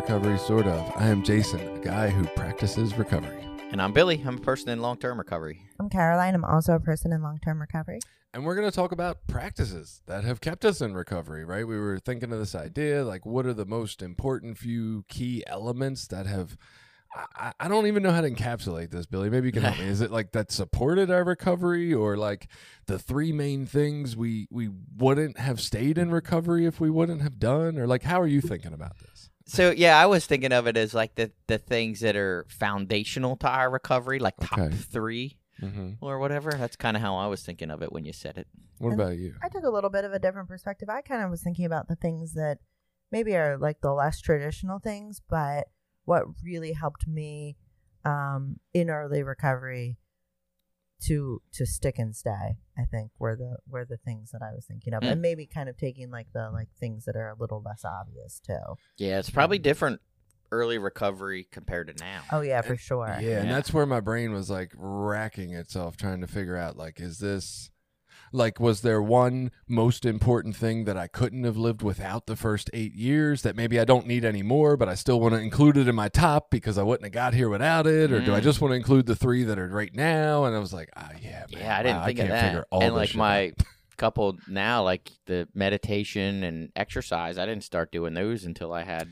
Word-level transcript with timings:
Recovery 0.00 0.38
Sort 0.38 0.66
of. 0.66 0.92
I 0.96 1.08
am 1.08 1.22
Jason, 1.22 1.60
a 1.60 1.78
guy 1.78 2.08
who 2.08 2.24
practices 2.28 2.96
recovery. 2.96 3.44
And 3.70 3.82
I'm 3.82 3.92
Billy. 3.92 4.22
I'm 4.24 4.38
a 4.38 4.40
person 4.40 4.70
in 4.70 4.80
long 4.80 4.96
term 4.96 5.18
recovery. 5.18 5.68
I'm 5.78 5.90
Caraline. 5.90 6.32
I'm 6.32 6.42
also 6.42 6.72
a 6.72 6.80
person 6.80 7.12
in 7.12 7.22
long 7.22 7.38
term 7.44 7.60
recovery. 7.60 8.00
And 8.32 8.46
we're 8.46 8.54
going 8.54 8.68
to 8.68 8.74
talk 8.74 8.92
about 8.92 9.26
practices 9.26 10.00
that 10.06 10.24
have 10.24 10.40
kept 10.40 10.64
us 10.64 10.80
in 10.80 10.94
recovery, 10.94 11.44
right? 11.44 11.68
We 11.68 11.78
were 11.78 11.98
thinking 11.98 12.32
of 12.32 12.38
this 12.38 12.54
idea 12.54 13.04
like, 13.04 13.26
what 13.26 13.44
are 13.44 13.52
the 13.52 13.66
most 13.66 14.00
important 14.00 14.56
few 14.56 15.04
key 15.10 15.44
elements 15.46 16.06
that 16.06 16.24
have. 16.24 16.56
I, 17.14 17.52
I 17.60 17.68
don't 17.68 17.86
even 17.86 18.02
know 18.02 18.12
how 18.12 18.22
to 18.22 18.30
encapsulate 18.30 18.90
this, 18.90 19.04
Billy. 19.04 19.28
Maybe 19.28 19.48
you 19.48 19.52
can 19.52 19.64
help 19.64 19.78
me. 19.78 19.84
Is 19.86 20.00
it 20.00 20.10
like 20.10 20.32
that 20.32 20.50
supported 20.50 21.10
our 21.10 21.24
recovery, 21.24 21.92
or 21.92 22.16
like 22.16 22.48
the 22.86 22.98
three 22.98 23.32
main 23.32 23.66
things 23.66 24.16
we 24.16 24.48
we 24.50 24.70
wouldn't 24.96 25.38
have 25.38 25.60
stayed 25.60 25.98
in 25.98 26.10
recovery 26.10 26.64
if 26.64 26.80
we 26.80 26.88
wouldn't 26.88 27.20
have 27.20 27.38
done, 27.38 27.78
or 27.78 27.86
like 27.86 28.04
how 28.04 28.18
are 28.18 28.28
you 28.28 28.40
thinking 28.40 28.72
about 28.72 28.96
this? 29.00 29.09
So 29.50 29.72
yeah, 29.72 29.98
I 30.00 30.06
was 30.06 30.26
thinking 30.26 30.52
of 30.52 30.66
it 30.66 30.76
as 30.76 30.94
like 30.94 31.16
the 31.16 31.32
the 31.48 31.58
things 31.58 32.00
that 32.00 32.14
are 32.16 32.46
foundational 32.48 33.36
to 33.38 33.48
our 33.48 33.68
recovery, 33.70 34.18
like 34.18 34.36
top 34.40 34.58
Okay. 34.60 34.76
three 34.76 35.36
Mm-hmm. 35.60 36.02
or 36.02 36.18
whatever. 36.18 36.52
That's 36.52 36.76
kind 36.76 36.96
of 36.96 37.02
how 37.02 37.16
I 37.16 37.26
was 37.26 37.42
thinking 37.42 37.70
of 37.70 37.82
it 37.82 37.92
when 37.92 38.06
you 38.06 38.14
said 38.14 38.38
it. 38.38 38.46
What 38.78 38.92
And 38.92 39.00
about 39.00 39.18
you? 39.18 39.34
I 39.42 39.48
took 39.50 39.64
a 39.64 39.68
little 39.68 39.90
bit 39.90 40.04
of 40.06 40.12
a 40.14 40.18
different 40.18 40.48
perspective. 40.48 40.88
I 40.88 41.02
kind 41.02 41.22
of 41.22 41.30
was 41.30 41.42
thinking 41.42 41.66
about 41.66 41.88
the 41.88 41.96
things 41.96 42.32
that 42.32 42.58
maybe 43.12 43.36
are 43.36 43.58
like 43.58 43.82
the 43.82 43.92
less 43.92 44.20
traditional 44.22 44.78
things, 44.78 45.20
but 45.28 45.66
what 46.06 46.24
really 46.42 46.72
helped 46.72 47.06
me 47.06 47.56
um, 48.06 48.58
in 48.72 48.88
early 48.88 49.22
recovery 49.22 49.98
to 51.06 51.40
to 51.52 51.66
stick 51.66 51.98
and 51.98 52.14
stay. 52.14 52.56
I 52.78 52.84
think 52.90 53.10
were 53.18 53.36
the 53.36 53.56
were 53.68 53.84
the 53.84 53.96
things 53.96 54.30
that 54.32 54.42
I 54.42 54.52
was 54.54 54.64
thinking 54.66 54.94
of, 54.94 55.02
Mm. 55.02 55.12
and 55.12 55.22
maybe 55.22 55.46
kind 55.46 55.68
of 55.68 55.76
taking 55.76 56.10
like 56.10 56.28
the 56.32 56.50
like 56.50 56.68
things 56.78 57.04
that 57.06 57.16
are 57.16 57.28
a 57.30 57.34
little 57.34 57.62
less 57.62 57.84
obvious 57.84 58.40
too. 58.40 58.76
Yeah, 58.96 59.18
it's 59.18 59.30
probably 59.30 59.58
different 59.58 60.00
early 60.52 60.78
recovery 60.78 61.46
compared 61.52 61.86
to 61.96 62.04
now. 62.04 62.22
Oh 62.32 62.40
yeah, 62.40 62.60
for 62.62 62.76
sure. 62.76 63.06
Yeah, 63.20 63.40
and 63.40 63.50
that's 63.50 63.72
where 63.72 63.86
my 63.86 64.00
brain 64.00 64.32
was 64.32 64.50
like 64.50 64.72
racking 64.76 65.54
itself 65.54 65.96
trying 65.96 66.20
to 66.22 66.26
figure 66.26 66.56
out 66.56 66.76
like 66.76 67.00
is 67.00 67.18
this 67.18 67.70
like 68.32 68.60
was 68.60 68.82
there 68.82 69.02
one 69.02 69.50
most 69.68 70.04
important 70.06 70.54
thing 70.56 70.84
that 70.84 70.96
I 70.96 71.06
couldn't 71.06 71.44
have 71.44 71.56
lived 71.56 71.82
without 71.82 72.26
the 72.26 72.36
first 72.36 72.70
8 72.72 72.94
years 72.94 73.42
that 73.42 73.56
maybe 73.56 73.78
I 73.80 73.84
don't 73.84 74.06
need 74.06 74.24
anymore 74.24 74.76
but 74.76 74.88
I 74.88 74.94
still 74.94 75.20
want 75.20 75.34
to 75.34 75.40
include 75.40 75.76
it 75.76 75.88
in 75.88 75.94
my 75.94 76.08
top 76.08 76.50
because 76.50 76.78
I 76.78 76.82
wouldn't 76.82 77.04
have 77.04 77.12
got 77.12 77.34
here 77.34 77.48
without 77.48 77.86
it 77.86 78.12
or 78.12 78.20
do 78.20 78.34
I 78.34 78.40
Mm. 78.40 78.44
just 78.44 78.60
want 78.60 78.72
to 78.72 78.76
include 78.76 79.06
the 79.06 79.16
3 79.16 79.44
that 79.44 79.58
are 79.58 79.68
right 79.68 79.94
now 79.94 80.44
and 80.44 80.54
I 80.54 80.58
was 80.58 80.72
like 80.72 80.90
ah 80.96 81.10
yeah 81.22 81.46
man, 81.52 81.60
Yeah, 81.60 81.78
I 81.78 81.82
didn't 81.82 81.98
wow, 81.98 82.04
think 82.06 82.20
I 82.20 82.22
of 82.22 82.28
that. 82.28 82.44
figure 82.44 82.66
all 82.70 82.82
and 82.82 82.94
like 82.94 83.14
my 83.14 83.52
couple 83.96 84.38
now, 84.46 84.82
like 84.82 85.10
the 85.26 85.46
meditation 85.54 86.42
and 86.42 86.70
exercise, 86.74 87.36
I 87.36 87.44
didn't 87.46 87.64
start 87.64 87.92
doing 87.92 88.14
those 88.14 88.44
until 88.44 88.72
I 88.72 88.82
had, 88.82 89.08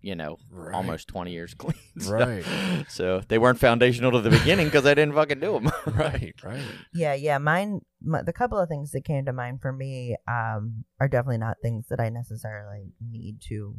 you 0.00 0.14
know, 0.16 0.38
Right. 0.50 0.74
almost 0.74 1.08
twenty 1.08 1.32
years 1.32 1.54
clean. 1.54 1.74
So- 2.00 2.12
Right. 2.18 2.44
So 2.88 3.20
they 3.28 3.38
weren't 3.38 3.58
foundational 3.58 4.10
to 4.12 4.20
the 4.20 4.30
beginning 4.30 4.66
because 4.66 4.84
I 4.86 4.94
didn't 4.94 5.14
fucking 5.14 5.40
do 5.40 5.52
them. 5.52 5.70
right 5.94 6.34
right 6.44 6.62
Yeah, 6.92 7.14
yeah. 7.14 7.38
Mine, 7.38 7.82
my, 8.02 8.22
the 8.22 8.32
couple 8.32 8.58
of 8.58 8.68
things 8.68 8.90
that 8.92 9.04
came 9.04 9.24
to 9.26 9.32
mind 9.32 9.60
for 9.60 9.72
me 9.72 10.16
um, 10.28 10.84
are 11.00 11.08
definitely 11.08 11.38
not 11.38 11.58
things 11.62 11.86
that 11.88 12.00
I 12.00 12.08
necessarily 12.08 12.92
need 13.00 13.40
to 13.48 13.76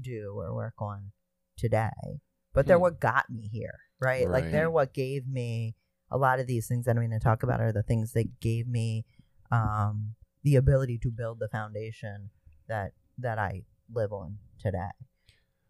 do 0.00 0.34
or 0.36 0.54
work 0.54 0.74
on 0.80 1.12
today, 1.56 2.20
but 2.52 2.66
they're 2.66 2.76
Hmm. 2.76 2.82
what 2.82 3.00
got 3.00 3.30
me 3.30 3.48
here, 3.52 3.78
right? 4.00 4.28
Like 4.28 4.50
they're 4.50 4.70
what 4.70 4.92
gave 4.92 5.26
me 5.28 5.76
a 6.10 6.18
lot 6.18 6.40
of 6.40 6.46
these 6.48 6.66
things 6.66 6.84
that 6.86 6.92
I'm 6.96 7.06
going 7.06 7.10
to 7.10 7.18
talk 7.20 7.42
about 7.44 7.60
are 7.60 7.72
the 7.72 7.82
things 7.84 8.12
that 8.14 8.40
gave 8.40 8.66
me 8.66 9.04
um, 9.52 10.14
the 10.42 10.56
ability 10.56 10.98
to 10.98 11.10
build 11.10 11.38
the 11.38 11.48
foundation 11.48 12.30
that 12.68 12.92
that 13.18 13.38
I 13.38 13.62
live 13.92 14.12
on 14.12 14.38
today. 14.58 14.90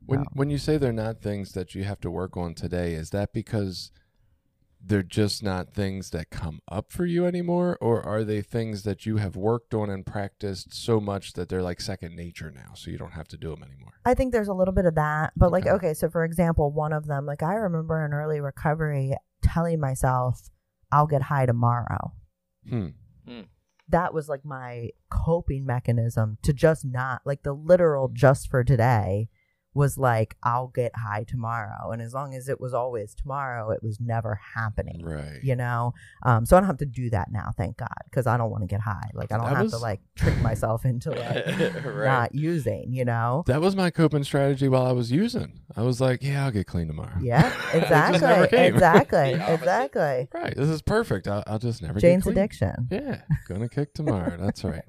When 0.07 0.21
Um, 0.21 0.27
when 0.35 0.51
you 0.51 0.59
say 0.59 0.77
they're 0.77 0.93
not 0.93 1.21
things 1.21 1.53
that 1.53 1.75
you 1.75 1.85
have 1.85 2.01
to 2.01 2.11
work 2.11 2.37
on 2.37 2.55
today, 2.55 2.95
is 2.95 3.11
that 3.11 3.33
because 3.33 3.91
they're 4.87 5.03
just 5.03 5.43
not 5.43 5.73
things 5.73 6.11
that 6.11 6.29
come 6.29 6.61
up 6.71 6.93
for 6.93 7.07
you 7.07 7.25
anymore, 7.25 7.79
or 7.81 8.03
are 8.03 8.23
they 8.23 8.43
things 8.43 8.83
that 8.83 9.07
you 9.07 9.17
have 9.17 9.35
worked 9.35 9.73
on 9.73 9.89
and 9.89 10.05
practiced 10.05 10.75
so 10.75 11.01
much 11.01 11.33
that 11.33 11.49
they're 11.49 11.63
like 11.63 11.81
second 11.81 12.15
nature 12.15 12.51
now, 12.51 12.75
so 12.75 12.91
you 12.91 12.99
don't 12.99 13.13
have 13.15 13.27
to 13.29 13.39
do 13.39 13.49
them 13.49 13.63
anymore? 13.63 13.95
I 14.05 14.13
think 14.13 14.33
there's 14.33 14.49
a 14.49 14.53
little 14.53 14.75
bit 14.75 14.85
of 14.85 14.95
that. 14.97 15.33
But 15.37 15.53
like, 15.53 15.65
Okay. 15.65 15.73
okay, 15.73 15.95
so 15.95 16.11
for 16.11 16.23
example, 16.23 16.71
one 16.71 16.93
of 16.93 17.07
them, 17.07 17.25
like 17.25 17.43
I 17.43 17.55
remember 17.55 18.05
in 18.05 18.13
early 18.13 18.41
recovery 18.41 19.15
telling 19.41 19.81
myself, 19.81 20.51
I'll 20.93 21.07
get 21.07 21.23
high 21.23 21.47
tomorrow. 21.47 22.13
Hmm. 22.69 22.89
That 23.89 24.13
was 24.13 24.29
like 24.29 24.45
my 24.45 24.91
coping 25.09 25.65
mechanism 25.65 26.39
to 26.43 26.53
just 26.53 26.85
not 26.85 27.23
like 27.25 27.43
the 27.43 27.53
literal 27.55 28.09
just 28.09 28.51
for 28.51 28.65
today 28.65 29.29
was 29.75 29.99
like, 29.99 30.37
I'll 30.43 30.69
get 30.69 30.93
high 30.97 31.25
tomorrow. 31.25 31.91
And 31.91 32.01
as 32.01 32.15
long 32.15 32.35
as 32.35 32.49
it 32.49 32.61
was 32.61 32.73
always 32.73 33.15
tomorrow, 33.15 33.71
it 33.71 33.83
was 33.83 33.99
never 34.01 34.41
happening. 34.55 35.05
Right. 35.05 35.41
You 35.43 35.57
know, 35.57 35.95
um, 36.25 36.47
so 36.47 36.57
I 36.57 36.61
don't 36.61 36.69
have 36.69 36.79
to 36.79 36.87
do 36.87 37.11
that 37.11 37.33
now, 37.33 37.53
thank 37.57 37.77
God, 37.77 37.89
because 38.11 38.27
I 38.27 38.37
don't 38.37 38.51
want 38.51 38.63
to 38.63 38.67
get 38.69 38.81
high. 38.81 39.11
Like 39.15 39.33
I 39.33 39.37
don't 39.37 39.47
That 39.51 39.57
have 39.57 39.71
to 39.71 39.79
like 39.79 40.01
trick 40.17 40.39
myself 40.41 40.85
into 40.85 41.11
like 41.13 41.85
right. 41.85 42.05
not 42.07 42.35
using. 42.35 42.93
You 42.93 43.05
know, 43.05 43.43
That 43.47 43.61
was 43.61 43.75
my 43.77 43.91
coping 43.91 44.25
strategy 44.25 44.69
while 44.69 44.87
I 44.87 44.93
was 44.93 45.11
using. 45.11 45.61
I 45.77 45.83
was 45.83 46.01
like, 46.01 46.23
"Yeah, 46.23 46.45
I'll 46.45 46.51
get 46.53 46.67
clean 46.67 46.87
tomorrow." 46.87 47.17
Yeah, 47.21 47.49
It 47.75 47.81
just 47.89 48.23
never 48.23 48.45
exactly, 48.45 48.59
exactly, 49.33 49.55
exactly. 49.55 50.29
Right. 50.33 50.55
This 50.57 50.69
is 50.69 50.83
perfect. 50.83 51.27
I'll, 51.27 51.43
I'll 51.47 51.59
just 51.59 51.83
never 51.83 51.99
Jane's 51.99 52.23
get 52.25 52.31
clean. 52.31 52.39
addiction. 52.39 52.89
Yeah, 52.91 53.23
gonna 53.49 53.69
kick 53.69 53.95
tomorrow. 53.95 54.37
That's 54.39 54.63
right. 54.65 54.85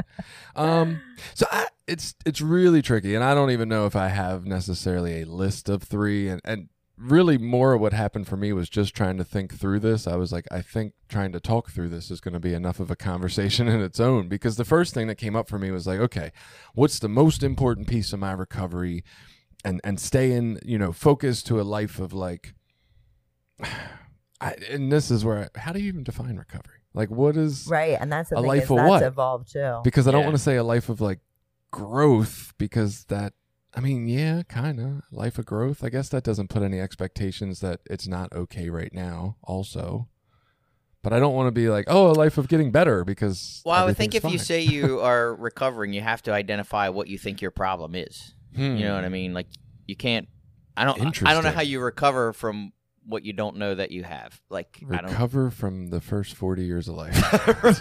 Um, 0.56 1.02
so 1.34 1.46
I, 1.52 1.68
it's 1.88 2.16
it's 2.26 2.42
really 2.42 2.82
tricky, 2.82 3.16
and 3.16 3.24
I 3.24 3.34
don't 3.34 3.52
even 3.52 3.70
know 3.70 3.86
if 3.86 3.96
I 3.96 4.08
have 4.08 4.46
necessarily 4.46 5.22
a 5.22 5.26
list 5.26 5.70
of 5.70 5.84
three. 5.84 6.28
And 6.28 6.42
and 6.44 6.70
really, 6.98 7.38
more 7.38 7.74
of 7.74 7.82
what 7.82 7.94
happened 7.94 8.28
for 8.28 8.38
me 8.38 8.54
was 8.54 8.70
just 8.70 8.96
trying 8.96 9.18
to 9.18 9.24
think 9.24 9.54
through 9.54 9.80
this. 9.80 10.08
I 10.08 10.16
was 10.16 10.32
like, 10.32 10.46
I 10.52 10.62
think 10.62 10.94
trying 11.10 11.32
to 11.34 11.40
talk 11.40 11.72
through 11.72 11.90
this 11.90 12.10
is 12.10 12.22
going 12.22 12.34
to 12.34 12.40
be 12.40 12.54
enough 12.54 12.80
of 12.80 12.90
a 12.90 12.96
conversation 12.96 13.68
in 13.70 13.82
its 13.82 14.00
own. 14.00 14.28
Because 14.28 14.58
the 14.58 14.66
first 14.66 14.94
thing 14.94 15.08
that 15.08 15.16
came 15.16 15.36
up 15.36 15.50
for 15.50 15.60
me 15.60 15.72
was 15.72 15.86
like, 15.86 16.00
okay, 16.00 16.32
what's 16.74 17.00
the 17.00 17.10
most 17.10 17.44
important 17.44 17.88
piece 17.88 18.14
of 18.14 18.20
my 18.20 18.32
recovery, 18.32 19.04
and 19.64 19.80
and 19.84 20.00
staying, 20.00 20.60
you 20.66 20.78
know, 20.78 20.92
focused 20.92 21.48
to 21.48 21.60
a 21.60 21.64
life 21.64 22.00
of 22.00 22.14
like. 22.14 22.54
I, 24.42 24.54
and 24.70 24.92
this 24.92 25.12
is 25.12 25.24
where 25.24 25.50
how 25.56 25.72
do 25.72 25.80
you 25.80 25.88
even 25.88 26.04
define 26.04 26.36
recovery? 26.36 26.80
Like, 26.94 27.10
what 27.10 27.38
is 27.38 27.68
Right, 27.70 27.98
and 28.00 28.12
that's 28.12 28.34
A 28.34 28.40
life 28.42 28.64
is 28.64 28.72
of 28.72 28.78
that's 28.78 28.90
what? 28.90 29.04
evolved 29.04 29.52
too. 29.52 29.80
because 29.84 30.10
I 30.10 30.12
don't 30.12 30.26
want 30.26 30.36
to 30.36 30.42
say 30.42 30.58
a 30.58 30.64
life 30.64 30.90
of 30.90 31.00
like 31.00 31.20
growth 31.76 32.54
because 32.58 33.04
that 33.06 33.34
I 33.74 33.82
mean, 33.82 34.08
yeah, 34.08 34.44
kind 34.44 34.80
of 34.80 35.02
life 35.12 35.38
of 35.38 35.46
growth. 35.46 35.84
I 35.84 35.90
guess 35.90 36.08
that 36.10 36.24
doesn't 36.24 36.48
put 36.48 36.64
any 36.64 36.80
expectations 36.80 37.60
that 37.60 37.82
it's 37.90 38.08
not 38.08 38.32
okay 38.32 38.70
right 38.70 38.94
now 38.94 39.36
also. 39.44 40.08
But 41.04 41.12
I 41.12 41.20
don't 41.20 41.36
want 41.36 41.48
to 41.48 41.52
be 41.52 41.68
like, 41.68 41.86
"Oh, 41.88 42.10
a 42.10 42.14
life 42.14 42.38
of 42.38 42.48
getting 42.48 42.72
better" 42.72 43.04
because 43.04 43.62
Well, 43.66 43.76
I 43.76 43.84
would 43.84 43.98
think 43.98 44.16
if 44.16 44.24
everything's 44.24 44.50
you 44.50 44.56
say 44.56 44.62
you 44.62 45.00
are 45.12 45.36
recovering, 45.36 45.92
you 45.92 46.02
have 46.02 46.24
to 46.24 46.32
identify 46.32 46.88
what 46.88 47.10
you 47.10 47.18
think 47.18 47.42
your 47.42 47.52
problem 47.52 47.94
is. 47.94 48.34
Hmm. 48.56 48.78
You 48.78 48.86
know 48.86 48.96
what 48.96 49.04
I 49.04 49.10
mean? 49.10 49.34
Like 49.34 49.48
you 49.86 49.98
can't. 49.98 50.30
I 50.78 50.86
don't. 50.86 51.24
I 51.28 51.34
don't 51.34 51.44
know 51.44 51.52
how 51.52 51.62
you 51.62 51.82
recover 51.82 52.32
from 52.32 52.72
what 53.08 53.24
you 53.24 53.34
don't 53.34 53.58
know 53.58 53.76
that 53.76 53.92
you 53.92 54.04
have. 54.04 54.42
Like 54.50 54.80
I 54.92 54.98
don't. 55.02 55.12
recover 55.12 55.50
from 55.52 55.90
the 55.90 56.02
first 56.02 56.36
40 56.36 56.64
years 56.66 56.88
of 56.88 56.96
life. 56.96 57.16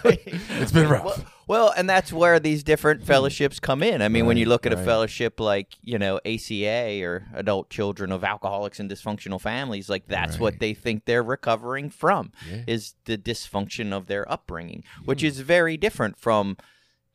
Right. 0.05 0.21
It's 0.61 0.73
been 0.73 0.89
rough. 0.89 1.05
Well, 1.05 1.25
well, 1.47 1.75
and 1.77 1.89
that's 1.89 2.13
where 2.13 2.41
these 2.41 2.63
different 2.63 3.05
fellowships 3.05 3.61
come 3.61 3.83
in. 3.83 4.01
I 4.03 4.09
mean, 4.09 4.25
when 4.27 4.37
you 4.39 4.47
look 4.47 4.65
at 4.67 4.73
a 4.73 4.77
fellowship 4.79 5.41
like, 5.41 5.69
you 5.83 5.99
know, 5.99 6.19
ACA 6.25 7.03
or 7.05 7.27
Adult 7.35 7.69
Children 7.71 8.13
of 8.13 8.25
Alcoholics 8.25 8.81
and 8.81 8.91
Dysfunctional 8.91 9.41
Families, 9.41 9.89
like 9.91 10.07
that's 10.07 10.39
what 10.39 10.59
they 10.59 10.73
think 10.75 11.05
they're 11.05 11.23
recovering 11.23 11.91
from 11.91 12.33
Yeah. 12.51 12.63
is 12.67 12.95
the 13.05 13.19
dysfunction 13.19 13.93
of 13.93 14.07
their 14.07 14.31
upbringing, 14.31 14.85
which 15.05 15.21
Hmm. 15.21 15.27
is 15.27 15.41
very 15.41 15.77
different 15.77 16.19
from 16.19 16.57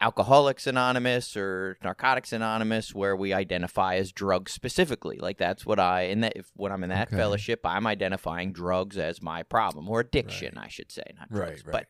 Alcoholics 0.01 0.65
Anonymous 0.65 1.35
or 1.35 1.77
Narcotics 1.83 2.31
Anonymous, 2.31 2.95
where 2.95 3.15
we 3.15 3.33
identify 3.33 3.95
as 3.95 4.11
drugs 4.11 4.51
specifically. 4.53 5.17
Like 5.17 5.37
that's 5.37 5.65
what 5.65 5.79
I 5.79 6.03
in 6.03 6.21
that 6.21 6.33
if 6.35 6.49
when 6.55 6.71
I'm 6.71 6.83
in 6.83 6.89
that 6.89 7.07
Okay. 7.09 7.17
fellowship, 7.17 7.61
I'm 7.65 7.85
identifying 7.85 8.53
drugs 8.53 8.97
as 8.97 9.21
my 9.21 9.43
problem 9.43 9.89
or 9.89 9.99
addiction, 9.99 10.57
I 10.57 10.69
should 10.69 10.91
say, 10.91 11.03
not 11.17 11.29
drugs, 11.29 11.65
right. 11.65 11.71
but 11.71 11.87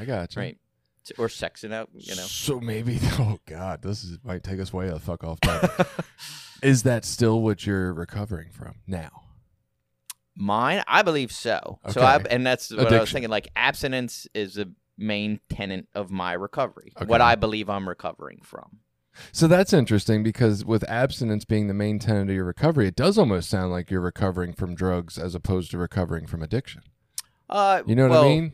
I 0.00 0.04
got 0.06 0.34
you. 0.34 0.40
right. 0.42 0.58
or 1.18 1.28
sexing 1.28 1.72
out. 1.72 1.88
Uh, 1.94 1.98
you 1.98 2.16
know, 2.16 2.22
So 2.22 2.60
maybe, 2.60 2.98
oh 3.18 3.38
God, 3.46 3.82
this 3.82 4.04
is, 4.04 4.18
might 4.24 4.42
take 4.42 4.60
us 4.60 4.72
way 4.72 4.88
the 4.88 4.98
fuck 4.98 5.22
off 5.24 5.38
is 6.62 6.82
that 6.84 7.04
still 7.04 7.40
what 7.42 7.66
you're 7.66 7.92
recovering 7.92 8.50
from 8.52 8.76
now? 8.86 9.10
mine, 10.36 10.82
I 10.86 11.02
believe 11.02 11.32
so. 11.32 11.78
So 11.90 12.00
I 12.00 12.16
and 12.30 12.46
that's 12.46 12.70
what 12.74 12.92
I 12.92 13.00
was 13.00 13.12
thinking. 13.12 13.30
Like 13.30 13.48
abstinence 13.56 14.26
is 14.34 14.56
a 14.56 14.66
main 15.00 15.40
tenet 15.48 15.86
of 15.94 16.10
my 16.10 16.32
recovery. 16.32 16.92
Okay. 16.96 17.06
What 17.06 17.20
I 17.20 17.34
believe 17.34 17.68
I'm 17.68 17.88
recovering 17.88 18.40
from. 18.42 18.78
So 19.32 19.48
that's 19.48 19.72
interesting 19.72 20.22
because 20.22 20.64
with 20.64 20.88
abstinence 20.88 21.44
being 21.44 21.66
the 21.66 21.74
main 21.74 21.98
tenet 21.98 22.28
of 22.28 22.34
your 22.34 22.44
recovery, 22.44 22.86
it 22.86 22.94
does 22.94 23.18
almost 23.18 23.50
sound 23.50 23.72
like 23.72 23.90
you're 23.90 24.00
recovering 24.00 24.52
from 24.52 24.74
drugs 24.74 25.18
as 25.18 25.34
opposed 25.34 25.72
to 25.72 25.78
recovering 25.78 26.26
from 26.26 26.42
addiction. 26.42 26.82
Uh, 27.48 27.82
You 27.86 27.96
know 27.96 28.02
what 28.04 28.10
well, 28.12 28.24
I 28.24 28.28
mean? 28.28 28.52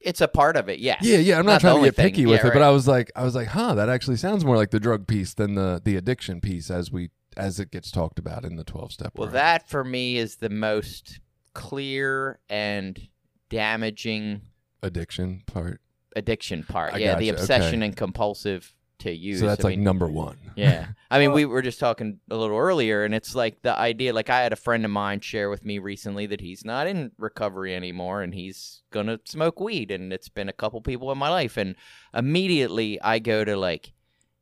It's 0.00 0.20
a 0.20 0.28
part 0.28 0.56
of 0.56 0.68
it. 0.68 0.78
Yes. 0.78 0.98
Yeah, 1.02 1.18
yeah. 1.18 1.38
I'm 1.38 1.46
not, 1.46 1.62
the 1.62 1.68
trying 1.68 1.78
to 1.80 1.84
get 1.86 1.96
picky 1.96 2.16
thing. 2.16 2.28
with 2.28 2.42
Yeah, 2.42 2.48
it, 2.48 2.52
but. 2.52 2.62
I 2.62 2.70
was 2.70 2.86
like, 2.86 3.10
I 3.16 3.24
was 3.24 3.34
like, 3.34 3.48
huh, 3.48 3.74
that 3.74 3.88
actually 3.88 4.18
sounds 4.18 4.44
more 4.44 4.56
like 4.56 4.70
the 4.70 4.78
drug 4.78 5.06
piece 5.06 5.34
than 5.34 5.54
the 5.54 5.80
the 5.82 5.96
addiction 5.96 6.40
piece 6.40 6.70
as 6.70 6.92
we 6.92 7.10
as 7.36 7.58
it 7.58 7.70
gets 7.70 7.90
talked 7.90 8.18
about 8.18 8.44
in 8.44 8.56
the 8.56 8.64
12 8.64 8.92
step. 8.92 9.12
Well, 9.16 9.28
that 9.30 9.68
for 9.68 9.82
me 9.82 10.16
is 10.18 10.36
the 10.36 10.50
most 10.50 11.20
clear 11.54 12.38
and 12.48 13.08
damaging 13.48 14.42
addiction 14.82 15.42
part. 15.46 15.80
addiction 16.14 16.62
part. 16.62 16.94
I 16.94 16.98
yeah, 16.98 17.16
the 17.16 17.28
obsession 17.30 17.80
okay. 17.80 17.86
and 17.86 17.96
compulsive 17.96 18.74
to 18.98 19.12
use. 19.12 19.40
so 19.40 19.46
that's 19.46 19.64
I 19.64 19.68
like 19.68 19.76
mean, 19.76 19.84
number 19.84 20.08
one. 20.08 20.38
Yeah. 20.56 20.88
I 21.10 21.18
mean, 21.18 21.32
we 21.32 21.44
were 21.44 21.62
just 21.62 21.78
talking 21.78 22.20
a 22.30 22.36
little 22.36 22.56
earlier, 22.56 23.04
and 23.04 23.14
it's 23.14 23.34
like 23.34 23.62
the 23.62 23.76
idea. 23.76 24.12
Like, 24.12 24.30
I 24.30 24.42
had 24.42 24.52
a 24.52 24.56
friend 24.56 24.84
of 24.84 24.90
mine 24.90 25.20
share 25.20 25.50
with 25.50 25.64
me 25.64 25.78
recently 25.78 26.26
that 26.26 26.40
he's 26.40 26.64
not 26.64 26.86
in 26.86 27.12
recovery 27.18 27.74
anymore 27.74 28.22
and 28.22 28.34
he's 28.34 28.82
going 28.90 29.06
to 29.06 29.20
smoke 29.24 29.60
weed. 29.60 29.90
And 29.90 30.12
it's 30.12 30.28
been 30.28 30.48
a 30.48 30.54
couple 30.54 30.80
people 30.80 31.12
in 31.12 31.18
my 31.18 31.28
life. 31.28 31.56
And 31.56 31.76
immediately 32.14 33.00
I 33.00 33.18
go 33.18 33.44
to, 33.44 33.56
like, 33.56 33.92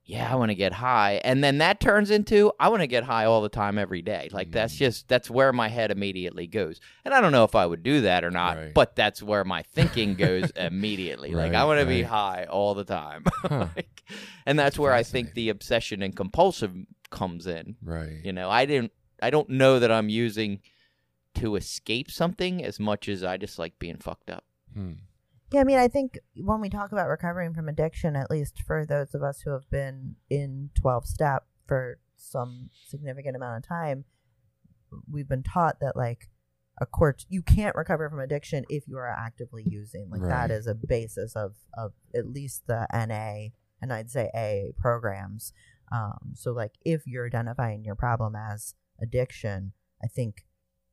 yeah, 0.06 0.30
I 0.30 0.34
want 0.36 0.50
to 0.50 0.54
get 0.54 0.72
high. 0.74 1.20
And 1.24 1.42
then 1.42 1.58
that 1.58 1.80
turns 1.80 2.10
into, 2.10 2.52
I 2.60 2.68
want 2.68 2.82
to 2.82 2.86
get 2.86 3.04
high 3.04 3.24
all 3.24 3.40
the 3.40 3.48
time, 3.48 3.78
every 3.78 4.02
day. 4.02 4.28
Like, 4.32 4.50
that's 4.52 4.74
Mm. 4.74 4.78
just, 4.78 5.08
that's 5.08 5.30
where 5.30 5.52
my 5.52 5.68
head 5.68 5.90
immediately 5.90 6.46
goes. 6.46 6.78
And 7.04 7.14
I 7.14 7.20
don't 7.22 7.32
know 7.32 7.44
if 7.44 7.54
I 7.54 7.64
would 7.64 7.82
do 7.82 8.02
that 8.02 8.22
or 8.22 8.30
not, 8.30 8.56
Right. 8.58 8.74
but 8.74 8.94
that's 8.96 9.22
where 9.22 9.44
my 9.44 9.62
thinking 9.62 10.14
goes 10.14 10.50
immediately. 10.56 11.30
Like, 11.32 11.52
I 11.54 11.60
Right, 11.60 11.64
want 11.64 11.80
to 11.80 11.86
be 11.86 12.02
high 12.02 12.44
all 12.50 12.74
the 12.74 12.84
time. 12.84 13.24
Huh. 13.44 13.68
like, 13.76 14.02
and 14.46 14.58
that's 14.58 14.78
where 14.78 14.92
I 14.92 15.02
think 15.02 15.32
the 15.34 15.48
obsession 15.48 16.02
and 16.02 16.14
compulsive 16.14 16.74
comes 17.10 17.46
in. 17.46 17.76
Right. 17.82 18.20
You 18.24 18.32
know, 18.32 18.50
I 18.50 18.66
didn't, 18.66 18.92
I 19.22 19.30
don't 19.30 19.48
know 19.48 19.78
that 19.78 19.90
I'm 19.90 20.08
using 20.10 20.60
to 21.36 21.56
escape 21.56 22.10
something 22.10 22.62
as 22.62 22.78
much 22.78 23.08
as 23.08 23.24
I 23.24 23.36
just 23.38 23.58
like 23.58 23.78
being 23.78 23.96
fucked 23.96 24.28
up. 24.30 24.44
Hmm. 24.74 24.92
Yeah, 25.54 25.60
I 25.60 25.64
mean, 25.64 25.78
I 25.78 25.86
think 25.86 26.18
when 26.34 26.60
we 26.60 26.68
talk 26.68 26.90
about 26.90 27.08
recovering 27.08 27.54
from 27.54 27.68
addiction, 27.68 28.16
at 28.16 28.28
least 28.28 28.60
for 28.66 28.84
those 28.84 29.14
of 29.14 29.22
us 29.22 29.42
who 29.42 29.52
have 29.52 29.70
been 29.70 30.16
in 30.28 30.70
12 30.74 31.06
step 31.06 31.44
for 31.68 32.00
some 32.16 32.70
significant 32.88 33.36
amount 33.36 33.58
of 33.58 33.68
time, 33.68 34.04
we've 35.08 35.28
been 35.28 35.44
taught 35.44 35.78
that 35.78 35.96
like 35.96 36.28
a 36.80 36.86
court 36.86 37.24
you 37.28 37.40
can't 37.40 37.76
recover 37.76 38.10
from 38.10 38.18
addiction 38.18 38.64
if 38.68 38.88
you 38.88 38.98
are 38.98 39.08
actively 39.08 39.62
using. 39.64 40.08
Like 40.10 40.22
Right. 40.22 40.48
that 40.48 40.50
is 40.50 40.66
a 40.66 40.74
basis 40.74 41.36
of 41.36 41.54
of 41.78 41.92
at 42.16 42.26
least 42.26 42.66
the 42.66 42.88
NA 42.92 43.50
and 43.80 43.92
I'd 43.92 44.10
say 44.10 44.30
AA 44.34 44.72
programs. 44.76 45.52
Um, 45.92 46.32
so 46.34 46.50
like 46.50 46.72
if 46.84 47.06
you're 47.06 47.26
identifying 47.26 47.84
your 47.84 47.94
problem 47.94 48.34
as 48.34 48.74
addiction, 49.00 49.72
I 50.02 50.08
think 50.08 50.46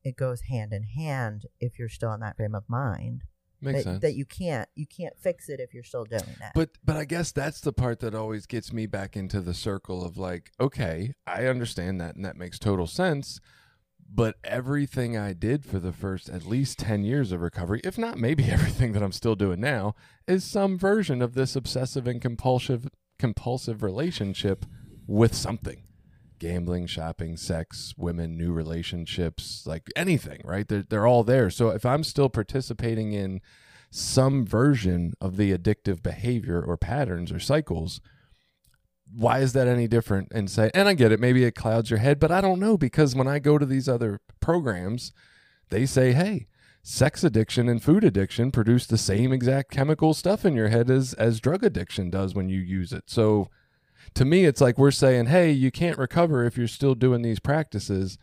it 0.04 0.14
goes 0.14 0.42
hand 0.42 0.72
in 0.72 0.84
hand 0.84 1.46
if 1.58 1.80
you're 1.80 1.88
still 1.88 2.12
in 2.12 2.20
that 2.20 2.36
frame 2.36 2.54
of 2.54 2.62
mind 2.68 3.24
Makes 3.62 3.78
that, 3.78 3.84
sense. 3.84 4.02
that 4.02 4.14
you 4.14 4.24
can't 4.24 4.68
you 4.74 4.86
can't 4.86 5.16
fix 5.18 5.48
it 5.48 5.60
if 5.60 5.72
you're 5.72 5.84
still 5.84 6.04
doing 6.04 6.22
that. 6.40 6.52
But 6.54 6.70
but 6.84 6.96
I 6.96 7.04
guess 7.04 7.30
that's 7.30 7.60
the 7.60 7.72
part 7.72 8.00
that 8.00 8.14
always 8.14 8.46
gets 8.46 8.72
me 8.72 8.86
back 8.86 9.16
into 9.16 9.40
the 9.40 9.54
circle 9.54 10.04
of 10.04 10.18
like, 10.18 10.50
okay, 10.60 11.14
I 11.26 11.46
understand 11.46 12.00
that 12.00 12.16
and 12.16 12.24
that 12.24 12.36
makes 12.36 12.58
total 12.58 12.88
sense. 12.88 13.40
But 14.14 14.34
everything 14.44 15.16
I 15.16 15.32
did 15.32 15.64
for 15.64 15.78
the 15.78 15.92
first 15.92 16.28
at 16.28 16.44
least 16.44 16.78
10 16.80 17.02
years 17.04 17.32
of 17.32 17.40
recovery, 17.40 17.80
if 17.82 17.96
not 17.96 18.18
maybe 18.18 18.44
everything 18.50 18.92
that 18.92 19.02
I'm 19.02 19.12
still 19.12 19.36
doing 19.36 19.60
now, 19.60 19.94
is 20.26 20.44
some 20.44 20.76
version 20.76 21.22
of 21.22 21.34
this 21.34 21.54
obsessive 21.54 22.06
and 22.06 22.20
compulsive 22.20 22.88
compulsive 23.18 23.82
relationship 23.82 24.66
with 25.06 25.34
something. 25.34 25.84
Gambling, 26.42 26.88
shopping, 26.88 27.36
sex, 27.36 27.94
women, 27.96 28.36
new 28.36 28.52
relationships, 28.52 29.64
like 29.64 29.86
anything, 29.94 30.40
right? 30.44 30.66
They're, 30.66 30.82
they're 30.82 31.06
all 31.06 31.22
there. 31.22 31.50
So 31.50 31.68
if 31.68 31.86
I'm 31.86 32.02
still 32.02 32.28
participating 32.28 33.12
in 33.12 33.40
some 33.92 34.44
version 34.44 35.14
of 35.20 35.36
the 35.36 35.56
addictive 35.56 36.02
behavior 36.02 36.60
or 36.60 36.76
patterns 36.76 37.30
or 37.30 37.38
cycles 37.38 38.00
why 39.14 39.40
is 39.40 39.52
that 39.52 39.68
any 39.68 39.86
different 39.86 40.28
and 40.32 40.50
say 40.50 40.70
and 40.72 40.88
i 40.88 40.94
get 40.94 41.12
it 41.12 41.20
maybe 41.20 41.44
it 41.44 41.54
clouds 41.54 41.90
your 41.90 41.98
head 41.98 42.18
but 42.18 42.30
i 42.30 42.40
don't 42.40 42.58
know 42.58 42.78
because 42.78 43.14
when 43.14 43.28
i 43.28 43.38
go 43.38 43.58
to 43.58 43.66
these 43.66 43.88
other 43.88 44.18
programs 44.40 45.12
they 45.68 45.84
say 45.84 46.12
hey 46.12 46.46
sex 46.82 47.22
addiction 47.22 47.68
and 47.68 47.82
food 47.82 48.02
addiction 48.02 48.50
produce 48.50 48.86
the 48.86 48.96
same 48.96 49.30
exact 49.30 49.70
chemical 49.70 50.14
stuff 50.14 50.44
in 50.46 50.54
your 50.54 50.68
head 50.68 50.90
as 50.90 51.12
as 51.14 51.38
drug 51.38 51.62
addiction 51.62 52.08
does 52.08 52.34
when 52.34 52.48
you 52.48 52.58
use 52.58 52.94
it 52.94 53.04
so 53.06 53.48
to 54.14 54.24
me 54.24 54.44
it's 54.44 54.60
like 54.60 54.78
we're 54.78 54.90
saying 54.90 55.26
hey 55.26 55.50
you 55.50 55.70
can't 55.70 55.98
recover 55.98 56.44
if 56.44 56.56
you're 56.56 56.66
still 56.68 56.94
doing 56.94 57.22
these 57.22 57.38
practices 57.40 58.18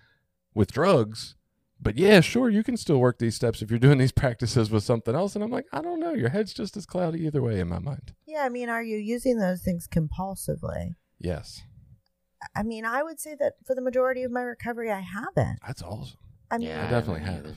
with 0.53 0.71
drugs 0.71 1.35
but 1.81 1.97
yeah, 1.97 2.19
sure, 2.19 2.49
you 2.49 2.61
can 2.61 2.75
still 2.75 2.97
work 2.97 3.19
these 3.19 3.35
steps 3.35 3.61
if 3.61 3.69
you're 3.69 3.79
doing 3.79 3.99
these 3.99 4.11
practices 4.23 4.69
with 4.69 4.83
something 4.83 5.15
else. 5.15 5.33
And 5.35 5.41
I'm 5.45 5.49
like, 5.49 5.65
I 5.71 5.81
don't 5.81 6.01
know. 6.01 6.13
Your 6.13 6.27
head's 6.27 6.53
just 6.53 6.75
as 6.75 6.85
cloudy 6.85 7.25
either 7.25 7.41
way 7.41 7.57
in 7.61 7.69
my 7.69 7.79
mind. 7.79 8.11
yeah, 8.27 8.43
I 8.43 8.49
mean, 8.49 8.67
are 8.67 8.83
you 8.83 8.97
using 8.97 9.37
those 9.37 9.61
things 9.61 9.87
compulsively? 9.87 10.95
Yes. 11.19 11.61
I 12.53 12.63
mean, 12.63 12.83
I 12.83 13.01
would 13.01 13.21
say 13.21 13.33
that 13.39 13.53
for 13.65 13.75
the 13.75 13.81
majority 13.81 14.23
of 14.23 14.31
my 14.33 14.41
recovery, 14.41 14.91
I 14.91 14.99
haven't. 14.99 15.59
That's 15.65 15.81
awesome. 15.81 16.17
I 16.51 16.57
mean, 16.57 16.67
Yeah, 16.67 16.85
I 16.85 16.89
definitely 16.89 17.21
don't 17.23 17.33
have. 17.33 17.45
either. 17.45 17.55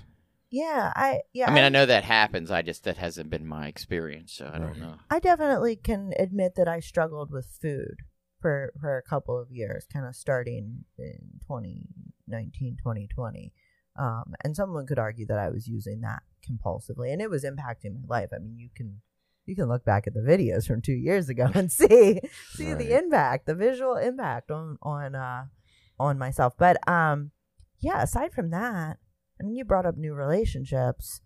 yeah, 0.50 0.92
I 0.94 1.22
yeah. 1.32 1.50
I 1.50 1.54
mean, 1.54 1.64
I 1.64 1.68
know 1.68 1.86
that 1.86 2.04
happens. 2.04 2.52
I 2.52 2.62
just 2.62 2.84
that 2.84 2.98
hasn't 2.98 3.28
been 3.28 3.44
my 3.44 3.66
experience, 3.66 4.32
so 4.34 4.46
I 4.46 4.50
Right. 4.52 4.60
don't 4.60 4.78
know. 4.78 4.94
I 5.10 5.18
definitely 5.18 5.74
can 5.74 6.12
admit 6.16 6.54
that 6.54 6.68
I 6.68 6.78
struggled 6.78 7.32
with 7.32 7.46
food 7.60 7.96
for 8.42 8.72
for 8.80 8.98
a 8.98 9.02
couple 9.02 9.38
of 9.40 9.50
years, 9.50 9.86
kind 9.90 10.04
of 10.06 10.14
starting 10.14 10.84
in 10.98 11.38
2019, 11.48 12.76
2020. 12.78 13.52
Um, 13.98 14.34
and 14.42 14.56
someone 14.56 14.86
could 14.86 14.98
argue 14.98 15.26
that 15.26 15.38
I 15.38 15.48
was 15.50 15.66
using 15.68 16.00
that 16.00 16.22
compulsively, 16.46 17.12
and 17.12 17.22
it 17.22 17.30
was 17.30 17.44
impacting 17.44 18.00
my 18.06 18.18
life. 18.20 18.30
I 18.34 18.38
mean, 18.38 18.58
you 18.58 18.68
can 18.74 19.00
you 19.46 19.54
can 19.56 19.68
look 19.68 19.84
back 19.84 20.06
at 20.06 20.14
the 20.14 20.20
videos 20.20 20.66
from 20.66 20.82
two 20.82 20.92
years 20.92 21.28
ago 21.28 21.48
and 21.54 21.70
see 21.80 22.20
see 22.52 22.68
Right. 22.70 22.78
the 22.78 22.98
impact, 22.98 23.46
the 23.46 23.54
visual 23.54 23.96
impact 23.96 24.50
on 24.50 24.76
on 24.82 25.14
uh 25.14 25.44
on 26.00 26.18
myself. 26.18 26.54
But 26.58 26.76
um, 26.88 27.30
yeah. 27.80 28.02
Aside 28.02 28.32
from 28.32 28.50
that, 28.50 28.98
I 29.40 29.44
mean, 29.44 29.56
you 29.56 29.64
brought 29.64 29.86
up 29.86 29.96
new 29.96 30.14
relationships. 30.14 31.20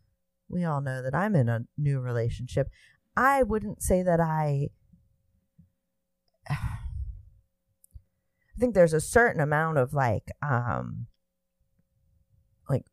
We 0.48 0.64
all 0.64 0.80
know 0.80 1.02
that 1.02 1.14
I'm 1.14 1.34
in 1.36 1.48
a 1.48 1.66
new 1.76 2.00
relationship. 2.00 2.68
I 3.16 3.42
wouldn't 3.42 3.82
say 3.82 4.02
that 4.02 4.20
I. 4.20 4.68
I 8.56 8.60
think 8.60 8.74
there's 8.74 8.92
a 8.94 9.00
certain 9.00 9.40
amount 9.40 9.78
of 9.78 9.92
like 9.92 10.30
um 10.42 11.06
like 12.68 12.86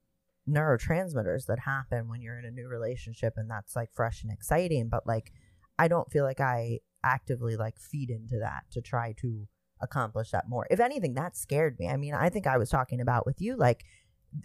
neurotransmitters 0.49 1.45
that 1.45 1.59
happen 1.59 2.09
when 2.09 2.21
you're 2.21 2.37
in 2.37 2.45
a 2.45 2.51
new 2.51 2.67
relationship 2.67 3.33
and 3.37 3.49
that's 3.49 3.75
like 3.75 3.89
fresh 3.93 4.23
and 4.23 4.31
exciting 4.31 4.89
but 4.89 5.07
like 5.07 5.31
I 5.79 5.87
don't 5.87 6.11
feel 6.11 6.23
like 6.25 6.39
I 6.41 6.79
actively 7.03 7.55
like 7.55 7.79
feed 7.79 8.09
into 8.09 8.37
that 8.39 8.63
to 8.71 8.81
try 8.81 9.13
to 9.21 9.47
accomplish 9.81 10.29
that 10.31 10.47
more. 10.47 10.67
If 10.69 10.79
anything 10.79 11.15
that 11.15 11.35
scared 11.35 11.77
me. 11.79 11.89
I 11.89 11.97
mean, 11.97 12.13
I 12.13 12.29
think 12.29 12.45
I 12.47 12.57
was 12.57 12.69
talking 12.69 13.01
about 13.01 13.25
with 13.25 13.41
you 13.41 13.55
like 13.57 13.83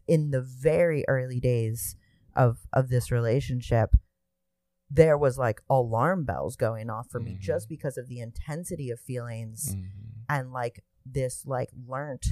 in 0.07 0.31
the 0.31 0.41
very 0.43 1.05
early 1.09 1.41
days 1.41 1.97
of 2.37 2.59
of 2.73 2.89
this 2.89 3.11
relationship 3.11 3.91
there 4.91 5.19
was 5.19 5.37
like 5.37 5.61
alarm 5.69 6.25
bells 6.25 6.57
going 6.57 6.89
off 6.89 7.09
for 7.11 7.21
me 7.21 7.33
Mhm. 7.35 7.41
just 7.41 7.69
because 7.69 7.99
of 7.99 8.09
the 8.09 8.21
intensity 8.21 8.91
of 8.91 8.99
feelings 9.01 9.75
Mhm. 9.75 9.91
and 10.31 10.53
like 10.53 10.83
this 11.13 11.45
like 11.47 11.69
learnt 11.87 12.27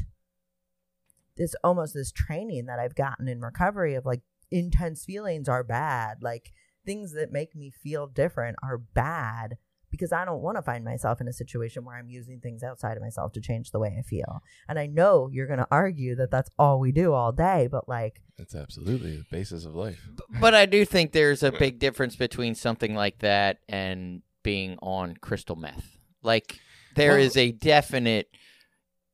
this 1.37 1.55
almost 1.63 1.95
this 1.95 2.13
training 2.13 2.67
that 2.67 2.79
I've 2.79 2.95
gotten 2.95 3.29
in 3.29 3.41
recovery 3.41 3.95
of 3.95 4.07
like 4.07 4.23
intense 4.51 5.05
feelings 5.05 5.49
are 5.49 5.65
bad 5.65 6.19
like 6.23 6.53
things 6.85 7.13
that 7.15 7.33
make 7.33 7.55
me 7.55 7.71
feel 7.71 8.07
different 8.07 8.57
are 8.63 8.79
bad 8.79 9.57
because 9.91 10.13
I 10.13 10.25
don't 10.25 10.43
want 10.43 10.57
to 10.57 10.63
find 10.63 10.85
myself 10.85 11.21
in 11.21 11.29
a 11.29 11.33
situation 11.33 11.85
where 11.85 11.97
I'm 11.97 12.09
using 12.11 12.41
things 12.41 12.63
outside 12.63 12.97
of 12.97 13.03
myself 13.03 13.33
to 13.33 13.41
change 13.41 13.71
the 13.71 13.79
way 13.79 13.97
I 13.99 14.03
feel. 14.03 14.43
And 14.69 14.79
I 14.79 14.87
know 14.87 15.29
you're 15.33 15.47
going 15.47 15.61
to 15.61 15.67
argue 15.71 16.17
that 16.17 16.31
that's 16.31 16.51
all 16.59 16.81
we 16.81 16.93
do 16.93 17.13
all 17.13 17.33
day, 17.33 17.69
but 17.71 17.89
like 17.89 18.21
It's 18.37 18.55
absolutely 18.55 19.17
the 19.19 19.25
basis 19.31 19.65
of 19.65 19.75
life. 19.75 20.07
But 20.41 20.55
I 20.55 20.67
do 20.67 20.85
think 20.85 21.13
there's 21.13 21.43
a 21.43 21.53
big 21.53 21.79
difference 21.79 22.17
between 22.17 22.55
something 22.57 22.95
like 22.95 23.21
that 23.21 23.59
and 23.69 24.23
being 24.43 24.77
on 24.83 25.17
crystal 25.17 25.57
meth. 25.57 25.97
Like 26.23 26.59
there 26.95 27.19
is 27.19 27.37
Well- 27.37 27.45
a 27.47 27.53
definite 27.53 28.29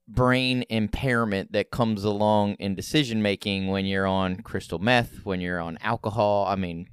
brain 0.08 0.64
impairment 0.68 1.52
that 1.52 1.70
comes 1.70 2.04
along 2.04 2.54
in 2.54 2.74
decision 2.74 3.22
making 3.22 3.68
when 3.68 3.86
you're 3.86 4.06
on 4.06 4.36
crystal 4.42 4.78
meth, 4.78 5.24
when 5.24 5.40
you're 5.40 5.60
on 5.60 5.78
alcohol. 5.80 6.44
I 6.46 6.56
mean, 6.56 6.88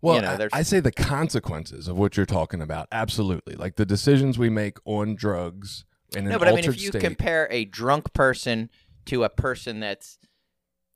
Well, 0.00 0.16
you 0.16 0.22
know, 0.22 0.38
I- 0.52 0.58
I, 0.58 0.62
say 0.62 0.80
the 0.80 0.92
consequences 0.92 1.88
of 1.88 1.96
what 1.98 2.16
you're 2.16 2.26
talking 2.26 2.60
about. 2.62 2.88
Absolutely, 2.92 3.54
like 3.54 3.76
the 3.76 3.86
decisions 3.86 4.38
we 4.38 4.50
make 4.50 4.78
on 4.84 5.14
drugs 5.16 5.84
in 6.14 6.24
an 6.26 6.32
no, 6.32 6.38
but 6.38 6.48
I 6.48 6.52
mean, 6.52 6.64
if 6.64 6.80
you 6.80 6.88
state. 6.88 7.00
compare 7.02 7.48
a 7.50 7.64
drunk 7.64 8.12
person 8.12 8.70
to 9.06 9.24
a 9.24 9.28
person 9.28 9.80
that's 9.80 10.18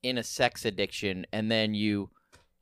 in 0.03 0.17
a 0.19 0.23
sex 0.23 0.65
addiction, 0.65 1.27
and 1.33 1.51
then 1.51 1.75
you, 1.75 2.11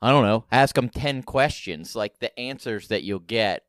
I 0.03 0.11
don't 0.11 0.25
know, 0.25 0.45
ask 0.51 0.75
them 0.75 0.89
ten 0.89 1.23
questions, 1.23 1.95
like 1.95 2.19
the 2.19 2.37
answers 2.39 2.89
that 2.89 3.05
you'll 3.05 3.19
get 3.21 3.65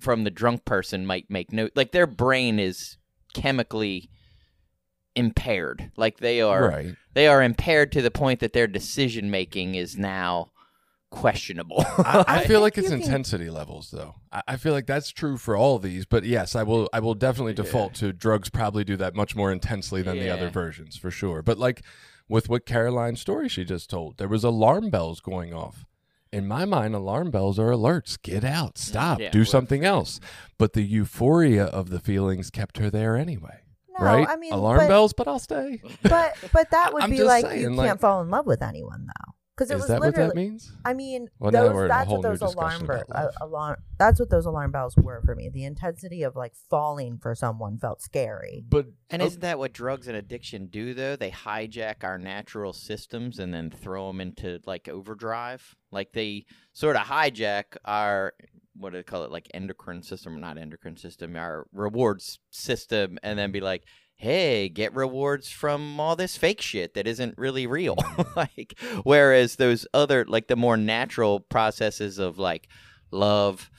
from 0.00 0.24
the 0.24 0.30
drunk 0.30 0.64
person 0.64 1.06
might 1.06 1.30
make 1.30 1.52
no, 1.52 1.68
like 1.74 1.92
their 1.92 2.06
brain 2.06 2.58
is 2.58 2.96
chemically 3.34 4.10
impaired, 5.16 5.90
like 5.96 6.18
they 6.18 6.40
are, 6.40 6.68
right, 6.68 6.94
they 7.14 7.26
are 7.26 7.42
impaired 7.42 7.90
to 7.92 8.02
the 8.02 8.10
point 8.12 8.38
that 8.40 8.52
their 8.52 8.66
decision 8.68 9.30
making 9.30 9.74
is 9.74 9.96
now 9.96 10.52
questionable. 11.10 11.84
I, 11.98 12.24
I 12.28 12.44
feel 12.44 12.60
like 12.66 12.78
it's 12.78 12.90
intensity 12.90 13.50
levels, 13.50 13.90
though. 13.90 14.16
I, 14.30 14.42
I 14.48 14.56
feel 14.56 14.72
like 14.72 14.86
that's 14.86 15.10
true 15.10 15.36
for 15.38 15.56
all 15.56 15.78
these. 15.78 16.04
But 16.06 16.24
yes, 16.24 16.54
I 16.54 16.62
will. 16.62 16.88
I 16.92 17.00
will 17.00 17.14
definitely 17.14 17.54
default 17.54 17.94
to 17.94 18.12
drugs. 18.12 18.50
Probably 18.50 18.84
do 18.84 18.96
that 18.98 19.14
much 19.16 19.34
more 19.34 19.50
intensely 19.50 20.02
than 20.02 20.18
the 20.18 20.30
other 20.30 20.50
versions, 20.50 20.96
for 20.96 21.10
sure. 21.10 21.42
But 21.42 21.58
like 21.58 21.82
with 22.28 22.48
what 22.48 22.66
Caraline's 22.66 23.20
story 23.20 23.48
she 23.48 23.64
just 23.64 23.88
told, 23.90 24.18
there 24.18 24.28
was 24.28 24.44
alarm 24.44 24.90
bells 24.90 25.20
going 25.20 25.54
off. 25.54 25.84
In 26.32 26.46
my 26.48 26.64
mind, 26.64 26.94
alarm 26.94 27.30
bells 27.30 27.58
are 27.58 27.70
alerts. 27.70 28.20
Get 28.20 28.44
out, 28.44 28.76
stop, 28.78 29.20
Yeah, 29.20 29.30
do 29.30 29.38
well- 29.38 29.46
something 29.46 29.84
else. 29.84 30.20
But 30.58 30.72
the 30.74 30.82
euphoria 30.82 31.64
of 31.66 31.88
the 31.88 32.00
feelings 32.00 32.50
kept 32.50 32.78
her 32.78 32.90
there 32.90 33.16
anyway. 33.16 33.60
No, 33.98 34.04
right? 34.06 34.28
I 34.28 34.36
mean, 34.36 34.52
alarm 34.52 34.78
but, 34.78 34.88
bells, 34.88 35.12
but 35.12 35.28
I'll 35.28 35.38
stay. 35.38 35.80
But 36.02 36.34
but 36.52 36.70
that 36.70 36.92
would 36.92 37.02
I'm 37.02 37.10
be 37.10 37.16
just 37.16 37.26
like 37.28 37.44
saying, 37.46 37.60
you 37.60 37.70
like- 37.70 37.88
can't 37.88 38.00
fall 38.00 38.20
in 38.22 38.30
love 38.30 38.46
with 38.46 38.62
anyone 38.62 39.06
though, 39.06 39.32
because 39.56 39.70
it 39.70 39.74
Is 39.74 39.80
was 39.82 39.88
that 39.88 40.00
what 40.00 40.06
literally. 40.08 40.28
that 40.28 40.36
means? 40.36 40.72
I 40.84 40.92
mean, 40.94 41.28
Well, 41.38 41.50
now 41.50 41.62
those, 41.64 41.74
we're 41.74 41.84
in 41.86 41.90
a 41.90 41.94
that's 41.94 42.06
whole 42.08 42.16
what 42.18 42.30
new 42.32 42.36
those 42.36 42.54
alarm 42.54 42.70
discussion 42.80 42.86
bur- 42.86 43.04
about 43.08 43.18
uh, 43.18 43.22
love. 43.24 43.34
alarm. 43.40 43.76
That's 43.98 44.20
what 44.20 44.30
those 44.30 44.46
alarm 44.46 44.70
bells 44.72 44.96
were 44.96 45.22
for 45.24 45.34
me. 45.34 45.48
The 45.48 45.64
intensity 45.64 46.22
of 46.22 46.36
like 46.36 46.52
falling 46.68 47.18
for 47.18 47.34
someone 47.34 47.78
felt 47.78 48.02
scary. 48.02 48.64
But 48.68 48.86
And 49.10 49.22
oh, 49.22 49.26
isn't 49.26 49.40
that 49.40 49.58
what 49.58 49.72
drugs 49.72 50.08
and 50.08 50.16
addiction 50.16 50.66
do, 50.66 50.92
though? 50.94 51.16
They 51.16 51.30
hijack 51.30 52.04
our 52.04 52.18
natural 52.18 52.72
systems 52.74 53.38
and 53.38 53.52
then 53.54 53.70
throw 53.70 54.08
them 54.08 54.20
into 54.20 54.60
like 54.66 54.88
overdrive. 54.88 55.74
Like 55.90 56.12
they 56.12 56.44
sort 56.74 56.96
of 56.96 57.02
hijack 57.02 57.76
our 57.86 58.34
what 58.78 58.92
do 58.92 58.98
they 58.98 59.02
call 59.02 59.24
it, 59.24 59.30
like 59.30 59.50
endocrine 59.54 60.02
system, 60.02 60.40
not 60.40 60.58
endocrine 60.58 60.96
system, 60.96 61.36
our 61.36 61.66
rewards 61.72 62.38
system, 62.50 63.18
and 63.22 63.38
then 63.38 63.52
be 63.52 63.60
like, 63.60 63.84
"Hey, 64.16 64.68
get 64.68 64.94
rewards 64.94 65.50
from 65.50 65.98
all 66.00 66.16
this 66.16 66.36
fake 66.36 66.60
shit 66.60 66.94
that 66.94 67.06
isn't 67.06 67.38
really 67.38 67.66
real." 67.66 67.96
like, 68.36 68.78
whereas 69.02 69.56
those 69.56 69.86
other, 69.94 70.24
like 70.26 70.48
the 70.48 70.56
more 70.56 70.76
natural 70.76 71.40
processes 71.40 72.18
of 72.18 72.38
like 72.38 72.68
love. 73.10 73.70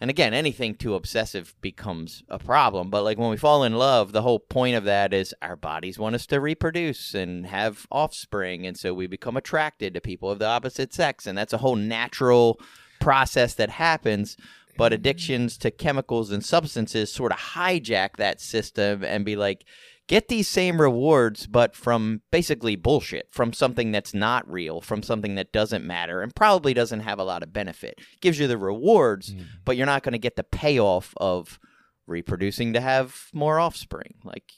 And 0.00 0.10
again, 0.10 0.34
anything 0.34 0.74
too 0.74 0.96
obsessive 0.96 1.54
becomes 1.62 2.22
a 2.28 2.38
problem. 2.38 2.90
But 2.90 3.04
like 3.04 3.16
when 3.16 3.30
we 3.30 3.36
fall 3.36 3.64
in 3.64 3.74
love, 3.76 4.12
the 4.12 4.22
whole 4.22 4.40
point 4.40 4.76
of 4.76 4.84
that 4.84 5.14
is 5.14 5.34
our 5.40 5.56
bodies 5.56 5.98
want 5.98 6.14
us 6.14 6.26
to 6.26 6.40
reproduce 6.40 7.14
and 7.14 7.46
have 7.46 7.86
offspring. 7.90 8.66
And 8.66 8.76
so 8.76 8.92
we 8.92 9.06
become 9.06 9.36
attracted 9.36 9.94
to 9.94 10.00
people 10.00 10.30
of 10.30 10.40
the 10.40 10.46
opposite 10.46 10.92
sex. 10.92 11.26
And 11.26 11.38
that's 11.38 11.54
a 11.54 11.58
whole 11.58 11.76
natural 11.76 12.60
process 13.04 13.54
that 13.54 13.70
happens. 13.70 14.36
But 14.76 14.92
addictions 14.92 15.56
to 15.58 15.70
chemicals 15.70 16.32
and 16.32 16.44
substances 16.44 17.12
sort 17.12 17.30
of 17.30 17.38
hijack 17.38 18.16
that 18.16 18.40
system 18.40 19.04
and 19.04 19.24
be 19.24 19.36
like, 19.36 19.64
get 20.08 20.26
these 20.26 20.48
same 20.48 20.80
rewards, 20.80 21.46
but 21.46 21.76
from 21.76 22.22
basically 22.32 22.74
bullshit, 22.74 23.28
from 23.30 23.52
something 23.52 23.92
that's 23.92 24.12
not 24.12 24.50
real, 24.50 24.80
from 24.80 25.00
something 25.04 25.36
that 25.36 25.52
doesn't 25.52 25.84
matter 25.86 26.22
and 26.22 26.34
probably 26.34 26.74
doesn't 26.74 27.00
have 27.00 27.20
a 27.20 27.24
lot 27.24 27.44
of 27.44 27.52
benefit. 27.52 28.00
Gives 28.20 28.40
you 28.40 28.48
the 28.48 28.58
rewards, 28.58 29.32
Mm. 29.32 29.44
but 29.64 29.76
you're 29.76 29.86
not 29.86 30.02
going 30.02 30.12
to 30.12 30.18
get 30.18 30.34
the 30.34 30.42
payoff 30.42 31.14
of 31.18 31.60
reproducing 32.08 32.72
to 32.72 32.80
have 32.80 33.28
more 33.32 33.60
offspring. 33.60 34.14
Like, 34.24 34.54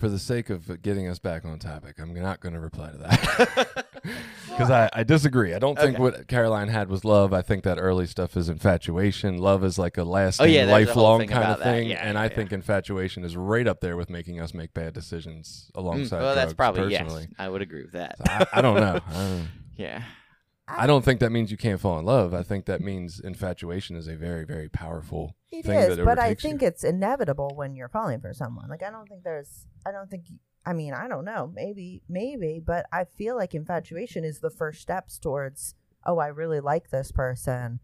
for 0.00 0.08
the 0.08 0.18
sake 0.18 0.48
of 0.50 0.80
getting 0.82 1.06
us 1.06 1.18
back 1.18 1.44
on 1.44 1.58
topic, 1.58 1.96
I'm 2.00 2.14
not 2.14 2.40
going 2.40 2.54
to 2.54 2.60
reply 2.60 2.90
to 2.90 2.96
that 2.98 3.84
because 4.48 4.70
I, 4.70 4.88
I 4.92 5.04
disagree. 5.04 5.52
I 5.54 5.58
don't 5.58 5.78
think 5.78 5.94
Okay. 5.96 6.02
what 6.02 6.26
Caraline 6.26 6.70
had 6.70 6.88
was 6.88 7.04
love. 7.04 7.32
I 7.34 7.42
think 7.42 7.64
that 7.64 7.78
early 7.78 8.06
stuff 8.06 8.36
is 8.36 8.48
infatuation. 8.48 9.36
Love 9.38 9.62
is 9.62 9.78
like 9.78 9.98
a 9.98 10.04
lasting, 10.04 10.44
Oh, 10.44 10.48
yeah, 10.48 10.64
there's 10.64 10.88
a 10.88 10.92
whole 10.94 11.02
lifelong 11.18 11.28
kind 11.28 11.44
of 11.52 11.62
thing, 11.62 11.90
Yeah, 11.90 12.00
and 12.02 12.14
yeah, 12.14 12.22
I 12.22 12.28
think 12.28 12.50
infatuation 12.52 13.24
is 13.24 13.36
right 13.36 13.66
up 13.68 13.80
there 13.80 13.96
with 13.96 14.08
making 14.10 14.40
us 14.40 14.54
make 14.54 14.72
bad 14.74 14.94
decisions 14.94 15.70
mm, 15.74 15.80
alongside. 15.80 16.22
well, 16.22 16.34
that's 16.34 16.54
probably 16.54 16.82
personally. 16.96 17.26
yes. 17.28 17.34
I 17.38 17.48
would 17.48 17.60
agree 17.62 17.82
with 17.82 17.92
that. 17.92 18.16
So 18.18 18.24
I, 18.26 18.46
I 18.54 18.62
don't 18.62 18.76
know. 18.80 19.00
I 19.08 19.12
don't, 19.12 19.48
yeah. 19.76 20.02
I 20.78 20.86
don't 20.86 21.04
think 21.04 21.20
that 21.20 21.30
means 21.30 21.50
you 21.50 21.56
can't 21.56 21.80
fall 21.80 21.98
in 21.98 22.04
love. 22.04 22.34
I 22.34 22.42
think 22.42 22.66
that 22.66 22.80
means 22.80 23.20
infatuation 23.20 23.96
is 23.96 24.06
a 24.08 24.16
very, 24.16 24.44
very 24.44 24.68
powerful 24.68 25.36
It 25.50 25.64
thing 25.64 25.78
is, 25.78 25.96
that 25.96 26.04
but 26.04 26.18
I 26.18 26.34
think 26.34 26.62
you. 26.62 26.68
it's 26.68 26.84
inevitable 26.84 27.52
when 27.54 27.74
you're 27.74 27.88
falling 27.88 28.20
for 28.20 28.32
someone. 28.32 28.68
Like 28.68 28.82
I 28.82 28.90
don't 28.90 29.08
think 29.08 29.24
there's. 29.24 29.66
I 29.86 29.92
don't 29.92 30.10
think. 30.10 30.24
I 30.64 30.72
mean, 30.72 30.92
I 30.92 31.08
don't 31.08 31.24
know. 31.24 31.50
Maybe, 31.54 32.02
maybe, 32.08 32.60
but 32.64 32.86
I 32.92 33.04
feel 33.04 33.36
like 33.36 33.54
infatuation 33.54 34.24
is 34.24 34.40
the 34.40 34.50
first 34.50 34.80
steps 34.82 35.18
towards. 35.18 35.74
Oh, 36.04 36.18
I 36.18 36.28
really 36.28 36.60
like 36.60 36.90
this 36.90 37.12
person. 37.12 37.80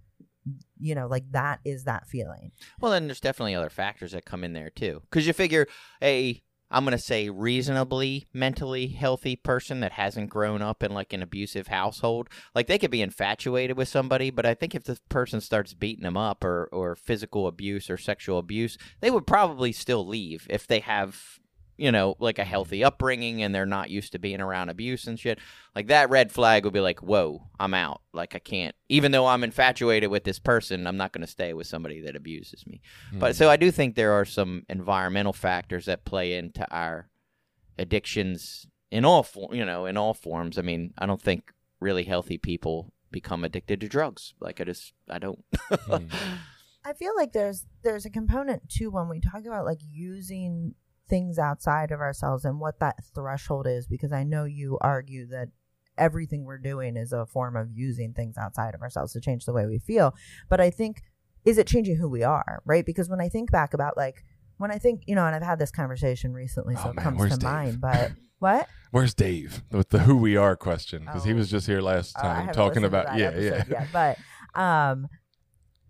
You 0.78 0.94
know, 0.94 1.06
like 1.08 1.24
that 1.32 1.60
is 1.64 1.84
that 1.84 2.06
feeling. 2.06 2.52
Well, 2.80 2.92
then 2.92 3.06
there's 3.06 3.20
definitely 3.20 3.54
other 3.54 3.70
factors 3.70 4.12
that 4.12 4.24
come 4.24 4.44
in 4.44 4.52
there 4.52 4.70
too. 4.70 5.02
Because 5.10 5.26
you 5.26 5.32
figure 5.32 5.66
a, 6.00 6.40
I'm 6.70 6.84
going 6.84 6.96
to 6.96 7.02
say 7.02 7.30
reasonably 7.30 8.26
mentally 8.32 8.88
healthy 8.88 9.36
person 9.36 9.80
that 9.80 9.92
hasn't 9.92 10.30
grown 10.30 10.62
up 10.62 10.82
in 10.82 10.92
like 10.92 11.12
an 11.12 11.22
abusive 11.22 11.68
household, 11.68 12.28
like 12.54 12.66
they 12.66 12.78
could 12.78 12.90
be 12.90 13.02
infatuated 13.02 13.76
with 13.76 13.88
somebody, 13.88 14.30
but 14.30 14.46
I 14.46 14.54
think 14.54 14.74
if 14.74 14.84
the 14.84 14.98
person 15.08 15.40
starts 15.40 15.74
beating 15.74 16.04
them 16.04 16.16
up 16.16 16.42
or, 16.44 16.68
or 16.72 16.96
physical 16.96 17.46
abuse 17.46 17.88
or 17.88 17.96
sexual 17.96 18.38
abuse, 18.38 18.78
they 19.00 19.10
would 19.10 19.26
probably 19.26 19.72
still 19.72 20.06
leave 20.06 20.46
if 20.50 20.66
they 20.66 20.80
have, 20.80 21.38
you 21.78 21.92
know, 21.92 22.16
like 22.18 22.38
a 22.38 22.44
healthy 22.44 22.82
upbringing 22.82 23.42
and 23.42 23.54
they're 23.54 23.66
not 23.66 23.90
used 23.90 24.12
to 24.12 24.18
being 24.18 24.40
around 24.40 24.68
abuse 24.70 25.06
and 25.06 25.18
shit. 25.20 25.38
Like 25.74 25.88
that 25.88 26.08
red 26.10 26.32
flag 26.32 26.64
would 26.64 26.72
be 26.72 26.80
like, 26.80 27.00
whoa, 27.02 27.48
I'm 27.60 27.74
out. 27.74 28.00
Like 28.12 28.34
I 28.34 28.38
can't, 28.38 28.74
even 28.88 29.12
though 29.12 29.26
I'm 29.26 29.44
infatuated 29.44 30.10
with 30.10 30.24
this 30.24 30.38
person, 30.38 30.86
I'm 30.86 30.96
not 30.96 31.12
going 31.12 31.24
to 31.24 31.30
stay 31.30 31.52
with 31.52 31.66
somebody 31.66 32.00
that 32.02 32.16
abuses 32.16 32.66
me. 32.66 32.80
But 33.12 33.32
Hmm. 33.32 33.36
so 33.38 33.50
I 33.50 33.56
do 33.56 33.70
think 33.70 33.94
there 33.94 34.12
are 34.12 34.24
some 34.24 34.64
environmental 34.68 35.32
factors 35.32 35.84
that 35.86 36.04
play 36.04 36.34
into 36.34 36.66
our 36.74 37.08
addictions 37.78 38.66
in 38.90 39.04
all 39.04 39.22
for, 39.22 39.54
you 39.54 39.64
know 39.64 39.86
in 39.86 39.96
all 39.96 40.14
forms. 40.14 40.58
I 40.58 40.62
mean, 40.62 40.94
I 40.98 41.06
don't 41.06 41.20
think 41.20 41.52
really 41.80 42.04
healthy 42.04 42.38
people 42.38 42.92
become 43.10 43.44
addicted 43.44 43.80
to 43.80 43.88
drugs. 43.88 44.34
Like 44.40 44.60
I 44.60 44.64
just 44.64 44.92
I 45.08 45.18
don't. 45.18 45.44
Hmm. 45.70 46.06
I 46.84 46.92
feel 46.92 47.16
like 47.16 47.32
there's 47.32 47.66
there's 47.82 48.06
a 48.06 48.10
component 48.10 48.68
too 48.68 48.90
when 48.90 49.08
we 49.08 49.20
talk 49.20 49.44
about 49.44 49.64
like 49.64 49.80
using 49.82 50.74
things 51.08 51.38
outside 51.38 51.90
of 51.92 52.00
ourselves 52.00 52.44
and 52.44 52.58
what 52.60 52.80
that 52.80 52.96
threshold 53.14 53.66
is 53.66 53.86
because 53.86 54.12
I 54.12 54.24
know 54.24 54.44
you 54.44 54.78
argue 54.80 55.26
that 55.28 55.48
everything 55.98 56.44
we're 56.44 56.58
doing 56.58 56.96
is 56.96 57.12
a 57.12 57.24
form 57.26 57.56
of 57.56 57.70
using 57.72 58.12
things 58.12 58.36
outside 58.36 58.74
of 58.74 58.82
ourselves 58.82 59.12
to 59.14 59.20
change 59.20 59.44
the 59.44 59.52
way 59.52 59.66
we 59.66 59.78
feel. 59.78 60.14
But 60.48 60.60
I 60.60 60.70
think 60.70 61.02
is 61.44 61.58
it 61.58 61.66
changing 61.66 61.96
who 61.96 62.08
we 62.08 62.22
are, 62.24 62.60
right? 62.66 62.84
Because 62.84 63.08
when 63.08 63.20
I 63.20 63.28
think 63.28 63.50
back 63.52 63.72
about 63.72 63.96
like 63.96 64.24
when 64.58 64.70
I 64.70 64.78
think, 64.78 65.02
you 65.06 65.14
know, 65.14 65.24
and 65.26 65.36
I've 65.36 65.42
had 65.42 65.58
this 65.58 65.70
conversation 65.70 66.32
recently, 66.32 66.76
so 66.76 66.84
Oh, 66.86 66.90
it 66.90 66.96
man, 66.96 67.02
comes 67.04 67.22
to 67.30 67.36
Dave? 67.36 67.42
mind. 67.42 67.80
But 67.80 68.12
what? 68.38 68.68
Where's 68.90 69.14
Dave 69.14 69.62
with 69.70 69.90
the 69.90 70.00
who 70.00 70.16
we 70.16 70.36
are 70.36 70.56
question? 70.56 71.04
Because 71.04 71.24
he 71.24 71.32
Oh. 71.32 71.36
was 71.36 71.50
just 71.50 71.66
here 71.66 71.80
last 71.80 72.16
Oh, 72.18 72.22
time 72.22 72.36
haven't 72.46 72.54
talking 72.54 72.84
about 72.84 73.18
yeah, 73.18 73.38
yeah. 73.38 73.64
yet, 73.68 73.88
but 73.92 74.18
um, 74.60 75.08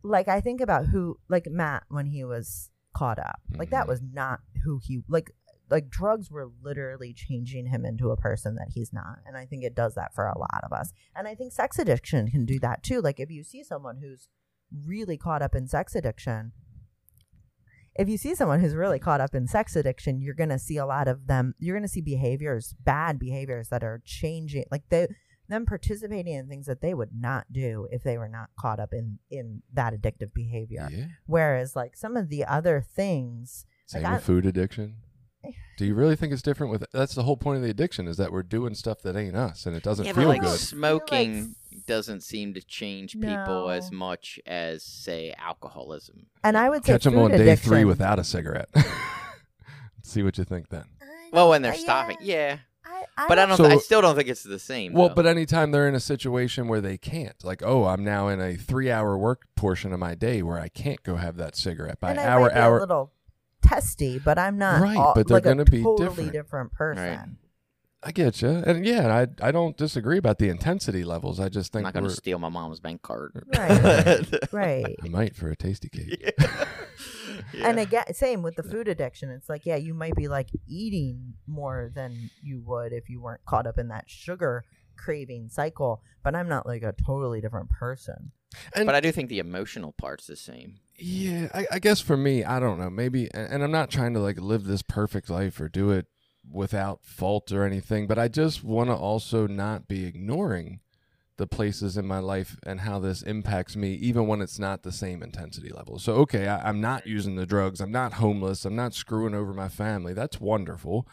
like 0.02 0.28
I 0.28 0.40
think 0.40 0.60
about 0.60 0.86
who, 0.86 1.18
like 1.28 1.46
Matt, 1.48 1.84
when 1.88 2.06
he 2.06 2.22
was 2.24 2.70
caught 2.98 3.18
up, 3.18 3.40
like 3.60 3.70
that 3.70 3.84
Mhm. 3.84 3.88
was 3.88 4.00
not 4.02 4.40
who 4.64 4.78
he 4.82 5.02
like. 5.08 5.30
Like 5.68 5.88
drugs 5.90 6.30
were 6.30 6.46
literally 6.62 7.12
changing 7.12 7.66
him 7.66 7.84
into 7.84 8.12
a 8.12 8.16
person 8.16 8.54
that 8.54 8.68
he's 8.76 8.92
not, 8.92 9.18
and 9.26 9.36
I 9.36 9.46
think 9.46 9.64
it 9.64 9.74
does 9.74 9.94
that 9.96 10.14
for 10.14 10.24
a 10.26 10.38
lot 10.38 10.62
of 10.62 10.72
us. 10.72 10.92
And 11.16 11.26
I 11.26 11.34
think 11.34 11.52
sex 11.52 11.76
addiction 11.80 12.30
can 12.30 12.44
do 12.44 12.60
that 12.60 12.84
too. 12.84 13.00
Like 13.00 13.18
if 13.18 13.30
you 13.32 13.42
see 13.42 13.64
someone 13.64 13.96
who's 14.00 14.28
really 14.72 15.16
caught 15.16 15.42
up 15.42 15.56
in 15.56 15.66
sex 15.66 15.96
addiction, 15.96 16.52
if 17.96 18.08
you 18.08 18.16
see 18.16 18.34
someone 18.34 18.60
who's 18.60 18.74
really 18.76 18.98
caught 19.00 19.20
up 19.20 19.34
in 19.34 19.46
sex 19.48 19.74
addiction, 19.74 20.20
you're 20.20 20.34
going 20.34 20.50
to 20.50 20.58
see 20.58 20.76
a 20.76 20.86
lot 20.86 21.08
of 21.08 21.26
them. 21.26 21.54
You're 21.58 21.74
going 21.74 21.82
to 21.88 21.88
see 21.96 22.02
behaviors, 22.02 22.74
bad 22.84 23.18
behaviors 23.18 23.68
that 23.70 23.82
are 23.82 24.02
changing. 24.04 24.66
Like 24.70 24.82
they, 24.90 25.08
them 25.48 25.66
participating 25.66 26.34
in 26.34 26.48
things 26.48 26.66
that 26.66 26.80
they 26.80 26.94
would 26.94 27.10
not 27.18 27.52
do 27.52 27.86
if 27.90 28.02
they 28.02 28.18
were 28.18 28.28
not 28.28 28.50
caught 28.58 28.80
up 28.80 28.92
in 28.92 29.18
in 29.30 29.62
that 29.72 29.92
addictive 29.94 30.32
behavior. 30.34 30.88
Yeah. 30.90 31.06
Whereas, 31.26 31.76
like 31.76 31.96
some 31.96 32.16
of 32.16 32.28
the 32.28 32.44
other 32.44 32.80
things, 32.80 33.64
Same 33.86 34.02
Like, 34.02 34.10
I- 34.12 34.14
with 34.16 34.24
food 34.24 34.46
addiction. 34.46 34.96
Do 35.78 35.84
you 35.84 35.94
really 35.94 36.16
think 36.16 36.32
it's 36.32 36.42
different 36.42 36.72
with 36.72 36.84
that's 36.92 37.14
the 37.14 37.22
whole 37.22 37.36
point 37.36 37.58
of 37.58 37.62
the 37.62 37.70
addiction 37.70 38.08
is 38.08 38.16
that 38.16 38.32
we're 38.32 38.42
doing 38.42 38.74
stuff 38.74 39.02
that 39.02 39.14
ain't 39.14 39.36
us 39.36 39.64
and 39.64 39.76
it 39.76 39.82
doesn't 39.84 40.06
yeah, 40.06 40.12
feel 40.12 40.26
like 40.26 40.40
good. 40.40 40.58
smoking 40.58 41.54
I 41.70 41.74
feel 41.74 41.80
doesn't 41.86 42.22
seem 42.22 42.54
to 42.54 42.60
change 42.62 43.12
people 43.12 43.26
No. 43.36 43.68
as 43.68 43.92
much 43.92 44.40
as 44.46 44.82
say 44.82 45.34
alcoholism. 45.38 46.26
and 46.42 46.56
I 46.58 46.68
would 46.68 46.84
say 46.84 46.94
Catch 46.94 47.04
them 47.04 47.12
food 47.12 47.30
on 47.32 47.38
day 47.38 47.54
three 47.54 47.84
without 47.84 48.18
a 48.18 48.24
cigarette. 48.24 48.68
See 50.02 50.22
what 50.22 50.38
you 50.38 50.44
think 50.44 50.68
then. 50.70 50.84
Well, 51.32 51.48
when 51.50 51.62
they're 51.62 51.72
uh, 51.72 51.76
stopping, 51.76 52.16
yeah. 52.20 52.34
yeah. 52.34 52.58
I, 53.18 53.28
But 53.28 53.38
I 53.38 53.46
don't. 53.46 53.56
So- 53.56 53.64
I 53.66 53.76
still 53.78 54.02
don't 54.02 54.14
think 54.16 54.28
it's 54.28 54.42
the 54.42 54.58
same. 54.58 54.92
Well, 54.92 55.08
though. 55.08 55.14
but 55.14 55.26
anytime 55.26 55.70
they're 55.70 55.88
in 55.88 55.94
a 55.94 56.00
situation 56.00 56.68
where 56.68 56.80
they 56.82 56.98
can't, 56.98 57.34
like, 57.44 57.62
oh, 57.64 57.84
I'm 57.86 58.04
now 58.04 58.28
in 58.28 58.40
a 58.40 58.54
three-hour 58.56 59.16
work 59.16 59.46
portion 59.56 59.92
of 59.92 59.98
my 59.98 60.14
day 60.14 60.42
where 60.42 60.58
I 60.58 60.68
can't 60.68 61.02
go 61.02 61.16
have 61.16 61.36
that 61.38 61.56
cigarette 61.56 61.98
by 62.00 62.10
and 62.10 62.20
I 62.20 62.24
hour 62.24 62.40
might 62.42 62.54
be 62.54 62.60
hour. 62.60 62.76
a 62.76 62.80
little 62.80 63.12
testy, 63.62 64.18
but 64.18 64.38
I'm 64.38 64.58
not 64.58 64.80
Right, 64.82 64.96
all- 64.98 65.14
but 65.14 65.28
they're 65.28 65.36
like 65.36 65.44
gonna 65.44 65.64
be 65.64 65.82
totally 65.82 66.08
different. 66.08 66.32
different 66.32 66.72
person. 66.72 67.38
I 68.06 68.12
get 68.12 68.40
you, 68.40 68.48
and 68.48 68.86
yeah, 68.86 69.12
I 69.12 69.48
I 69.48 69.50
don't 69.50 69.76
disagree 69.76 70.16
about 70.16 70.38
the 70.38 70.48
intensity 70.48 71.02
levels. 71.02 71.40
I 71.40 71.48
just 71.48 71.74
I'm 71.74 71.82
think 71.82 71.84
not 71.86 71.94
going 71.94 72.08
to 72.08 72.14
steal 72.14 72.38
my 72.38 72.48
mom's 72.48 72.78
bank 72.78 73.02
card. 73.02 73.42
Right. 73.56 74.52
Right. 74.52 74.96
I 75.02 75.08
might 75.08 75.34
for 75.34 75.48
a 75.50 75.56
tasty 75.56 75.88
cake. 75.88 76.32
And 77.62 77.78
again, 77.78 78.12
same 78.12 78.42
with 78.42 78.56
the 78.56 78.62
food 78.62 78.88
addiction. 78.88 79.30
It's 79.30 79.48
like, 79.48 79.66
yeah, 79.66 79.76
you 79.76 79.94
might 79.94 80.14
be 80.14 80.26
like 80.26 80.48
eating 80.66 81.34
more 81.46 81.90
than 81.94 82.30
you 82.42 82.62
would 82.64 82.92
if 82.92 83.08
you 83.08 83.20
weren't 83.20 83.44
caught 83.44 83.66
up 83.66 83.78
in 83.78 83.88
that 83.88 84.04
sugar 84.08 84.64
craving 84.96 85.48
cycle. 85.50 86.02
But 86.22 86.34
I'm 86.34 86.48
not 86.48 86.66
like 86.66 86.82
a 86.82 86.94
totally 87.04 87.40
different 87.40 87.70
person. 87.70 88.32
And 88.74 88.86
but 88.86 88.94
I 88.94 89.00
do 89.00 89.12
think 89.12 89.28
the 89.28 89.38
emotional 89.38 89.92
part's 89.92 90.26
the 90.26 90.36
same. 90.36 90.80
Yeah, 90.98 91.48
I, 91.54 91.66
I 91.72 91.78
guess 91.78 92.00
for 92.00 92.16
me, 92.16 92.42
I 92.42 92.58
don't 92.58 92.78
know. 92.78 92.90
Maybe, 92.90 93.28
and, 93.34 93.54
and 93.54 93.62
I'm 93.62 93.70
not 93.70 93.90
trying 93.90 94.14
to 94.14 94.20
like 94.20 94.40
live 94.40 94.64
this 94.64 94.82
perfect 94.82 95.28
life 95.28 95.60
or 95.60 95.68
do 95.68 95.90
it 95.90 96.06
without 96.50 97.04
fault 97.04 97.52
or 97.52 97.64
anything, 97.64 98.06
but 98.06 98.18
I 98.18 98.28
just 98.28 98.64
want 98.64 98.90
to 98.90 98.94
also 98.94 99.46
not 99.46 99.88
be 99.88 100.04
ignoring 100.04 100.80
the 101.36 101.46
places 101.46 101.96
in 101.96 102.06
my 102.06 102.18
life 102.18 102.58
and 102.64 102.80
how 102.80 102.98
this 102.98 103.22
impacts 103.22 103.76
me, 103.76 103.92
even 103.94 104.26
when 104.26 104.40
it's 104.40 104.58
not 104.58 104.82
the 104.82 104.92
same 104.92 105.22
intensity 105.22 105.68
level. 105.68 105.98
So, 105.98 106.14
okay, 106.14 106.48
I, 106.48 106.68
I'm 106.68 106.80
not 106.80 107.06
using 107.06 107.36
the 107.36 107.46
drugs. 107.46 107.80
I'm 107.80 107.92
not 107.92 108.14
homeless. 108.14 108.64
I'm 108.64 108.76
not 108.76 108.94
screwing 108.94 109.34
over 109.34 109.52
my 109.52 109.68
family. 109.68 110.14
That's 110.14 110.40
wonderful. 110.40 111.06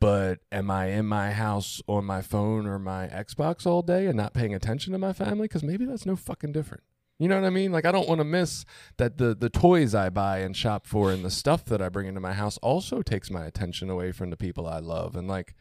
But 0.00 0.40
am 0.52 0.70
I 0.70 0.86
in 0.86 1.06
my 1.06 1.32
house 1.32 1.82
on 1.86 2.04
my 2.04 2.22
phone 2.22 2.66
or 2.66 2.78
my 2.78 3.08
Xbox 3.08 3.66
all 3.66 3.82
day 3.82 4.06
and 4.06 4.16
not 4.16 4.34
paying 4.34 4.54
attention 4.54 4.92
to 4.92 4.98
my 4.98 5.12
family? 5.12 5.44
Because 5.44 5.64
maybe 5.64 5.84
that's 5.84 6.06
no 6.06 6.16
fucking 6.16 6.52
different. 6.52 6.82
You 7.18 7.26
know 7.28 7.34
what 7.40 7.46
I 7.46 7.50
mean? 7.50 7.72
Like 7.72 7.84
I 7.84 7.90
don't 7.92 8.08
want 8.08 8.20
to 8.20 8.24
miss 8.24 8.64
that 8.96 9.18
the 9.18 9.34
the 9.34 9.50
toys 9.50 9.94
I 9.94 10.08
buy 10.08 10.38
and 10.38 10.56
shop 10.56 10.86
for 10.86 11.10
and 11.10 11.24
the 11.24 11.30
stuff 11.30 11.64
that 11.66 11.82
I 11.82 11.88
bring 11.88 12.06
into 12.06 12.20
my 12.20 12.32
house 12.32 12.58
also 12.58 13.02
takes 13.02 13.30
my 13.30 13.44
attention 13.44 13.90
away 13.90 14.12
from 14.12 14.30
the 14.30 14.36
people 14.36 14.66
I 14.68 14.78
love 14.78 15.16
and 15.16 15.26
like 15.26 15.54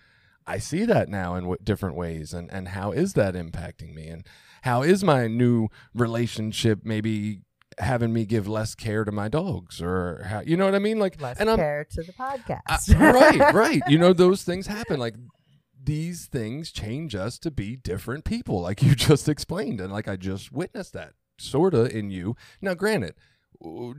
I 0.46 0.60
see 0.60 0.86
that 0.86 1.10
now 1.10 1.34
in 1.36 1.42
w- 1.44 1.58
different 1.64 1.96
ways 1.96 2.32
and 2.34 2.52
and 2.52 2.68
how 2.70 2.92
is 2.92 3.14
that 3.14 3.34
impacting 3.34 3.94
me 3.96 4.08
and 4.08 4.26
how 4.62 4.84
is 4.84 5.04
my 5.04 5.28
new 5.28 5.68
relationship 5.96 6.82
maybe 6.84 7.42
having 7.80 8.14
me 8.14 8.26
give 8.26 8.48
less 8.48 8.74
care 8.76 9.04
to 9.04 9.12
my 9.12 9.28
dogs 9.28 9.82
or 9.82 10.24
how 10.30 10.42
you 10.42 10.58
know 10.58 10.66
what 10.66 10.76
I 10.76 10.80
mean 10.80 11.00
like 11.00 11.20
Less 11.20 11.38
and 11.40 11.50
I'm 11.50 11.58
care 11.58 11.86
to 11.92 12.04
the 12.04 12.14
I- 12.20 12.38
podcast. 12.38 13.00
right, 13.00 13.54
right. 13.54 13.82
You 13.88 13.98
know, 13.98 14.14
those 14.14 14.44
things 14.44 14.68
happen. 14.68 15.00
Like 15.00 15.16
these 15.84 16.26
things 16.28 16.72
change 16.72 17.16
us 17.16 17.38
to 17.40 17.50
be 17.52 17.76
different 17.76 18.26
people, 18.26 18.62
like 18.62 18.82
you 18.84 18.94
just 19.10 19.28
explained, 19.30 19.80
and 19.82 19.92
like 19.92 20.08
I 20.08 20.16
just 20.18 20.52
witnessed 20.52 20.94
that 20.94 21.14
sorta 21.40 21.86
in 21.86 22.10
you. 22.12 22.36
Now, 22.62 22.74
granted, 22.74 23.16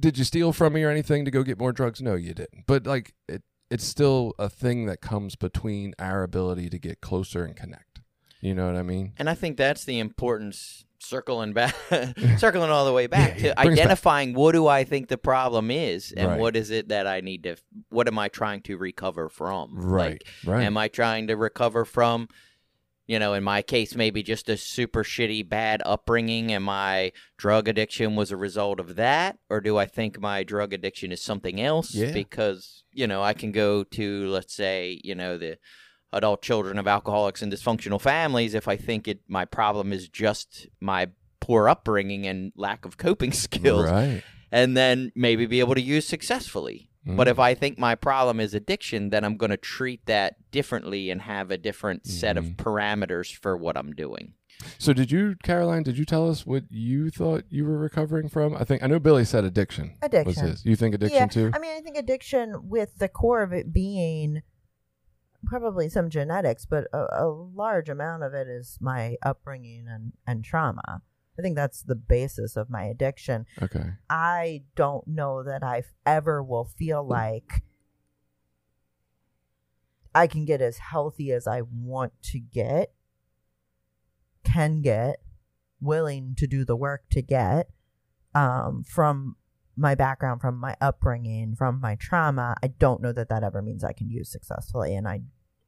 did 0.00 0.18
you 0.18 0.24
steal 0.24 0.52
from 0.52 0.74
me 0.74 0.84
or 0.84 0.90
anything 0.90 1.24
to 1.24 1.30
go 1.30 1.42
get 1.42 1.58
more 1.58 1.72
drugs? 1.72 2.00
No, 2.00 2.14
you 2.14 2.34
didn't. 2.34 2.64
But 2.66 2.86
like 2.86 3.14
it, 3.28 3.42
it's 3.70 3.84
still 3.84 4.34
a 4.38 4.48
thing 4.48 4.86
that 4.86 5.00
comes 5.00 5.36
between 5.36 5.94
our 5.98 6.22
ability 6.22 6.70
to 6.70 6.78
get 6.78 7.00
closer 7.00 7.44
and 7.44 7.56
connect. 7.56 8.00
You 8.40 8.54
know 8.54 8.66
what 8.66 8.76
I 8.76 8.82
mean? 8.82 9.14
And 9.18 9.28
I 9.28 9.34
think 9.34 9.56
that's 9.56 9.84
the 9.84 9.98
importance 9.98 10.84
circling 11.00 11.52
back 11.52 11.74
circling 12.38 12.70
all 12.70 12.84
the 12.84 12.92
way 12.92 13.06
back 13.06 13.36
Yeah, 13.36 13.42
to 13.54 13.60
us 13.60 13.64
back. 13.66 13.66
identifying 13.66 14.34
what 14.34 14.52
do 14.52 14.66
I 14.66 14.82
think 14.84 15.08
the 15.08 15.18
problem 15.18 15.70
is 15.70 16.12
and 16.12 16.28
Right. 16.28 16.40
what 16.40 16.56
is 16.56 16.70
it 16.70 16.88
that 16.88 17.06
I 17.06 17.20
need 17.20 17.44
to 17.44 17.56
what 17.88 18.08
am 18.08 18.18
I 18.18 18.28
trying 18.28 18.62
to 18.62 18.76
recover 18.76 19.28
from? 19.28 19.74
Right, 19.76 20.10
Like, 20.12 20.26
right. 20.44 20.64
Am 20.64 20.76
I 20.76 20.88
trying 20.88 21.28
to 21.28 21.36
recover 21.36 21.84
from 21.84 22.28
you 23.08 23.18
know, 23.18 23.32
in 23.34 23.42
my 23.42 23.62
case, 23.62 23.96
maybe 23.96 24.22
just 24.22 24.48
a 24.48 24.56
super 24.56 25.02
shitty 25.02 25.48
bad 25.48 25.82
upbringing, 25.84 26.52
and 26.52 26.62
my 26.62 27.10
drug 27.38 27.66
addiction 27.66 28.14
was 28.14 28.30
a 28.30 28.36
result 28.36 28.78
of 28.78 28.94
that, 28.96 29.38
or 29.50 29.60
do 29.60 29.76
I 29.78 29.86
think 29.86 30.20
my 30.20 30.44
drug 30.44 30.72
addiction 30.72 31.10
is 31.10 31.20
something 31.22 31.60
else? 31.60 31.92
Yeah. 31.94 32.12
Because 32.12 32.84
you 32.92 33.06
know, 33.06 33.22
I 33.22 33.32
can 33.32 33.50
go 33.50 33.82
to 33.82 34.28
let's 34.28 34.54
say, 34.54 35.00
you 35.02 35.14
know, 35.16 35.36
the 35.38 35.58
adult 36.12 36.42
children 36.42 36.78
of 36.78 36.86
alcoholics 36.86 37.42
and 37.42 37.52
dysfunctional 37.52 38.00
families 38.00 38.54
if 38.54 38.66
I 38.66 38.76
think 38.76 39.06
it 39.08 39.20
my 39.28 39.44
problem 39.44 39.92
is 39.92 40.08
just 40.08 40.66
my 40.80 41.08
poor 41.40 41.68
upbringing 41.68 42.26
and 42.26 42.52
lack 42.56 42.84
of 42.84 42.96
coping 42.98 43.32
skills, 43.46 43.84
Right. 43.90 44.22
and 44.52 44.76
then 44.76 45.12
maybe 45.14 45.46
be 45.46 45.60
able 45.60 45.74
to 45.74 45.80
use 45.82 46.06
successfully. 46.06 46.87
But 47.06 47.26
Mm. 47.26 47.30
if 47.30 47.38
I 47.38 47.54
think 47.54 47.78
my 47.78 47.94
problem 47.94 48.38
is 48.40 48.52
addiction, 48.54 49.10
then 49.10 49.24
I'm 49.24 49.36
going 49.36 49.50
to 49.50 49.56
treat 49.56 50.04
that 50.06 50.50
differently 50.50 51.10
and 51.10 51.22
have 51.22 51.50
a 51.50 51.56
different 51.56 52.06
set 52.06 52.36
of 52.36 52.44
Mhm. 52.44 52.56
parameters 52.56 53.34
for 53.34 53.56
what 53.56 53.76
I'm 53.76 53.92
doing. 53.94 54.34
So 54.76 54.92
did 54.92 55.10
you, 55.12 55.36
Caraline? 55.44 55.84
Did 55.84 55.96
you 55.96 56.04
tell 56.04 56.28
us 56.28 56.44
what 56.44 56.64
you 56.70 57.10
thought 57.10 57.44
you 57.48 57.64
were 57.64 57.78
recovering 57.78 58.28
from? 58.28 58.56
I 58.56 58.64
think 58.64 58.82
I 58.82 58.88
know 58.88 58.98
Billy 58.98 59.24
said 59.24 59.44
addiction. 59.44 59.90
Was 60.02 60.08
Addiction. 60.10 60.46
his. 60.48 60.64
You 60.66 60.74
think 60.76 60.94
addiction 60.96 61.16
yeah, 61.20 61.26
too? 61.26 61.50
I 61.54 61.58
mean, 61.60 61.76
I 61.76 61.80
think 61.80 61.96
addiction, 61.96 62.68
with 62.68 62.98
the 62.98 63.08
core 63.08 63.42
of 63.42 63.52
it 63.52 63.72
being 63.72 64.42
probably 65.46 65.88
some 65.88 66.10
genetics, 66.10 66.66
but 66.66 66.88
a, 66.92 67.24
a 67.24 67.26
large 67.28 67.88
amount 67.88 68.24
of 68.24 68.34
it 68.34 68.48
is 68.48 68.76
my 68.80 69.16
upbringing 69.22 69.86
and, 69.88 70.12
and 70.26 70.44
trauma. 70.44 71.02
I 71.38 71.42
think 71.42 71.56
that's 71.56 71.82
the 71.82 71.94
basis 71.94 72.56
of 72.56 72.68
my 72.68 72.84
addiction. 72.84 73.46
okay. 73.62 73.92
I 74.10 74.62
don't 74.74 75.06
know 75.06 75.42
that 75.44 75.62
I 75.62 75.84
ever 76.04 76.42
will 76.42 76.64
feel 76.64 77.06
like 77.06 77.62
I 80.14 80.26
can 80.26 80.44
get 80.44 80.60
as 80.60 80.78
healthy 80.78 81.30
as 81.30 81.46
I 81.46 81.62
want 81.62 82.12
to 82.24 82.40
get, 82.40 82.92
can 84.42 84.80
get, 84.80 85.20
willing 85.80 86.34
to 86.38 86.46
do 86.48 86.64
the 86.64 86.74
work 86.74 87.04
to 87.10 87.22
get 87.22 87.70
um, 88.34 88.82
from 88.82 89.36
my 89.76 89.94
background, 89.94 90.40
from 90.40 90.56
my 90.56 90.74
upbringing, 90.80 91.54
from 91.54 91.80
my 91.80 91.94
trauma. 91.94 92.56
I 92.62 92.66
don't 92.66 93.00
know 93.00 93.12
that 93.12 93.28
that 93.28 93.44
ever 93.44 93.62
means 93.62 93.84
I 93.84 93.92
can 93.92 94.10
use 94.10 94.28
successfully. 94.28 94.96
And 94.96 95.06
I 95.06 95.20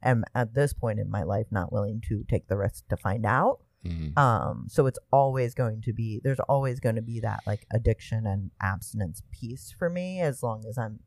am 0.03 0.25
at 0.35 0.55
this 0.55 0.73
point 0.73 0.99
in 0.99 1.09
my 1.09 1.23
life 1.23 1.47
not 1.53 1.73
willing 1.73 2.03
to 2.09 2.25
take 2.29 2.49
the 2.49 2.57
risk 2.57 2.89
to 2.89 2.97
find 2.97 3.25
out 3.25 3.61
Mhm. 3.87 4.17
um 4.19 4.67
so 4.69 4.87
it's 4.87 4.99
always 5.11 5.55
going 5.55 5.81
to 5.83 5.93
be 5.93 6.21
there's 6.23 6.41
always 6.41 6.81
going 6.81 6.97
to 6.97 7.03
be 7.03 7.19
that 7.21 7.41
like 7.47 7.67
addiction 7.73 8.27
and 8.27 8.51
abstinence 8.61 9.23
piece 9.31 9.75
for 9.79 9.89
me 9.89 10.21
as 10.21 10.43
long 10.43 10.65
as 10.69 10.77
i'm 10.77 11.01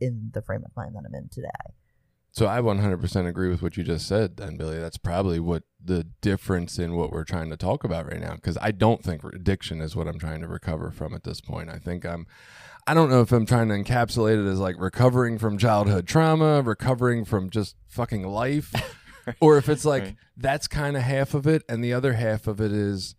in 0.00 0.30
the 0.32 0.40
frame 0.40 0.62
of 0.64 0.74
mind 0.74 0.94
that 0.94 1.02
i'm 1.06 1.14
in 1.14 1.28
today 1.28 1.50
So 2.32 2.46
I 2.46 2.60
100% 2.60 3.26
agree 3.28 3.48
with 3.50 3.60
what 3.60 3.76
you 3.76 3.82
just 3.82 4.06
said, 4.06 4.36
then, 4.36 4.56
Billy. 4.56 4.78
That's 4.78 4.96
probably 4.98 5.40
what 5.40 5.64
the 5.84 6.04
difference 6.20 6.78
in 6.78 6.94
what 6.94 7.10
we're 7.10 7.24
trying 7.24 7.50
to 7.50 7.56
talk 7.56 7.82
about 7.82 8.06
right 8.06 8.20
now. 8.20 8.34
Because 8.36 8.56
I 8.62 8.70
don't 8.70 9.02
think 9.02 9.24
addiction 9.24 9.80
is 9.80 9.96
what 9.96 10.06
I'm 10.06 10.18
trying 10.20 10.40
to 10.42 10.46
recover 10.46 10.92
from 10.92 11.12
at 11.12 11.24
this 11.24 11.40
point. 11.40 11.70
I 11.70 11.78
think 11.78 12.06
I'm, 12.06 12.28
I 12.86 12.94
don't 12.94 13.10
know 13.10 13.20
if 13.20 13.32
I'm 13.32 13.46
trying 13.46 13.68
to 13.70 13.74
encapsulate 13.74 14.38
it 14.46 14.48
as 14.48 14.60
like 14.60 14.76
recovering 14.78 15.38
from 15.38 15.58
childhood 15.58 16.06
trauma, 16.06 16.62
recovering 16.62 17.24
from 17.24 17.50
just 17.50 17.74
fucking 17.88 18.22
life, 18.22 18.72
or 19.40 19.58
if 19.58 19.68
it's 19.68 19.84
like 19.84 20.02
Right. 20.02 20.16
that's 20.36 20.66
kind 20.66 20.96
of 20.96 21.02
half 21.02 21.34
of 21.34 21.46
it, 21.46 21.62
and 21.68 21.82
the 21.84 21.92
other 21.92 22.14
half 22.14 22.46
of 22.46 22.60
it 22.60 22.72
is 22.72 23.14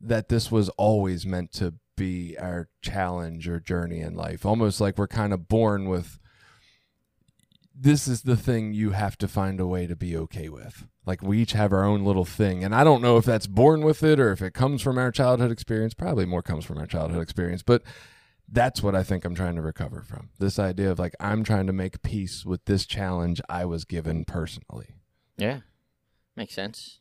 that 0.00 0.28
this 0.28 0.50
was 0.50 0.68
always 0.70 1.24
meant 1.24 1.52
to 1.52 1.74
be 1.96 2.36
our 2.38 2.68
challenge 2.82 3.46
or 3.48 3.60
journey 3.60 4.00
in 4.00 4.14
life. 4.14 4.44
Almost 4.44 4.80
like 4.80 4.98
we're 4.98 5.06
kind 5.06 5.32
of 5.32 5.48
born 5.48 5.88
with 5.88 6.18
this 7.76 8.06
is 8.06 8.22
the 8.22 8.36
thing 8.36 8.72
you 8.72 8.90
have 8.90 9.18
to 9.18 9.26
find 9.26 9.58
a 9.58 9.66
way 9.66 9.86
to 9.86 9.96
be 9.96 10.16
okay 10.16 10.48
with. 10.48 10.86
Like 11.06 11.22
we 11.22 11.40
each 11.42 11.52
have 11.52 11.72
our 11.72 11.84
own 11.84 12.04
little 12.04 12.24
thing. 12.24 12.62
And 12.62 12.74
I 12.74 12.84
don't 12.84 13.02
know 13.02 13.16
if 13.16 13.24
that's 13.24 13.46
born 13.48 13.82
with 13.82 14.02
it 14.02 14.20
or 14.20 14.30
if 14.30 14.40
it 14.42 14.54
comes 14.54 14.80
from 14.80 14.96
our 14.96 15.10
childhood 15.10 15.50
experience. 15.50 15.92
Probably 15.92 16.24
more 16.24 16.42
comes 16.42 16.64
from 16.64 16.78
our 16.78 16.86
childhood 16.86 17.22
experience. 17.22 17.62
But 17.64 17.82
that's 18.48 18.82
what 18.82 18.94
I 18.94 19.02
think 19.02 19.24
I'm 19.24 19.34
trying 19.34 19.56
to 19.56 19.62
recover 19.62 20.02
from. 20.02 20.30
This 20.38 20.58
idea 20.58 20.90
of 20.90 20.98
like, 21.00 21.14
I'm 21.18 21.42
trying 21.42 21.66
to 21.66 21.72
make 21.72 22.02
peace 22.02 22.44
with 22.44 22.64
this 22.66 22.86
challenge 22.86 23.40
I 23.48 23.64
was 23.64 23.84
given 23.84 24.24
personally. 24.24 24.90
Yeah, 25.36 25.60
makes 26.36 26.54
sense. 26.54 27.00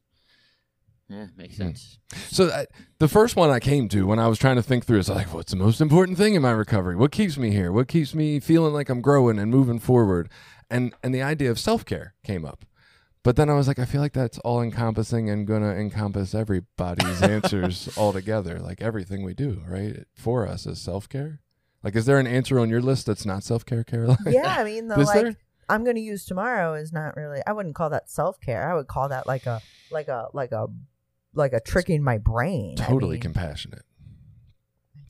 Yeah, 1.09 1.27
makes 1.37 1.57
Hmm. 1.57 1.63
sense. 1.63 1.99
So 2.29 2.49
I, 2.49 2.65
the 2.99 3.07
first 3.07 3.35
one 3.35 3.49
I 3.49 3.59
came 3.59 3.87
to 3.89 4.07
when 4.07 4.19
I 4.19 4.27
was 4.27 4.39
trying 4.39 4.55
to 4.55 4.63
think 4.63 4.85
through 4.85 4.99
is 4.99 5.09
like, 5.09 5.33
what's 5.33 5.51
the 5.51 5.57
most 5.57 5.81
important 5.81 6.17
thing 6.17 6.33
in 6.33 6.41
my 6.41 6.51
recovery? 6.51 6.95
What 6.95 7.11
keeps 7.11 7.37
me 7.37 7.51
here? 7.51 7.71
What 7.71 7.87
keeps 7.87 8.15
me 8.15 8.39
feeling 8.39 8.73
like 8.73 8.89
I'm 8.89 9.01
growing 9.01 9.37
and 9.37 9.51
moving 9.51 9.79
forward? 9.79 10.29
And 10.69 10.93
and 11.03 11.13
the 11.13 11.21
idea 11.21 11.51
of 11.51 11.59
self 11.59 11.85
care 11.85 12.15
came 12.23 12.45
up. 12.45 12.65
But 13.21 13.35
then 13.35 13.49
I 13.49 13.53
was 13.53 13.67
like, 13.67 13.79
I 13.79 13.85
feel 13.85 14.01
like 14.01 14.13
that's 14.13 14.39
all 14.39 14.61
encompassing 14.61 15.29
and 15.29 15.45
gonna 15.45 15.73
encompass 15.75 16.33
everybody's 16.33 17.21
answers 17.35 17.89
altogether. 17.97 18.59
Like 18.59 18.81
everything 18.81 19.23
we 19.23 19.33
do, 19.33 19.61
right? 19.67 20.05
For 20.15 20.47
us 20.47 20.65
is 20.65 20.81
self 20.81 21.07
care. 21.09 21.41
Like, 21.83 21.95
is 21.97 22.05
there 22.05 22.17
an 22.17 22.27
answer 22.27 22.59
on 22.59 22.69
your 22.69 22.81
list 22.81 23.05
that's 23.05 23.25
not 23.25 23.43
self 23.43 23.65
care, 23.65 23.83
Caraline? 23.83 24.31
yeah 24.31 24.55
i 24.57 24.63
mean 24.63 24.87
the 24.87 24.97
like 25.05 25.21
there? 25.21 25.35
I'm 25.69 25.83
going 25.83 25.95
to 25.95 26.01
use 26.01 26.25
tomorrow 26.25 26.73
is 26.73 26.91
not 26.91 27.15
really 27.15 27.41
i 27.47 27.51
wouldn't 27.51 27.75
call 27.75 27.89
that 27.89 28.09
self-care 28.09 28.71
i 28.71 28.75
would 28.75 28.87
call 28.87 29.09
that 29.09 29.27
like 29.27 29.45
a 29.45 29.61
like 29.91 30.07
a 30.07 30.27
like 30.33 30.51
a 30.51 30.67
like 31.33 31.53
a 31.53 31.59
tricking 31.59 32.03
my 32.03 32.17
brain 32.17 32.75
I 32.79 32.85
Totally 32.85 33.13
mean, 33.13 33.21
compassionate. 33.21 33.83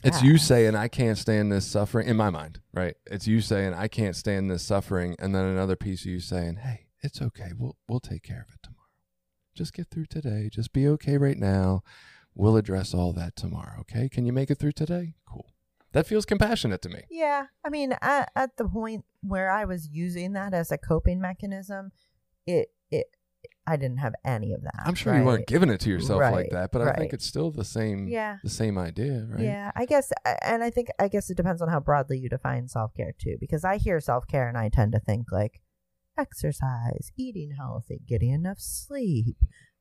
It's 0.06 0.22
you 0.22 0.38
saying 0.38 0.76
I 0.76 0.90
can't 0.90 1.18
stand 1.18 1.52
this 1.52 1.66
suffering 1.66 2.08
in 2.08 2.18
my 2.18 2.30
mind, 2.30 2.60
right? 2.74 2.96
It's 3.06 3.26
you 3.26 3.40
saying 3.40 3.74
I 3.74 3.88
can't 3.88 4.18
stand 4.18 4.52
this 4.52 4.62
suffering, 4.62 5.16
and 5.18 5.34
then 5.34 5.46
another 5.46 5.78
piece 5.78 6.02
of 6.02 6.08
you 6.08 6.20
saying, 6.20 6.58
"Hey, 6.58 6.88
it's 7.02 7.22
okay. 7.22 7.52
We'll 7.58 7.78
we'll 7.88 8.00
take 8.00 8.24
care 8.24 8.46
of 8.48 8.54
it 8.54 8.60
tomorrow. 8.64 8.80
Just 9.56 9.74
get 9.74 9.88
through 9.90 10.08
today. 10.08 10.50
Just 10.52 10.74
be 10.74 10.88
okay 10.90 11.18
right 11.18 11.38
now. 11.38 11.84
We'll 12.36 12.58
address 12.58 12.94
all 12.94 13.14
that 13.14 13.36
tomorrow. 13.36 13.82
Okay? 13.82 14.10
Can 14.10 14.26
you 14.26 14.34
make 14.34 14.50
it 14.50 14.58
through 14.58 14.72
today? 14.72 15.16
Cool. 15.28 15.53
That 15.94 16.06
feels 16.08 16.26
compassionate 16.26 16.82
to 16.84 16.90
me. 16.90 17.04
Yeah, 17.10 17.46
I 17.66 17.70
mean, 17.70 17.96
at, 18.02 18.32
at 18.36 18.58
the 18.58 18.66
point 18.66 19.06
where 19.22 19.50
I 19.52 19.66
was 19.66 19.88
using 19.90 20.34
that 20.34 20.54
as 20.54 20.72
a 20.72 20.78
coping 20.78 21.22
mechanism, 21.22 21.92
it 22.46 22.70
it 22.92 23.08
I 23.66 23.78
didn't 23.78 23.98
have 24.00 24.14
any 24.26 24.54
of 24.54 24.62
that. 24.64 24.84
I'm 24.86 24.96
sure 24.96 25.16
you 25.16 25.24
weren't 25.24 25.48
giving 25.48 25.70
it 25.70 25.80
to 25.82 25.90
yourself 25.90 26.20
like 26.22 26.50
that, 26.52 26.72
but 26.74 26.82
I 26.82 26.94
think 26.94 27.14
it's 27.14 27.26
still 27.26 27.50
the 27.52 27.64
same 27.64 28.08
Yeah. 28.08 28.38
the 28.44 28.50
same 28.50 28.78
idea, 28.78 29.26
right? 29.30 29.42
Yeah, 29.44 29.72
I 29.76 29.86
guess, 29.86 30.12
and 30.44 30.64
I 30.64 30.70
think 30.70 30.90
I 31.00 31.08
guess 31.08 31.30
it 31.30 31.38
depends 31.38 31.62
on 31.62 31.70
how 31.70 31.80
broadly 31.80 32.18
you 32.18 32.28
define 32.28 32.68
self 32.68 32.94
care 32.94 33.14
too. 33.18 33.38
Because 33.40 33.64
I 33.64 33.78
hear 33.78 34.00
self 34.02 34.28
care 34.28 34.50
and 34.50 34.58
I 34.58 34.70
tend 34.70 34.92
to 34.94 35.00
think 35.00 35.32
like 35.32 35.62
exercise, 36.18 37.12
eating 37.18 37.52
healthy, 37.58 38.02
getting 38.08 38.32
enough 38.32 38.60
sleep. 38.60 39.38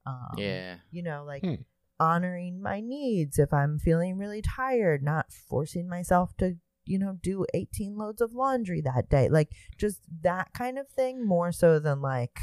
Um, 0.06 0.36
Yeah. 0.36 0.76
you 0.90 1.02
know, 1.02 1.24
like 1.26 1.42
Hmm. 1.42 1.54
Honoring 2.02 2.60
my 2.60 2.80
needs 2.80 3.38
if 3.38 3.52
I'm 3.52 3.78
feeling 3.78 4.18
really 4.18 4.42
tired, 4.42 5.04
not 5.04 5.32
forcing 5.32 5.88
myself 5.88 6.36
to, 6.38 6.56
you 6.84 6.98
know, 6.98 7.16
do 7.22 7.46
18 7.54 7.96
loads 7.96 8.20
of 8.20 8.34
laundry 8.34 8.80
that 8.80 9.08
day. 9.08 9.28
Like 9.28 9.52
just 9.78 10.00
that 10.22 10.52
kind 10.52 10.78
of 10.78 10.88
thing 10.88 11.24
more 11.24 11.52
so 11.52 11.78
than 11.78 12.02
like 12.02 12.38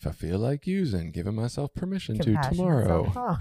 If 0.00 0.06
I 0.08 0.10
feel 0.10 0.40
like 0.40 0.66
using, 0.66 1.12
giving 1.12 1.36
myself 1.36 1.72
permission 1.74 2.18
to 2.18 2.36
tomorrow. 2.50 3.12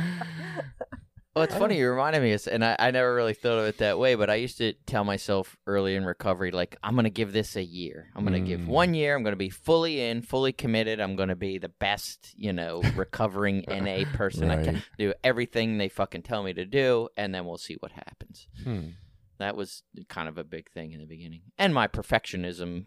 Well, 1.34 1.42
it's 1.44 1.56
funny. 1.56 1.78
You 1.78 1.90
reminded 1.90 2.22
me, 2.22 2.32
of, 2.32 2.46
and 2.50 2.64
I, 2.64 2.76
I 2.78 2.90
never 2.92 3.12
really 3.12 3.34
thought 3.34 3.58
of 3.58 3.64
it 3.66 3.78
that 3.78 3.98
way, 3.98 4.14
but 4.14 4.30
I 4.30 4.36
used 4.36 4.56
to 4.58 4.72
tell 4.86 5.02
myself 5.02 5.56
early 5.66 5.96
in 5.96 6.04
recovery, 6.04 6.52
like, 6.52 6.76
I'm 6.82 6.94
going 6.94 7.04
to 7.04 7.10
give 7.10 7.32
this 7.32 7.56
a 7.56 7.62
year. 7.64 8.06
I'm 8.14 8.24
going 8.24 8.40
to 8.40 8.48
give 8.48 8.60
Mm. 8.60 8.66
one 8.68 8.94
year. 8.94 9.16
I'm 9.16 9.24
going 9.24 9.32
to 9.32 9.36
be 9.36 9.50
fully 9.50 10.00
in, 10.00 10.22
fully 10.22 10.52
committed. 10.52 11.00
I'm 11.00 11.16
going 11.16 11.30
to 11.30 11.34
be 11.34 11.58
the 11.58 11.68
best, 11.70 12.34
you 12.36 12.52
know, 12.52 12.82
recovering 12.94 13.64
NA 13.68 14.04
person 14.14 14.48
I 14.52 14.62
can 14.62 14.82
do 14.96 15.12
everything 15.24 15.76
they 15.78 15.88
fucking 15.88 16.22
tell 16.22 16.44
me 16.44 16.52
to 16.52 16.64
do, 16.64 17.08
and 17.16 17.34
then 17.34 17.44
we'll 17.46 17.58
see 17.58 17.74
what 17.80 17.90
happens. 17.90 18.46
Hmm. 18.62 18.90
That 19.38 19.56
was 19.56 19.82
kind 20.08 20.28
of 20.28 20.38
a 20.38 20.44
big 20.44 20.70
thing 20.70 20.92
in 20.92 21.00
the 21.00 21.06
beginning. 21.06 21.42
And 21.58 21.74
my 21.74 21.88
perfectionism 21.88 22.84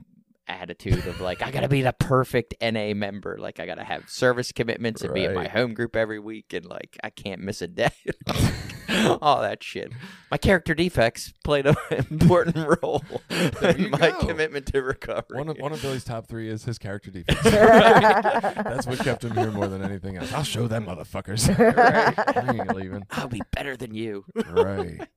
attitude 0.47 1.05
of 1.07 1.21
like, 1.21 1.41
I 1.41 1.51
got 1.51 1.61
to 1.61 1.67
be 1.67 1.81
the 1.81 1.93
perfect 1.93 2.55
NA 2.61 2.93
member. 2.93 3.37
Like, 3.37 3.59
I 3.59 3.65
got 3.65 3.75
to 3.75 3.83
have 3.83 4.09
service 4.09 4.51
commitments 4.51 5.01
and 5.01 5.13
be 5.13 5.25
in 5.25 5.33
my 5.33 5.47
home 5.47 5.73
group 5.73 5.95
every 5.95 6.19
week. 6.19 6.53
And 6.53 6.65
like, 6.65 6.97
I 7.03 7.09
can't 7.09 7.41
miss 7.41 7.61
a 7.61 7.67
day. 7.67 7.89
All 9.21 9.41
that 9.41 9.63
shit. 9.63 9.91
My 10.31 10.37
character 10.37 10.73
defects 10.73 11.33
played 11.43 11.67
an 11.67 11.75
important 12.09 12.81
role 12.81 13.03
in 13.29 13.91
my 13.91 14.11
go. 14.11 14.19
commitment 14.19 14.65
to 14.67 14.81
recovery. 14.81 15.37
One 15.37 15.49
of 15.49 15.57
one 15.57 15.73
of 15.73 15.81
Billy's 15.81 16.03
top 16.03 16.27
three 16.27 16.49
is 16.49 16.63
his 16.63 16.77
character 16.79 17.11
defense. 17.11 17.41
That's 17.43 18.87
what 18.87 18.99
kept 18.99 19.23
him 19.23 19.35
here 19.35 19.51
more 19.51 19.67
than 19.67 19.83
anything 19.83 20.17
else. 20.17 20.31
I'll 20.33 20.43
show 20.43 20.67
them 20.67 20.85
motherfuckers. 20.85 21.47
I 21.59 22.53
ain't 22.53 22.75
leaving. 22.75 23.03
I'll 23.11 23.27
be 23.27 23.41
better 23.51 23.75
than 23.75 23.93
you. 23.93 24.25
Right. 24.49 25.07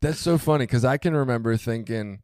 That's 0.00 0.18
so 0.18 0.38
funny 0.38 0.64
because 0.64 0.84
I 0.84 0.96
can 0.96 1.14
remember 1.14 1.56
thinking, 1.56 2.22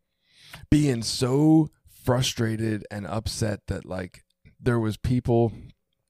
being 0.71 1.03
so 1.03 1.71
frustrated 2.05 2.87
and 2.91 3.07
upset 3.07 3.61
that 3.69 3.85
like 3.85 4.25
there 4.61 4.79
was 4.79 4.97
people. 4.97 5.53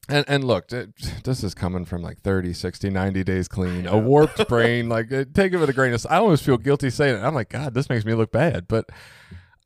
And, 0.06 0.24
and 0.28 0.44
look, 0.44 0.68
th- 0.68 0.88
this 1.24 1.42
is 1.42 1.54
coming 1.54 1.86
from 1.86 2.02
like 2.02 2.20
30, 2.20 2.52
60, 2.52 2.90
90 2.90 3.24
days 3.24 3.48
clean, 3.48 3.86
a 3.86 3.96
warped 3.96 4.46
brain. 4.48 4.90
Like, 4.90 5.10
uh, 5.10 5.24
take 5.32 5.54
it 5.54 5.56
with 5.56 5.70
a 5.70 5.72
grain 5.72 5.94
of 5.94 6.00
salt. 6.02 6.12
I 6.12 6.16
almost 6.18 6.44
feel 6.44 6.58
guilty 6.58 6.90
saying 6.90 7.16
it. 7.16 7.24
I'm 7.24 7.34
like, 7.34 7.48
God, 7.48 7.72
this 7.72 7.88
makes 7.88 8.04
me 8.04 8.12
look 8.12 8.30
bad. 8.30 8.68
But 8.68 8.90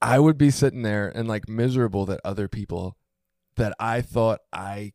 I 0.00 0.20
would 0.20 0.38
be 0.38 0.50
sitting 0.50 0.82
there 0.82 1.08
and 1.08 1.26
like 1.26 1.48
miserable 1.48 2.06
that 2.06 2.20
other 2.24 2.46
people 2.46 2.96
that 3.56 3.74
I 3.80 4.00
thought 4.00 4.40
I 4.52 4.92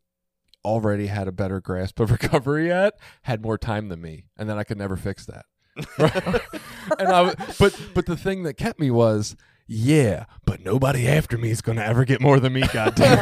already 0.64 1.08
had 1.08 1.28
a 1.28 1.32
better 1.32 1.60
grasp 1.60 2.00
of 2.00 2.10
recovery 2.10 2.72
at 2.72 2.94
had 3.22 3.42
more 3.42 3.58
time 3.58 3.88
than 3.88 4.00
me, 4.00 4.24
and 4.36 4.48
then 4.48 4.58
I 4.58 4.64
could 4.64 4.78
never 4.78 4.96
fix 4.96 5.26
that. 5.26 5.44
and 6.98 7.08
I, 7.08 7.34
but 7.58 7.78
but 7.94 8.06
the 8.06 8.16
thing 8.16 8.44
that 8.44 8.54
kept 8.54 8.80
me 8.80 8.90
was, 8.90 9.36
yeah, 9.66 10.26
but 10.44 10.62
nobody 10.62 11.08
after 11.08 11.38
me 11.38 11.50
is 11.50 11.62
going 11.62 11.78
to 11.78 11.84
ever 11.84 12.04
get 12.04 12.20
more 12.20 12.38
than 12.38 12.52
me. 12.52 12.62
Goddamn, 12.72 13.18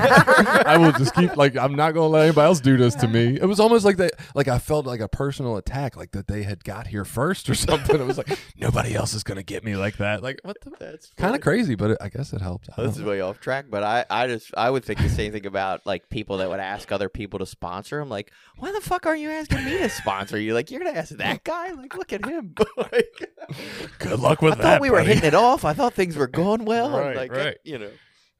I 0.66 0.76
will 0.76 0.90
just 0.92 1.14
keep 1.14 1.36
like 1.36 1.56
I'm 1.56 1.76
not 1.76 1.92
going 1.92 2.08
to 2.08 2.12
let 2.12 2.24
anybody 2.24 2.46
else 2.46 2.60
do 2.60 2.76
this 2.76 2.96
to 2.96 3.06
me. 3.06 3.38
It 3.40 3.44
was 3.44 3.60
almost 3.60 3.84
like 3.84 3.96
they 3.96 4.10
like 4.34 4.48
I 4.48 4.58
felt 4.58 4.84
like 4.84 5.00
a 5.00 5.06
personal 5.06 5.56
attack, 5.56 5.96
like 5.96 6.10
that 6.12 6.26
they 6.26 6.42
had 6.42 6.64
got 6.64 6.88
here 6.88 7.04
first 7.04 7.48
or 7.48 7.54
something. 7.56 8.00
It 8.00 8.06
was 8.06 8.18
like 8.18 8.36
nobody 8.56 8.94
else 8.94 9.14
is 9.14 9.22
going 9.22 9.36
to 9.36 9.44
get 9.44 9.62
me 9.62 9.76
like 9.76 9.98
that. 9.98 10.22
Like 10.22 10.40
what 10.42 10.60
the 10.62 10.72
That's 10.80 11.12
kind 11.16 11.36
of 11.36 11.40
crazy, 11.42 11.76
but 11.76 11.92
it, 11.92 11.98
I 12.00 12.08
guess 12.08 12.32
it 12.32 12.40
helped. 12.40 12.68
I 12.76 12.82
This 12.82 12.96
is 12.96 13.04
way 13.04 13.20
off 13.20 13.38
track, 13.38 13.66
but 13.70 13.84
I, 13.84 14.04
I 14.10 14.26
just 14.26 14.52
I 14.56 14.68
would 14.68 14.84
think 14.84 15.00
the 15.00 15.08
same 15.08 15.30
thing 15.30 15.46
about 15.46 15.86
like 15.86 16.08
people 16.08 16.38
that 16.38 16.50
would 16.50 16.60
ask 16.60 16.90
other 16.90 17.08
people 17.08 17.38
to 17.38 17.46
sponsor. 17.46 18.00
I'm 18.00 18.08
like, 18.08 18.32
why 18.56 18.72
the 18.72 18.80
fuck 18.80 19.06
are 19.06 19.16
you 19.16 19.30
asking 19.30 19.64
me 19.64 19.78
to 19.78 19.88
sponsor 19.88 20.38
you? 20.38 20.54
Like 20.54 20.72
you're 20.72 20.82
gonna 20.82 20.98
ask 20.98 21.10
that 21.16 21.44
guy? 21.44 21.70
Like 21.70 21.96
look 21.96 22.12
at 22.12 22.24
him. 22.24 22.54
like, 22.76 23.30
Good 24.00 24.18
luck 24.18 24.42
with 24.42 24.54
I 24.54 24.56
that. 24.56 24.64
I 24.64 24.70
thought 24.72 24.80
we 24.80 24.90
were 24.90 25.02
hitting 25.02 25.24
it 25.24 25.34
off. 25.34 25.64
I 25.64 25.72
thought 25.72 25.94
things 25.94 26.16
were 26.16 26.31
going 26.42 26.64
well. 26.64 26.90
Right, 26.98 27.16
like 27.16 27.32
right. 27.32 27.56
you 27.64 27.78
know. 27.78 27.90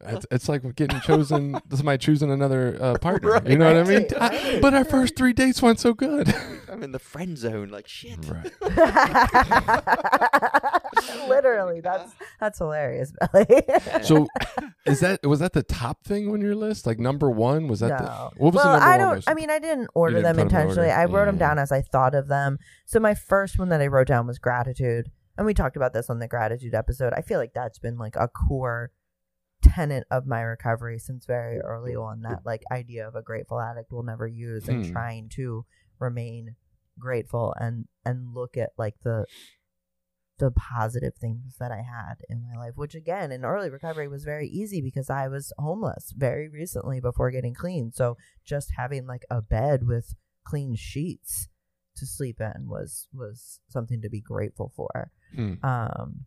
It's, 0.05 0.27
it's 0.33 0.49
like 0.49 0.63
getting 0.75 0.99
chosen. 1.03 1.57
my 1.85 1.97
choosing 1.97 2.33
another 2.33 2.77
uh, 2.81 2.99
partner. 3.01 3.31
Right. 3.35 3.47
You 3.47 3.57
know 3.57 3.73
what 3.73 3.87
I 3.87 3.89
mean? 3.89 4.09
Right, 4.21 4.33
I- 4.57 4.59
but 4.61 4.75
our 4.75 4.85
first 4.85 5.15
three 5.15 5.33
dates 5.33 5.63
went 5.63 5.79
so 5.79 5.95
good. 5.95 6.35
I'm 6.69 6.83
in 6.83 6.91
the 6.91 6.99
friend 6.99 7.39
zone. 7.39 7.69
Like 7.69 7.87
shit. 7.87 8.19
right. 8.29 8.51
Literally, 11.29 11.81
that's 11.81 12.13
that's 12.41 12.59
hilarious, 12.59 13.13
Billy. 13.33 13.63
So, 14.03 14.27
is 14.87 15.01
that 15.01 15.25
was 15.25 15.39
that 15.41 15.53
the 15.53 15.63
top 15.63 16.05
thing 16.05 16.31
on 16.33 16.41
your 16.41 16.55
list? 16.55 16.87
Like 16.87 16.99
number 16.99 17.31
one 17.31 17.69
was 17.69 17.81
that 17.81 18.01
no. 18.01 18.07
the 18.07 18.43
what 18.43 18.55
was 18.55 18.65
well, 18.65 18.73
the 18.73 18.79
number 18.81 18.87
I 18.87 18.99
don't. 18.99 19.15
most- 19.17 19.31
I 19.31 19.35
mean, 19.35 19.51
I 19.51 19.59
didn't 19.59 19.89
order 19.95 20.17
didn't 20.17 20.37
them 20.37 20.47
put 20.49 20.55
'em 20.55 20.61
in 20.63 20.63
intentionally. 20.63 20.89
order. 20.91 21.01
I 21.01 21.05
wrote 21.05 21.27
them 21.27 21.37
Mm. 21.37 21.41
down 21.41 21.59
as 21.59 21.71
I 21.73 21.81
thought 21.81 22.15
of 22.15 22.29
them. 22.29 22.59
So 22.87 22.99
my 23.01 23.15
first 23.15 23.59
one 23.59 23.69
that 23.71 23.81
I 23.81 23.87
wrote 23.87 24.09
down 24.09 24.27
was 24.27 24.39
gratitude, 24.39 25.11
and 25.37 25.47
we 25.47 25.55
talked 25.55 25.77
about 25.77 25.93
this 25.93 26.11
on 26.11 26.19
the 26.19 26.29
gratitude 26.29 26.75
episode. 26.75 27.13
I 27.15 27.23
feel 27.23 27.39
like 27.39 27.55
that's 27.55 27.79
been 27.79 27.99
like 27.99 28.17
a 28.17 28.29
core 28.29 28.91
tenet 29.63 30.05
of 30.11 30.27
my 30.27 30.43
recovery 30.43 30.99
since 30.99 31.25
very 31.25 31.59
early 31.61 31.95
on. 31.95 32.23
That 32.23 32.41
like 32.45 32.63
idea 32.71 33.07
of 33.07 33.15
a 33.15 33.23
grateful 33.23 33.61
addict 33.61 33.93
will 33.93 34.03
never 34.03 34.27
use, 34.27 34.69
and 34.69 34.85
Hmm. 34.85 34.93
trying 34.93 35.29
to 35.31 35.65
remain 35.99 36.57
grateful 36.99 37.55
and 37.59 37.87
and 38.05 38.35
look 38.35 38.57
at 38.57 38.71
like 38.77 38.97
the 39.03 39.25
the 40.39 40.51
positive 40.51 41.15
things 41.15 41.57
that 41.61 41.71
I 41.71 41.83
had 41.83 42.17
in 42.29 42.43
my 42.43 42.57
life, 42.59 42.73
which 42.75 42.95
again 42.95 43.31
in 43.31 43.45
early 43.45 43.71
recovery 43.71 44.09
was 44.09 44.25
very 44.25 44.49
easy 44.49 44.81
because 44.81 45.09
I 45.09 45.29
was 45.29 45.53
homeless 45.59 46.13
very 46.17 46.49
recently 46.49 47.01
before 47.01 47.31
getting 47.31 47.55
clean. 47.55 47.93
So 47.93 48.17
just 48.45 48.73
having 48.77 49.07
like 49.07 49.25
a 49.31 49.41
bed 49.41 49.87
with 49.87 50.15
clean 50.45 50.75
sheets 50.75 51.49
to 51.97 52.07
sleep 52.07 52.41
in 52.41 52.67
was 52.69 53.09
was 53.13 53.61
something 53.69 54.01
to 54.03 54.09
be 54.09 54.21
grateful 54.21 54.73
for. 54.75 55.13
Hmm. 55.35 55.55
Um 55.63 56.27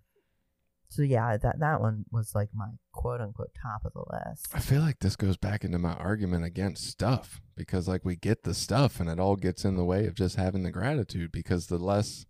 so 0.90 1.02
yeah, 1.02 1.36
that 1.36 1.60
that 1.60 1.82
one 1.82 2.06
was 2.12 2.34
like 2.34 2.50
my 2.54 2.68
quote 2.94 3.20
unquote 3.20 3.52
top 3.62 3.84
of 3.84 3.94
the 3.94 4.06
list. 4.30 4.48
I 4.54 4.60
feel 4.60 4.82
like 4.82 5.00
this 5.00 5.16
goes 5.16 5.36
back 5.36 5.64
into 5.64 5.78
my 5.78 5.94
argument 5.94 6.46
against 6.46 6.88
stuff 6.88 7.42
because 7.58 7.88
like 7.88 8.06
we 8.06 8.16
get 8.16 8.44
the 8.44 8.54
stuff 8.54 9.00
and 9.00 9.10
it 9.10 9.20
all 9.20 9.36
gets 9.36 9.66
in 9.66 9.76
the 9.76 9.84
way 9.84 10.06
of 10.06 10.16
just 10.16 10.38
having 10.38 10.64
the 10.64 10.72
gratitude 10.72 11.32
because 11.32 11.68
the 11.68 11.78
less 11.78 12.26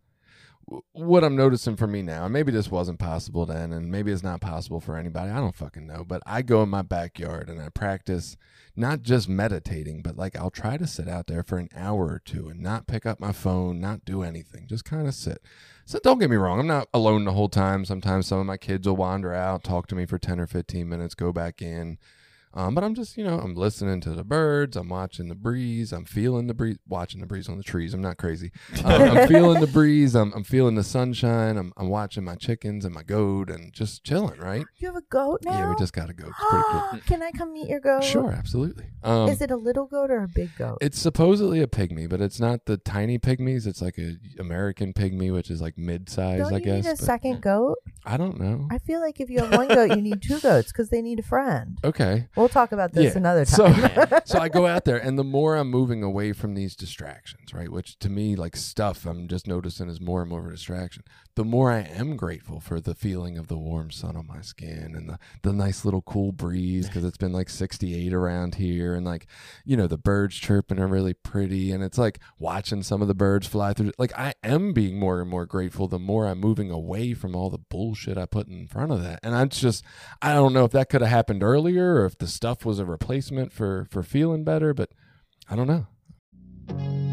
what 0.94 1.24
I'm 1.24 1.36
noticing 1.36 1.76
for 1.76 1.88
me 1.88 2.02
now, 2.02 2.26
and 2.26 2.34
maybe 2.34 2.52
this 2.52 2.72
wasn't 2.72 3.00
possible 3.00 3.46
then, 3.46 3.72
and 3.72 3.92
maybe 3.92 4.12
it's 4.12 4.24
not 4.24 4.42
possible 4.42 4.80
for 4.80 4.98
anybody. 4.98 5.32
I 5.32 5.40
don't 5.40 5.56
fucking 5.56 5.86
know. 5.86 6.04
But 6.04 6.24
I 6.26 6.42
go 6.42 6.64
in 6.64 6.70
my 6.70 6.82
backyard 6.82 7.50
and 7.50 7.62
I 7.62 7.70
practice 7.70 8.36
not 8.76 9.02
just 9.02 9.30
meditating, 9.30 10.02
but 10.02 10.18
like 10.18 10.36
I'll 10.36 10.50
try 10.50 10.78
to 10.78 10.88
sit 10.88 11.08
out 11.08 11.28
there 11.28 11.44
for 11.44 11.58
an 11.58 11.70
hour 11.76 12.06
or 12.06 12.22
two 12.24 12.50
and 12.50 12.62
not 12.62 12.88
pick 12.88 13.06
up 13.06 13.20
my 13.20 13.32
phone, 13.32 13.80
not 13.80 14.06
do 14.06 14.24
anything, 14.24 14.66
just 14.68 14.86
kind 14.86 15.08
of 15.08 15.14
sit. 15.14 15.42
So 15.86 16.00
don't 16.04 16.20
get 16.20 16.32
me 16.32 16.36
wrong, 16.36 16.60
I'm 16.60 16.68
not 16.68 16.90
alone 16.94 17.26
the 17.26 17.34
whole 17.34 17.50
time. 17.50 17.86
Sometimes 17.86 18.28
some 18.28 18.40
of 18.40 18.46
my 18.46 18.58
kids 18.58 18.88
will 18.88 18.96
wander 18.96 19.34
out, 19.34 19.64
talk 19.64 19.88
to 19.88 19.96
me 19.96 20.06
for 20.06 20.18
10 20.18 20.40
or 20.40 20.48
15 20.48 20.90
minutes, 20.90 21.14
go 21.14 21.32
back 21.32 21.62
in. 21.62 22.00
Um, 22.56 22.74
but 22.74 22.84
I'm 22.84 22.96
just, 22.96 23.18
you 23.18 23.24
know, 23.24 23.38
I'm 23.40 23.54
listening 23.56 24.00
to 24.02 24.12
the 24.12 24.24
birds. 24.24 24.78
I'm 24.78 24.88
watching 24.90 25.28
the 25.28 25.36
breeze. 25.36 25.92
I'm 25.92 26.06
feeling 26.06 26.48
the 26.48 26.54
breeze, 26.54 26.78
watching 26.88 27.20
the 27.20 27.28
breeze 27.28 27.50
on 27.50 27.58
the 27.58 27.64
trees. 27.64 27.94
I'm 27.94 28.02
not 28.02 28.18
crazy. 28.18 28.52
Um, 28.86 29.18
I'm 29.18 29.28
feeling 29.28 29.62
the 29.62 29.68
breeze. 29.68 30.16
I'm, 30.16 30.32
I'm 30.34 30.44
feeling 30.44 30.76
the 30.76 30.84
sunshine. 30.84 31.58
I'm, 31.58 31.74
I'm 31.76 31.90
watching 31.90 32.24
my 32.24 32.36
chickens 32.36 32.86
and 32.86 32.94
my 32.94 33.02
goat 33.04 33.50
and 33.50 33.74
just 33.74 34.04
chilling, 34.04 34.40
right? 34.40 34.64
You 34.78 34.88
have 34.88 34.96
a 34.96 35.02
goat 35.10 35.40
now? 35.44 35.52
Yeah, 35.58 35.70
we 35.70 35.76
just 35.78 35.92
got 35.94 36.10
a 36.10 36.14
goat. 36.14 36.30
It's 36.30 36.50
pretty 36.50 36.64
cool. 36.70 37.00
Can 37.08 37.24
I 37.24 37.32
come 37.32 37.52
meet 37.52 37.68
your 37.68 37.80
goat? 37.80 38.04
Sure, 38.04 38.32
absolutely. 38.32 38.86
Um, 39.04 39.28
Is 39.30 39.42
it 39.42 39.50
a 39.50 39.56
little 39.56 39.86
goat 39.88 40.12
or 40.12 40.24
a 40.24 40.28
big 40.28 40.56
goat? 40.56 40.78
it's 40.82 41.00
supposedly 41.00 41.62
a 41.62 41.68
pygmy, 41.68 42.08
but 42.08 42.22
it's 42.22 42.40
not 42.40 42.66
the 42.66 42.78
tiny 42.78 43.18
pygmies. 43.18 43.66
It's 43.66 43.82
like 43.82 43.98
a 43.98 44.18
American 44.40 44.94
pygmy, 44.94 45.34
which 45.34 45.50
is 45.50 45.62
like 45.62 45.78
mid-size, 45.78 46.40
Don't 46.40 46.54
I 46.54 46.58
you 46.58 46.64
guess. 46.64 46.84
need 46.86 46.90
a 46.92 46.94
but 46.94 47.00
second 47.00 47.42
goat? 47.42 47.78
I 48.06 48.18
don't 48.18 48.40
know. 48.40 48.68
I 48.70 48.78
feel 48.78 49.00
like 49.00 49.20
if 49.20 49.30
you 49.32 49.40
have 49.40 49.52
one 49.52 49.68
goat, 49.68 49.90
you 49.96 50.02
need 50.02 50.22
two 50.22 50.40
goats 50.40 50.72
because 50.72 50.90
they 50.90 51.02
need 51.02 51.20
a 51.20 51.24
friend. 51.24 51.80
Okay. 51.86 52.28
Well, 52.36 52.45
we'll 52.46 52.50
talk 52.50 52.72
about 52.72 52.94
this 52.94 53.14
Yeah. 53.14 53.18
another 53.18 53.44
time. 53.46 54.22
so 54.26 54.38
I 54.40 54.50
go 54.50 54.68
out 54.68 54.86
there, 54.86 54.98
and 54.98 55.18
the 55.18 55.24
more 55.24 55.56
I'm 55.56 55.70
moving 55.72 56.04
away 56.04 56.32
from 56.32 56.54
these 56.54 56.76
distractions, 56.76 57.54
right, 57.56 57.72
which 57.72 57.98
to 58.00 58.10
me, 58.10 58.36
like 58.36 58.56
stuff, 58.56 59.06
I'm 59.08 59.28
just 59.28 59.48
noticing 59.48 59.90
is 59.90 60.00
more 60.00 60.22
and 60.22 60.30
more 60.30 60.42
of 60.42 60.48
a 60.48 60.52
distraction. 60.52 61.04
The 61.36 61.44
more 61.44 61.70
I 61.72 61.80
am 61.80 62.16
grateful 62.16 62.60
for 62.62 62.80
the 62.80 62.96
feeling 62.96 63.38
of 63.38 63.48
the 63.48 63.58
warm 63.58 63.92
sun 63.92 64.16
on 64.16 64.26
my 64.26 64.40
skin 64.42 64.94
and 64.96 65.10
the 65.10 65.20
the 65.42 65.52
nice 65.52 65.84
little 65.84 66.02
cool 66.04 66.32
breeze 66.32 66.88
because 66.88 67.04
it's 67.04 67.18
been 67.18 67.34
like 67.34 67.50
68 67.50 68.14
around 68.14 68.56
here, 68.56 68.94
and 68.94 69.06
like 69.06 69.26
you 69.66 69.76
know 69.76 69.88
the 69.88 69.98
birds 69.98 70.36
chirping 70.38 70.80
are 70.80 70.88
really 70.88 71.14
pretty, 71.14 71.72
and 71.74 71.84
it's 71.84 71.98
like 71.98 72.20
watching 72.40 72.84
some 72.84 73.02
of 73.02 73.08
the 73.10 73.14
birds 73.16 73.48
fly 73.48 73.74
through. 73.74 73.92
Like 73.98 74.18
I 74.18 74.34
am 74.44 74.72
being 74.72 74.98
more 74.98 75.20
and 75.20 75.30
more 75.30 75.46
grateful 75.46 75.88
the 75.90 76.00
more 76.00 76.26
I'm 76.28 76.40
moving 76.40 76.72
away 76.72 77.14
from 77.14 77.36
all 77.36 77.50
the 77.50 77.58
bullshit 77.58 78.18
I 78.18 78.26
put 78.28 78.48
in 78.48 78.68
front 78.68 78.92
of 78.94 79.04
that, 79.04 79.20
and 79.24 79.36
I'm 79.36 79.50
just 79.50 79.84
I 80.22 80.32
don't 80.34 80.54
know 80.54 80.64
if 80.64 80.72
that 80.72 80.88
could 80.90 81.02
have 81.02 81.10
happened 81.10 81.44
earlier 81.44 81.96
or 81.96 82.06
if 82.06 82.18
the 82.18 82.28
stuff 82.36 82.66
was 82.66 82.80
a 82.80 82.86
replacement 82.86 83.52
for 83.52 83.88
for 83.90 84.04
feeling 84.04 84.44
better, 84.44 84.74
but 84.74 84.90
I 85.50 85.56
don't 85.56 85.68
know. 85.68 87.05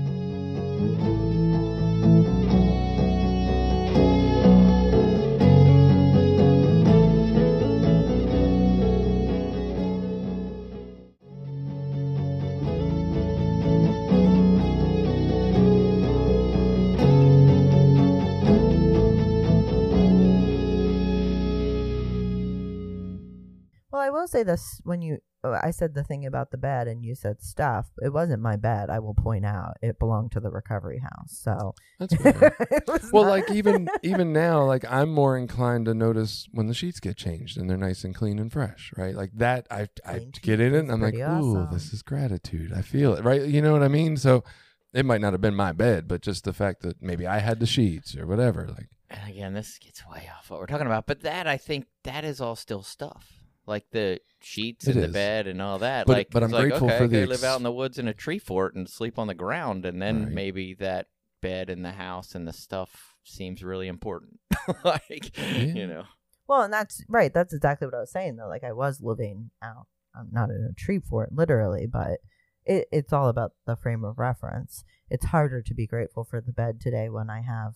I 24.03 24.11
will 24.11 24.29
say 24.29 24.43
this: 24.43 24.81
when 24.85 25.01
you, 25.03 25.19
uh, 25.45 25.59
I 25.63 25.71
said 25.71 25.95
the 25.95 26.05
thing 26.05 26.27
about 26.27 26.51
the 26.51 26.59
bed, 26.59 26.89
and 26.89 27.05
you 27.05 27.15
said 27.15 27.41
stuff. 27.41 27.91
It 28.03 28.13
wasn't 28.13 28.43
my 28.43 28.57
bed. 28.57 28.91
I 28.91 28.99
will 28.99 29.15
point 29.15 29.45
out 29.45 29.77
it 29.83 29.99
belonged 29.99 30.33
to 30.33 30.41
the 30.41 30.51
recovery 30.51 30.99
house. 30.99 31.41
So 31.43 31.75
That's 31.99 32.15
fair. 32.17 32.57
well, 33.13 33.25
not- 33.25 33.31
like 33.31 33.51
even 33.51 33.89
even 34.03 34.33
now, 34.33 34.65
like 34.65 34.85
I'm 34.91 35.11
more 35.11 35.37
inclined 35.39 35.87
to 35.87 35.95
notice 35.95 36.47
when 36.53 36.67
the 36.67 36.75
sheets 36.75 37.01
get 37.01 37.17
changed 37.17 37.57
and 37.57 37.69
they're 37.71 37.77
nice 37.77 38.05
and 38.05 38.15
clean 38.15 38.39
and 38.39 38.53
fresh, 38.53 38.93
right? 38.97 39.15
Like 39.15 39.31
that, 39.35 39.67
I 39.71 39.89
I 40.05 40.19
Clean 40.19 40.33
get 40.43 40.61
in 40.61 40.75
it, 40.75 40.81
and 40.81 40.93
I'm 40.93 41.01
like, 41.01 41.15
pretty 41.15 41.23
ooh, 41.23 41.57
awesome. 41.57 41.69
this 41.73 41.93
is 41.93 42.03
gratitude. 42.03 42.73
I 42.73 42.83
feel 42.83 43.15
it, 43.15 43.25
right? 43.25 43.43
You 43.43 43.63
know 43.63 43.73
what 43.73 43.83
I 43.83 43.89
mean? 43.89 44.17
So 44.17 44.45
it 44.93 45.07
might 45.07 45.21
not 45.21 45.33
have 45.33 45.41
been 45.41 45.55
my 45.55 45.73
bed, 45.73 46.07
but 46.07 46.21
just 46.21 46.45
the 46.45 46.53
fact 46.53 46.83
that 46.83 47.03
maybe 47.03 47.27
I 47.27 47.39
had 47.39 47.61
the 47.61 47.67
sheets 47.67 48.17
or 48.17 48.27
whatever, 48.27 48.69
like. 48.69 48.89
And 49.11 49.29
again, 49.31 49.53
this 49.53 49.79
gets 49.79 50.07
way 50.07 50.31
off 50.35 50.51
what 50.51 50.59
we're 50.59 50.67
talking 50.67 50.87
about, 50.87 51.07
but 51.07 51.21
that 51.21 51.47
I 51.47 51.59
think 51.59 51.87
that 52.05 52.25
is 52.25 52.41
all 52.41 52.57
still 52.57 52.83
stuff. 52.83 53.42
Like 53.67 53.85
the 53.93 54.21
sheets 54.41 54.89
It 54.89 54.97
and 54.97 55.05
the 55.05 55.09
bed 55.09 55.47
and 55.47 55.63
all 55.63 55.79
that. 55.79 56.07
But- 56.07 56.17
like, 56.17 56.31
but 56.31 56.43
I'm 56.43 56.49
it's 56.51 56.55
like, 56.55 56.63
grateful 56.69 56.89
okay, 56.89 56.99
for 56.99 57.05
I 57.05 57.07
the 57.07 57.21
could 57.21 57.29
live 57.29 57.45
out 57.45 57.59
in 57.59 57.63
the 57.63 57.73
woods 57.73 57.99
in 57.99 58.09
a 58.09 58.15
tree 58.15 58.39
fort 58.39 58.75
and 58.75 58.89
sleep 58.89 59.19
on 59.19 59.29
the 59.29 59.35
ground, 59.35 59.85
and 59.87 60.01
then 60.03 60.25
Right. 60.25 60.33
maybe 60.33 60.75
that 60.75 61.07
bed 61.41 61.71
and 61.71 61.85
the 61.85 61.93
house 61.93 62.35
and 62.35 62.47
the 62.47 62.53
stuff 62.53 63.15
seems 63.25 63.63
really 63.63 63.87
important. 63.89 64.41
like, 64.85 65.37
you 65.39 65.87
know, 65.87 66.05
Well, 66.49 66.63
and 66.63 66.73
that's 66.73 67.05
right. 67.09 67.33
That's 67.33 67.53
exactly 67.55 67.87
what 67.87 67.95
I 67.95 68.01
was 68.01 68.11
saying, 68.11 68.37
though. 68.37 68.49
Like 68.49 68.65
I 68.65 68.73
was 68.73 69.01
living 69.01 69.51
out, 69.63 69.87
I'm 70.15 70.29
not 70.33 70.51
in 70.51 70.69
a 70.71 70.75
tree 70.75 70.99
fort, 70.99 71.31
literally, 71.33 71.87
but 71.87 72.19
it, 72.65 72.87
it's 72.93 73.13
all 73.13 73.29
about 73.29 73.53
the 73.67 73.77
frame 73.77 74.05
of 74.05 74.19
reference. 74.19 74.85
It's 75.09 75.27
harder 75.27 75.63
to 75.63 75.75
be 75.75 75.87
grateful 75.87 76.25
for 76.25 76.41
the 76.41 76.53
bed 76.53 76.81
today 76.81 77.09
when 77.09 77.31
I 77.31 77.43
have 77.43 77.75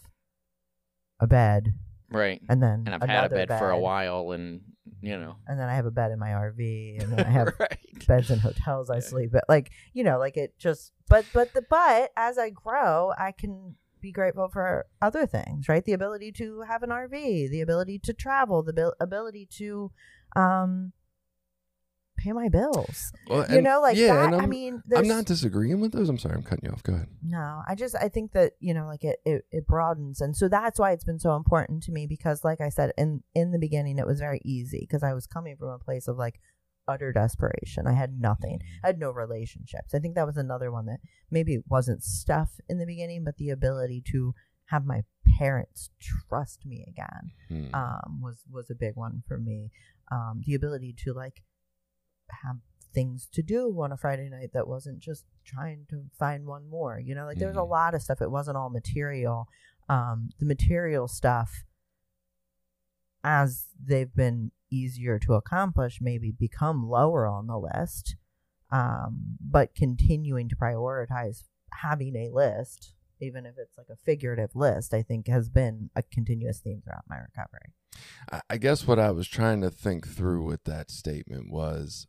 a 1.21 1.27
bed 1.27 1.75
right? 2.11 2.41
and 2.49 2.63
then 2.63 2.85
And 2.87 2.95
I've 2.95 3.01
had 3.03 3.11
a 3.25 3.27
another 3.27 3.47
bed, 3.47 3.59
for 3.59 3.71
a 3.71 3.79
while, 3.79 4.33
and 4.33 4.61
you 5.01 5.19
know, 5.19 5.37
and 5.47 5.59
then 5.59 5.69
I 5.69 5.75
have 5.75 5.87
a 5.87 5.91
bed 5.91 6.11
in 6.13 6.19
my 6.19 6.31
RV, 6.31 7.03
and 7.03 7.13
then 7.13 7.27
I 7.27 7.31
have 7.39 7.49
right. 7.59 7.79
beds 8.07 8.31
in 8.31 8.39
hotels 8.39 8.91
I 8.91 8.97
Yeah. 8.97 9.01
sleep 9.01 9.35
at. 9.35 9.45
Like 9.49 9.71
you 9.93 10.05
know, 10.05 10.19
like 10.19 10.37
it 10.37 10.59
just. 10.59 10.93
But 11.09 11.27
but 11.33 11.55
the 11.55 11.63
but 11.63 12.11
as 12.17 12.39
I 12.39 12.51
grow, 12.51 13.13
I 13.19 13.33
can 13.33 13.77
be 14.01 14.13
grateful 14.13 14.49
for 14.49 14.87
other 15.01 15.27
things, 15.27 15.69
right? 15.69 15.85
The 15.85 15.93
ability 15.93 16.33
to 16.33 16.63
have 16.63 16.83
an 16.83 16.91
RV, 16.91 17.51
the 17.51 17.61
ability 17.61 17.99
to 18.01 18.13
travel, 18.13 18.63
the 18.63 18.73
bil- 18.73 18.95
ability 19.01 19.47
to 19.59 19.91
um 20.35 20.93
pay 22.17 22.33
my 22.33 22.49
bills. 22.49 23.13
Well, 23.29 23.47
you 23.51 23.61
know, 23.63 23.81
like 23.81 23.97
yeah, 23.97 24.31
that. 24.31 24.35
I 24.35 24.47
mean, 24.47 24.83
I'm 24.95 25.07
not 25.09 25.25
disagreeing 25.27 25.81
with 25.81 25.93
those. 25.93 26.09
I'm 26.09 26.19
sorry, 26.19 26.35
I'm 26.35 26.43
cutting 26.43 26.65
you 26.67 26.71
off. 26.73 26.83
Go 26.83 26.95
ahead. 26.95 27.09
no, 27.23 27.63
I 27.69 27.75
just 27.75 27.95
I 27.97 28.09
think 28.09 28.33
that 28.33 28.53
you 28.61 28.75
know 28.75 28.87
like 28.87 29.05
it, 29.05 29.19
it 29.25 29.45
it 29.51 29.67
broadens 29.67 30.21
and 30.21 30.37
so 30.37 30.49
that's 30.49 30.79
why 30.79 30.93
it's 30.93 31.05
been 31.05 31.19
so 31.19 31.37
important 31.37 31.83
to 31.85 31.93
me 31.93 32.07
because 32.07 32.45
like 32.45 32.61
I 32.61 32.69
said 32.69 32.93
in 32.97 33.23
in 33.35 33.51
the 33.53 33.59
beginning 33.59 33.99
it 33.99 34.07
was 34.07 34.21
very 34.21 34.41
easy 34.45 34.81
because 34.81 35.03
I 35.03 35.13
was 35.15 35.27
coming 35.27 35.57
from 35.57 35.69
a 35.69 35.79
place 35.79 36.09
of 36.09 36.17
like 36.17 36.41
utter 36.89 37.13
desperation. 37.13 37.87
I 37.87 37.93
had 37.95 38.21
nothing. 38.21 38.61
I 38.85 38.89
had 38.89 38.99
no 38.99 39.11
relationships. 39.11 39.93
I 39.95 39.99
think 39.99 40.15
that 40.15 40.27
was 40.27 40.37
another 40.37 40.71
one 40.71 40.87
that 40.87 41.01
maybe 41.31 41.55
it 41.55 41.65
wasn't 41.69 42.05
stuff 42.05 42.51
in 42.69 42.79
the 42.79 42.87
beginning 42.87 43.25
but 43.25 43.37
the 43.39 43.51
ability 43.51 44.03
to 44.13 44.35
have 44.67 44.85
my 44.85 45.03
parents 45.39 45.91
trust 46.01 46.65
me 46.67 46.85
again 46.89 47.31
Hmm. 47.49 47.75
um, 47.75 48.21
was 48.23 48.45
was 48.51 48.71
a 48.71 48.75
big 48.75 48.97
one 48.97 49.23
for 49.29 49.39
me. 49.39 49.71
Um, 50.11 50.43
the 50.47 50.55
ability 50.55 50.95
to 51.05 51.13
like 51.13 51.43
have 52.45 52.57
things 52.95 53.29
to 53.33 53.43
do 53.43 53.77
on 53.81 53.93
a 53.93 53.97
Friday 53.97 54.29
night 54.29 54.51
that 54.55 54.67
wasn't 54.67 54.99
just 55.01 55.25
trying 55.45 55.85
to 55.91 56.05
find 56.19 56.47
one 56.47 56.69
more. 56.69 56.99
You 56.99 57.15
know, 57.15 57.27
like 57.27 57.39
there 57.39 57.49
was 57.49 57.57
a 57.57 57.63
lot 57.63 57.95
of 57.95 58.03
stuff. 58.03 58.23
It 58.23 58.31
wasn't 58.31 58.57
all 58.57 58.71
material. 58.71 59.49
Um, 59.89 60.31
the 60.41 60.47
material 60.47 61.07
stuff, 61.07 61.65
as 63.23 63.67
they've 63.83 64.15
been 64.15 64.51
easier 64.71 65.19
to 65.21 65.35
accomplish, 65.35 65.99
maybe 66.01 66.33
become 66.33 66.89
lower 66.89 67.27
on 67.27 67.47
the 67.47 67.59
list. 67.59 68.17
Um, 68.71 69.37
but 69.41 69.75
continuing 69.75 70.49
to 70.49 70.57
prioritize 70.57 71.45
having 71.83 72.17
a 72.17 72.31
list, 72.31 72.95
even 73.21 73.47
if 73.47 73.55
it's 73.59 73.79
like 73.79 73.89
a 73.91 73.97
figurative 73.97 74.57
list, 74.57 74.93
I 74.93 75.03
think 75.03 75.29
has 75.29 75.49
been 75.49 75.91
a 75.95 76.03
continuous 76.03 76.61
theme 76.61 76.83
throughout 76.83 77.05
my 77.09 77.17
recovery. 77.17 77.73
I 78.51 78.57
guess 78.59 78.87
what 78.87 78.99
I 78.99 79.11
was 79.11 79.29
trying 79.29 79.61
to 79.61 79.71
think 79.71 80.09
through 80.09 80.45
with 80.45 80.65
that 80.65 80.91
statement 80.91 81.51
was 81.51 82.07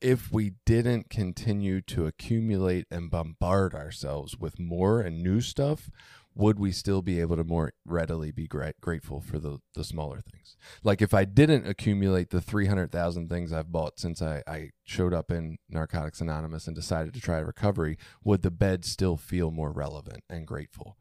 if 0.00 0.32
we 0.32 0.52
didn't 0.64 1.10
continue 1.10 1.80
to 1.82 2.06
accumulate 2.06 2.86
and 2.90 3.10
bombard 3.10 3.74
ourselves 3.74 4.38
with 4.38 4.58
more 4.58 5.00
and 5.00 5.22
new 5.22 5.40
stuff, 5.40 5.90
would 6.34 6.58
we 6.58 6.72
still 6.72 7.02
be 7.02 7.20
able 7.20 7.36
to 7.36 7.44
more 7.44 7.72
readily 7.84 8.30
be 8.30 8.46
gra- 8.46 8.74
grateful 8.80 9.20
for 9.20 9.38
the, 9.38 9.58
the 9.74 9.84
smaller 9.84 10.20
things? 10.20 10.56
Like 10.82 11.02
if 11.02 11.12
I 11.12 11.24
didn't 11.24 11.66
accumulate 11.66 12.30
the 12.30 12.40
300,000 12.40 13.28
things 13.28 13.52
I've 13.52 13.72
bought 13.72 13.98
since 13.98 14.22
I, 14.22 14.42
I 14.46 14.70
showed 14.84 15.12
up 15.12 15.30
in 15.30 15.58
Narcotics 15.68 16.20
Anonymous 16.20 16.66
and 16.66 16.76
decided 16.76 17.14
to 17.14 17.20
try 17.20 17.38
recovery, 17.38 17.98
would 18.24 18.42
the 18.42 18.50
bed 18.50 18.84
still 18.84 19.16
feel 19.16 19.50
more 19.50 19.72
relevant 19.72 20.24
and 20.30 20.46
grateful? 20.46 20.96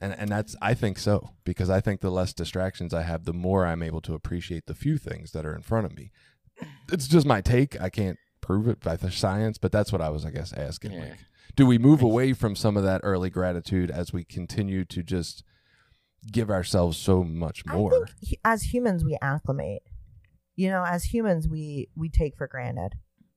And 0.00 0.14
and 0.16 0.30
that's 0.30 0.54
I 0.62 0.74
think 0.74 0.96
so 0.96 1.30
because 1.44 1.68
I 1.68 1.80
think 1.80 2.00
the 2.00 2.10
less 2.10 2.32
distractions 2.32 2.94
I 2.94 3.02
have, 3.02 3.24
the 3.24 3.32
more 3.32 3.66
I'm 3.66 3.82
able 3.82 4.00
to 4.02 4.14
appreciate 4.14 4.66
the 4.66 4.74
few 4.74 4.96
things 4.96 5.32
that 5.32 5.44
are 5.44 5.56
in 5.56 5.62
front 5.62 5.86
of 5.86 5.96
me. 5.96 6.12
It's 6.92 7.08
just 7.08 7.26
my 7.26 7.40
take. 7.40 7.80
I 7.80 7.90
can't 7.90 8.16
prove 8.48 8.66
it 8.66 8.80
by 8.80 8.96
the 8.96 9.10
science, 9.10 9.58
but 9.58 9.70
that's 9.70 9.92
what 9.92 10.00
I 10.00 10.08
was, 10.08 10.24
I 10.24 10.30
guess, 10.30 10.54
asking. 10.54 10.92
Yeah. 10.92 11.00
Like, 11.00 11.18
do 11.54 11.66
we 11.66 11.76
move 11.76 12.00
away 12.00 12.32
from 12.32 12.56
some 12.56 12.78
of 12.78 12.82
that 12.82 13.02
early 13.04 13.28
gratitude 13.28 13.90
as 13.90 14.10
we 14.10 14.24
continue 14.24 14.86
to 14.86 15.02
just 15.02 15.44
give 16.32 16.48
ourselves 16.48 16.96
so 16.96 17.22
much 17.22 17.62
I 17.68 17.76
more? 17.76 18.06
think 18.06 18.40
as 18.46 18.62
humans 18.62 19.04
we 19.04 19.18
acclimate. 19.20 19.82
You 20.56 20.70
know, 20.70 20.82
as 20.82 21.04
humans 21.04 21.46
we 21.46 21.90
we 21.94 22.08
take 22.08 22.38
for 22.38 22.46
granted. 22.46 22.94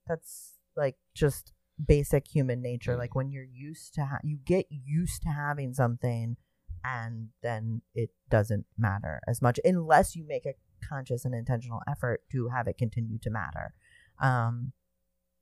That's 0.08 0.54
like 0.78 0.96
just 1.14 1.52
basic 1.86 2.26
human 2.34 2.62
nature. 2.62 2.96
Like 2.96 3.14
when 3.14 3.32
you're 3.32 3.44
used 3.44 3.94
to 3.96 4.06
ha- 4.06 4.20
you 4.24 4.38
get 4.38 4.68
used 4.70 5.24
to 5.24 5.30
having 5.30 5.74
something 5.74 6.38
and 6.86 7.30
then 7.44 7.82
it 7.94 8.12
doesn't 8.30 8.66
matter 8.78 9.20
as 9.28 9.42
much 9.42 9.60
unless 9.66 10.16
you 10.16 10.26
make 10.26 10.46
a 10.46 10.54
conscious 10.88 11.26
and 11.26 11.36
intentional 11.36 11.82
effort 11.88 12.24
to 12.32 12.48
have 12.48 12.68
it 12.68 12.78
continue 12.78 13.20
to 13.20 13.30
matter. 13.30 13.74
Um 14.22 14.72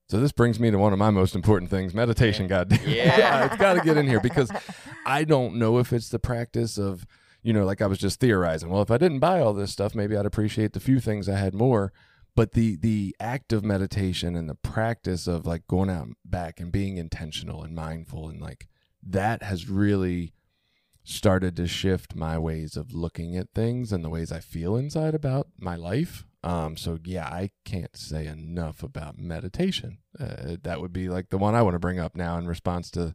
So 0.10 0.20
this 0.20 0.32
brings 0.32 0.60
me 0.60 0.72
to 0.72 0.78
one 0.80 0.92
of 0.92 0.98
my 1.00 1.12
most 1.12 1.36
important 1.36 1.70
things, 1.70 1.94
meditation. 1.94 2.48
Goddamn, 2.48 2.80
Yeah. 2.88 3.46
it's 3.46 3.58
got 3.58 3.74
to 3.76 3.82
get 3.82 3.96
in 3.98 4.08
here 4.08 4.20
because 4.20 4.52
I 5.06 5.24
don't 5.24 5.56
know 5.56 5.78
if 5.78 5.94
it's 5.94 6.10
the 6.10 6.18
practice 6.18 6.78
of, 6.80 7.06
you 7.44 7.54
know, 7.54 7.64
like 7.64 7.82
I 7.82 7.86
was 7.88 8.00
just 8.00 8.20
theorizing. 8.20 8.70
Well, 8.70 8.82
if 8.82 8.90
I 8.90 8.98
didn't 8.98 9.20
buy 9.20 9.40
all 9.40 9.54
this 9.54 9.72
stuff, 9.72 9.94
maybe 9.94 10.18
I'd 10.18 10.26
appreciate 10.26 10.74
the 10.74 10.80
few 10.80 11.00
things 11.00 11.30
I 11.30 11.38
had 11.38 11.54
more. 11.54 11.94
But 12.36 12.54
the 12.54 12.76
the 12.78 13.16
act 13.20 13.52
of 13.54 13.64
meditation 13.66 14.36
and 14.36 14.50
the 14.50 14.56
practice 14.56 15.28
of 15.28 15.46
like 15.46 15.68
going 15.68 15.90
out 15.90 16.08
back 16.24 16.60
and 16.60 16.72
being 16.72 16.98
intentional 16.98 17.64
and 17.64 17.76
mindful 17.76 18.30
and 18.30 18.40
like 18.40 18.68
that 19.06 19.44
has 19.44 19.68
really 19.70 20.34
started 21.04 21.56
to 21.58 21.68
shift 21.68 22.16
my 22.16 22.38
ways 22.38 22.78
of 22.78 22.94
looking 22.94 23.36
at 23.36 23.48
things 23.54 23.92
and 23.92 24.06
the 24.06 24.10
ways 24.10 24.32
I 24.32 24.40
feel 24.40 24.76
inside 24.78 25.16
about 25.16 25.48
my 25.60 25.76
life. 25.76 26.26
Um, 26.44 26.78
so 26.78 26.98
yeah, 27.04 27.26
I 27.28 27.52
can't 27.66 27.96
say 27.98 28.26
enough 28.26 28.82
about 28.84 29.18
meditation. 29.18 29.98
Uh, 30.18 30.56
that 30.64 30.80
would 30.82 30.94
be 30.94 31.10
like 31.10 31.30
the 31.30 31.38
one 31.38 31.54
I 31.56 31.62
want 31.62 31.76
to 31.76 31.80
bring 31.80 32.00
up 32.00 32.16
now 32.16 32.38
in 32.38 32.48
response 32.48 32.90
to 32.92 33.14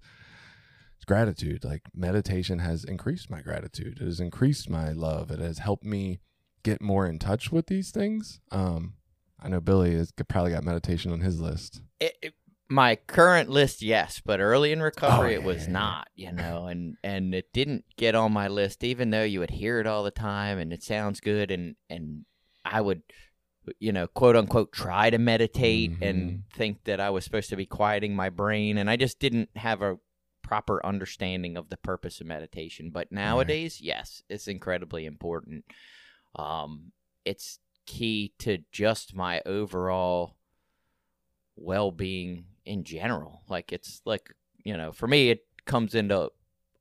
gratitude. 1.07 1.65
Like 1.65 1.83
meditation 1.95 2.59
has 2.61 2.85
increased 2.85 3.31
my 3.31 3.41
gratitude. 3.43 3.99
It 4.01 4.05
has 4.05 4.21
increased 4.21 4.69
my 4.71 4.93
love. 4.93 5.31
It 5.31 5.39
has 5.41 5.59
helped 5.59 5.85
me 5.85 6.21
get 6.63 6.81
more 6.81 7.07
in 7.07 7.19
touch 7.19 7.53
with 7.53 7.67
these 7.67 7.91
things. 7.91 8.41
Um, 8.51 8.95
I 9.41 9.49
know 9.49 9.61
Billy 9.61 9.95
has 9.95 10.13
probably 10.29 10.53
got 10.53 10.65
meditation 10.65 11.13
on 11.13 11.21
his 11.21 11.41
list. 11.41 11.83
It, 12.01 12.17
it, 12.23 12.35
my 12.69 12.97
current 12.97 13.51
list, 13.51 13.83
yes, 13.83 14.23
but 14.25 14.41
early 14.41 14.73
in 14.73 14.81
recovery, 14.81 15.37
Oh, 15.37 15.41
it 15.41 15.43
was 15.45 15.63
yeah, 15.63 15.67
yeah. 15.67 15.73
not. 15.73 16.09
You 16.15 16.33
know, 16.33 16.67
and 16.67 16.97
and 17.05 17.35
it 17.35 17.53
didn't 17.53 17.85
get 17.99 18.15
on 18.15 18.33
my 18.33 18.49
list, 18.49 18.83
even 18.83 19.11
though 19.11 19.23
you 19.23 19.41
would 19.41 19.51
hear 19.51 19.81
it 19.81 19.87
all 19.87 20.03
the 20.03 20.11
time, 20.11 20.59
and 20.59 20.73
it 20.73 20.83
sounds 20.83 21.21
good, 21.21 21.51
and 21.51 21.77
and 21.91 22.25
I 22.65 22.81
would, 22.81 23.03
you 23.79 23.93
know, 23.93 24.07
quote 24.07 24.37
unquote, 24.37 24.73
try 24.73 25.11
to 25.11 25.19
meditate 25.19 25.93
Mm-hmm. 25.93 26.03
and 26.03 26.43
think 26.53 26.85
that 26.85 27.01
I 27.01 27.11
was 27.11 27.25
supposed 27.25 27.51
to 27.51 27.57
be 27.57 27.67
quieting 27.67 28.15
my 28.15 28.31
brain, 28.31 28.79
and 28.79 28.89
I 28.91 28.97
just 28.97 29.19
didn't 29.19 29.51
have 29.57 29.83
a 29.83 29.99
proper 30.43 30.85
understanding 30.85 31.57
of 31.57 31.71
the 31.71 31.77
purpose 31.79 32.21
of 32.21 32.27
meditation. 32.27 32.91
But 32.91 33.11
nowadays, 33.11 33.81
yes, 33.81 34.23
it's 34.29 34.47
incredibly 34.49 35.07
important. 35.07 35.65
Um, 36.37 36.93
it's 37.25 37.59
key 37.87 38.33
to 38.39 38.59
just 38.73 39.15
my 39.15 39.41
overall 39.47 40.37
well-being 41.57 42.45
in 42.65 42.85
general. 42.85 43.43
Like 43.49 43.73
it's 43.73 44.01
like 44.05 44.35
you 44.65 44.77
know, 44.77 44.93
for 44.93 45.07
me, 45.07 45.31
it 45.31 45.47
comes 45.67 45.95
into 45.95 46.31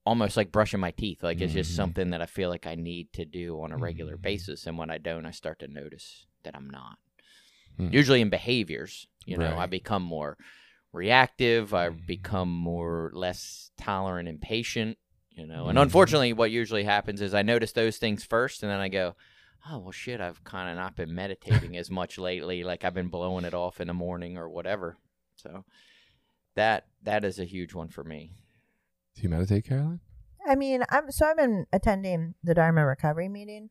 almost 0.06 0.36
like 0.38 0.52
brushing 0.52 0.80
my 0.80 0.92
teeth. 0.92 1.24
Like 1.24 1.42
it's 1.42 1.54
just 1.54 1.72
Mhm. 1.72 1.76
something 1.76 2.10
that 2.12 2.22
I 2.22 2.26
feel 2.26 2.50
like 2.50 2.68
I 2.68 2.76
need 2.76 3.14
to 3.14 3.26
do 3.26 3.62
on 3.62 3.72
a 3.72 3.78
regular 3.78 4.18
Mhm. 4.18 4.22
basis, 4.22 4.66
and 4.68 4.78
when 4.78 4.90
I 4.90 4.98
don't, 4.98 5.26
I 5.26 5.32
start 5.32 5.60
to 5.60 5.68
notice 5.68 6.26
that 6.44 6.56
I'm 6.56 6.70
not. 6.70 6.98
Hmm. 7.78 7.92
Usually 7.92 8.22
in 8.22 8.30
behaviors, 8.30 9.08
you 9.26 9.38
know, 9.38 9.58
I 9.58 9.66
become 9.66 10.04
more 10.04 10.38
reactive. 10.92 11.74
I 11.74 11.90
Mhm. 11.90 12.06
become 12.06 12.50
more 12.52 13.12
less 13.14 13.72
tolerant 13.78 14.30
and 14.30 14.40
patient. 14.42 14.98
You 15.32 15.48
know, 15.48 15.68
and 15.68 15.78
Mhm. 15.80 15.84
unfortunately, 15.84 16.34
what 16.34 16.52
usually 16.52 16.84
happens 16.84 17.20
is 17.20 17.34
I 17.34 17.42
notice 17.42 17.72
those 17.72 17.98
things 17.98 18.24
first, 18.24 18.62
and 18.62 18.72
then 18.72 18.80
I 18.80 18.88
go, 18.90 19.16
"Oh 19.68 19.80
well, 19.80 19.92
shit! 19.92 20.22
I've 20.22 20.44
kind 20.44 20.70
of 20.70 20.76
not 20.76 20.96
been 20.96 21.16
meditating 21.16 21.76
as 21.76 21.90
much 21.90 22.20
lately. 22.20 22.64
Like 22.64 22.84
I've 22.84 22.94
been 22.94 23.08
blowing 23.10 23.44
it 23.46 23.56
off 23.56 23.82
in 23.82 23.88
the 23.88 23.94
morning 23.96 24.38
or 24.38 24.48
whatever." 24.48 24.98
So 25.36 25.66
that 26.54 26.86
that 27.02 27.24
is 27.24 27.40
a 27.40 27.46
huge 27.46 27.74
one 27.74 27.88
for 27.90 28.04
me. 28.04 28.34
Do 29.16 29.22
you 29.22 29.30
meditate, 29.30 29.66
Caraline? 29.68 30.00
I 30.48 30.56
mean, 30.56 30.84
I'm 30.90 31.12
so 31.12 31.26
I've 31.28 31.38
been 31.38 31.66
attending 31.72 32.36
the 32.44 32.54
Dharma 32.54 32.86
recovery 32.86 33.30
meeting 33.30 33.70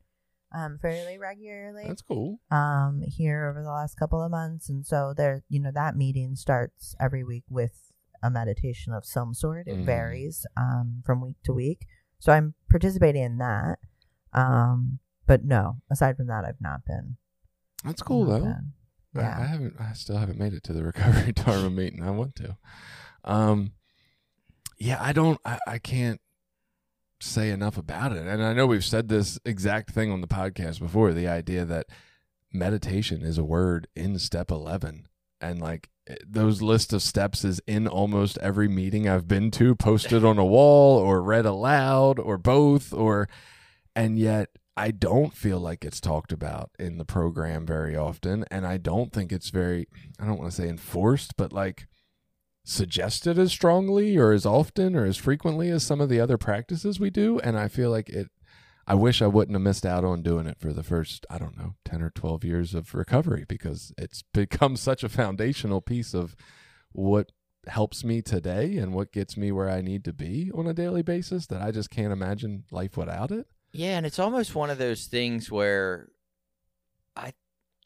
um 0.54 0.78
fairly 0.80 1.16
regularly. 1.18 1.84
That's 1.86 2.02
cool. 2.02 2.38
um 2.50 3.02
here 3.06 3.48
over 3.48 3.62
the 3.62 3.70
last 3.70 3.96
couple 3.96 4.22
of 4.22 4.30
months 4.30 4.68
and 4.68 4.86
so 4.86 5.14
there 5.16 5.42
you 5.48 5.58
know 5.60 5.70
that 5.74 5.96
meeting 5.96 6.36
starts 6.36 6.94
every 7.00 7.24
week 7.24 7.44
with 7.48 7.90
a 8.22 8.30
meditation 8.30 8.92
of 8.92 9.04
some 9.06 9.32
sort 9.34 9.66
it 9.66 9.76
Mhm. 9.78 9.86
varies 9.86 10.46
um 10.56 11.02
from 11.06 11.20
week 11.22 11.36
to 11.44 11.52
week 11.54 11.86
so 12.18 12.32
i'm 12.32 12.52
participating 12.70 13.22
in 13.22 13.38
that 13.38 13.78
um 14.34 14.98
but 15.26 15.42
no 15.42 15.78
aside 15.90 16.16
from 16.18 16.26
that 16.26 16.44
i've 16.44 16.60
not 16.60 16.84
been 16.84 17.16
That's 17.82 18.02
cool 18.02 18.26
though. 18.26 18.40
been. 18.40 18.72
I, 19.16 19.20
I 19.42 19.46
haven't. 19.46 19.74
I 19.80 19.92
still 19.94 20.16
haven't 20.18 20.38
made 20.38 20.52
it 20.52 20.62
to 20.64 20.72
the 20.74 20.84
recovery 20.92 21.32
dharma 21.32 21.68
meeting. 21.70 22.02
I 22.02 22.10
want 22.10 22.36
to. 22.36 22.56
Um, 23.24 23.72
yeah, 24.78 24.98
I 25.00 25.12
don't. 25.12 25.38
I, 25.44 25.58
I 25.66 25.78
can't 25.78 26.20
say 27.20 27.50
enough 27.50 27.78
about 27.78 28.12
it. 28.12 28.26
And 28.26 28.42
I 28.42 28.52
know 28.52 28.66
we've 28.66 28.84
said 28.84 29.08
this 29.08 29.38
exact 29.44 29.90
thing 29.90 30.10
on 30.10 30.20
the 30.20 30.26
podcast 30.26 30.80
before. 30.80 31.12
The 31.12 31.28
idea 31.28 31.64
that 31.64 31.86
meditation 32.52 33.22
is 33.22 33.38
a 33.38 33.44
word 33.44 33.86
in 33.94 34.18
step 34.18 34.50
eleven, 34.50 35.08
and 35.40 35.60
like 35.60 35.90
eh, 36.08 36.16
those 36.26 36.62
list 36.62 36.92
of 36.92 37.02
steps 37.02 37.44
is 37.44 37.60
in 37.66 37.86
almost 37.86 38.38
every 38.38 38.68
meeting 38.68 39.08
I've 39.08 39.28
been 39.28 39.50
to, 39.52 39.74
posted 39.74 40.24
on 40.24 40.38
a 40.38 40.44
wall 40.44 40.98
or 40.98 41.22
read 41.22 41.46
aloud 41.46 42.18
or 42.18 42.38
both, 42.38 42.92
or 42.92 43.28
and 43.94 44.18
yet 44.18 44.50
I 44.76 44.90
don't 44.90 45.34
feel 45.34 45.60
like 45.60 45.84
it's 45.84 46.00
talked 46.00 46.32
about 46.32 46.70
in 46.78 46.98
the 46.98 47.04
program 47.04 47.66
very 47.66 47.96
often, 47.96 48.44
and 48.50 48.66
I 48.66 48.78
don't 48.78 49.12
think 49.12 49.30
it's 49.32 49.50
very 49.50 49.86
I 50.18 50.26
don't 50.26 50.38
want 50.38 50.50
to 50.50 50.56
say 50.56 50.68
enforced, 50.68 51.36
but 51.36 51.52
like 51.52 51.86
suggested 52.64 53.38
as 53.38 53.50
strongly 53.50 54.16
or 54.16 54.32
as 54.32 54.46
often 54.46 54.94
or 54.94 55.04
as 55.04 55.16
frequently 55.16 55.70
as 55.70 55.84
some 55.84 56.00
of 56.00 56.08
the 56.08 56.20
other 56.20 56.38
practices 56.38 57.00
we 57.00 57.10
do, 57.10 57.38
and 57.40 57.58
I 57.58 57.68
feel 57.68 57.90
like 57.90 58.08
it 58.08 58.28
I 58.86 58.94
wish 58.94 59.22
I 59.22 59.28
wouldn't 59.28 59.54
have 59.54 59.62
missed 59.62 59.86
out 59.86 60.04
on 60.04 60.22
doing 60.22 60.46
it 60.46 60.58
for 60.58 60.72
the 60.72 60.82
first, 60.82 61.24
I 61.30 61.38
don't 61.38 61.56
know, 61.56 61.74
10 61.84 62.02
or 62.02 62.10
12 62.10 62.44
years 62.44 62.74
of 62.74 62.94
recovery 62.94 63.44
because 63.48 63.92
it's 63.96 64.22
become 64.34 64.76
such 64.76 65.04
a 65.04 65.08
foundational 65.08 65.80
piece 65.80 66.14
of 66.14 66.34
what 66.90 67.30
helps 67.68 68.02
me 68.02 68.20
today 68.22 68.76
and 68.76 68.92
what 68.92 69.12
gets 69.12 69.36
me 69.36 69.52
where 69.52 69.70
I 69.70 69.82
need 69.82 70.04
to 70.04 70.12
be 70.12 70.50
on 70.52 70.66
a 70.66 70.74
daily 70.74 71.02
basis 71.02 71.46
that 71.46 71.62
I 71.62 71.70
just 71.70 71.90
can't 71.90 72.12
imagine 72.12 72.64
life 72.72 72.96
without 72.96 73.30
it. 73.30 73.46
Yeah, 73.72 73.96
and 73.96 74.04
it's 74.04 74.18
almost 74.18 74.54
one 74.54 74.68
of 74.68 74.78
those 74.78 75.06
things 75.06 75.50
where 75.50 76.08
I 77.16 77.32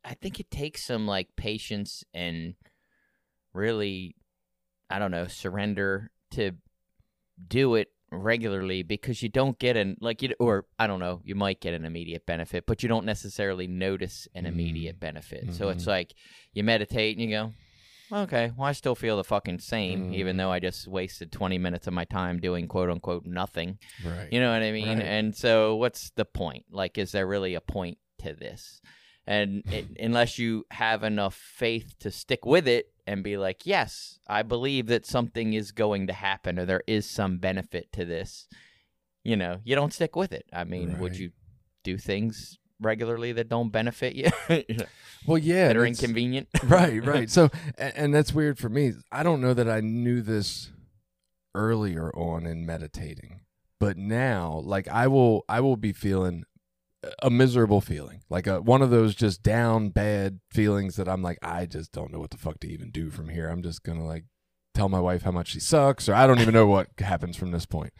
I 0.04 0.14
think 0.14 0.40
it 0.40 0.50
takes 0.50 0.84
some 0.84 1.06
like 1.06 1.36
patience 1.36 2.04
and 2.14 2.54
really 3.52 4.16
I 4.90 4.98
don't 4.98 5.10
know, 5.10 5.26
surrender 5.26 6.10
to 6.32 6.52
do 7.48 7.74
it 7.74 7.88
regularly 8.12 8.82
because 8.82 9.20
you 9.22 9.28
don't 9.28 9.58
get 9.58 9.76
an 9.76 9.96
like 10.00 10.22
you 10.22 10.32
or 10.38 10.64
I 10.78 10.86
don't 10.86 11.00
know, 11.00 11.20
you 11.24 11.34
might 11.34 11.60
get 11.60 11.74
an 11.74 11.84
immediate 11.84 12.24
benefit, 12.24 12.64
but 12.66 12.82
you 12.82 12.88
don't 12.88 13.04
necessarily 13.04 13.66
notice 13.66 14.28
an 14.34 14.44
Mm. 14.44 14.48
immediate 14.48 15.00
benefit. 15.00 15.52
So 15.54 15.68
it's 15.70 15.84
Mhm. 15.84 15.88
like 15.88 16.14
you 16.52 16.62
meditate 16.62 17.18
and 17.18 17.28
you 17.28 17.36
go, 17.36 17.52
okay, 18.12 18.52
well 18.56 18.68
I 18.68 18.72
still 18.72 18.94
feel 18.94 19.16
the 19.16 19.24
fucking 19.24 19.58
same, 19.58 20.14
even 20.14 20.36
Mm. 20.36 20.38
though 20.38 20.52
I 20.52 20.60
just 20.60 20.86
wasted 20.86 21.32
twenty 21.32 21.58
minutes 21.58 21.88
of 21.88 21.94
my 21.94 22.04
time 22.04 22.38
doing 22.38 22.68
quote 22.68 22.88
unquote 22.90 23.26
nothing. 23.26 23.78
Right. 24.04 24.32
You 24.32 24.38
know 24.40 24.52
what 24.52 24.62
I 24.62 24.70
mean? 24.72 24.98
Right. 24.98 25.06
And 25.06 25.34
so, 25.34 25.74
what's 25.74 26.10
the 26.10 26.24
point? 26.24 26.66
Like, 26.70 26.96
is 26.98 27.10
there 27.12 27.26
really 27.26 27.54
a 27.54 27.60
point 27.60 27.98
to 28.18 28.32
this? 28.34 28.80
And 29.26 29.64
it, 29.72 29.84
unless 29.98 30.38
you 30.38 30.64
have 30.70 31.02
enough 31.02 31.34
faith 31.34 31.96
to 31.98 32.12
stick 32.12 32.46
with 32.46 32.68
it 32.68 32.92
and 33.06 33.22
be 33.22 33.36
like, 33.36 33.66
yes, 33.66 34.18
I 34.26 34.42
believe 34.42 34.86
that 34.88 35.06
something 35.06 35.52
is 35.52 35.72
going 35.72 36.06
to 36.08 36.12
happen 36.12 36.58
or 36.58 36.66
there 36.66 36.82
is 36.86 37.08
some 37.08 37.38
benefit 37.38 37.92
to 37.92 38.04
this, 38.04 38.48
you 39.24 39.36
know, 39.36 39.60
you 39.64 39.74
don't 39.74 39.92
stick 39.92 40.16
with 40.16 40.32
it. 40.32 40.46
I 40.52 40.64
mean, 40.64 40.98
would 40.98 41.16
you 41.16 41.30
do 41.84 41.98
things 41.98 42.58
regularly 42.80 43.32
that 43.32 43.48
don't 43.48 43.70
benefit 43.70 44.14
you, 44.14 44.30
You 44.68 44.76
know, 44.76 44.86
well, 45.26 45.38
yeah. 45.38 45.68
that 45.68 45.76
are 45.76 45.86
inconvenient? 45.86 46.48
right, 46.64 47.04
right. 47.04 47.30
So, 47.30 47.48
and, 47.78 47.92
and 47.96 48.14
that's 48.14 48.32
weird 48.32 48.58
for 48.58 48.68
me. 48.68 48.92
I 49.12 49.22
don't 49.22 49.40
know 49.40 49.54
that 49.54 49.68
I 49.68 49.80
knew 49.80 50.20
this 50.20 50.70
earlier 51.54 52.10
on 52.14 52.46
in 52.46 52.66
meditating, 52.66 53.40
but 53.78 53.96
now, 53.96 54.60
like, 54.64 54.88
I 54.88 55.06
will, 55.06 55.44
I 55.48 55.60
will 55.60 55.76
be 55.76 55.92
feeling 55.92 56.44
a 57.22 57.30
miserable 57.30 57.80
feeling, 57.80 58.22
like 58.28 58.46
a 58.46 58.60
one 58.60 58.82
of 58.82 58.90
those 58.90 59.14
just 59.14 59.42
down 59.42 59.90
bad 59.90 60.40
feelings 60.50 60.96
that 60.96 61.08
I'm 61.08 61.22
like, 61.22 61.38
I 61.42 61.66
just 61.66 61.92
don't 61.92 62.12
know 62.12 62.18
what 62.18 62.30
the 62.30 62.36
fuck 62.36 62.60
to 62.60 62.68
even 62.68 62.90
do 62.90 63.10
from 63.10 63.28
here. 63.28 63.48
I'm 63.48 63.62
just 63.62 63.82
gonna 63.82 64.06
like 64.06 64.24
tell 64.74 64.88
my 64.88 65.00
wife 65.00 65.22
how 65.22 65.30
much 65.30 65.48
she 65.48 65.60
sucks, 65.60 66.08
or 66.08 66.14
I 66.14 66.26
don't 66.26 66.40
even 66.40 66.54
know 66.54 66.66
what 66.66 66.88
happens 66.98 67.36
from 67.36 67.50
this 67.50 67.66
point. 67.66 67.92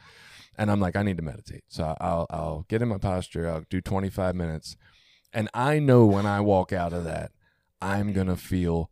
And 0.59 0.71
I'm 0.71 0.81
like, 0.81 0.97
I 0.97 1.03
need 1.03 1.19
to 1.19 1.23
meditate. 1.23 1.65
So 1.69 1.97
I'll 2.01 2.27
I'll 2.31 2.65
get 2.69 2.83
in 2.83 2.89
my 2.89 2.99
posture. 2.99 3.49
I'll 3.49 3.65
do 3.69 3.81
25 3.81 4.35
minutes, 4.35 4.77
and 5.33 5.49
I 5.55 5.79
know 5.79 6.07
when 6.07 6.27
I 6.27 6.41
walk 6.41 6.73
out 6.73 6.93
of 6.93 7.05
that, 7.05 7.33
I'm 7.81 8.13
gonna 8.13 8.37
feel 8.37 8.91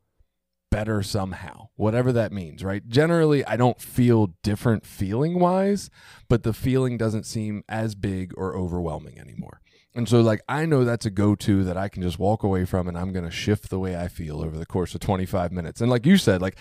better 0.74 1.04
somehow, 1.04 1.68
whatever 1.76 2.10
that 2.10 2.32
means, 2.32 2.64
right? 2.64 2.88
Generally, 2.88 3.44
I 3.44 3.56
don't 3.56 3.80
feel 3.80 4.34
different 4.42 4.84
feeling 4.84 5.38
wise, 5.38 5.88
but 6.28 6.42
the 6.42 6.52
feeling 6.52 6.98
doesn't 6.98 7.26
seem 7.26 7.62
as 7.68 7.94
big 7.94 8.32
or 8.36 8.56
overwhelming 8.56 9.16
anymore. 9.16 9.60
And 9.94 10.08
so, 10.08 10.20
like, 10.20 10.42
I 10.48 10.66
know 10.66 10.84
that's 10.84 11.06
a 11.06 11.10
go 11.10 11.34
to 11.36 11.62
that 11.64 11.76
I 11.76 11.88
can 11.88 12.02
just 12.02 12.18
walk 12.18 12.42
away 12.42 12.64
from 12.64 12.88
and 12.88 12.98
I'm 12.98 13.12
going 13.12 13.24
to 13.24 13.30
shift 13.30 13.70
the 13.70 13.78
way 13.78 13.96
I 13.96 14.08
feel 14.08 14.42
over 14.42 14.58
the 14.58 14.66
course 14.66 14.94
of 14.94 15.00
25 15.00 15.52
minutes. 15.52 15.80
And, 15.80 15.90
like 15.90 16.04
you 16.04 16.16
said, 16.16 16.42
like 16.42 16.56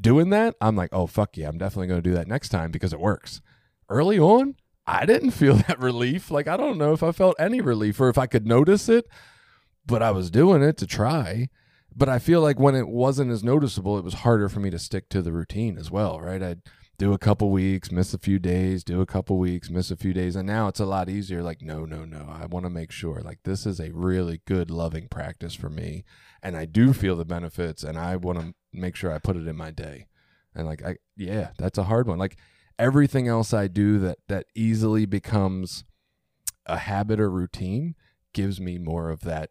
doing 0.00 0.30
that, 0.30 0.56
I'm 0.60 0.74
like, 0.74 0.90
oh, 0.92 1.06
fuck 1.06 1.36
yeah, 1.36 1.48
I'm 1.48 1.58
definitely 1.58 1.86
going 1.86 2.02
to 2.02 2.08
do 2.08 2.14
that 2.14 2.26
next 2.26 2.48
time 2.48 2.70
because 2.70 2.92
it 2.92 3.00
works. 3.00 3.40
Early 3.88 4.18
on, 4.18 4.56
I 4.86 5.06
didn't 5.06 5.30
feel 5.32 5.54
that 5.54 5.78
relief. 5.78 6.30
Like, 6.30 6.48
I 6.48 6.56
don't 6.56 6.78
know 6.78 6.92
if 6.92 7.02
I 7.02 7.12
felt 7.12 7.36
any 7.38 7.60
relief 7.60 8.00
or 8.00 8.08
if 8.08 8.18
I 8.18 8.26
could 8.26 8.46
notice 8.46 8.88
it, 8.88 9.06
but 9.86 10.02
I 10.02 10.10
was 10.10 10.30
doing 10.30 10.62
it 10.62 10.76
to 10.78 10.86
try. 10.86 11.48
But 11.94 12.08
I 12.08 12.18
feel 12.18 12.40
like 12.40 12.58
when 12.58 12.74
it 12.74 12.88
wasn't 12.88 13.30
as 13.30 13.44
noticeable, 13.44 13.98
it 13.98 14.04
was 14.04 14.14
harder 14.14 14.48
for 14.48 14.60
me 14.60 14.70
to 14.70 14.78
stick 14.78 15.08
to 15.10 15.22
the 15.22 15.32
routine 15.32 15.76
as 15.76 15.90
well, 15.90 16.20
right? 16.20 16.42
I'd 16.42 16.62
do 16.98 17.12
a 17.12 17.18
couple 17.18 17.50
weeks, 17.50 17.90
miss 17.90 18.14
a 18.14 18.18
few 18.18 18.38
days, 18.38 18.84
do 18.84 19.00
a 19.00 19.06
couple 19.06 19.38
weeks, 19.38 19.70
miss 19.70 19.90
a 19.90 19.96
few 19.96 20.12
days. 20.12 20.36
And 20.36 20.46
now 20.46 20.68
it's 20.68 20.80
a 20.80 20.86
lot 20.86 21.08
easier. 21.08 21.42
Like, 21.42 21.62
no, 21.62 21.84
no, 21.84 22.04
no. 22.04 22.28
I 22.28 22.46
want 22.46 22.64
to 22.64 22.70
make 22.70 22.92
sure 22.92 23.20
like 23.20 23.40
this 23.44 23.66
is 23.66 23.80
a 23.80 23.90
really 23.92 24.40
good, 24.46 24.70
loving 24.70 25.08
practice 25.08 25.54
for 25.54 25.68
me. 25.68 26.04
And 26.42 26.56
I 26.56 26.64
do 26.64 26.92
feel 26.92 27.16
the 27.16 27.24
benefits 27.24 27.82
and 27.82 27.98
I 27.98 28.16
want 28.16 28.40
to 28.40 28.54
make 28.72 28.94
sure 28.96 29.12
I 29.12 29.18
put 29.18 29.36
it 29.36 29.48
in 29.48 29.56
my 29.56 29.70
day. 29.70 30.06
And 30.54 30.66
like, 30.66 30.84
I, 30.84 30.96
yeah, 31.16 31.50
that's 31.58 31.78
a 31.78 31.84
hard 31.84 32.06
one. 32.06 32.18
Like 32.18 32.36
everything 32.78 33.26
else 33.26 33.52
I 33.52 33.68
do 33.68 33.98
that, 34.00 34.18
that 34.28 34.46
easily 34.54 35.06
becomes 35.06 35.84
a 36.66 36.78
habit 36.78 37.18
or 37.18 37.30
routine 37.30 37.94
gives 38.32 38.60
me 38.60 38.78
more 38.78 39.10
of 39.10 39.20
that 39.22 39.50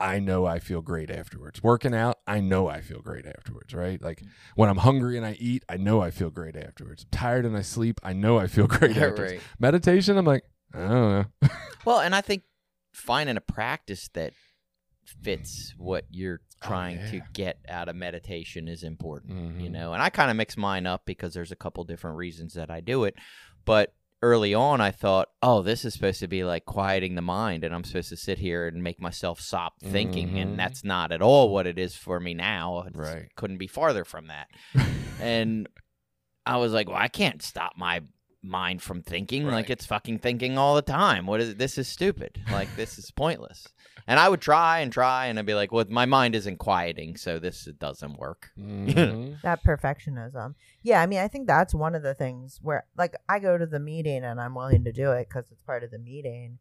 I 0.00 0.18
know 0.18 0.46
I 0.46 0.58
feel 0.58 0.80
great 0.80 1.10
afterwards. 1.10 1.62
Working 1.62 1.94
out, 1.94 2.18
I 2.26 2.40
know 2.40 2.68
I 2.68 2.80
feel 2.80 3.00
great 3.00 3.26
afterwards, 3.26 3.74
right? 3.74 4.00
Like 4.00 4.22
when 4.56 4.68
I'm 4.70 4.78
hungry 4.78 5.16
and 5.18 5.26
I 5.26 5.32
eat, 5.38 5.62
I 5.68 5.76
know 5.76 6.00
I 6.00 6.10
feel 6.10 6.30
great 6.30 6.56
afterwards. 6.56 7.04
I'm 7.04 7.10
tired 7.10 7.44
and 7.44 7.56
I 7.56 7.62
sleep, 7.62 8.00
I 8.02 8.14
know 8.14 8.38
I 8.38 8.46
feel 8.46 8.66
great 8.78 8.96
afterwards. 8.96 9.32
right. 9.32 9.40
Meditation, 9.58 10.16
I'm 10.16 10.24
like, 10.24 10.44
I 10.74 10.78
don't 10.78 10.90
know. 10.90 11.24
Well, 11.84 12.00
and 12.00 12.14
I 12.14 12.20
think 12.20 12.42
finding 12.92 13.36
a 13.36 13.40
practice 13.40 14.08
that 14.14 14.32
fits 15.22 15.74
what 15.76 16.04
you're 16.10 16.40
trying 16.62 16.98
Oh, 16.98 17.02
yeah. 17.04 17.10
to 17.10 17.20
get 17.32 17.58
out 17.68 17.88
of 17.88 17.96
meditation 17.96 18.68
is 18.68 18.82
important, 18.82 19.60
you 19.60 19.68
Mhm. 19.68 19.72
know. 19.72 19.92
And 19.94 20.02
I 20.02 20.10
kind 20.10 20.30
of 20.30 20.36
mix 20.36 20.56
mine 20.56 20.86
up 20.86 21.02
because 21.06 21.34
there's 21.34 21.52
a 21.52 21.56
couple 21.56 21.82
different 21.84 22.16
reasons 22.16 22.54
that 22.54 22.70
I 22.70 22.80
do 22.80 23.04
it. 23.04 23.14
But 23.64 23.94
early 24.22 24.52
on, 24.54 24.80
I 24.80 24.90
thought, 24.90 25.28
oh, 25.42 25.62
this 25.62 25.84
is 25.84 25.94
supposed 25.94 26.20
to 26.20 26.28
be 26.28 26.44
like 26.44 26.64
quieting 26.66 27.14
the 27.14 27.22
mind, 27.22 27.64
and 27.64 27.74
I'm 27.74 27.84
supposed 27.84 28.10
to 28.10 28.16
sit 28.16 28.38
here 28.38 28.66
and 28.68 28.82
make 28.82 29.00
myself 29.00 29.40
stop 29.40 29.74
thinking, 29.82 30.30
Mhm. 30.32 30.42
and 30.42 30.58
that's 30.58 30.84
not 30.84 31.10
at 31.12 31.22
all 31.22 31.48
what 31.52 31.66
it 31.66 31.78
is 31.78 31.94
for 31.96 32.20
me 32.20 32.34
now. 32.34 32.82
It's, 32.86 32.96
Right. 32.98 33.28
couldn't 33.36 33.58
be 33.58 33.66
farther 33.66 34.04
from 34.04 34.26
that. 34.26 34.48
and 35.20 35.68
I 36.44 36.56
was 36.58 36.72
like, 36.72 36.88
well, 36.88 36.98
I 36.98 37.08
can't 37.08 37.42
stop 37.42 37.74
my 37.76 38.02
mind 38.42 38.82
from 38.82 39.02
thinking. 39.02 39.46
Like 39.46 39.68
it's 39.70 39.86
fucking 39.86 40.18
thinking 40.20 40.56
all 40.58 40.74
the 40.74 40.82
time. 40.82 41.26
What 41.26 41.40
is 41.40 41.56
this? 41.56 41.76
Is 41.78 41.88
stupid. 41.88 42.40
Like 42.50 42.74
this 42.76 42.98
is 42.98 43.10
pointless. 43.10 43.66
And 44.06 44.18
I 44.18 44.28
would 44.28 44.40
try 44.40 44.80
and 44.80 44.92
try, 44.92 45.26
and 45.26 45.38
I'd 45.38 45.46
be 45.46 45.54
like, 45.54 45.70
well, 45.72 45.84
my 45.88 46.06
mind 46.06 46.34
isn't 46.34 46.56
quieting, 46.56 47.16
so 47.16 47.38
this 47.38 47.66
doesn't 47.78 48.18
work. 48.18 48.50
Mhm. 48.58 49.40
that 49.42 49.62
perfectionism. 49.62 50.54
Yeah, 50.82 51.00
I 51.02 51.06
mean, 51.06 51.20
I 51.20 51.28
think 51.28 51.46
that's 51.46 51.74
one 51.74 51.94
of 51.94 52.02
the 52.02 52.14
things 52.14 52.58
where, 52.62 52.86
like, 52.96 53.14
I 53.28 53.38
go 53.38 53.56
to 53.58 53.66
the 53.66 53.78
meeting 53.78 54.24
and 54.24 54.40
I'm 54.40 54.54
willing 54.54 54.84
to 54.84 54.92
do 54.92 55.12
it 55.12 55.28
because 55.28 55.50
it's 55.52 55.62
part 55.62 55.84
of 55.84 55.90
the 55.90 55.98
meeting, 55.98 56.58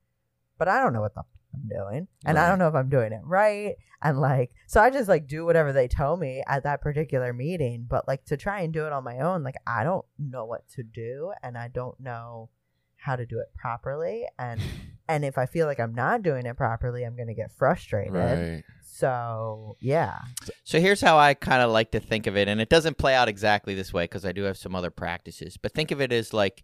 but 0.57 0.67
I 0.67 0.81
don't 0.83 0.93
know 0.93 1.01
what 1.01 1.15
the 1.15 1.21
f- 1.21 1.38
I'm 1.53 1.67
doing, 1.67 2.07
and 2.25 2.37
I 2.37 2.47
don't 2.47 2.59
know 2.59 2.67
if 2.67 2.75
I'm 2.75 2.89
doing 2.89 3.11
it 3.11 3.21
right, 3.23 3.75
and 4.01 4.19
like, 4.19 4.51
so 4.67 4.81
I 4.81 4.89
just 4.89 5.09
like 5.09 5.27
do 5.27 5.45
whatever 5.45 5.73
they 5.73 5.87
tell 5.87 6.15
me 6.17 6.43
at 6.47 6.63
that 6.63 6.81
particular 6.81 7.33
meeting. 7.33 7.85
But 7.89 8.07
like 8.07 8.25
to 8.25 8.37
try 8.37 8.61
and 8.61 8.71
do 8.73 8.85
it 8.85 8.93
on 8.93 9.03
my 9.03 9.19
own, 9.19 9.43
like 9.43 9.55
I 9.65 9.83
don't 9.83 10.05
know 10.17 10.45
what 10.45 10.67
to 10.75 10.83
do, 10.83 11.31
and 11.43 11.57
I 11.57 11.67
don't 11.67 11.99
know 11.99 12.49
how 12.97 13.15
to 13.15 13.25
do 13.25 13.39
it 13.39 13.47
properly, 13.55 14.25
and 14.37 14.61
and 15.07 15.25
if 15.25 15.37
I 15.37 15.45
feel 15.45 15.65
like 15.65 15.79
I'm 15.79 15.95
not 15.95 16.21
doing 16.21 16.45
it 16.45 16.55
properly, 16.57 17.03
I'm 17.03 17.15
gonna 17.17 17.33
get 17.33 17.51
frustrated. 17.57 18.13
right. 18.13 18.63
So 18.91 19.77
yeah, 19.79 20.19
So 20.65 20.79
here's 20.79 20.99
how 20.99 21.17
I 21.17 21.33
kind 21.33 21.61
of 21.61 21.71
like 21.71 21.91
to 21.91 21.99
think 22.01 22.27
of 22.27 22.35
it, 22.35 22.47
and 22.49 22.59
it 22.59 22.67
doesn't 22.69 22.97
play 22.97 23.15
out 23.15 23.29
exactly 23.29 23.73
this 23.73 23.93
way 23.93 24.03
because 24.03 24.25
I 24.25 24.33
do 24.33 24.43
have 24.43 24.57
some 24.57 24.75
other 24.75 24.91
practices. 24.91 25.57
But 25.57 25.73
think 25.73 25.91
of 25.91 26.01
it 26.01 26.11
as 26.11 26.33
like 26.33 26.63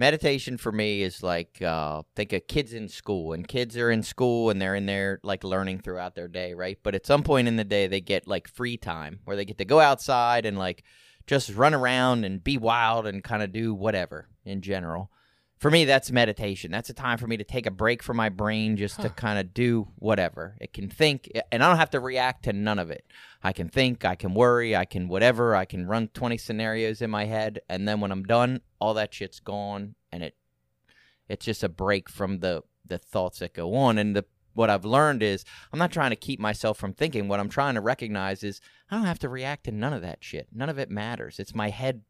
meditation 0.00 0.56
for 0.56 0.72
me 0.72 1.02
is 1.02 1.22
like 1.22 1.60
uh, 1.60 2.02
think 2.16 2.32
of 2.32 2.46
kids 2.48 2.72
in 2.72 2.88
school, 2.88 3.34
and 3.34 3.46
kids 3.46 3.76
are 3.76 3.90
in 3.90 4.02
school 4.02 4.48
and 4.48 4.60
they're 4.60 4.74
in 4.74 4.86
there 4.86 5.20
like 5.22 5.44
learning 5.44 5.78
throughout 5.78 6.14
their 6.14 6.26
day, 6.26 6.54
right? 6.54 6.78
But 6.82 6.94
at 6.94 7.04
some 7.04 7.22
point 7.22 7.46
in 7.46 7.56
the 7.56 7.64
day, 7.64 7.86
they 7.86 8.00
get 8.00 8.26
like 8.26 8.48
free 8.48 8.78
time 8.78 9.20
where 9.24 9.36
they 9.36 9.44
get 9.44 9.58
to 9.58 9.64
go 9.66 9.78
outside 9.78 10.46
and 10.46 10.58
like 10.58 10.84
just 11.26 11.54
run 11.54 11.74
around 11.74 12.24
and 12.24 12.42
be 12.42 12.56
wild 12.56 13.06
and 13.06 13.22
kind 13.22 13.42
of 13.42 13.52
do 13.52 13.74
whatever 13.74 14.26
in 14.44 14.62
general. 14.62 15.12
For 15.60 15.70
me, 15.70 15.84
that's 15.84 16.10
meditation. 16.10 16.70
That's 16.70 16.88
a 16.88 16.94
time 16.94 17.18
for 17.18 17.26
me 17.26 17.36
to 17.36 17.44
take 17.44 17.66
a 17.66 17.70
break 17.70 18.02
from 18.02 18.16
my 18.16 18.30
brain 18.30 18.78
just 18.78 18.98
to 19.02 19.10
kind 19.10 19.38
of 19.38 19.52
do 19.52 19.88
whatever. 19.96 20.56
It 20.58 20.72
can 20.72 20.88
think, 20.88 21.30
and 21.52 21.62
I 21.62 21.68
don't 21.68 21.76
have 21.76 21.90
to 21.90 22.00
react 22.00 22.44
to 22.44 22.54
none 22.54 22.78
of 22.78 22.90
it. 22.90 23.04
I 23.42 23.52
can 23.52 23.68
think, 23.68 24.06
I 24.06 24.14
can 24.14 24.32
worry, 24.32 24.74
I 24.74 24.86
can 24.86 25.06
whatever, 25.06 25.54
I 25.54 25.66
can 25.66 25.86
run 25.86 26.08
20 26.08 26.38
scenarios 26.38 27.02
in 27.02 27.10
my 27.10 27.26
head, 27.26 27.60
and 27.68 27.86
then 27.86 28.00
when 28.00 28.10
I'm 28.10 28.22
done, 28.22 28.62
all 28.80 28.94
that 28.94 29.12
shit's 29.12 29.38
gone, 29.38 29.96
and 30.10 30.22
it 30.22 30.34
it's 31.28 31.44
just 31.44 31.62
a 31.62 31.68
break 31.68 32.08
from 32.08 32.40
the 32.40 32.62
the 32.86 32.96
thoughts 32.96 33.40
that 33.40 33.52
go 33.52 33.74
on. 33.74 33.98
And 33.98 34.16
the 34.16 34.24
what 34.54 34.70
I've 34.70 34.86
learned 34.86 35.22
is 35.22 35.44
I'm 35.72 35.78
not 35.78 35.92
trying 35.92 36.10
to 36.10 36.16
keep 36.16 36.40
myself 36.40 36.78
from 36.78 36.94
thinking. 36.94 37.28
What 37.28 37.38
I'm 37.38 37.50
trying 37.50 37.74
to 37.74 37.82
recognize 37.82 38.42
is 38.42 38.62
I 38.90 38.96
don't 38.96 39.04
have 39.04 39.18
to 39.20 39.28
react 39.28 39.64
to 39.64 39.72
none 39.72 39.92
of 39.92 40.00
that 40.02 40.24
shit. 40.24 40.48
None 40.52 40.70
of 40.70 40.78
it 40.78 40.90
matters. 40.90 41.38
It's 41.38 41.54
my 41.54 41.68
head 41.68 42.00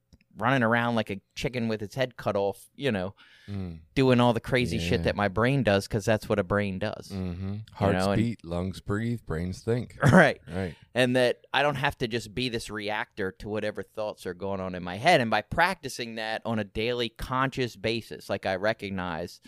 running 0.40 0.62
around 0.62 0.94
like 0.94 1.10
a 1.10 1.20
chicken 1.34 1.68
with 1.68 1.82
its 1.82 1.94
head 1.94 2.16
cut 2.16 2.36
off, 2.36 2.68
you 2.76 2.90
know, 2.92 3.14
Mm. 3.48 3.80
doing 3.96 4.20
all 4.20 4.32
the 4.32 4.38
crazy 4.40 4.76
Yeah. 4.76 4.88
shit 4.88 5.02
that 5.04 5.16
my 5.16 5.26
brain 5.26 5.64
does 5.64 5.88
because 5.88 6.04
that's 6.04 6.28
what 6.28 6.38
a 6.38 6.44
brain 6.44 6.78
does. 6.78 7.10
Mm-hmm. 7.12 7.54
Hearts 7.72 7.98
know, 8.06 8.12
and- 8.12 8.22
beat, 8.22 8.44
lungs 8.44 8.80
breathe, 8.80 9.20
brains 9.26 9.62
think. 9.62 9.96
Right. 10.12 10.40
Right. 10.48 10.76
and 10.94 11.16
that 11.16 11.38
I 11.52 11.62
don't 11.62 11.74
have 11.74 11.98
to 11.98 12.06
just 12.06 12.32
be 12.32 12.48
this 12.48 12.70
reactor 12.70 13.32
to 13.40 13.48
whatever 13.48 13.82
thoughts 13.82 14.24
are 14.26 14.34
going 14.34 14.60
on 14.60 14.74
in 14.76 14.84
my 14.84 14.96
head. 14.98 15.20
And 15.20 15.30
by 15.32 15.42
practicing 15.42 16.14
that 16.16 16.42
on 16.44 16.58
a 16.60 16.64
daily 16.64 17.08
conscious 17.08 17.74
basis, 17.74 18.30
like 18.30 18.46
I 18.46 18.54
recognize, 18.56 19.40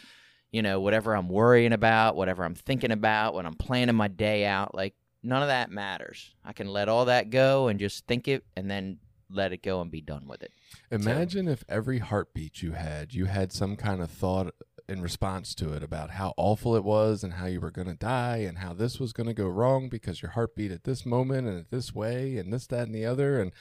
you 0.51 0.63
know, 0.63 0.81
whatever 0.81 1.15
I'm 1.15 1.29
worrying 1.29 1.73
about, 1.73 2.17
whatever 2.17 2.45
I'm 2.45 2.57
thinking 2.57 2.91
about, 2.91 3.35
when 3.35 3.47
I'm 3.47 3.55
planning 3.55 3.95
my 3.95 4.09
day 4.09 4.47
out, 4.47 4.75
like 4.75 4.95
none 5.23 5.43
of 5.43 5.49
that 5.49 5.71
matters. 5.71 6.35
I 6.45 6.53
can 6.53 6.67
let 6.67 6.89
all 6.89 7.05
that 7.05 7.31
go 7.31 7.69
and 7.69 7.79
just 7.79 8.05
think 8.09 8.27
it 8.27 8.45
and 8.57 8.69
then 8.69 8.99
let 9.33 9.53
it 9.53 9.63
go 9.63 9.81
and 9.81 9.91
be 9.91 10.01
done 10.01 10.27
with 10.29 10.43
it. 10.43 10.53
Imagine 10.91 11.49
if 11.49 11.65
every 11.69 11.99
heartbeat 11.99 12.63
you 12.63 12.73
had, 12.73 13.15
you 13.15 13.25
had 13.27 13.53
some 13.53 13.77
kind 13.77 14.01
of 14.03 14.11
thought 14.11 14.55
in 14.89 15.01
response 15.01 15.55
to 15.55 15.73
it 15.73 15.83
about 15.83 16.11
how 16.11 16.35
awful 16.37 16.75
it 16.77 16.85
was 16.85 17.23
and 17.25 17.35
how 17.35 17.47
you 17.47 17.61
were 17.61 17.71
going 17.71 17.87
to 17.87 17.95
die 17.95 18.39
and 18.39 18.59
how 18.59 18.73
this 18.75 18.99
was 18.99 19.13
going 19.13 19.27
to 19.29 19.33
go 19.35 19.47
wrong 19.47 19.89
because 19.89 20.21
your 20.21 20.33
heart 20.33 20.55
beat 20.57 20.73
at 20.73 20.85
this 20.85 21.07
moment 21.07 21.47
and 21.47 21.59
at 21.59 21.71
this 21.71 21.95
way 21.95 22.37
and 22.37 22.53
this, 22.53 22.67
that, 22.67 22.87
and 22.87 22.95
the 22.95 23.05
other. 23.07 23.41
And 23.41 23.53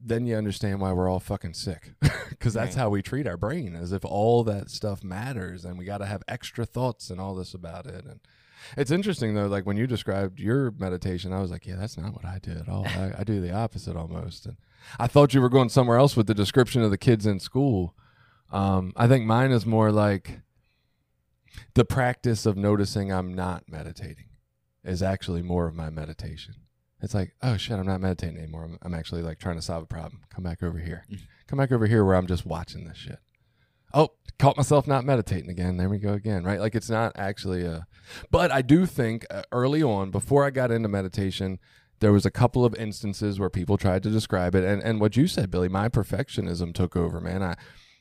then 0.00 0.26
you 0.26 0.34
understand 0.36 0.80
why 0.80 0.92
we're 0.92 1.08
all 1.08 1.20
fucking 1.20 1.54
sick 1.54 1.92
because 2.28 2.52
that's 2.54 2.74
Right. 2.76 2.82
how 2.82 2.90
we 2.90 3.02
treat 3.02 3.26
our 3.26 3.36
brain 3.36 3.76
as 3.76 3.92
if 3.92 4.04
all 4.04 4.42
that 4.44 4.68
stuff 4.68 5.04
matters 5.04 5.64
and 5.64 5.78
we 5.78 5.84
got 5.84 5.98
to 5.98 6.06
have 6.06 6.24
extra 6.26 6.66
thoughts 6.66 7.08
and 7.08 7.20
all 7.20 7.34
this 7.36 7.54
about 7.54 7.86
it. 7.86 8.04
And 8.04 8.18
it's 8.76 8.90
interesting 8.90 9.34
though, 9.34 9.46
like 9.46 9.64
when 9.64 9.76
you 9.76 9.86
described 9.86 10.40
your 10.40 10.72
meditation, 10.72 11.32
I 11.32 11.40
was 11.40 11.52
like, 11.52 11.66
yeah, 11.66 11.76
that's 11.76 11.96
not 11.96 12.14
what 12.14 12.24
I 12.24 12.40
do 12.42 12.50
at 12.52 12.68
all. 12.68 12.84
I, 12.86 13.12
I 13.18 13.24
do 13.24 13.40
the 13.40 13.52
opposite 13.52 13.96
almost. 13.96 14.44
And 14.46 14.56
I 14.98 15.06
thought 15.06 15.34
you 15.34 15.40
were 15.40 15.48
going 15.48 15.68
somewhere 15.68 15.98
else 15.98 16.16
with 16.16 16.26
the 16.26 16.34
description 16.34 16.82
of 16.82 16.90
the 16.90 16.98
kids 16.98 17.26
in 17.26 17.40
school. 17.40 17.94
Um, 18.50 18.92
I 18.96 19.08
think 19.08 19.24
mine 19.24 19.50
is 19.50 19.64
more 19.64 19.90
like 19.90 20.40
the 21.74 21.84
practice 21.84 22.46
of 22.46 22.56
noticing 22.56 23.12
I'm 23.12 23.34
not 23.34 23.64
meditating 23.68 24.26
is 24.84 25.02
actually 25.02 25.42
more 25.42 25.66
of 25.66 25.74
my 25.74 25.90
meditation. 25.90 26.54
It's 27.00 27.14
like, 27.14 27.34
oh 27.42 27.56
shit, 27.56 27.78
I'm 27.78 27.86
not 27.86 28.00
meditating 28.00 28.38
anymore. 28.38 28.64
I'm, 28.64 28.78
I'm 28.82 28.94
actually 28.94 29.22
like 29.22 29.38
trying 29.38 29.56
to 29.56 29.62
solve 29.62 29.82
a 29.82 29.86
problem. 29.86 30.22
Come 30.30 30.44
back 30.44 30.62
over 30.62 30.78
here. 30.78 31.04
Come 31.48 31.58
back 31.58 31.72
over 31.72 31.86
here 31.86 32.04
where 32.04 32.14
I'm 32.14 32.26
just 32.26 32.46
watching 32.46 32.84
this 32.86 32.96
shit. 32.96 33.18
Oh, 33.94 34.10
caught 34.38 34.56
myself 34.56 34.86
not 34.86 35.04
meditating 35.04 35.50
again. 35.50 35.76
There 35.76 35.88
we 35.88 35.98
go 35.98 36.12
again. 36.12 36.44
Right? 36.44 36.60
Like 36.60 36.74
it's 36.74 36.88
not 36.88 37.12
actually 37.16 37.64
a. 37.64 37.86
But 38.30 38.50
I 38.50 38.62
do 38.62 38.86
think 38.86 39.26
uh, 39.30 39.42
early 39.52 39.82
on, 39.82 40.10
before 40.10 40.44
I 40.44 40.50
got 40.50 40.70
into 40.70 40.88
meditation, 40.88 41.58
there 42.02 42.12
was 42.12 42.26
a 42.26 42.30
couple 42.30 42.64
of 42.66 42.74
instances 42.74 43.40
where 43.40 43.48
people 43.48 43.78
tried 43.78 44.02
to 44.02 44.10
describe 44.10 44.54
it, 44.54 44.64
and 44.64 44.82
and 44.82 45.00
what 45.00 45.16
you 45.16 45.26
said, 45.26 45.50
Billy, 45.50 45.68
my 45.68 45.88
perfectionism 45.88 46.74
took 46.74 46.94
over. 46.94 47.18
Man, 47.20 47.42
I. 47.42 47.56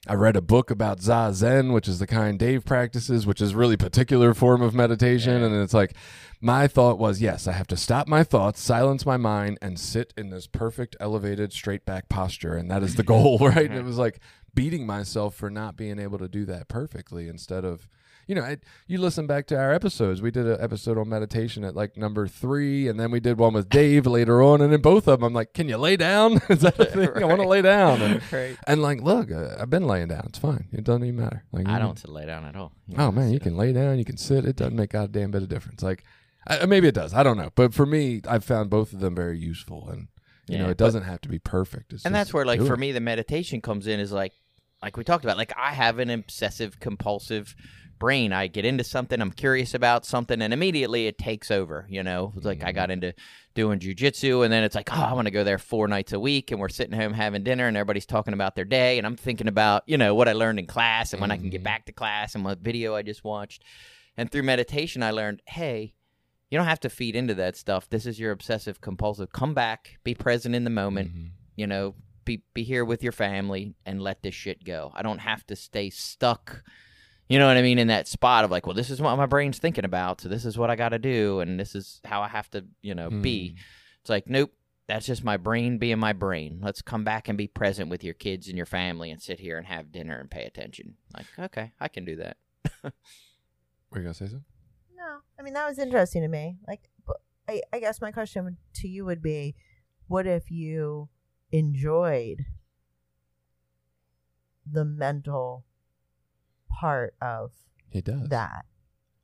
I 0.07 0.15
read 0.15 0.35
a 0.35 0.41
book 0.41 0.71
about 0.71 0.97
Zazen, 0.97 1.75
which 1.75 1.87
is 1.87 1.99
the 1.99 2.07
kind 2.07 2.39
Dave 2.39 2.65
practices, 2.65 3.27
which 3.27 3.39
is 3.39 3.53
really 3.53 3.77
particular 3.77 4.33
form 4.33 4.63
of 4.63 4.73
meditation. 4.73 5.41
Yeah. 5.41 5.45
And 5.45 5.55
it's 5.57 5.75
like, 5.75 5.93
my 6.41 6.67
thought 6.67 6.97
was, 6.97 7.21
yes, 7.21 7.45
I 7.45 7.51
have 7.51 7.67
to 7.67 7.77
stop 7.77 8.07
my 8.07 8.23
thoughts, 8.23 8.59
silence 8.59 9.05
my 9.05 9.17
mind, 9.17 9.59
and 9.61 9.79
sit 9.79 10.11
in 10.17 10.31
this 10.31 10.47
perfect, 10.47 10.95
elevated, 10.99 11.53
straight 11.53 11.85
back 11.85 12.09
posture. 12.09 12.55
And 12.55 12.71
that 12.71 12.81
is 12.81 12.95
the 12.95 13.03
goal, 13.03 13.37
right? 13.41 13.69
And 13.69 13.77
it 13.77 13.85
was 13.85 13.99
like 13.99 14.19
beating 14.55 14.87
myself 14.87 15.35
for 15.35 15.51
not 15.51 15.77
being 15.77 15.99
able 15.99 16.17
to 16.17 16.27
do 16.27 16.45
that 16.45 16.67
perfectly 16.67 17.27
instead 17.27 17.63
of, 17.63 17.87
you 18.27 18.35
know, 18.35 18.43
I, 18.43 18.57
you 18.87 18.97
listen 18.97 19.27
back 19.27 19.47
to 19.47 19.57
our 19.57 19.73
episodes. 19.73 20.21
We 20.21 20.31
did 20.31 20.45
an 20.45 20.57
episode 20.59 20.97
on 20.97 21.09
meditation 21.09 21.63
at 21.63 21.75
like 21.75 21.97
number 21.97 22.27
three, 22.27 22.87
and 22.87 22.99
then 22.99 23.11
we 23.11 23.19
did 23.19 23.37
one 23.37 23.53
with 23.53 23.69
Dave 23.69 24.05
later 24.07 24.41
on. 24.41 24.61
And 24.61 24.73
in 24.73 24.81
both 24.81 25.07
of 25.07 25.19
them, 25.19 25.27
I'm 25.27 25.33
like, 25.33 25.53
can 25.53 25.67
you 25.67 25.77
lay 25.77 25.97
down? 25.97 26.33
is 26.49 26.61
that 26.61 26.79
a 26.79 26.85
thing? 27.13 27.23
I 27.23 27.25
want 27.25 27.41
to 27.41 27.47
lay 27.47 27.61
down. 27.61 28.01
And, 28.01 28.21
right. 28.31 28.57
and 28.67 28.81
like, 28.81 29.01
look, 29.01 29.31
uh, 29.31 29.55
I've 29.59 29.69
been 29.69 29.87
laying 29.87 30.09
down. 30.09 30.23
It's 30.27 30.39
fine. 30.39 30.67
It 30.71 30.83
doesn't 30.83 31.03
even 31.03 31.19
matter. 31.19 31.43
Like, 31.51 31.67
I 31.67 31.79
don't 31.79 31.99
sit 31.99 32.09
lay 32.09 32.25
down 32.25 32.45
at 32.45 32.55
all. 32.55 32.73
Oh 32.97 33.11
man, 33.11 33.31
you 33.31 33.39
can 33.39 33.57
lay 33.57 33.73
down, 33.73 33.97
you 33.97 34.05
can 34.05 34.17
sit. 34.17 34.45
It 34.45 34.55
doesn't 34.55 34.75
make 34.75 34.93
a 34.93 35.07
damn 35.07 35.31
bit 35.31 35.43
of 35.43 35.49
difference. 35.49 35.81
Like, 35.81 36.03
I, 36.47 36.65
maybe 36.65 36.87
it 36.87 36.95
does. 36.95 37.13
I 37.13 37.23
don't 37.23 37.37
know. 37.37 37.49
But 37.55 37.73
for 37.73 37.85
me, 37.85 38.21
I've 38.27 38.43
found 38.43 38.69
both 38.69 38.93
of 38.93 38.99
them 38.99 39.15
very 39.15 39.37
useful, 39.37 39.89
and 39.89 40.07
you 40.47 40.57
know, 40.57 40.65
it 40.65 40.77
but- 40.77 40.85
doesn't 40.85 41.03
have 41.03 41.21
to 41.21 41.29
be 41.29 41.39
perfect. 41.39 41.93
It's 41.93 42.05
and 42.05 42.13
that's 42.13 42.33
where 42.33 42.45
like 42.45 42.61
for 42.61 42.73
it. 42.73 42.79
me 42.79 42.91
the 42.91 42.99
meditation 42.99 43.61
comes 43.61 43.87
in 43.87 43.99
is 43.99 44.11
like 44.11 44.33
like 44.83 44.97
we 44.97 45.03
talked 45.03 45.23
about 45.23 45.37
like 45.37 45.53
i 45.57 45.73
have 45.73 45.99
an 45.99 46.09
obsessive 46.09 46.79
compulsive 46.79 47.55
brain 48.01 48.33
i 48.33 48.47
get 48.47 48.65
into 48.65 48.83
something 48.83 49.21
i'm 49.21 49.31
curious 49.31 49.73
about 49.75 50.05
something 50.05 50.41
and 50.41 50.53
immediately 50.53 51.05
it 51.05 51.17
takes 51.19 51.51
over 51.51 51.85
you 51.87 52.01
know 52.01 52.33
it's 52.35 52.45
like 52.45 52.63
i 52.63 52.71
got 52.71 52.89
into 52.89 53.13
doing 53.53 53.77
jujitsu 53.79 54.43
and 54.43 54.51
then 54.51 54.63
it's 54.63 54.73
like 54.75 54.89
oh 54.91 55.01
i 55.03 55.13
want 55.13 55.27
to 55.27 55.31
go 55.31 55.43
there 55.43 55.59
four 55.59 55.87
nights 55.87 56.11
a 56.11 56.19
week 56.19 56.49
and 56.51 56.59
we're 56.59 56.67
sitting 56.67 56.97
home 56.99 57.13
having 57.13 57.43
dinner 57.43 57.67
and 57.67 57.77
everybody's 57.77 58.07
talking 58.07 58.33
about 58.33 58.55
their 58.55 58.65
day 58.65 58.97
and 58.97 59.05
i'm 59.05 59.15
thinking 59.15 59.47
about 59.47 59.83
you 59.85 59.97
know 59.97 60.15
what 60.15 60.27
i 60.27 60.33
learned 60.33 60.57
in 60.57 60.65
class 60.65 61.13
and 61.13 61.21
when 61.21 61.29
i 61.31 61.37
can 61.37 61.49
get 61.51 61.61
Mhm. 61.61 61.65
back 61.65 61.85
to 61.85 61.91
class 61.91 62.33
and 62.33 62.43
what 62.43 62.57
video 62.59 62.95
i 62.95 63.03
just 63.03 63.23
watched 63.23 63.63
and 64.17 64.31
through 64.31 64.43
meditation 64.43 65.03
i 65.03 65.11
learned 65.11 65.41
hey 65.45 65.93
you 66.49 66.57
don't 66.57 66.67
have 66.67 66.79
to 66.81 66.89
feed 66.89 67.15
into 67.15 67.35
that 67.35 67.55
stuff 67.55 67.87
this 67.89 68.05
is 68.07 68.19
your 68.19 68.31
obsessive 68.31 68.81
compulsive 68.81 69.31
come 69.31 69.53
back 69.53 69.99
be 70.03 70.15
present 70.15 70.55
in 70.55 70.63
the 70.63 70.69
moment 70.71 71.13
Mhm. 71.13 71.29
you 71.55 71.67
know, 71.67 71.93
be 72.25 72.43
be 72.53 72.63
here 72.63 72.83
with 72.85 73.03
your 73.03 73.11
family 73.11 73.73
and 73.85 74.01
let 74.01 74.21
this 74.21 74.33
shit 74.35 74.63
go. 74.63 74.91
I 74.95 75.01
don't 75.01 75.19
have 75.19 75.45
to 75.47 75.55
stay 75.55 75.89
stuck. 75.89 76.63
You 77.31 77.39
know 77.39 77.47
what 77.47 77.55
I 77.55 77.61
mean? 77.61 77.79
In 77.79 77.87
that 77.87 78.09
spot 78.09 78.43
of 78.43 78.51
like, 78.51 78.67
well, 78.67 78.75
this 78.75 78.89
is 78.89 79.01
what 79.01 79.15
my 79.15 79.25
brain's 79.25 79.57
thinking 79.57 79.85
about, 79.85 80.19
so 80.19 80.27
this 80.27 80.43
is 80.43 80.57
what 80.57 80.69
I 80.69 80.75
got 80.75 80.89
to 80.89 80.99
do, 80.99 81.39
and 81.39 81.57
this 81.57 81.75
is 81.75 82.01
how 82.03 82.21
I 82.21 82.27
have 82.27 82.49
to, 82.49 82.65
you 82.81 82.93
know, 82.93 83.09
be. 83.09 83.51
Hmm. 83.51 83.55
It's 84.01 84.09
like, 84.09 84.27
nope, 84.27 84.51
that's 84.87 85.05
just 85.05 85.23
my 85.23 85.37
brain 85.37 85.77
being 85.77 85.97
my 85.97 86.11
brain. 86.11 86.59
Let's 86.61 86.81
come 86.81 87.05
back 87.05 87.29
and 87.29 87.37
be 87.37 87.47
present 87.47 87.89
with 87.89 88.03
your 88.03 88.15
kids 88.15 88.49
and 88.49 88.57
your 88.57 88.65
family, 88.65 89.11
and 89.11 89.21
sit 89.21 89.39
here 89.39 89.57
and 89.57 89.65
have 89.65 89.93
dinner 89.93 90.19
and 90.19 90.29
pay 90.29 90.43
attention. 90.43 90.95
Like, 91.15 91.25
okay, 91.39 91.71
I 91.79 91.87
can 91.87 92.03
do 92.03 92.17
that. 92.17 92.35
Were 92.83 92.91
you 93.99 94.01
gonna 94.01 94.13
say 94.13 94.25
something? 94.25 94.43
No, 94.93 95.19
I 95.39 95.41
mean 95.41 95.53
that 95.53 95.69
was 95.69 95.79
interesting 95.79 96.23
to 96.23 96.27
me. 96.27 96.57
Like, 96.67 96.89
I, 97.47 97.61
I 97.71 97.79
guess 97.79 98.01
my 98.01 98.11
question 98.11 98.57
to 98.73 98.89
you 98.89 99.05
would 99.05 99.21
be 99.21 99.55
what 100.09 100.27
if 100.27 100.51
you 100.51 101.07
enjoyed 101.53 102.43
the 104.69 104.83
mental 104.83 105.63
part 106.81 107.13
of 107.21 107.51
He 107.89 108.01
does. 108.01 108.27
that? 108.29 108.65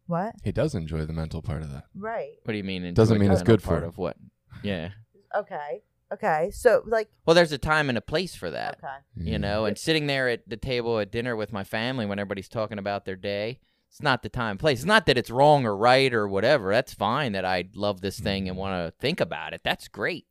What? 0.05 0.35
He 0.43 0.51
does 0.51 0.73
enjoy 0.75 1.05
the 1.05 1.13
mental 1.13 1.41
part 1.41 1.63
of 1.63 1.71
that. 1.71 1.85
Right. 1.95 2.35
What 2.43 2.51
do 2.53 2.57
you 2.57 2.63
mean? 2.63 2.93
Doesn't 2.93 3.15
enjoy 3.15 3.19
mean 3.19 3.29
the 3.29 3.33
it's 3.33 3.39
mental 3.41 3.55
good 3.55 3.61
for 3.61 3.67
part 3.69 3.83
him. 3.83 3.89
of 3.89 3.97
what? 3.97 4.15
Yeah. 4.63 4.89
Okay. 5.35 5.81
Okay. 6.13 6.49
So 6.53 6.81
like 6.85 7.09
Well, 7.25 7.33
there's 7.35 7.51
a 7.51 7.57
time 7.57 7.89
and 7.89 7.97
a 7.97 8.01
place 8.01 8.33
for 8.35 8.49
that. 8.51 8.75
okay. 8.77 8.87
Mm-hmm. 9.17 9.27
you 9.27 9.39
know 9.39 9.65
and 9.65 9.77
sitting 9.77 10.07
there 10.07 10.29
at 10.29 10.47
the 10.47 10.55
table 10.57 10.99
at 10.99 11.11
dinner 11.11 11.35
with 11.35 11.51
my 11.51 11.63
family 11.65 12.05
when 12.05 12.19
everybody's 12.19 12.47
talking 12.47 12.77
about 12.79 13.03
their 13.05 13.15
day 13.17 13.59
it's 13.89 14.01
not 14.01 14.21
the 14.21 14.29
time 14.29 14.51
and 14.51 14.59
place 14.59 14.79
it's 14.79 14.85
not 14.85 15.05
that 15.07 15.17
it's 15.17 15.29
wrong 15.31 15.65
or 15.65 15.75
right 15.75 16.13
or 16.13 16.27
whatever 16.27 16.71
that's 16.71 16.93
fine 16.93 17.31
that 17.31 17.43
i 17.45 17.63
love 17.73 17.99
this 18.01 18.19
thing 18.19 18.47
and 18.47 18.55
Mhm. 18.55 18.59
want 18.59 18.73
to 18.85 18.97
think 18.99 19.19
about 19.19 19.53
it 19.53 19.61
that's 19.63 19.87
great 19.87 20.27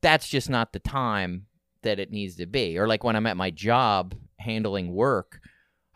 that's 0.00 0.28
just 0.28 0.48
not 0.48 0.72
the 0.72 0.78
time 0.78 1.46
that 1.82 1.98
it 1.98 2.10
needs 2.10 2.36
to 2.36 2.46
be 2.46 2.78
or 2.78 2.86
like 2.86 3.02
when 3.04 3.16
i'm 3.16 3.26
at 3.26 3.36
my 3.36 3.50
job 3.50 4.14
handling 4.38 4.92
work 4.94 5.40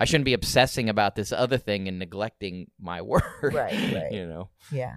i 0.05 0.07
shouldn't 0.07 0.25
be 0.27 0.35
obsessing 0.35 0.89
about 0.91 1.17
this 1.17 1.33
other 1.33 1.57
thing 1.59 1.89
and 1.89 1.99
neglecting 1.99 2.71
my 2.81 3.01
work 3.13 3.25
Right, 3.43 3.93
right. 3.93 4.13
you 4.13 4.27
know 4.27 4.51
Yeah. 4.71 4.95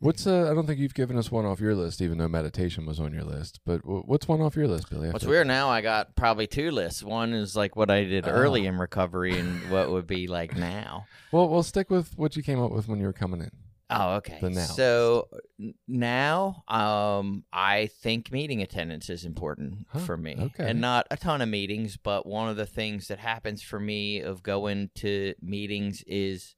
What's 0.00 0.28
uh? 0.28 0.48
I 0.48 0.54
don't 0.54 0.64
think 0.64 0.78
you've 0.78 0.94
given 0.94 1.18
us 1.18 1.28
one 1.32 1.44
off 1.44 1.58
your 1.58 1.74
list, 1.74 2.00
even 2.00 2.18
though 2.18 2.28
meditation 2.28 2.86
was 2.86 3.00
on 3.00 3.12
your 3.12 3.24
list. 3.24 3.58
But 3.66 3.82
w- 3.82 4.04
what's 4.06 4.28
one 4.28 4.40
off 4.40 4.54
your 4.54 4.68
list, 4.68 4.88
Billy? 4.90 5.08
I 5.08 5.10
What's 5.10 5.24
weird 5.24 5.48
now, 5.48 5.68
I 5.70 5.80
got 5.80 6.14
probably 6.14 6.46
two 6.46 6.70
lists. 6.70 7.02
One 7.02 7.32
is 7.32 7.56
like 7.56 7.74
what 7.74 7.90
I 7.90 8.04
did 8.04 8.28
Oh. 8.28 8.30
early 8.30 8.64
in 8.66 8.78
recovery 8.78 9.36
and 9.36 9.68
what 9.72 9.90
would 9.90 10.06
be 10.06 10.28
like 10.28 10.56
now. 10.56 11.06
Well, 11.32 11.48
we'll 11.48 11.64
stick 11.64 11.90
with 11.90 12.16
what 12.16 12.36
you 12.36 12.44
came 12.44 12.60
up 12.60 12.70
with 12.70 12.86
when 12.86 13.00
you 13.00 13.06
were 13.06 13.12
coming 13.12 13.40
in. 13.40 13.50
Oh, 13.90 14.16
okay. 14.16 14.38
The 14.42 14.50
now. 14.50 14.64
So 14.66 15.28
now, 15.86 16.62
um, 16.68 17.44
I 17.52 17.86
think 17.86 18.30
meeting 18.30 18.60
attendance 18.60 19.08
is 19.08 19.24
important 19.24 19.86
Huh, 19.90 20.00
for 20.00 20.16
me, 20.18 20.36
okay. 20.38 20.68
and 20.68 20.80
not 20.80 21.06
a 21.10 21.16
ton 21.16 21.40
of 21.40 21.48
meetings, 21.48 21.96
but 21.96 22.26
one 22.26 22.50
of 22.50 22.56
the 22.56 22.66
things 22.66 23.08
that 23.08 23.18
happens 23.18 23.62
for 23.62 23.80
me 23.80 24.20
of 24.20 24.42
going 24.42 24.90
to 24.96 25.34
meetings 25.40 26.02
is 26.06 26.54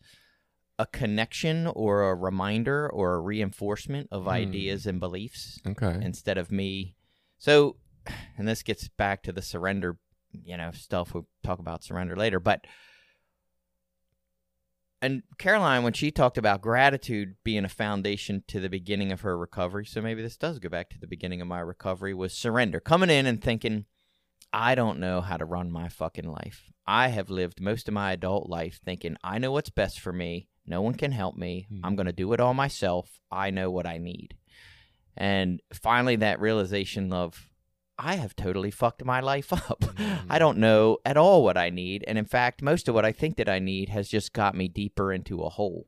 a 0.78 0.86
connection 0.86 1.66
or 1.68 2.10
a 2.10 2.14
reminder 2.16 2.88
or 2.90 3.14
a 3.14 3.20
reinforcement 3.20 4.08
of 4.10 4.22
Hmm. 4.24 4.30
ideas 4.30 4.86
and 4.86 4.98
beliefs 4.98 5.60
Okay. 5.66 5.98
instead 6.02 6.36
of 6.38 6.50
me. 6.50 6.96
So, 7.38 7.76
and 8.36 8.48
this 8.48 8.62
gets 8.62 8.88
back 8.88 9.22
to 9.22 9.32
the 9.32 9.42
surrender, 9.42 9.98
you 10.32 10.56
know, 10.56 10.72
stuff. 10.72 11.14
We'll 11.14 11.28
talk 11.44 11.58
about 11.60 11.84
surrender 11.84 12.16
later, 12.16 12.40
but. 12.40 12.66
And 15.02 15.22
Caraline, 15.38 15.82
when 15.82 15.94
she 15.94 16.10
talked 16.10 16.36
about 16.36 16.60
gratitude 16.60 17.36
being 17.42 17.64
a 17.64 17.70
foundation 17.70 18.44
to 18.48 18.60
the 18.60 18.68
beginning 18.68 19.12
of 19.12 19.22
her 19.22 19.36
recovery, 19.36 19.86
so 19.86 20.02
maybe 20.02 20.20
this 20.20 20.36
does 20.36 20.58
go 20.58 20.68
back 20.68 20.90
to 20.90 20.98
the 20.98 21.06
beginning 21.06 21.40
of 21.40 21.48
my 21.48 21.60
recovery, 21.60 22.12
was 22.12 22.34
surrender. 22.34 22.80
Coming 22.80 23.08
in 23.08 23.24
and 23.24 23.42
thinking, 23.42 23.86
I 24.52 24.74
don't 24.74 24.98
know 24.98 25.22
how 25.22 25.38
to 25.38 25.44
run 25.44 25.70
my 25.70 25.88
fucking 25.88 26.30
life. 26.30 26.70
I 26.86 27.08
have 27.08 27.30
lived 27.30 27.60
most 27.60 27.88
of 27.88 27.94
my 27.94 28.12
adult 28.12 28.50
life 28.50 28.80
thinking, 28.84 29.16
I 29.24 29.38
know 29.38 29.52
what's 29.52 29.70
best 29.70 30.00
for 30.00 30.12
me. 30.12 30.48
No 30.66 30.82
one 30.82 30.94
can 30.94 31.12
help 31.12 31.36
me. 31.36 31.66
Hmm. 31.68 31.80
I'm 31.84 31.96
going 31.96 32.06
to 32.06 32.12
do 32.12 32.32
it 32.32 32.40
all 32.40 32.54
myself. 32.54 33.20
I 33.30 33.50
know 33.50 33.70
what 33.70 33.86
I 33.86 33.98
need. 33.98 34.36
And 35.16 35.60
finally, 35.72 36.16
that 36.16 36.40
realization 36.40 37.12
of, 37.12 37.49
I 38.02 38.14
have 38.16 38.34
totally 38.34 38.70
fucked 38.70 39.04
my 39.04 39.20
life 39.20 39.52
up. 39.70 39.80
Mhm. 39.80 40.24
I 40.30 40.38
don't 40.38 40.58
know 40.58 40.98
at 41.04 41.18
all 41.18 41.44
what 41.44 41.58
I 41.58 41.68
need. 41.68 42.02
And 42.08 42.16
in 42.16 42.24
fact, 42.24 42.62
most 42.62 42.88
of 42.88 42.94
what 42.94 43.04
I 43.04 43.12
think 43.12 43.36
that 43.36 43.48
I 43.48 43.58
need 43.58 43.90
has 43.90 44.08
just 44.08 44.32
got 44.32 44.54
me 44.54 44.68
deeper 44.68 45.12
into 45.12 45.42
a 45.42 45.50
hole. 45.50 45.86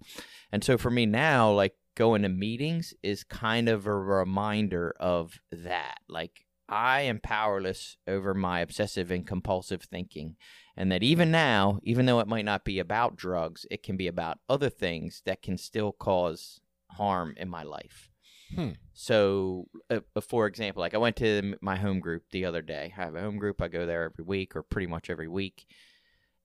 And 0.52 0.62
so 0.62 0.76
for 0.76 0.90
me 0.90 1.06
now, 1.06 1.50
like 1.50 1.74
going 1.96 2.22
to 2.22 2.28
meetings 2.28 2.92
is 3.02 3.24
kind 3.24 3.68
of 3.68 3.86
a 3.86 3.94
reminder 3.94 4.94
of 5.00 5.40
that. 5.50 5.98
Like, 6.08 6.44
I 6.68 7.02
am 7.02 7.20
powerless 7.20 7.96
over 8.06 8.34
my 8.34 8.60
obsessive 8.60 9.10
and 9.10 9.26
compulsive 9.26 9.82
thinking. 9.82 10.36
And 10.76 10.90
that 10.92 11.02
even 11.02 11.30
now, 11.30 11.80
even 11.82 12.06
though 12.06 12.20
it 12.20 12.28
might 12.28 12.46
not 12.46 12.64
be 12.64 12.78
about 12.78 13.16
drugs, 13.16 13.66
it 13.70 13.82
can 13.82 13.96
be 13.96 14.06
about 14.06 14.38
other 14.48 14.70
things 14.70 15.22
that 15.26 15.42
can 15.42 15.58
still 15.58 15.92
cause 15.92 16.60
harm 16.92 17.34
in 17.36 17.48
my 17.48 17.62
life. 17.62 18.11
Hmm. 18.54 18.70
So, 18.92 19.68
uh, 19.90 20.00
uh, 20.14 20.20
for 20.20 20.46
example, 20.46 20.80
like 20.80 20.94
I 20.94 20.98
went 20.98 21.16
to 21.16 21.54
my 21.60 21.76
home 21.76 22.00
group 22.00 22.24
the 22.30 22.44
other 22.44 22.62
day. 22.62 22.92
I 22.96 23.02
have 23.02 23.14
a 23.14 23.20
home 23.20 23.38
group. 23.38 23.62
I 23.62 23.68
go 23.68 23.86
there 23.86 24.04
every 24.04 24.24
week 24.24 24.54
or 24.54 24.62
pretty 24.62 24.86
much 24.86 25.08
every 25.10 25.28
week. 25.28 25.64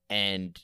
And 0.10 0.58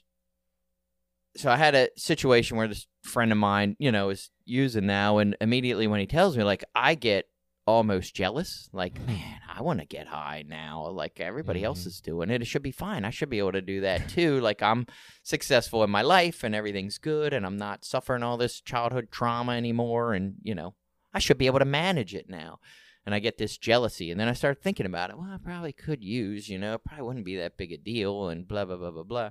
so 1.36 1.52
I 1.52 1.58
had 1.58 1.76
a 1.76 1.90
situation 1.98 2.58
where 2.58 2.68
this 2.68 2.88
friend 3.04 3.32
of 3.32 3.38
mine, 3.38 3.76
you 3.80 3.92
know, 3.92 4.10
is 4.10 4.30
using 4.46 4.86
now. 4.86 5.18
And 5.18 5.36
immediately 5.42 5.88
when 5.88 6.00
he 6.00 6.06
tells 6.06 6.38
me, 6.38 6.44
like, 6.44 6.64
I 6.76 6.96
get 6.96 7.26
almost 7.66 8.14
jealous. 8.16 8.70
Like, 8.72 9.00
man, 9.08 9.40
I 9.54 9.62
want 9.62 9.80
to 9.80 9.86
get 9.86 10.08
high 10.08 10.44
now. 10.48 10.88
Like 10.90 11.20
everybody 11.20 11.64
else 11.64 11.84
Mhm. 11.84 11.88
is 11.88 12.02
doing 12.02 12.30
it. 12.30 12.42
It 12.42 12.46
should 12.46 12.62
be 12.62 12.72
fine. 12.72 13.06
I 13.06 13.10
should 13.10 13.30
be 13.30 13.40
able 13.40 13.54
to 13.54 13.62
do 13.62 13.82
that 13.82 14.10
too. 14.10 14.40
like 14.42 14.62
I'm 14.62 14.86
successful 15.24 15.84
in 15.84 15.90
my 15.90 16.02
life 16.02 16.44
and 16.44 16.54
everything's 16.54 16.98
good 16.98 17.34
and 17.34 17.46
I'm 17.46 17.58
not 17.58 17.86
suffering 17.86 18.22
all 18.22 18.38
this 18.38 18.60
childhood 18.62 19.10
trauma 19.12 19.54
anymore. 19.54 20.14
And, 20.14 20.36
you 20.44 20.54
know, 20.56 20.76
I 21.14 21.20
should 21.20 21.38
be 21.38 21.48
able 21.48 21.60
to 21.60 21.66
manage 21.66 22.16
it 22.16 22.30
now. 22.30 22.60
And 23.06 23.14
I 23.14 23.20
get 23.20 23.38
this 23.38 23.58
jealousy. 23.58 24.12
And 24.12 24.20
then 24.20 24.30
I 24.30 24.34
start 24.34 24.62
thinking 24.62 24.86
about 24.86 25.10
it. 25.10 25.18
Well, 25.18 25.30
I 25.30 25.38
probably 25.38 25.74
could 25.74 26.04
use, 26.04 26.48
you 26.48 26.58
know, 26.58 26.78
probably 26.78 27.06
wouldn't 27.06 27.26
be 27.26 27.36
that 27.38 27.58
big 27.58 27.72
a 27.72 27.78
deal 27.78 28.30
and 28.30 28.48
blah, 28.48 28.66
blah, 28.66 28.78
blah, 28.78 28.92
blah, 28.92 29.04
blah. 29.04 29.30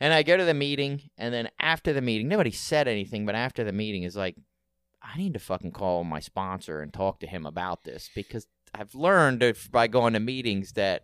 And 0.00 0.12
I 0.12 0.22
go 0.22 0.36
to 0.36 0.44
the 0.44 0.54
meeting. 0.54 1.10
And 1.16 1.32
then 1.32 1.48
after 1.60 1.92
the 1.92 2.00
meeting, 2.00 2.28
nobody 2.28 2.50
said 2.50 2.88
anything, 2.88 3.24
but 3.24 3.34
after 3.34 3.62
the 3.62 3.72
meeting 3.72 4.02
is 4.02 4.16
like, 4.16 4.36
I 5.02 5.16
need 5.16 5.32
to 5.34 5.38
fucking 5.38 5.72
call 5.72 6.04
my 6.04 6.20
sponsor 6.20 6.80
and 6.80 6.92
talk 6.92 7.20
to 7.20 7.26
him 7.26 7.46
about 7.46 7.84
this 7.84 8.10
because 8.14 8.46
I've 8.74 8.94
learned 8.94 9.42
if, 9.42 9.70
by 9.70 9.86
going 9.86 10.12
to 10.14 10.20
meetings 10.20 10.72
that, 10.72 11.02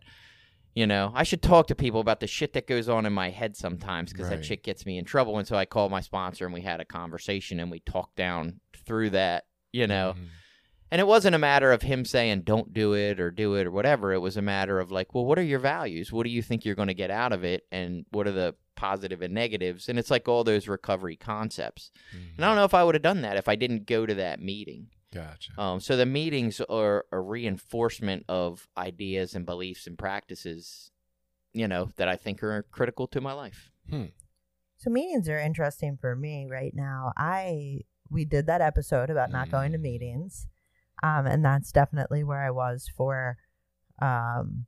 you 0.77 0.87
know, 0.87 1.11
I 1.15 1.23
should 1.25 1.41
talk 1.43 1.67
to 1.69 1.75
people 1.75 2.01
about 2.01 2.21
the 2.21 2.27
shit 2.27 2.53
that 2.53 2.67
goes 2.69 2.89
on 2.89 3.07
in 3.07 3.13
my 3.13 3.31
head 3.31 3.57
sometimes 3.57 4.13
because 4.13 4.29
Right. 4.29 4.37
that 4.37 4.45
shit 4.45 4.63
gets 4.63 4.85
me 4.87 4.99
in 4.99 5.05
trouble. 5.07 5.39
And 5.39 5.49
so 5.49 5.57
I 5.57 5.65
called 5.65 5.91
my 5.91 6.03
sponsor 6.03 6.45
and 6.45 6.53
we 6.55 6.61
had 6.61 6.81
a 6.81 6.85
conversation 6.85 7.59
and 7.59 7.71
we 7.71 7.81
talked 7.81 8.15
down 8.17 8.61
through 8.85 9.11
that, 9.11 9.45
you 9.73 9.87
know. 9.87 10.15
Mhm. 10.17 10.27
And 10.93 11.01
it 11.01 11.07
wasn't 11.07 11.35
a 11.35 11.39
matter 11.39 11.73
of 11.73 11.83
him 11.83 12.05
saying 12.05 12.43
don't 12.43 12.73
do 12.73 12.93
it 12.95 13.19
or 13.19 13.31
do 13.33 13.55
it 13.57 13.67
or 13.67 13.71
whatever. 13.73 14.13
It 14.13 14.19
was 14.21 14.37
a 14.37 14.43
matter 14.43 14.79
of 14.79 14.93
like, 14.93 15.15
well, 15.15 15.25
what 15.25 15.39
are 15.39 15.43
your 15.43 15.59
values? 15.59 16.13
What 16.13 16.25
do 16.25 16.31
you 16.31 16.43
think 16.43 16.65
you're 16.65 16.77
going 16.77 16.87
to 16.89 16.95
get 16.95 17.11
out 17.11 17.33
of 17.33 17.43
it? 17.43 17.65
And 17.73 18.05
what 18.11 18.27
are 18.29 18.33
the 18.33 18.55
positive 18.77 19.23
and 19.23 19.33
negatives? 19.35 19.89
And 19.89 19.99
it's 19.99 20.11
like 20.11 20.29
all 20.29 20.45
those 20.45 20.69
recovery 20.69 21.17
concepts. 21.17 21.91
And 22.37 22.45
I 22.45 22.49
don't 22.49 22.57
know 22.57 22.65
if 22.65 22.75
I 22.75 22.85
would 22.85 22.95
have 22.95 23.03
done 23.03 23.23
that 23.23 23.37
if 23.39 23.49
I 23.49 23.57
didn't 23.57 23.87
go 23.87 24.05
to 24.07 24.15
that 24.15 24.41
meeting. 24.41 24.89
Gotcha. 25.17 25.53
Um, 25.59 25.81
so 25.81 25.97
the 25.97 26.05
meetings 26.05 26.61
are 26.61 27.07
a 27.11 27.19
reinforcement 27.19 28.25
of 28.29 28.69
ideas 28.77 29.35
and 29.35 29.47
beliefs 29.47 29.87
and 29.87 29.97
practices, 29.99 30.91
you 31.55 31.67
know, 31.67 31.89
that 31.97 32.07
I 32.07 32.17
think 32.17 32.43
are 32.43 32.67
critical 32.71 33.07
to 33.09 33.21
my 33.23 33.33
life. 33.33 33.71
So 34.79 34.91
meetings 34.91 35.27
are 35.29 35.39
interesting 35.39 35.97
for 35.99 36.15
me 36.15 36.47
right 36.51 36.73
now. 36.75 37.13
I 37.17 37.81
we 38.11 38.25
did 38.25 38.47
that 38.47 38.61
episode 38.61 39.09
about 39.11 39.33
not 39.33 39.51
going 39.51 39.73
to 39.73 39.79
Mm. 39.79 39.83
meetings. 39.83 40.49
Um 41.03 41.27
and 41.27 41.43
that's 41.45 41.73
definitely 41.73 42.23
where 42.23 42.43
I 42.45 42.51
was 42.51 42.91
for 42.95 43.39
um 44.01 44.67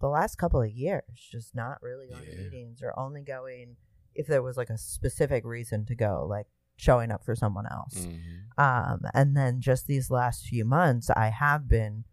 the 0.00 0.08
last 0.08 0.36
couple 0.36 0.60
of 0.60 0.70
years, 0.70 1.04
just 1.30 1.54
not 1.54 1.80
really 1.82 2.08
going 2.08 2.24
to 2.24 2.36
meetings 2.36 2.82
or 2.82 2.98
only 2.98 3.22
going 3.22 3.76
if 4.14 4.26
there 4.26 4.42
was 4.42 4.56
like 4.56 4.70
a 4.70 4.78
specific 4.78 5.44
reason 5.44 5.86
to 5.86 5.94
go, 5.94 6.26
like 6.28 6.46
showing 6.76 7.10
up 7.10 7.24
for 7.24 7.34
someone 7.34 7.66
else. 7.70 8.06
Mhm. 8.06 8.58
Um, 8.58 9.00
and 9.14 9.36
then 9.36 9.60
just 9.60 9.86
these 9.86 10.10
last 10.10 10.46
few 10.46 10.64
months, 10.64 11.10
I 11.10 11.28
have 11.28 11.68
been 11.68 12.04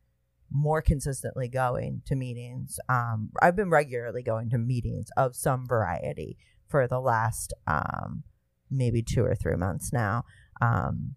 more 0.49 0.81
consistently 0.81 1.47
going 1.47 2.01
to 2.05 2.15
meetings. 2.15 2.79
Um, 2.89 3.31
I've 3.41 3.55
been 3.55 3.69
regularly 3.69 4.23
going 4.23 4.49
to 4.51 4.57
meetings 4.57 5.09
of 5.17 5.35
some 5.35 5.65
variety 5.67 6.37
for 6.67 6.87
the 6.87 6.99
last 6.99 7.53
um, 7.67 8.23
maybe 8.69 9.01
two 9.01 9.23
or 9.23 9.35
three 9.35 9.55
months 9.55 9.91
now. 9.93 10.25
Um, 10.61 11.15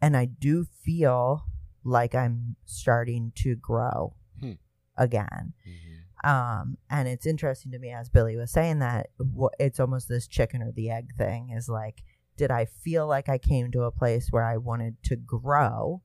and 0.00 0.16
I 0.16 0.24
do 0.26 0.64
feel 0.64 1.44
like 1.84 2.14
I'm 2.14 2.56
starting 2.64 3.32
to 3.36 3.54
grow 3.56 4.14
Hmm. 4.40 4.52
again. 4.96 5.54
Mhm. 5.66 6.28
Um, 6.28 6.78
and 6.90 7.08
it's 7.08 7.26
interesting 7.26 7.72
to 7.72 7.78
me 7.78 7.90
as 7.90 8.08
Billy 8.10 8.36
was 8.36 8.50
saying 8.50 8.78
that 8.80 9.08
wh- 9.18 9.54
it's 9.58 9.80
almost 9.80 10.08
this 10.08 10.26
chicken 10.26 10.62
or 10.62 10.70
the 10.72 10.90
egg 10.90 11.14
thing 11.16 11.50
is 11.50 11.68
like, 11.68 12.02
did 12.40 12.50
I 12.50 12.64
feel 12.64 13.06
like 13.06 13.28
I 13.28 13.36
came 13.36 13.70
to 13.72 13.82
a 13.82 13.90
place 13.90 14.28
where 14.30 14.46
I 14.46 14.56
wanted 14.56 14.96
to 15.04 15.16
grow? 15.16 16.00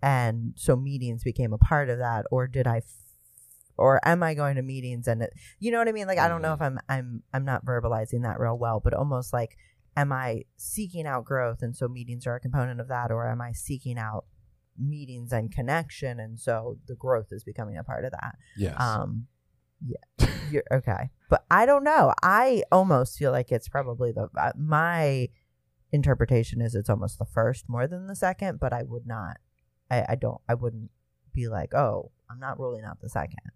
And 0.00 0.54
so 0.56 0.74
meetings 0.74 1.22
became 1.22 1.52
a 1.52 1.58
part 1.58 1.90
of 1.90 1.98
that, 1.98 2.24
or 2.30 2.46
did 2.46 2.66
I, 2.66 2.78
f- 2.78 2.96
or 3.76 4.00
am 4.08 4.22
I 4.22 4.32
going 4.32 4.56
to 4.56 4.62
meetings 4.62 5.06
and 5.06 5.20
it, 5.20 5.34
you 5.58 5.70
know 5.70 5.76
what 5.76 5.88
I 5.88 5.92
mean? 5.92 6.06
Like 6.06 6.18
I 6.18 6.28
don't 6.28 6.40
know 6.40 6.54
if 6.54 6.62
I'm 6.62 6.78
I'm 6.88 7.22
I'm 7.34 7.44
not 7.44 7.66
verbalizing 7.66 8.22
that 8.22 8.40
real 8.40 8.56
well, 8.56 8.80
but 8.80 8.94
almost 8.94 9.34
like, 9.34 9.58
am 9.98 10.12
I 10.12 10.44
seeking 10.56 11.06
out 11.06 11.26
growth, 11.26 11.60
and 11.60 11.76
so 11.76 11.86
meetings 11.86 12.26
are 12.26 12.36
a 12.36 12.40
component 12.40 12.80
of 12.80 12.88
that, 12.88 13.10
or 13.10 13.28
am 13.28 13.42
I 13.42 13.52
seeking 13.52 13.98
out 13.98 14.24
meetings 14.78 15.30
and 15.30 15.52
connection, 15.52 16.18
and 16.18 16.40
so 16.40 16.78
the 16.88 16.94
growth 16.94 17.26
is 17.32 17.44
becoming 17.44 17.76
a 17.76 17.84
part 17.84 18.06
of 18.06 18.12
that? 18.12 18.36
Yes. 18.56 18.80
Um, 18.80 19.26
yeah, 19.86 20.26
you're 20.50 20.64
okay, 20.72 21.10
but 21.34 21.44
I 21.50 21.66
don't 21.66 21.82
know. 21.82 22.14
I 22.22 22.62
almost 22.70 23.18
feel 23.18 23.32
like 23.32 23.50
it's 23.50 23.66
probably 23.66 24.12
the 24.12 24.28
uh, 24.38 24.52
my 24.56 25.30
interpretation 25.90 26.60
is 26.60 26.76
it's 26.76 26.88
almost 26.88 27.18
the 27.18 27.24
first 27.24 27.68
more 27.68 27.88
than 27.88 28.06
the 28.06 28.14
second, 28.14 28.60
but 28.60 28.72
I 28.72 28.84
would 28.84 29.04
not. 29.04 29.38
I, 29.90 30.04
I 30.10 30.14
don't. 30.14 30.40
I 30.48 30.54
wouldn't 30.54 30.92
be 31.32 31.48
like, 31.48 31.74
oh, 31.74 32.12
I'm 32.30 32.38
not 32.38 32.60
ruling 32.60 32.84
out 32.84 33.00
the 33.00 33.08
second. 33.08 33.50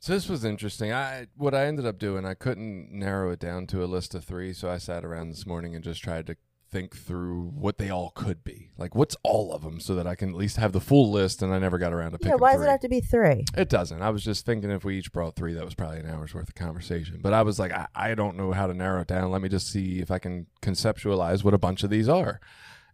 So 0.00 0.14
this 0.14 0.30
was 0.30 0.46
interesting. 0.46 0.94
I 0.94 1.26
what 1.36 1.54
I 1.54 1.66
ended 1.66 1.84
up 1.84 1.98
doing, 1.98 2.24
I 2.24 2.32
couldn't 2.32 2.90
narrow 2.90 3.32
it 3.32 3.38
down 3.38 3.66
to 3.66 3.84
a 3.84 3.86
list 3.86 4.14
of 4.14 4.24
three, 4.24 4.54
so 4.54 4.70
I 4.70 4.78
sat 4.78 5.04
around 5.04 5.28
this 5.28 5.44
morning 5.44 5.74
and 5.74 5.84
just 5.84 6.02
tried 6.02 6.26
to 6.28 6.36
think 6.70 6.96
through 6.96 7.52
what 7.54 7.78
they 7.78 7.90
all 7.90 8.10
could 8.10 8.42
be. 8.42 8.70
Like, 8.76 8.94
what's 8.94 9.16
all 9.22 9.52
of 9.52 9.62
them, 9.62 9.80
so 9.80 9.94
that 9.94 10.06
I 10.06 10.14
can 10.14 10.30
at 10.30 10.34
least 10.34 10.56
have 10.56 10.72
the 10.72 10.80
full 10.80 11.10
list. 11.10 11.42
And 11.42 11.54
I 11.54 11.58
never 11.58 11.78
got 11.78 11.92
around 11.92 12.12
to 12.12 12.18
picking. 12.18 12.32
Yeah, 12.32 12.36
why 12.36 12.52
does 12.52 12.60
three. 12.60 12.68
it 12.68 12.70
have 12.70 12.80
to 12.80 12.88
be 12.88 13.00
three? 13.00 13.44
It 13.56 13.68
doesn't. 13.68 14.02
I 14.02 14.10
was 14.10 14.24
just 14.24 14.44
thinking 14.44 14.70
if 14.70 14.84
we 14.84 14.98
each 14.98 15.12
brought 15.12 15.36
three, 15.36 15.54
that 15.54 15.64
was 15.64 15.74
probably 15.74 16.00
an 16.00 16.06
hour's 16.06 16.34
worth 16.34 16.48
of 16.48 16.54
conversation. 16.54 17.20
But 17.22 17.32
I 17.32 17.42
was 17.42 17.58
like, 17.58 17.72
I, 17.72 17.86
I 17.94 18.14
don't 18.14 18.36
know 18.36 18.52
how 18.52 18.66
to 18.66 18.74
narrow 18.74 19.00
it 19.00 19.08
down. 19.08 19.30
Let 19.30 19.42
me 19.42 19.48
just 19.48 19.70
see 19.70 20.00
if 20.00 20.10
I 20.10 20.18
can 20.18 20.46
conceptualize 20.62 21.44
what 21.44 21.54
a 21.54 21.58
bunch 21.58 21.82
of 21.82 21.90
these 21.90 22.08
are. 22.08 22.40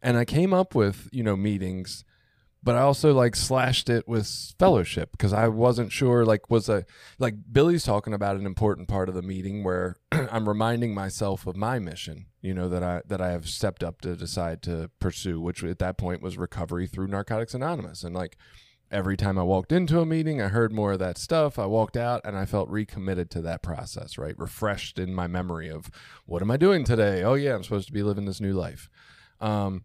And 0.03 0.16
I 0.16 0.25
came 0.25 0.53
up 0.53 0.75
with, 0.75 1.09
you 1.12 1.23
know, 1.23 1.37
meetings, 1.37 2.05
but 2.62 2.76
I 2.76 2.80
also 2.80 3.12
like 3.12 3.34
slashed 3.34 3.88
it 3.90 4.06
with 4.06 4.54
fellowship 4.58 5.10
because 5.12 5.32
I 5.32 5.48
wasn't 5.48 5.90
sure, 5.90 6.24
like, 6.24 6.48
was 6.48 6.68
a, 6.68 6.84
like, 7.18 7.34
Billy's 7.50 7.84
talking 7.84 8.14
about 8.14 8.36
an 8.36 8.46
important 8.46 8.88
part 8.88 9.08
of 9.08 9.14
the 9.14 9.22
meeting 9.22 9.64
where 9.64 9.96
I'm 10.12 10.48
reminding 10.48 10.94
myself 10.94 11.46
of 11.46 11.56
my 11.56 11.78
mission, 11.78 12.26
you 12.40 12.54
know, 12.54 12.68
that 12.68 12.82
I, 12.82 13.02
that 13.06 13.20
I 13.20 13.32
have 13.32 13.48
stepped 13.48 13.82
up 13.82 14.00
to 14.02 14.14
decide 14.14 14.62
to 14.62 14.90
pursue, 15.00 15.40
which 15.40 15.64
at 15.64 15.80
that 15.80 15.98
point 15.98 16.22
was 16.22 16.38
recovery 16.38 16.86
through 16.86 17.08
Narcotics 17.08 17.54
Anonymous. 17.54 18.04
And 18.04 18.14
like, 18.14 18.36
every 18.92 19.16
time 19.16 19.38
I 19.38 19.42
walked 19.42 19.72
into 19.72 20.00
a 20.00 20.06
meeting, 20.06 20.40
I 20.40 20.48
heard 20.48 20.72
more 20.72 20.92
of 20.92 20.98
that 21.00 21.18
stuff. 21.18 21.58
I 21.58 21.66
walked 21.66 21.96
out 21.96 22.20
and 22.24 22.36
I 22.36 22.44
felt 22.44 22.68
recommitted 22.68 23.30
to 23.30 23.42
that 23.42 23.62
process, 23.62 24.18
right? 24.18 24.38
Refreshed 24.38 24.98
in 25.00 25.14
my 25.14 25.26
memory 25.26 25.68
of 25.68 25.90
what 26.26 26.42
am 26.42 26.50
I 26.50 26.58
doing 26.58 26.84
today? 26.84 27.24
Oh, 27.24 27.34
yeah, 27.34 27.54
I'm 27.54 27.64
supposed 27.64 27.88
to 27.88 27.92
be 27.92 28.02
living 28.02 28.26
this 28.26 28.40
new 28.40 28.52
life. 28.52 28.88
Um, 29.40 29.84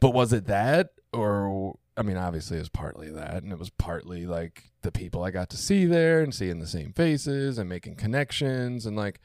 but 0.00 0.14
was 0.14 0.32
it 0.32 0.46
that? 0.46 0.90
Or, 1.12 1.74
I 1.96 2.02
mean, 2.02 2.16
obviously 2.16 2.56
it 2.56 2.60
was 2.60 2.68
partly 2.68 3.10
that. 3.10 3.42
And 3.42 3.52
it 3.52 3.58
was 3.58 3.70
partly 3.70 4.26
like 4.26 4.64
the 4.82 4.92
people 4.92 5.22
I 5.22 5.30
got 5.30 5.50
to 5.50 5.56
see 5.56 5.86
there 5.86 6.22
and 6.22 6.34
seeing 6.34 6.58
the 6.58 6.66
same 6.66 6.92
faces 6.92 7.58
and 7.58 7.68
making 7.68 7.96
connections 7.96 8.86
and 8.86 8.96
like, 8.96 9.20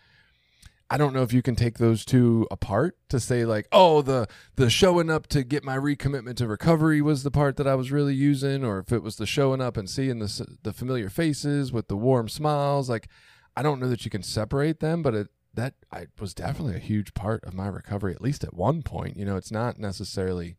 I 0.91 0.97
don't 0.97 1.13
know 1.13 1.21
if 1.21 1.33
you 1.33 1.43
can 1.43 1.55
take 1.55 1.77
those 1.77 2.03
two 2.03 2.47
apart 2.49 2.97
to 3.09 3.19
say 3.19 3.45
like, 3.45 3.67
oh, 3.71 4.01
the 4.01 4.27
the 4.55 4.71
showing 4.71 5.11
up 5.11 5.27
to 5.27 5.43
get 5.43 5.63
my 5.63 5.77
recommitment 5.77 6.35
to 6.37 6.47
recovery 6.47 6.99
was 6.99 7.21
the 7.21 7.29
part 7.29 7.57
that 7.57 7.67
I 7.67 7.75
was 7.75 7.91
really 7.91 8.15
using, 8.15 8.65
or 8.65 8.79
if 8.79 8.91
it 8.91 9.03
was 9.03 9.17
the 9.17 9.27
showing 9.27 9.61
up 9.61 9.77
and 9.77 9.87
seeing 9.87 10.17
the 10.17 10.57
the 10.63 10.73
familiar 10.73 11.09
faces 11.09 11.71
with 11.71 11.89
the 11.89 11.97
warm 11.97 12.27
smiles. 12.27 12.89
Like, 12.89 13.07
I 13.55 13.61
don't 13.61 13.79
know 13.79 13.89
that 13.89 14.03
you 14.03 14.09
can 14.09 14.23
separate 14.23 14.79
them, 14.79 15.03
but 15.03 15.13
it 15.13 15.27
that 15.53 15.75
I 15.91 16.07
was 16.19 16.33
definitely 16.33 16.77
a 16.77 16.79
huge 16.79 17.13
part 17.13 17.43
of 17.43 17.53
my 17.53 17.67
recovery, 17.67 18.13
at 18.15 18.21
least 18.21 18.43
at 18.43 18.55
one 18.55 18.81
point. 18.81 19.15
You 19.15 19.25
know, 19.25 19.37
it's 19.37 19.51
not 19.51 19.77
necessarily 19.77 20.57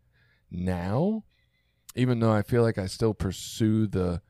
now, 0.49 1.25
even 1.95 2.21
though 2.21 2.33
I 2.33 2.43
feel 2.43 2.63
like 2.63 2.79
I 2.79 2.87
still 2.87 3.15
pursue 3.15 3.87
the 3.87 4.23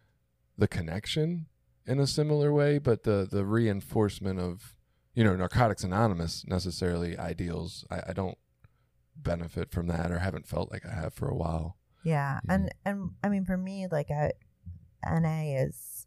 the 0.56 0.68
connection 0.68 1.46
in 1.86 1.98
a 1.98 2.06
similar 2.06 2.52
way, 2.52 2.78
but 2.78 3.02
the 3.04 3.26
the 3.30 3.44
reinforcement 3.44 4.38
of 4.40 4.76
you 5.14 5.24
know, 5.24 5.34
Narcotics 5.34 5.82
Anonymous 5.82 6.44
necessarily 6.46 7.18
ideals. 7.18 7.84
I, 7.90 8.00
I 8.08 8.12
don't 8.12 8.38
benefit 9.16 9.70
from 9.72 9.88
that 9.88 10.10
or 10.10 10.18
haven't 10.20 10.46
felt 10.46 10.70
like 10.70 10.86
I 10.86 10.94
have 10.94 11.12
for 11.12 11.28
a 11.28 11.34
while. 11.36 11.76
Yeah, 12.04 12.38
Yeah. 12.48 12.54
and 12.54 12.74
and 12.84 13.10
I 13.22 13.28
mean 13.28 13.44
for 13.44 13.56
me, 13.56 13.86
like 13.90 14.10
I, 14.10 14.32
NA 15.04 15.62
is 15.64 16.06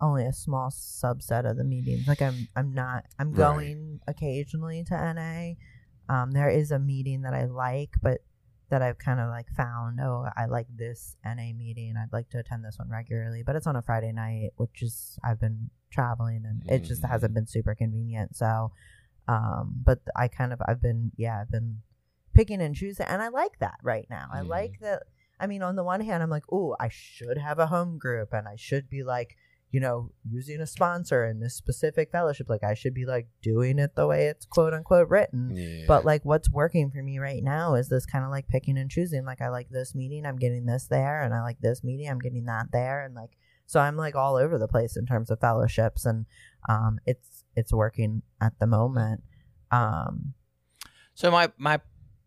only 0.00 0.24
a 0.26 0.32
small 0.32 0.70
subset 0.70 1.48
of 1.48 1.56
the 1.56 1.64
meetings. 1.64 2.06
Like 2.08 2.20
I'm 2.22 2.48
I'm 2.56 2.74
not 2.74 3.04
I'm 3.18 3.30
Right. 3.32 3.36
going 3.38 4.00
occasionally 4.08 4.82
to 4.88 4.94
NA. 5.14 5.52
Um, 6.12 6.32
there 6.32 6.50
is 6.50 6.70
a 6.72 6.78
meeting 6.78 7.22
that 7.22 7.32
I 7.34 7.44
like, 7.44 7.90
but 8.02 8.18
that 8.70 8.82
I've 8.82 8.98
kind 8.98 9.20
of 9.20 9.28
like 9.28 9.48
found. 9.56 10.00
Oh, 10.00 10.26
I 10.36 10.46
like 10.46 10.66
this 10.74 11.16
NA 11.24 11.52
meeting. 11.56 11.94
I'd 11.96 12.12
like 12.12 12.30
to 12.30 12.38
attend 12.38 12.64
this 12.64 12.78
one 12.78 12.88
regularly, 12.88 13.42
but 13.42 13.56
it's 13.56 13.66
on 13.66 13.76
a 13.76 13.82
Friday 13.82 14.12
night, 14.12 14.50
which 14.56 14.82
is 14.82 15.18
I've 15.22 15.40
been 15.40 15.70
traveling 15.90 16.44
and 16.46 16.62
it 16.70 16.84
just 16.84 17.04
hasn't 17.04 17.34
been 17.34 17.46
super 17.46 17.74
convenient. 17.74 18.36
So, 18.36 18.72
um, 19.28 19.74
but 19.84 19.98
I 20.16 20.28
kind 20.28 20.52
of 20.52 20.62
I've 20.66 20.80
been 20.80 21.12
yeah 21.16 21.40
I've 21.40 21.50
been 21.50 21.82
picking 22.32 22.62
and 22.62 22.74
choosing, 22.74 23.06
and 23.06 23.20
I 23.20 23.28
like 23.28 23.58
that 23.58 23.78
right 23.82 24.06
now. 24.08 24.28
I 24.32 24.40
Mhm. 24.40 24.48
like 24.48 24.78
that. 24.80 25.02
I 25.40 25.46
mean, 25.46 25.62
on 25.62 25.74
the 25.74 25.82
one 25.84 26.00
hand, 26.00 26.22
I'm 26.22 26.30
like, 26.30 26.44
oh, 26.52 26.76
I 26.78 26.88
should 26.90 27.38
have 27.38 27.58
a 27.58 27.66
home 27.66 27.98
group, 27.98 28.32
and 28.32 28.46
I 28.46 28.56
should 28.56 28.88
be 28.88 29.02
like, 29.02 29.36
you 29.70 29.80
know, 29.80 30.10
using 30.28 30.60
a 30.60 30.66
sponsor 30.66 31.24
in 31.26 31.40
this 31.40 31.54
specific 31.54 32.10
fellowship. 32.10 32.48
Like, 32.48 32.64
I 32.64 32.74
should 32.74 32.94
be 32.94 33.06
like 33.06 33.28
doing 33.40 33.78
it 33.78 33.94
the 33.94 34.06
way 34.06 34.26
it's 34.26 34.44
quote 34.44 34.74
unquote 34.74 35.08
written. 35.08 35.52
Yeah. 35.54 35.84
But 35.86 36.04
like, 36.04 36.24
what's 36.24 36.50
working 36.50 36.90
for 36.90 37.02
me 37.02 37.18
right 37.18 37.42
now 37.42 37.74
is 37.74 37.88
this 37.88 38.06
kind 38.06 38.24
of 38.24 38.30
like 38.30 38.48
picking 38.48 38.78
and 38.78 38.90
choosing. 38.90 39.24
Like, 39.24 39.40
I 39.40 39.48
like 39.48 39.68
this 39.70 39.94
meeting, 39.94 40.26
I'm 40.26 40.36
getting 40.36 40.66
this 40.66 40.86
there, 40.86 41.22
and 41.22 41.32
I 41.32 41.42
like 41.42 41.60
this 41.60 41.84
meeting, 41.84 42.08
I'm 42.08 42.18
getting 42.18 42.46
that 42.46 42.72
there, 42.72 43.04
and 43.04 43.14
like, 43.14 43.30
so 43.66 43.78
I'm 43.78 43.96
like 43.96 44.16
all 44.16 44.36
over 44.36 44.58
the 44.58 44.66
place 44.66 44.96
in 44.96 45.06
terms 45.06 45.30
of 45.30 45.38
fellowships, 45.38 46.04
and 46.04 46.26
um, 46.68 46.98
it's 47.06 47.44
it's 47.54 47.72
working 47.72 48.22
at 48.40 48.58
the 48.58 48.66
moment. 48.66 49.22
Um, 49.70 50.34
So 51.14 51.30
my 51.30 51.52
my, 51.58 51.80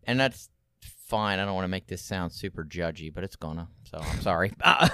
and 0.04 0.20
that's 0.20 0.50
fine. 1.14 1.38
I 1.38 1.44
don't 1.44 1.54
want 1.54 1.64
to 1.64 1.68
make 1.68 1.86
this 1.86 2.02
sound 2.02 2.32
super 2.32 2.64
judgy, 2.64 3.14
but 3.14 3.22
it's 3.22 3.36
gonna. 3.36 3.68
So 3.84 3.98
I'm 3.98 4.20
sorry. 4.20 4.52
Uh, 4.64 4.88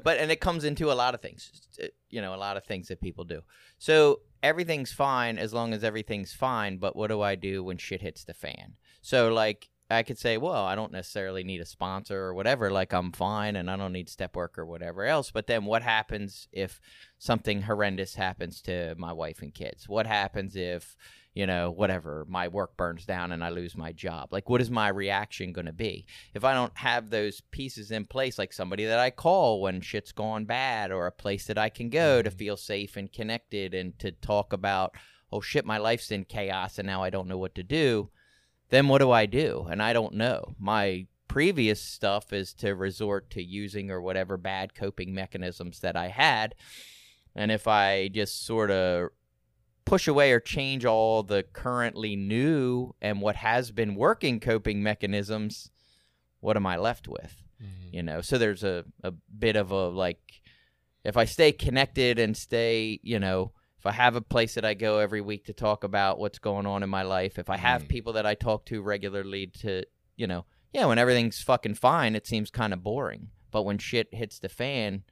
but 0.04 0.18
and 0.18 0.30
it 0.30 0.40
comes 0.40 0.64
into 0.64 0.92
a 0.92 0.96
lot 1.02 1.14
of 1.14 1.22
things. 1.22 1.50
Uh, 1.82 1.86
you 2.10 2.20
know, 2.20 2.34
a 2.34 2.36
lot 2.36 2.56
of 2.58 2.64
things 2.64 2.88
that 2.88 3.00
people 3.00 3.24
do. 3.24 3.40
So 3.78 4.20
everything's 4.42 4.92
fine 4.92 5.38
as 5.38 5.54
long 5.54 5.72
as 5.72 5.82
everything's 5.82 6.34
fine. 6.34 6.76
But 6.76 6.94
what 6.96 7.08
do 7.08 7.22
I 7.22 7.34
do 7.36 7.64
when 7.64 7.78
shit 7.78 8.02
hits 8.02 8.24
the 8.24 8.34
fan? 8.34 8.74
So 9.00 9.32
like. 9.32 9.70
I 9.94 10.02
could 10.02 10.18
say, 10.18 10.36
well, 10.36 10.64
I 10.64 10.74
don't 10.74 10.92
necessarily 10.92 11.44
need 11.44 11.60
a 11.60 11.66
sponsor 11.66 12.20
or 12.20 12.34
whatever. 12.34 12.70
Like, 12.70 12.92
I'm 12.92 13.12
fine 13.12 13.56
and 13.56 13.70
I 13.70 13.76
don't 13.76 13.92
need 13.92 14.08
step 14.08 14.36
work 14.36 14.58
or 14.58 14.66
whatever 14.66 15.04
else. 15.04 15.30
But 15.30 15.46
then 15.46 15.64
what 15.64 15.82
happens 15.82 16.48
if 16.52 16.80
something 17.18 17.62
horrendous 17.62 18.14
happens 18.14 18.60
to 18.62 18.94
my 18.98 19.12
wife 19.12 19.40
and 19.40 19.54
kids? 19.54 19.88
What 19.88 20.06
happens 20.06 20.56
if 20.56 20.96
you 21.34 21.48
know, 21.48 21.68
whatever, 21.72 22.24
my 22.28 22.46
work 22.46 22.76
burns 22.76 23.04
down 23.04 23.32
and 23.32 23.42
I 23.42 23.48
lose 23.48 23.76
my 23.76 23.90
job. 23.90 24.32
Like, 24.32 24.48
what 24.48 24.60
is 24.60 24.70
my 24.70 24.88
reaction 24.88 25.52
going 25.52 25.66
to 25.66 25.72
be? 25.72 26.06
If 26.32 26.44
I 26.44 26.54
don't 26.54 26.76
have 26.78 27.10
those 27.10 27.40
pieces 27.40 27.90
in 27.90 28.04
place, 28.04 28.38
like 28.38 28.52
somebody 28.52 28.84
that 28.84 29.00
I 29.00 29.10
call 29.10 29.60
when 29.60 29.80
shit's 29.80 30.12
gone 30.12 30.44
bad 30.44 30.92
or 30.92 31.06
a 31.08 31.12
place 31.12 31.46
that 31.46 31.58
I 31.58 31.70
can 31.70 31.90
go 31.90 32.22
to 32.22 32.30
Mhm. 32.30 32.38
feel 32.38 32.56
safe 32.56 32.96
and 32.96 33.12
connected 33.12 33.74
and 33.74 33.98
to 33.98 34.12
talk 34.12 34.52
about, 34.52 34.94
oh 35.32 35.40
shit, 35.40 35.64
my 35.64 35.76
life's 35.76 36.12
in 36.12 36.24
chaos 36.24 36.78
and 36.78 36.86
now 36.86 37.02
I 37.02 37.10
don't 37.10 37.26
know 37.26 37.38
what 37.38 37.56
to 37.56 37.64
do, 37.64 38.10
then 38.74 38.88
what 38.88 38.98
do 38.98 39.10
I 39.10 39.26
do? 39.26 39.66
And 39.70 39.82
I 39.82 39.92
don't 39.92 40.14
know. 40.14 40.54
My 40.58 41.06
previous 41.28 41.80
stuff 41.80 42.32
is 42.32 42.52
to 42.54 42.74
resort 42.74 43.30
to 43.30 43.42
using 43.42 43.90
or 43.90 44.00
whatever 44.00 44.36
bad 44.36 44.74
coping 44.74 45.14
mechanisms 45.14 45.80
that 45.80 45.96
I 45.96 46.08
had. 46.08 46.54
And 47.34 47.50
if 47.50 47.66
I 47.66 48.08
just 48.08 48.44
sort 48.46 48.70
of 48.70 49.10
push 49.84 50.06
away 50.08 50.32
or 50.32 50.40
change 50.40 50.84
all 50.84 51.22
the 51.22 51.42
currently 51.52 52.16
new 52.16 52.94
and 53.02 53.20
what 53.20 53.36
has 53.36 53.70
been 53.70 53.94
working 53.94 54.40
coping 54.40 54.82
mechanisms, 54.82 55.70
what 56.40 56.56
am 56.56 56.66
I 56.66 56.76
left 56.76 57.08
with? 57.08 57.42
Mhm. 57.62 57.92
You 57.92 58.02
know, 58.02 58.20
so 58.20 58.38
there's 58.38 58.64
a, 58.64 58.84
a 59.02 59.10
bit 59.10 59.56
of 59.56 59.70
a 59.70 59.88
like, 59.88 60.40
if 61.04 61.16
I 61.16 61.24
stay 61.24 61.52
connected 61.52 62.18
and 62.18 62.36
stay, 62.36 63.00
you 63.02 63.18
know, 63.18 63.52
if 63.84 63.88
I 63.88 63.92
have 63.92 64.16
a 64.16 64.22
place 64.22 64.54
that 64.54 64.64
I 64.64 64.72
go 64.72 64.98
every 64.98 65.20
week 65.20 65.44
to 65.44 65.52
talk 65.52 65.84
about 65.84 66.18
what's 66.18 66.38
going 66.38 66.64
on 66.64 66.82
in 66.82 66.88
my 66.88 67.02
life, 67.02 67.38
if 67.38 67.50
I 67.50 67.58
have 67.58 67.82
Mm. 67.82 67.88
people 67.88 68.14
that 68.14 68.24
I 68.24 68.34
talk 68.34 68.64
to 68.66 68.80
regularly 68.80 69.46
to, 69.60 69.84
you 70.16 70.26
know, 70.26 70.46
yeah, 70.72 70.86
when 70.86 70.96
everything's 70.96 71.42
fucking 71.42 71.74
fine, 71.74 72.16
it 72.16 72.26
seems 72.26 72.50
kind 72.50 72.72
of 72.72 72.82
boring. 72.82 73.28
But 73.50 73.64
when 73.64 73.76
shit 73.76 74.14
hits 74.14 74.38
the 74.38 74.48
fan, 74.48 75.04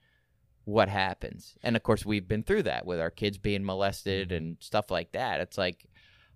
what 0.65 0.89
happens? 0.89 1.55
And 1.61 1.75
of 1.75 1.83
course, 1.83 2.03
we've 2.03 2.27
been 2.27 2.41
through 2.41 2.63
that 2.63 2.83
with 2.83 2.99
our 2.99 3.11
kids 3.11 3.37
being 3.37 3.63
molested 3.63 4.31
and 4.31 4.57
stuff 4.59 4.89
like 4.89 5.11
that. 5.11 5.39
It's 5.39 5.57
like 5.57 5.85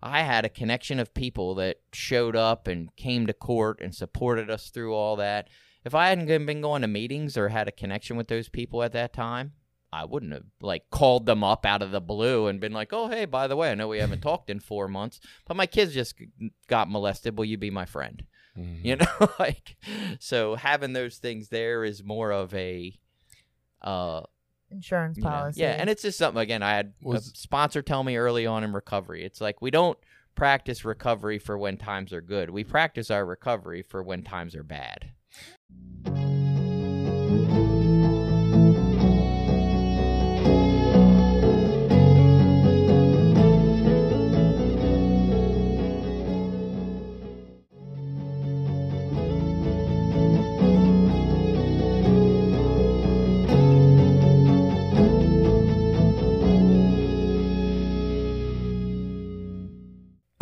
I 0.03 0.21
had 0.21 0.45
a 0.45 0.49
connection 0.49 0.99
of 0.99 1.15
people 1.15 1.55
that 1.55 1.77
showed 1.91 2.35
up 2.35 2.67
and 2.67 2.95
came 2.95 3.25
to 3.25 3.33
court 3.33 3.79
and 3.81 3.95
supported 3.95 4.51
us 4.51 4.69
through 4.69 4.93
all 4.93 5.15
that. 5.15 5.49
If 5.83 5.95
I 5.95 6.09
hadn't 6.09 6.27
been 6.45 6.61
going 6.61 6.83
to 6.83 6.87
meetings 6.87 7.35
or 7.35 7.49
had 7.49 7.67
a 7.67 7.71
connection 7.71 8.15
with 8.15 8.27
those 8.27 8.47
people 8.47 8.83
at 8.83 8.91
that 8.91 9.11
time, 9.11 9.53
I 9.93 10.05
wouldn't 10.05 10.33
have 10.33 10.43
like 10.61 10.89
called 10.89 11.25
them 11.25 11.43
up 11.43 11.65
out 11.65 11.81
of 11.81 11.91
the 11.91 12.01
blue 12.01 12.47
and 12.47 12.59
been 12.59 12.73
like, 12.73 12.91
"Oh, 12.91 13.07
hey, 13.07 13.25
by 13.25 13.47
the 13.47 13.55
way, 13.55 13.71
I 13.71 13.75
know 13.75 13.87
we 13.87 13.99
haven't 13.99 14.21
talked 14.21 14.49
in 14.49 14.59
4 14.59 14.87
months, 14.87 15.19
but 15.47 15.55
my 15.57 15.65
kids 15.65 15.93
just 15.93 16.15
got 16.67 16.89
molested. 16.89 17.37
Will 17.37 17.45
you 17.45 17.57
be 17.57 17.69
my 17.71 17.85
friend?" 17.85 18.23
Mhm. 18.57 18.83
you 18.83 18.95
know 18.97 19.29
like 19.39 19.75
so 20.19 20.55
having 20.55 20.93
those 20.93 21.17
things 21.19 21.49
there 21.49 21.83
is 21.83 22.03
more 22.03 22.31
of 22.31 22.51
a 22.55 22.97
uh 23.83 24.21
insurance 24.71 25.15
you 25.17 25.23
know, 25.23 25.29
policy. 25.29 25.61
yeah 25.61 25.73
and 25.79 25.91
it's 25.91 26.01
just 26.01 26.17
something 26.17 26.41
again 26.41 26.63
i 26.63 26.71
had 26.71 26.93
Was- 27.03 27.27
a 27.27 27.35
sponsor 27.37 27.83
tell 27.83 28.03
me 28.03 28.17
early 28.17 28.47
on 28.47 28.63
in 28.63 28.73
recovery 28.73 29.23
it's 29.23 29.39
like 29.39 29.61
we 29.61 29.69
don't 29.69 29.99
practice 30.33 30.83
recovery 30.83 31.37
for 31.37 31.55
when 31.55 31.77
times 31.77 32.11
are 32.11 32.21
good 32.21 32.49
we 32.49 32.63
practice 32.63 33.11
our 33.11 33.23
recovery 33.27 33.83
for 33.83 34.01
when 34.01 34.23
times 34.23 34.55
are 34.55 34.63
bad 34.63 35.11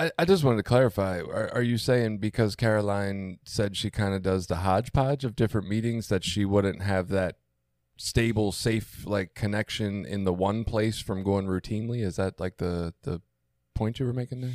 I, 0.06 0.12
I 0.20 0.26
just 0.26 0.44
wanted 0.44 0.58
to 0.58 0.64
clarify. 0.64 1.20
Are, 1.20 1.50
are 1.54 1.62
you 1.62 1.78
saying 1.78 2.20
because 2.20 2.56
Caraline 2.56 3.40
said 3.44 3.76
she 3.76 3.90
kind 3.90 4.14
of 4.14 4.22
does 4.22 4.48
the 4.48 4.58
hodgepodge 4.58 5.24
of 5.24 5.36
different 5.36 5.68
meetings 5.68 6.08
that 6.10 6.24
she 6.24 6.46
wouldn't 6.46 6.82
have 6.82 7.10
that 7.10 7.38
stable, 7.98 8.52
safe 8.52 9.06
like 9.06 9.36
connection 9.36 10.06
in 10.06 10.24
the 10.24 10.34
one 10.34 10.64
place 10.64 11.00
from 11.00 11.24
going 11.24 11.48
routinely? 11.48 12.02
Is 12.02 12.18
that 12.18 12.40
like 12.40 12.58
the 12.58 12.94
the 13.04 13.22
point 13.74 14.00
you 14.00 14.06
were 14.06 14.14
making 14.14 14.42
there? 14.42 14.54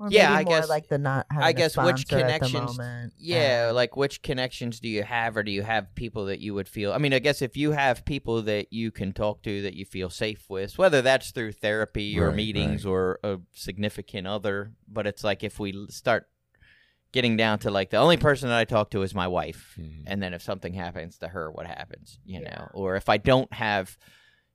Or 0.00 0.08
Yeah, 0.10 0.28
maybe 0.30 0.38
I 0.40 0.44
more 0.44 0.60
guess- 0.60 0.68
like 0.68 0.88
the 0.88 0.98
not 0.98 1.26
having 1.28 1.44
I 1.44 1.50
a 1.50 1.52
guess 1.52 1.76
which 1.76 2.02
sponsor 2.02 2.18
at 2.18 2.40
the 2.40 2.46
connections- 2.46 2.78
moment. 2.78 3.14
Yeah, 3.18 3.66
and- 3.68 3.76
like 3.76 3.96
which 3.96 4.22
connections 4.22 4.78
do 4.78 4.88
you 4.88 5.02
have, 5.02 5.36
or 5.36 5.42
do 5.42 5.50
you 5.50 5.62
have 5.62 5.92
people 5.96 6.26
that 6.26 6.38
you 6.38 6.54
would 6.54 6.68
feel? 6.68 6.92
I 6.92 6.98
mean, 6.98 7.12
I 7.12 7.18
guess 7.18 7.42
if 7.42 7.56
you 7.56 7.72
have 7.72 8.04
people 8.04 8.42
that 8.42 8.72
you 8.72 8.90
can 8.92 9.12
talk 9.12 9.42
to 9.42 9.62
that 9.62 9.74
you 9.74 9.84
feel 9.84 10.08
safe 10.08 10.48
with, 10.48 10.78
whether 10.78 11.02
that's 11.02 11.32
through 11.32 11.52
therapy 11.52 12.18
or 12.18 12.28
Right, 12.28 12.36
meetings 12.36 12.86
or 12.86 13.18
a 13.24 13.38
significant 13.52 14.26
other, 14.28 14.72
but 14.86 15.06
it's 15.06 15.24
like 15.24 15.42
if 15.42 15.58
we 15.58 15.86
start 15.90 16.28
getting 17.10 17.36
down 17.36 17.58
to 17.58 17.70
like 17.70 17.90
the 17.90 17.96
only 17.96 18.18
person 18.18 18.48
that 18.50 18.58
I 18.58 18.64
talk 18.66 18.90
to 18.90 19.02
is 19.02 19.14
my 19.14 19.26
wife, 19.26 19.74
Mhm. 19.80 20.04
and 20.06 20.22
then 20.22 20.32
if 20.34 20.42
something 20.42 20.74
happens 20.74 21.18
to 21.18 21.28
her, 21.28 21.50
what 21.50 21.66
happens? 21.66 22.20
You 22.24 22.40
Yeah. 22.42 22.50
know, 22.50 22.68
or 22.74 22.96
if 22.96 23.08
I 23.08 23.16
don't 23.16 23.52
have, 23.54 23.96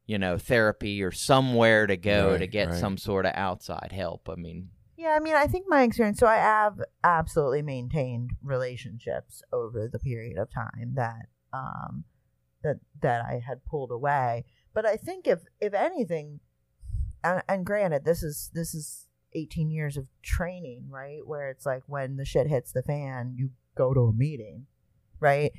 you 0.06 0.18
know, 0.20 0.38
therapy 0.38 1.02
or 1.04 1.12
somewhere 1.12 1.86
to 1.88 1.98
go 1.98 2.38
to 2.38 2.46
get 2.48 2.70
right. 2.70 2.80
some 2.80 2.98
sort 2.98 3.26
of 3.26 3.32
outside 3.36 3.91
help. 3.91 4.30
I 4.30 4.36
mean, 4.36 4.70
Yeah, 5.04 5.18
I 5.18 5.20
mean, 5.20 5.36
I 5.36 5.47
think 5.47 5.66
my 5.68 5.84
experience. 5.84 6.18
So 6.18 6.28
I 6.28 6.38
have 6.38 6.80
absolutely 7.04 7.62
maintained 7.62 8.32
relationships 8.41 9.41
over 9.51 9.86
the 9.91 9.99
period 9.99 10.38
of 10.38 10.49
time 10.49 10.93
that 10.95 11.28
um 11.51 12.06
that 12.64 12.78
that 13.01 13.26
I 13.26 13.41
had 13.45 13.66
pulled 13.66 13.91
away. 13.91 14.45
But 14.74 14.86
I 14.86 14.95
think 14.95 15.28
if 15.28 15.41
if 15.60 15.74
anything, 15.74 16.39
and, 17.22 17.43
and 17.49 17.66
granted, 17.66 18.06
this 18.06 18.24
is 18.24 18.49
this 18.54 18.74
is 18.74 19.10
eighteen 19.34 19.70
years 19.70 19.97
of 19.97 20.08
training, 20.22 20.86
right? 20.89 21.20
Where 21.28 21.49
it's 21.49 21.66
like 21.66 21.84
when 21.86 22.16
the 22.16 22.24
shit 22.24 22.47
hits 22.47 22.72
the 22.72 22.82
fan, 22.82 23.34
you 23.36 23.49
go 23.76 23.93
to 23.93 23.99
a 24.04 24.14
meeting, 24.14 24.68
right? 25.20 25.51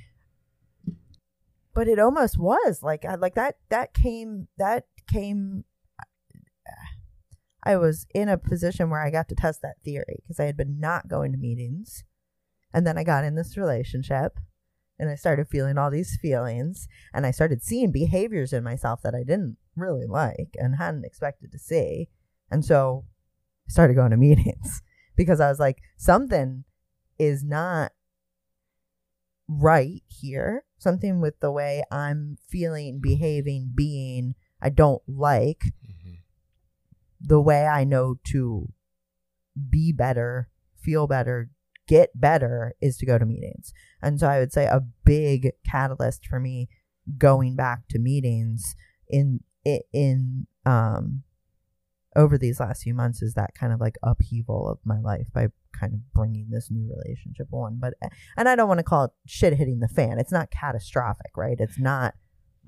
But 1.75 1.87
it 1.87 1.99
almost 1.99 2.39
was 2.39 2.83
like 2.83 3.05
I- 3.05 3.17
like 3.17 3.35
that 3.35 3.59
that 3.69 3.93
came 3.93 4.49
that 4.57 4.87
came 5.07 5.65
I 7.65 7.77
was 7.77 8.07
in 8.15 8.29
a 8.29 8.39
position 8.39 8.91
where 8.91 9.03
I 9.03 9.11
got 9.11 9.29
to 9.31 9.35
test 9.35 9.63
that 9.63 9.81
theory 9.85 10.19
because 10.23 10.39
I 10.39 10.45
had 10.45 10.57
been 10.57 10.79
not 10.79 11.09
going 11.09 11.33
to 11.33 11.39
meetings. 11.39 12.05
And 12.73 12.87
then 12.87 12.99
I 12.99 13.05
got 13.05 13.25
in 13.25 13.35
this 13.35 13.57
relationship 13.57 14.39
and 14.99 15.09
I 15.09 15.15
started 15.15 15.49
feeling 15.49 15.79
all 15.79 15.91
these 15.91 16.19
feelings 16.21 16.87
and 17.13 17.25
I 17.25 17.31
started 17.31 17.63
seeing 17.63 17.91
behaviors 17.91 18.53
in 18.53 18.63
myself 18.63 19.01
that 19.03 19.15
I 19.15 19.23
didn't 19.23 19.57
really 19.77 20.07
like 20.07 20.55
and 20.57 20.77
hadn't 20.77 21.05
expected 21.05 21.51
to 21.53 21.59
see. 21.59 22.09
And 22.51 22.65
so 22.65 23.05
I 23.67 23.73
started 23.73 23.95
going 23.95 24.11
to 24.11 24.17
meetings 24.19 24.83
because 25.17 25.41
I 25.41 25.49
was 25.49 25.59
like, 25.59 25.79
something 25.97 26.65
is 27.19 27.43
not 27.43 27.93
right 29.49 30.03
here. 30.09 30.65
Something 30.79 31.21
with 31.21 31.41
the 31.41 31.51
way 31.51 31.83
I'm 31.91 32.37
feeling, 32.49 33.01
behaving, 33.01 33.73
being, 33.75 34.35
I 34.61 34.69
don't 34.69 35.03
like. 35.07 35.63
The 37.27 37.41
way 37.41 37.67
I 37.67 37.85
know 37.85 38.17
to 38.33 38.69
be 39.71 39.93
better, 39.93 40.49
feel 40.81 41.07
better, 41.07 41.51
get 41.87 42.11
better 42.15 42.75
is 42.81 42.97
to 42.99 43.07
go 43.07 43.19
to 43.19 43.27
meetings. 43.27 43.73
And 44.03 44.19
so 44.21 44.29
I 44.29 44.39
would 44.39 44.53
say 44.53 44.67
a 44.67 44.83
big 45.05 45.53
catalyst 45.69 46.27
for 46.27 46.41
me 46.41 46.69
going 47.19 47.57
back 47.57 47.89
to 47.91 47.99
meetings 47.99 48.75
in 49.09 49.41
in 49.93 50.47
um 50.65 51.23
over 52.17 52.39
these 52.39 52.61
last 52.61 52.83
few 52.83 52.95
months 52.95 53.23
is 53.23 53.35
that 53.35 53.55
kind 53.55 53.73
of 53.73 53.81
like 53.81 53.97
upheaval 54.03 54.69
of 54.69 54.79
my 54.85 55.01
life 55.01 55.27
by 55.33 55.49
kind 55.79 55.93
of 55.93 56.13
bringing 56.15 56.49
this 56.51 56.71
new 56.71 56.89
relationship 56.89 57.49
on. 57.53 57.79
But 57.81 57.95
and 58.37 58.49
I 58.49 58.55
don't 58.55 58.69
want 58.69 58.79
to 58.79 58.85
call 58.85 59.05
it 59.05 59.11
shit 59.27 59.55
hitting 59.55 59.81
the 59.81 59.89
fan. 59.89 60.19
It's 60.19 60.33
not 60.33 60.51
catastrophic 60.51 61.37
right? 61.37 61.57
It's 61.59 61.79
not 61.79 62.15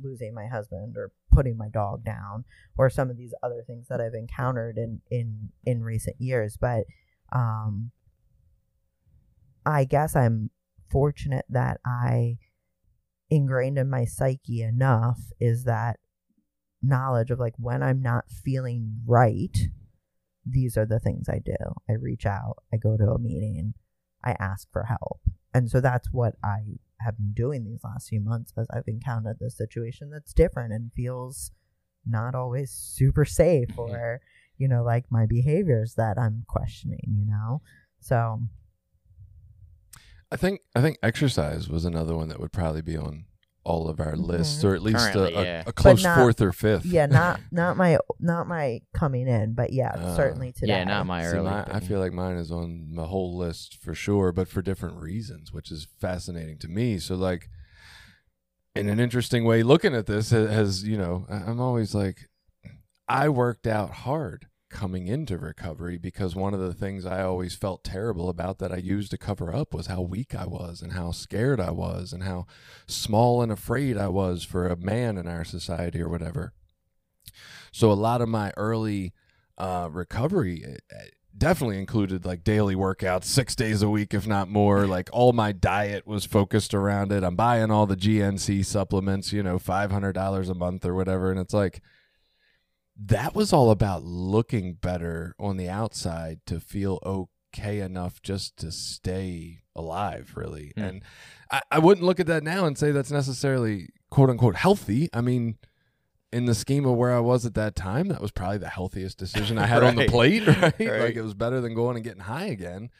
losing 0.03 0.35
my 0.35 0.47
husband 0.47 0.97
or 0.97 1.13
putting 1.33 1.57
my 1.57 1.69
dog 1.69 2.05
down 2.05 2.45
or 2.77 2.91
some 2.91 3.11
of 3.11 3.17
these 3.17 3.35
other 3.43 3.63
things 3.67 3.89
that 3.89 4.01
I've 4.01 4.15
encountered 4.15 4.77
in 4.77 5.01
in 5.11 5.51
in 5.65 5.83
recent 5.83 6.17
years. 6.19 6.57
But 6.61 6.85
um, 7.33 7.91
I 9.65 9.85
guess 9.85 10.15
I'm 10.15 10.51
fortunate 10.91 11.45
that 11.49 11.81
I 11.85 12.39
ingrained 13.29 13.79
in 13.79 13.91
my 13.91 14.05
psyche 14.05 14.63
enough 14.63 15.19
is 15.41 15.65
that 15.65 15.99
knowledge 16.83 17.31
of 17.31 17.41
like 17.41 17.55
when 17.59 17.83
I'm 17.83 18.01
not 18.01 18.31
feeling 18.31 19.01
right, 19.07 19.57
these 20.45 20.77
are 20.77 20.87
the 20.87 21.01
things 21.01 21.29
I 21.29 21.41
do. 21.45 21.57
I 21.89 21.95
reach 21.95 22.25
out, 22.25 22.59
I 22.73 22.77
go 22.77 22.97
to 22.97 23.11
a 23.11 23.19
meeting, 23.19 23.75
I 24.25 24.37
ask 24.39 24.71
for 24.73 24.85
help. 24.85 25.21
And 25.53 25.69
so 25.69 25.81
that's 25.81 26.09
what 26.13 26.35
I 26.45 26.79
have 27.01 27.17
been 27.17 27.33
doing 27.33 27.65
these 27.65 27.85
last 27.85 28.09
few 28.09 28.21
months 28.21 28.53
as 28.57 28.67
I've 28.71 28.89
encountered 28.89 29.39
this 29.41 29.57
situation 29.57 30.11
that's 30.11 30.33
different 30.33 30.73
and 30.73 30.91
feels 30.95 31.51
not 32.07 32.35
always 32.35 32.71
super 32.71 33.25
safe 33.25 33.69
Mhm. 33.71 33.79
or, 33.79 34.21
you 34.59 34.69
know, 34.69 34.83
like 34.83 35.11
my 35.11 35.27
behaviors 35.27 35.95
that 35.97 36.19
I'm 36.19 36.45
questioning, 36.49 37.15
you 37.19 37.27
know? 37.27 37.61
So, 38.01 38.43
I 40.31 40.37
think 40.37 40.61
I 40.75 40.81
think 40.83 40.99
exercise 41.03 41.69
was 41.69 41.85
another 41.85 42.15
one 42.17 42.29
that 42.29 42.41
would 42.41 42.53
probably 42.53 42.83
be 42.83 42.97
on 42.97 43.27
all 43.67 43.89
of 43.89 43.99
our 44.01 44.15
lists, 44.17 44.63
Mhm. 44.63 44.69
or 44.69 44.75
at 44.77 44.83
least 44.83 45.09
a, 45.09 45.13
Currently, 45.13 45.35
a, 45.35 45.43
yeah. 45.45 45.63
a 45.67 45.73
close 45.73 46.03
not- 46.05 46.17
fourth 46.17 46.41
or 46.41 46.53
fifth. 46.53 46.87
yeah, 46.87 47.07
not 47.21 47.41
not 47.51 47.77
my 47.77 47.99
not 48.21 48.47
my 48.47 48.81
coming 48.95 49.27
in, 49.27 49.55
but 49.55 49.73
yeah, 49.73 49.91
Uh, 49.91 50.17
certainly 50.17 50.53
today. 50.53 50.69
yeah, 50.79 50.85
not 50.85 51.07
my 51.07 51.23
See, 51.25 51.37
early. 51.37 51.45
my- 51.51 51.65
I 51.69 51.81
feel 51.81 51.99
like 51.99 52.13
mine 52.13 52.37
is 52.37 52.51
on 52.53 52.95
the 52.95 53.07
whole 53.07 53.37
list 53.37 53.77
for 53.83 53.95
sure, 53.95 54.31
but 54.33 54.47
for 54.49 54.63
different 54.63 54.97
reasons, 54.99 55.53
which 55.53 55.71
is 55.73 55.89
fascinating 56.01 56.59
to 56.59 56.69
me. 56.69 56.99
So, 56.99 57.17
like, 57.17 57.49
in 58.75 58.89
an 58.89 59.01
interesting 59.01 59.45
way, 59.45 59.63
looking 59.63 59.95
at 59.95 60.07
this 60.07 60.31
ha- 60.31 60.47
has, 60.47 60.85
you 60.85 60.97
know, 60.99 61.27
I'm 61.29 61.61
always 61.61 61.95
like, 61.95 62.29
I 63.09 63.29
worked 63.29 63.67
out 63.67 63.91
hard 63.91 64.47
coming 64.69 65.07
into 65.07 65.39
recovery 65.39 65.99
because 65.99 66.35
one 66.35 66.55
of 66.55 66.61
the 66.61 66.75
things 66.75 67.07
I 67.07 67.23
always 67.23 67.55
felt 67.55 67.85
terrible 67.85 68.29
about 68.29 68.59
that 68.59 68.73
I 68.73 68.77
used 68.77 69.11
to 69.13 69.19
cover 69.19 69.55
up 69.55 69.73
was 69.73 69.87
how 69.87 70.01
weak 70.01 70.35
I 70.35 70.47
was 70.47 70.83
and 70.83 70.93
how 70.93 71.13
scared 71.13 71.61
I 71.61 71.71
was 71.71 72.13
and 72.13 72.23
how 72.23 72.47
small 72.87 73.43
and 73.43 73.53
afraid 73.53 73.97
I 73.97 74.09
was 74.09 74.45
for 74.45 74.67
a 74.67 74.77
man 74.77 75.17
in 75.17 75.27
our 75.27 75.45
society 75.45 76.01
or 76.01 76.09
whatever. 76.09 76.53
So 77.73 77.91
a 77.91 77.95
lot 77.95 78.21
of 78.21 78.29
my 78.29 78.53
early 78.57 79.13
uh, 79.59 79.89
recovery 79.91 80.65
uh, 80.65 80.97
definitely 81.37 81.79
included 81.79 82.25
like 82.25 82.45
daily 82.45 82.75
workouts, 82.75 83.25
six 83.25 83.55
days 83.55 83.83
a 83.83 83.89
week, 83.89 84.15
if 84.15 84.27
not 84.27 84.49
more. 84.49 84.87
Like 84.97 85.11
all 85.13 85.33
my 85.33 85.53
diet 85.53 86.07
was 86.07 86.25
focused 86.25 86.73
around 86.73 87.13
it. 87.13 87.23
I'm 87.23 87.37
buying 87.37 87.71
all 87.71 87.87
the 87.87 87.97
GNC 87.97 88.65
supplements, 88.65 89.31
you 89.33 89.43
know, 89.43 89.59
five 89.59 89.91
hundred 89.91 90.15
dollars 90.15 90.49
a 90.49 90.55
month 90.55 90.87
or 90.87 90.95
whatever, 90.95 91.31
and 91.31 91.39
it's 91.39 91.53
like 91.53 91.83
that 92.99 93.35
was 93.35 93.53
all 93.53 93.71
about 93.71 94.05
looking 94.05 94.75
better 94.75 95.35
on 95.39 95.57
the 95.57 95.69
outside 95.69 96.41
to 96.47 96.61
feel 96.61 96.99
okay 97.05 97.81
enough 97.81 98.23
just 98.23 98.57
to 98.59 98.73
stay 98.73 99.61
alive, 99.75 100.33
really. 100.35 100.73
Hmm. 100.77 100.83
And 100.83 101.03
I, 101.51 101.61
I 101.71 101.79
wouldn't 101.79 102.07
look 102.07 102.21
at 102.21 102.27
that 102.27 102.43
now 102.43 102.65
and 102.65 102.77
say 102.77 102.93
that's 102.93 103.11
necessarily 103.11 103.91
quote 104.11 104.31
unquote 104.31 104.57
healthy. 104.57 105.09
I 105.13 105.21
mean, 105.21 105.59
in 106.33 106.47
the 106.47 106.55
scheme 106.55 106.87
of 106.87 106.97
where 106.97 107.15
I 107.15 107.21
was 107.21 107.47
at 107.47 107.55
that 107.55 107.77
time, 107.77 108.09
that 108.09 108.21
was 108.21 108.31
probably 108.31 108.59
the 108.59 108.69
healthiest 108.69 109.19
decision 109.19 109.59
I 109.59 109.67
had 109.67 109.83
on 109.83 109.97
the 109.97 110.07
plate, 110.09 110.47
right? 110.47 110.63
Right. 110.63 111.01
Like 111.01 111.17
it 111.17 111.23
was 111.23 111.35
better 111.35 111.61
than 111.61 111.75
going 111.75 111.97
and 111.97 112.05
getting 112.05 112.23
high 112.23 112.47
again. 112.47 112.91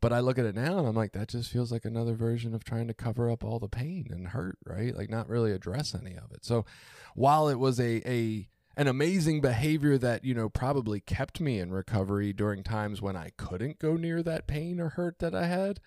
But 0.00 0.12
I 0.12 0.18
look 0.18 0.36
at 0.36 0.44
it 0.44 0.56
now 0.56 0.78
and 0.78 0.88
I'm 0.88 0.96
like, 0.96 1.12
that 1.12 1.28
just 1.28 1.50
feels 1.50 1.70
like 1.70 1.84
another 1.84 2.14
version 2.14 2.54
of 2.54 2.64
trying 2.64 2.88
to 2.88 2.94
cover 2.94 3.30
up 3.30 3.44
all 3.44 3.60
the 3.60 3.68
pain 3.68 4.08
and 4.10 4.28
hurt, 4.28 4.58
right? 4.66 4.96
Like 4.96 5.08
not 5.08 5.28
really 5.28 5.52
address 5.52 5.94
any 5.94 6.16
of 6.16 6.32
it. 6.32 6.44
So 6.44 6.64
while 7.14 7.48
it 7.48 7.58
was 7.58 7.78
a, 7.78 8.02
a 8.04 8.48
an 8.76 8.86
amazing 8.86 9.40
behavior 9.40 9.98
that, 9.98 10.24
you 10.24 10.34
know, 10.34 10.48
probably 10.48 11.00
kept 11.00 11.40
me 11.40 11.58
in 11.58 11.72
recovery 11.72 12.32
during 12.32 12.62
times 12.62 13.02
when 13.02 13.16
I 13.16 13.30
couldn't 13.36 13.78
go 13.78 13.96
near 13.96 14.22
that 14.22 14.46
pain 14.46 14.80
or 14.80 14.90
hurt 14.90 15.18
that 15.18 15.34
I 15.34 15.46
had, 15.46 15.80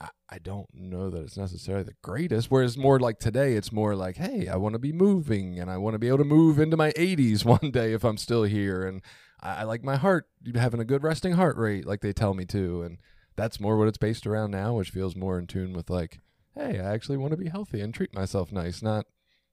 I, 0.00 0.08
I 0.30 0.38
don't 0.38 0.68
know 0.74 1.10
that 1.10 1.22
it's 1.22 1.36
necessarily 1.36 1.84
the 1.84 1.96
greatest. 2.02 2.50
Whereas 2.50 2.76
more 2.76 2.98
like 2.98 3.18
today, 3.18 3.54
it's 3.54 3.72
more 3.72 3.94
like, 3.94 4.16
hey, 4.16 4.48
I 4.48 4.56
want 4.56 4.74
to 4.74 4.78
be 4.78 4.92
moving 4.92 5.58
and 5.58 5.70
I 5.70 5.76
want 5.76 5.94
to 5.94 5.98
be 5.98 6.08
able 6.08 6.18
to 6.18 6.24
move 6.24 6.58
into 6.58 6.76
my 6.76 6.92
80s 6.92 7.44
one 7.44 7.70
day 7.70 7.92
if 7.92 8.04
I'm 8.04 8.18
still 8.18 8.44
here. 8.44 8.86
And 8.86 9.02
I, 9.40 9.56
I 9.56 9.62
like 9.64 9.84
my 9.84 9.96
heart 9.96 10.28
having 10.54 10.80
a 10.80 10.84
good 10.84 11.02
resting 11.02 11.32
heart 11.32 11.56
rate, 11.56 11.86
like 11.86 12.00
they 12.00 12.12
tell 12.12 12.34
me 12.34 12.44
to. 12.46 12.82
And 12.82 12.98
that's 13.36 13.60
more 13.60 13.76
what 13.76 13.88
it's 13.88 13.98
based 13.98 14.26
around 14.26 14.50
now, 14.50 14.74
which 14.74 14.90
feels 14.90 15.16
more 15.16 15.38
in 15.38 15.46
tune 15.46 15.72
with 15.72 15.90
like, 15.90 16.20
hey, 16.54 16.80
I 16.80 16.92
actually 16.92 17.18
want 17.18 17.32
to 17.32 17.36
be 17.36 17.48
healthy 17.48 17.80
and 17.80 17.94
treat 17.94 18.14
myself 18.14 18.52
nice, 18.52 18.82
not 18.82 19.06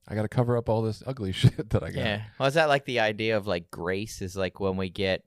I 0.10 0.16
got 0.16 0.24
to 0.24 0.28
cover 0.28 0.58
up 0.58 0.70
all 0.70 0.82
this 0.82 1.04
ugly 1.06 1.32
shit 1.34 1.70
that 1.70 1.84
I 1.84 1.88
got. 1.92 1.96
Yeah. 1.96 2.22
Well, 2.40 2.48
is 2.48 2.56
that 2.56 2.68
like 2.70 2.86
the 2.86 3.00
idea 3.02 3.38
of 3.38 3.46
like 3.48 3.70
grace 3.72 4.22
is 4.22 4.36
like 4.36 4.60
when 4.60 4.76
we 4.78 4.90
get 4.90 5.24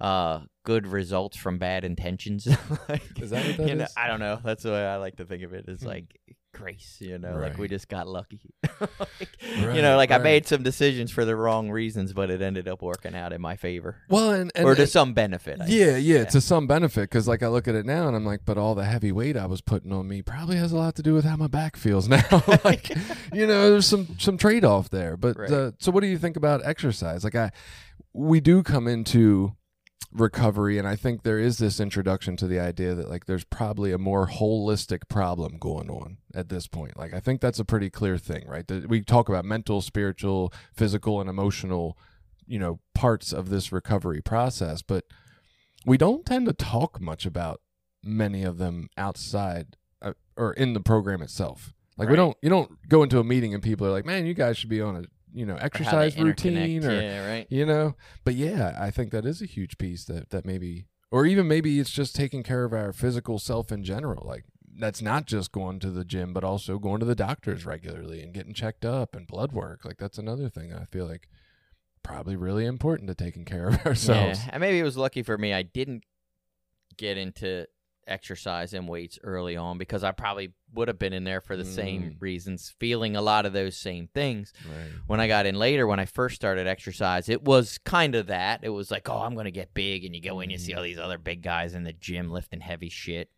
uh 0.00 0.40
good 0.64 0.86
results 0.86 1.36
from 1.36 1.58
bad 1.58 1.84
intentions? 1.84 2.46
like, 2.88 3.02
Is 3.20 3.30
that 3.30 3.46
what 3.46 3.56
that 3.66 3.76
know. 3.76 3.86
I 3.96 4.06
don't 4.08 4.20
know. 4.20 4.38
That's 4.42 4.62
the 4.62 4.70
way 4.72 4.86
I 4.86 4.96
like 4.96 5.16
to 5.16 5.24
think 5.24 5.42
of 5.42 5.52
it. 5.54 5.64
It's 5.68 5.82
Hmm. 5.82 5.88
like 5.88 6.20
grace, 6.52 6.96
you 7.00 7.18
know, 7.18 7.36
like 7.38 7.58
we 7.58 7.68
just 7.68 7.88
got 7.88 8.06
lucky. 8.08 8.40
Like, 8.80 9.28
Right, 9.62 9.76
you 9.76 9.82
know, 9.82 9.96
like 9.96 10.10
I 10.10 10.18
made 10.18 10.46
some 10.46 10.62
decisions 10.62 11.10
for 11.10 11.24
the 11.26 11.36
wrong 11.36 11.70
reasons, 11.70 12.12
but 12.14 12.30
it 12.30 12.40
ended 12.40 12.66
up 12.68 12.80
working 12.82 13.14
out 13.14 13.32
in 13.32 13.40
my 13.40 13.56
favor. 13.56 13.96
Well, 14.08 14.30
and, 14.30 14.50
and 14.54 14.64
or 14.64 14.74
to 14.74 14.82
and- 14.82 14.90
some 14.90 15.12
benefit. 15.12 15.60
I 15.60 15.66
yeah, 15.66 15.84
guess. 15.92 16.02
yeah, 16.02 16.24
to 16.24 16.40
some 16.40 16.66
benefit 16.66 17.02
because 17.02 17.28
like 17.28 17.42
I 17.42 17.48
look 17.48 17.68
at 17.68 17.74
it 17.74 17.84
now 17.86 18.06
and 18.06 18.16
I'm 18.16 18.24
like, 18.24 18.40
but 18.44 18.56
all 18.58 18.74
the 18.74 18.84
heavy 18.84 19.12
weight 19.12 19.36
I 19.36 19.46
was 19.46 19.60
putting 19.60 19.92
on 19.92 20.08
me 20.08 20.22
probably 20.22 20.56
has 20.56 20.72
a 20.72 20.76
lot 20.76 20.94
to 20.96 21.02
do 21.02 21.12
with 21.14 21.24
how 21.24 21.36
my 21.36 21.46
back 21.46 21.76
feels 21.76 22.08
now. 22.08 22.22
like, 22.64 22.88
you 23.32 23.46
know, 23.46 23.70
there's 23.70 23.86
some 23.86 24.16
some 24.18 24.38
trade 24.38 24.64
off 24.64 24.88
there. 24.90 25.16
But 25.16 25.36
Right. 25.38 25.50
uh, 25.50 25.72
so, 25.78 25.92
what 25.92 26.00
do 26.00 26.06
you 26.06 26.18
think 26.18 26.36
about 26.36 26.64
exercise? 26.64 27.22
Like, 27.24 27.34
I 27.34 27.50
we 28.12 28.40
do 28.40 28.62
come 28.62 28.88
into 28.88 29.52
recovery 30.12 30.76
and 30.76 30.88
i 30.88 30.96
think 30.96 31.22
there 31.22 31.38
is 31.38 31.58
this 31.58 31.78
introduction 31.78 32.36
to 32.36 32.48
the 32.48 32.58
idea 32.58 32.94
that 32.96 33.08
like 33.08 33.26
there's 33.26 33.44
probably 33.44 33.92
a 33.92 33.98
more 33.98 34.26
holistic 34.26 35.08
problem 35.08 35.56
going 35.56 35.88
on 35.88 36.16
at 36.34 36.48
this 36.48 36.66
point. 36.66 36.96
Like 36.96 37.14
i 37.14 37.20
think 37.20 37.40
that's 37.40 37.60
a 37.60 37.64
pretty 37.64 37.90
clear 37.90 38.18
thing 38.18 38.46
right? 38.48 38.66
That 38.66 38.88
we 38.88 39.02
talk 39.02 39.28
about 39.28 39.44
mental 39.44 39.80
spiritual 39.80 40.52
physical 40.74 41.20
and 41.20 41.30
emotional 41.30 41.96
you 42.46 42.58
know 42.58 42.80
parts 42.94 43.32
of 43.32 43.50
this 43.50 43.70
recovery 43.70 44.20
process 44.20 44.82
but 44.82 45.04
we 45.86 45.96
don't 45.96 46.26
tend 46.26 46.46
to 46.46 46.52
talk 46.52 47.00
much 47.00 47.24
about 47.24 47.60
many 48.02 48.42
of 48.42 48.58
them 48.58 48.88
outside 48.96 49.76
uh, 50.02 50.12
or 50.36 50.52
in 50.54 50.72
the 50.72 50.80
program 50.80 51.22
itself. 51.22 51.72
Like 51.96 52.08
we 52.08 52.16
don't 52.16 52.36
you 52.42 52.48
don't 52.48 52.88
go 52.88 53.02
into 53.02 53.18
a 53.18 53.24
meeting 53.24 53.52
and 53.52 53.62
people 53.62 53.86
are 53.86 53.90
like 53.90 54.06
man 54.06 54.24
you 54.24 54.32
guys 54.32 54.56
should 54.56 54.70
be 54.70 54.80
on 54.80 54.96
a 54.96 55.02
you 55.32 55.46
know 55.46 55.56
exercise 55.56 56.16
routine 56.18 56.84
or 56.84 57.00
yeah, 57.00 57.30
right. 57.30 57.46
you 57.50 57.64
know 57.64 57.94
but 58.24 58.34
yeah 58.34 58.76
i 58.80 58.90
think 58.90 59.10
that 59.10 59.24
is 59.24 59.40
a 59.40 59.46
huge 59.46 59.78
piece 59.78 60.04
that 60.04 60.30
that 60.30 60.44
maybe 60.44 60.86
or 61.10 61.26
even 61.26 61.46
maybe 61.46 61.78
it's 61.80 61.90
just 61.90 62.14
taking 62.14 62.42
care 62.42 62.64
of 62.64 62.72
our 62.72 62.92
physical 62.92 63.38
self 63.38 63.70
in 63.72 63.84
general 63.84 64.26
like 64.26 64.44
that's 64.78 65.02
not 65.02 65.26
just 65.26 65.52
going 65.52 65.78
to 65.78 65.90
the 65.90 66.04
gym 66.04 66.32
but 66.32 66.44
also 66.44 66.78
going 66.78 67.00
to 67.00 67.06
the 67.06 67.14
doctors 67.14 67.66
regularly 67.66 68.22
and 68.22 68.32
getting 68.32 68.54
checked 68.54 68.84
up 68.84 69.14
and 69.14 69.26
blood 69.26 69.52
work 69.52 69.84
like 69.84 69.98
that's 69.98 70.18
another 70.18 70.48
thing 70.48 70.72
i 70.72 70.84
feel 70.84 71.06
like 71.06 71.28
probably 72.02 72.36
really 72.36 72.66
important 72.66 73.08
to 73.08 73.14
taking 73.14 73.44
care 73.44 73.68
of 73.68 73.74
ourselves 73.86 74.40
Yeah, 74.44 74.50
and 74.52 74.60
maybe 74.60 74.78
it 74.78 74.82
was 74.84 74.96
lucky 74.96 75.22
for 75.22 75.36
me. 75.36 75.52
I 75.52 75.62
didn't 75.62 76.04
get 76.96 77.18
into 77.18 77.66
exercise 78.10 78.74
and 78.74 78.88
weights 78.88 79.18
early 79.22 79.56
on 79.56 79.78
because 79.78 80.02
I 80.04 80.12
probably 80.12 80.52
would 80.74 80.88
have 80.88 80.98
been 80.98 81.12
in 81.12 81.24
there 81.24 81.40
for 81.40 81.56
the 81.56 81.64
same 81.64 82.02
Mm. 82.02 82.20
reasons, 82.20 82.74
feeling 82.78 83.16
a 83.16 83.22
lot 83.22 83.46
of 83.46 83.52
those 83.52 83.76
same 83.76 84.08
things. 84.08 84.52
right 84.68 84.90
When 85.06 85.20
I 85.20 85.26
got 85.28 85.46
in 85.46 85.54
later, 85.56 85.86
when 85.86 86.00
I 86.00 86.04
first 86.04 86.36
started 86.36 86.66
exercise, 86.66 87.28
it 87.28 87.42
was 87.42 87.78
kind 87.78 88.14
of 88.14 88.26
that. 88.28 88.60
It 88.62 88.68
was 88.70 88.90
like, 88.90 89.08
oh, 89.08 89.18
I'm 89.22 89.34
going 89.34 89.46
to 89.46 89.50
get 89.50 89.74
big. 89.74 90.04
And 90.04 90.14
you 90.14 90.20
go 90.20 90.40
in, 90.40 90.50
you 90.50 90.58
see 90.58 90.74
all 90.74 90.82
these 90.82 90.98
other 90.98 91.18
big 91.18 91.42
guys 91.42 91.74
in 91.74 91.84
the 91.84 91.92
gym 91.92 92.30
lifting 92.30 92.60
heavy 92.60 92.88
shit. 92.88 93.30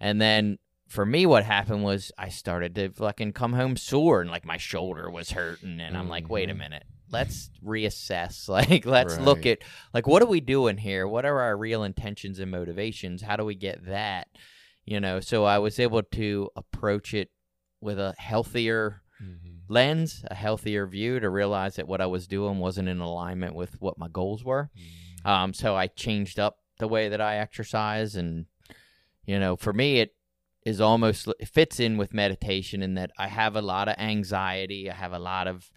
And 0.00 0.20
then 0.20 0.58
for 0.88 1.06
me, 1.06 1.24
what 1.26 1.44
happened 1.44 1.82
was 1.84 2.12
I 2.18 2.28
started 2.28 2.74
to 2.74 2.90
fucking 2.90 3.32
come 3.32 3.54
home 3.54 3.76
sore 3.76 4.20
and 4.20 4.30
like 4.30 4.44
my 4.44 4.56
shoulder 4.58 5.10
was 5.10 5.30
hurting. 5.30 5.80
And 5.80 5.96
I'm 5.96 6.08
like, 6.08 6.28
wait 6.28 6.50
a 6.50 6.54
Mhm. 6.54 6.58
minute. 6.58 6.84
Let's 7.12 7.50
reassess. 7.64 8.48
Like, 8.48 8.86
let's 8.86 9.18
look 9.18 9.46
at, 9.46 9.58
like, 9.94 10.06
what 10.06 10.22
are 10.22 10.26
we 10.26 10.40
doing 10.40 10.78
here? 10.78 11.06
What 11.06 11.24
are 11.24 11.40
our 11.40 11.56
real 11.56 11.84
intentions 11.84 12.38
and 12.38 12.50
motivations? 12.50 13.22
How 13.22 13.36
do 13.36 13.44
we 13.44 13.54
get 13.54 13.86
that? 13.86 14.28
You 14.84 14.98
know, 15.00 15.20
so 15.20 15.44
I 15.44 15.58
was 15.58 15.78
able 15.78 16.02
to 16.02 16.50
approach 16.56 17.14
it 17.14 17.30
with 17.80 17.98
a 17.98 18.14
healthier 18.18 19.02
Mhm. 19.22 19.60
lens, 19.68 20.24
a 20.28 20.34
healthier 20.34 20.86
view 20.86 21.20
to 21.20 21.30
realize 21.30 21.76
that 21.76 21.86
what 21.86 22.00
I 22.00 22.06
was 22.06 22.26
doing 22.26 22.58
wasn't 22.58 22.88
in 22.88 22.98
alignment 23.00 23.54
with 23.54 23.80
what 23.80 23.98
my 23.98 24.08
goals 24.08 24.42
were. 24.44 24.70
Mm-hmm. 24.76 25.28
Um, 25.28 25.54
so 25.54 25.76
I 25.76 25.86
changed 25.86 26.40
up 26.40 26.58
the 26.78 26.88
way 26.88 27.08
that 27.08 27.20
I 27.20 27.36
exercise, 27.36 28.16
and 28.16 28.46
you 29.24 29.38
know, 29.38 29.54
for 29.56 29.72
me, 29.72 30.00
it 30.00 30.16
is 30.66 30.80
almost 30.80 31.28
it 31.38 31.48
fits 31.48 31.78
in 31.78 31.96
with 31.96 32.12
meditation 32.12 32.82
in 32.82 32.94
that 32.94 33.12
I 33.16 33.28
have 33.28 33.54
a 33.54 33.62
lot 33.62 33.88
of 33.88 33.94
anxiety. 33.98 34.90
I 34.90 34.94
have 34.94 35.12
a 35.12 35.18
lot 35.20 35.46
of 35.46 35.70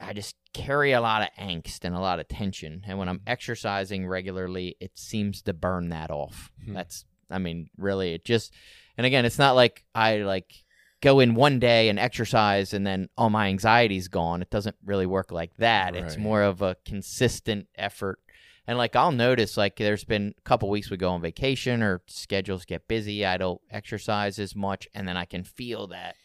I 0.00 0.12
just 0.12 0.36
carry 0.54 0.92
a 0.92 1.00
lot 1.00 1.22
of 1.22 1.28
angst 1.38 1.84
and 1.84 1.94
a 1.94 2.00
lot 2.00 2.20
of 2.20 2.28
tension, 2.28 2.82
and 2.86 2.98
when 2.98 3.08
I'm 3.08 3.20
exercising 3.26 4.06
regularly, 4.06 4.76
it 4.80 4.92
seems 4.94 5.42
to 5.42 5.52
burn 5.52 5.90
that 5.90 6.10
off. 6.10 6.50
Hmm. 6.64 6.74
That's 6.74 7.04
I 7.30 7.38
mean, 7.38 7.70
really, 7.76 8.14
it 8.14 8.24
just 8.24 8.52
and 8.96 9.06
again, 9.06 9.24
it's 9.24 9.38
not 9.38 9.54
like 9.56 9.84
I 9.94 10.18
like 10.18 10.64
go 11.00 11.20
in 11.20 11.34
one 11.34 11.58
day 11.58 11.88
and 11.88 11.98
exercise 11.98 12.74
and 12.74 12.86
then 12.86 13.08
all 13.16 13.30
my 13.30 13.48
anxiety's 13.48 14.08
gone. 14.08 14.42
It 14.42 14.50
doesn't 14.50 14.76
really 14.84 15.06
work 15.06 15.32
like 15.32 15.56
that. 15.56 15.96
It's 15.96 16.18
more 16.18 16.42
of 16.42 16.60
a 16.60 16.76
consistent 16.84 17.68
effort. 17.76 18.18
And 18.66 18.76
like 18.76 18.94
I'll 18.94 19.12
notice 19.12 19.56
like 19.56 19.76
there's 19.76 20.04
been 20.04 20.34
a 20.36 20.42
couple 20.42 20.68
weeks 20.68 20.90
we 20.90 20.96
go 20.96 21.10
on 21.10 21.22
vacation 21.22 21.82
or 21.82 22.02
schedules 22.06 22.64
get 22.64 22.86
busy, 22.86 23.24
I 23.24 23.38
don't 23.38 23.60
exercise 23.70 24.38
as 24.38 24.54
much 24.54 24.86
and 24.94 25.08
then 25.08 25.16
I 25.16 25.24
can 25.24 25.42
feel 25.42 25.86
that. 25.88 26.16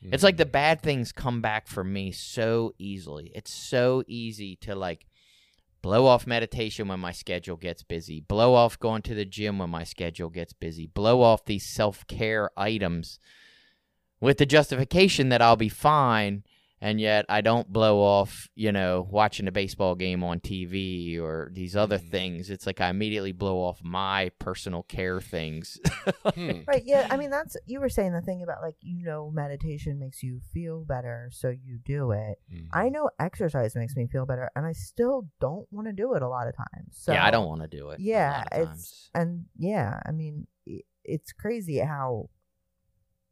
It's 0.00 0.22
like 0.22 0.36
the 0.36 0.46
bad 0.46 0.80
things 0.80 1.12
come 1.12 1.40
back 1.40 1.66
for 1.66 1.82
me 1.82 2.12
so 2.12 2.72
easily. 2.78 3.32
It's 3.34 3.52
so 3.52 4.04
easy 4.06 4.56
to 4.56 4.74
like 4.74 5.06
blow 5.82 6.06
off 6.06 6.26
meditation 6.26 6.88
when 6.88 7.00
my 7.00 7.12
schedule 7.12 7.56
gets 7.56 7.82
busy, 7.82 8.20
blow 8.20 8.54
off 8.54 8.78
going 8.78 9.02
to 9.02 9.14
the 9.14 9.24
gym 9.24 9.58
when 9.58 9.70
my 9.70 9.84
schedule 9.84 10.30
gets 10.30 10.52
busy, 10.52 10.86
blow 10.86 11.22
off 11.22 11.44
these 11.44 11.66
self 11.66 12.06
care 12.06 12.50
items 12.56 13.18
with 14.20 14.38
the 14.38 14.46
justification 14.46 15.28
that 15.30 15.42
I'll 15.42 15.56
be 15.56 15.68
fine. 15.68 16.44
And 16.80 17.00
yet 17.00 17.24
I 17.28 17.40
don't 17.40 17.66
blow 17.72 17.98
off, 17.98 18.48
you 18.54 18.70
know, 18.70 19.06
watching 19.10 19.48
a 19.48 19.52
baseball 19.52 19.96
game 19.96 20.22
on 20.22 20.38
TV 20.38 21.18
or 21.18 21.50
these 21.52 21.74
other 21.74 21.98
Mm. 21.98 22.08
things. 22.10 22.50
It's 22.50 22.66
like 22.66 22.80
I 22.80 22.88
immediately 22.90 23.32
blow 23.32 23.58
off 23.58 23.80
my 23.82 24.30
personal 24.38 24.84
care 24.84 25.20
things. 25.20 25.78
Hmm. 26.34 26.50
Right. 26.68 26.84
Yeah. 26.84 27.06
I 27.10 27.16
mean, 27.16 27.30
that's 27.30 27.56
you 27.66 27.80
were 27.80 27.88
saying 27.88 28.12
the 28.12 28.20
thing 28.20 28.42
about 28.42 28.62
like 28.62 28.76
you 28.80 29.04
know 29.04 29.30
meditation 29.32 29.98
makes 29.98 30.22
you 30.22 30.40
feel 30.54 30.84
better, 30.84 31.30
so 31.32 31.48
you 31.48 31.78
do 31.84 32.12
it. 32.12 32.38
Mhm. 32.52 32.68
I 32.72 32.88
know 32.90 33.10
exercise 33.18 33.74
makes 33.74 33.96
me 33.96 34.06
feel 34.06 34.24
better, 34.26 34.50
and 34.54 34.64
I 34.64 34.72
still 34.72 35.28
don't 35.40 35.66
want 35.72 35.88
to 35.88 35.92
do 35.92 36.14
it 36.14 36.22
a 36.22 36.28
lot 36.28 36.46
of 36.46 36.54
times. 36.56 36.92
So 36.92 37.12
yeah, 37.12 37.24
I 37.24 37.30
don't 37.32 37.48
want 37.48 37.62
to 37.62 37.68
do 37.68 37.90
it. 37.90 37.98
Yeah, 38.00 38.44
it's 38.52 39.10
and 39.14 39.46
yeah, 39.56 40.00
I 40.06 40.12
mean, 40.12 40.46
i- 40.68 40.84
it's 41.04 41.32
crazy 41.32 41.78
how. 41.78 42.28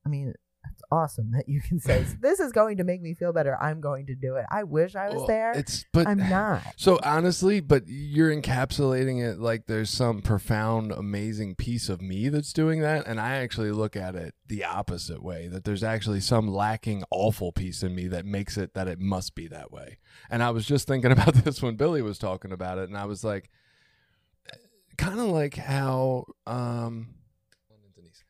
I 0.04 0.08
mean, 0.08 0.28
it's 0.28 0.42
awesome 0.90 1.32
that 1.32 1.48
you 1.48 1.60
can 1.60 1.78
say 1.80 2.04
this 2.20 2.40
is 2.40 2.52
going 2.52 2.76
to 2.78 2.84
make 2.84 3.02
me 3.02 3.14
feel 3.14 3.32
better. 3.32 3.56
I'm 3.60 3.80
going 3.80 4.06
to 4.06 4.14
do 4.14 4.36
it. 4.36 4.46
I 4.50 4.64
wish 4.64 4.94
I 4.94 5.06
was 5.06 5.16
Well, 5.16 5.26
there. 5.26 5.52
It's 5.52 5.84
but 5.92 6.06
I'm 6.06 6.18
not. 6.30 6.62
So 6.76 6.98
honestly, 7.02 7.60
but 7.60 7.84
you're 7.86 8.34
encapsulating 8.34 9.22
it 9.24 9.38
like 9.38 9.66
there's 9.66 9.90
some 9.90 10.22
profound, 10.22 10.92
amazing 10.92 11.54
piece 11.54 11.88
of 11.88 12.00
me 12.00 12.28
that's 12.28 12.52
doing 12.52 12.80
that, 12.80 13.06
and 13.06 13.20
I 13.20 13.36
actually 13.36 13.70
look 13.72 13.96
at 13.96 14.14
it 14.14 14.34
the 14.46 14.64
opposite 14.64 15.22
way. 15.22 15.48
That 15.48 15.64
there's 15.64 15.84
actually 15.84 16.20
some 16.20 16.48
lacking, 16.48 17.04
awful 17.10 17.52
piece 17.52 17.82
in 17.82 17.94
me 17.94 18.08
that 18.08 18.24
makes 18.24 18.56
it 18.56 18.74
that 18.74 18.88
it 18.88 19.00
must 19.00 19.34
be 19.34 19.48
that 19.48 19.72
way. 19.72 19.98
And 20.30 20.42
I 20.42 20.50
was 20.50 20.66
just 20.66 20.86
thinking 20.86 21.12
about 21.12 21.34
this 21.34 21.62
when 21.62 21.76
Billy 21.76 22.02
was 22.02 22.18
talking 22.18 22.52
about 22.52 22.78
it, 22.78 22.88
and 22.88 22.96
I 22.96 23.06
was 23.06 23.24
like, 23.24 23.50
kind 24.96 25.20
of 25.20 25.26
like 25.26 25.56
how 25.56 26.24
um, 26.46 27.08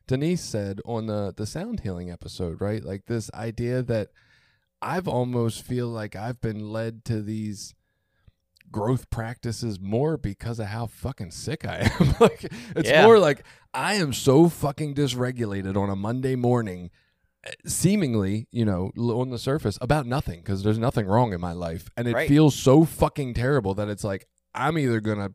Denise 0.07 0.41
said 0.41 0.79
on 0.85 1.07
the 1.07 1.33
the 1.35 1.45
sound 1.45 1.81
healing 1.81 2.09
episode, 2.09 2.61
right? 2.61 2.83
Like 2.83 3.05
this 3.05 3.29
idea 3.33 3.81
that 3.83 4.09
I've 4.81 5.07
almost 5.07 5.63
feel 5.63 5.87
like 5.87 6.15
I've 6.15 6.39
been 6.41 6.71
led 6.71 7.03
to 7.05 7.21
these 7.21 7.73
growth 8.71 9.09
practices 9.09 9.79
more 9.79 10.17
because 10.17 10.59
of 10.59 10.67
how 10.67 10.87
fucking 10.87 11.31
sick 11.31 11.65
I 11.65 11.89
am. 11.99 12.15
like 12.19 12.43
it's 12.75 12.89
Yeah. 12.89 13.05
more 13.05 13.17
like 13.19 13.43
I 13.73 13.95
am 13.95 14.13
so 14.13 14.49
fucking 14.49 14.95
dysregulated 14.95 15.75
on 15.77 15.89
a 15.89 15.95
Monday 15.95 16.35
morning 16.35 16.89
eh, 17.45 17.51
seemingly, 17.65 18.47
you 18.51 18.65
know, 18.65 18.91
on 18.97 19.29
the 19.29 19.39
surface 19.39 19.77
about 19.81 20.05
nothing 20.05 20.39
because 20.41 20.63
there's 20.63 20.77
nothing 20.79 21.05
wrong 21.07 21.31
in 21.33 21.39
my 21.41 21.53
life 21.53 21.89
and 21.95 22.07
it 22.07 22.13
Right. 22.13 22.27
feels 22.27 22.55
so 22.55 22.83
fucking 22.83 23.33
terrible 23.35 23.73
that 23.75 23.87
it's 23.89 24.03
like 24.03 24.27
I'm 24.53 24.77
either 24.77 24.99
going 24.99 25.19
to 25.19 25.33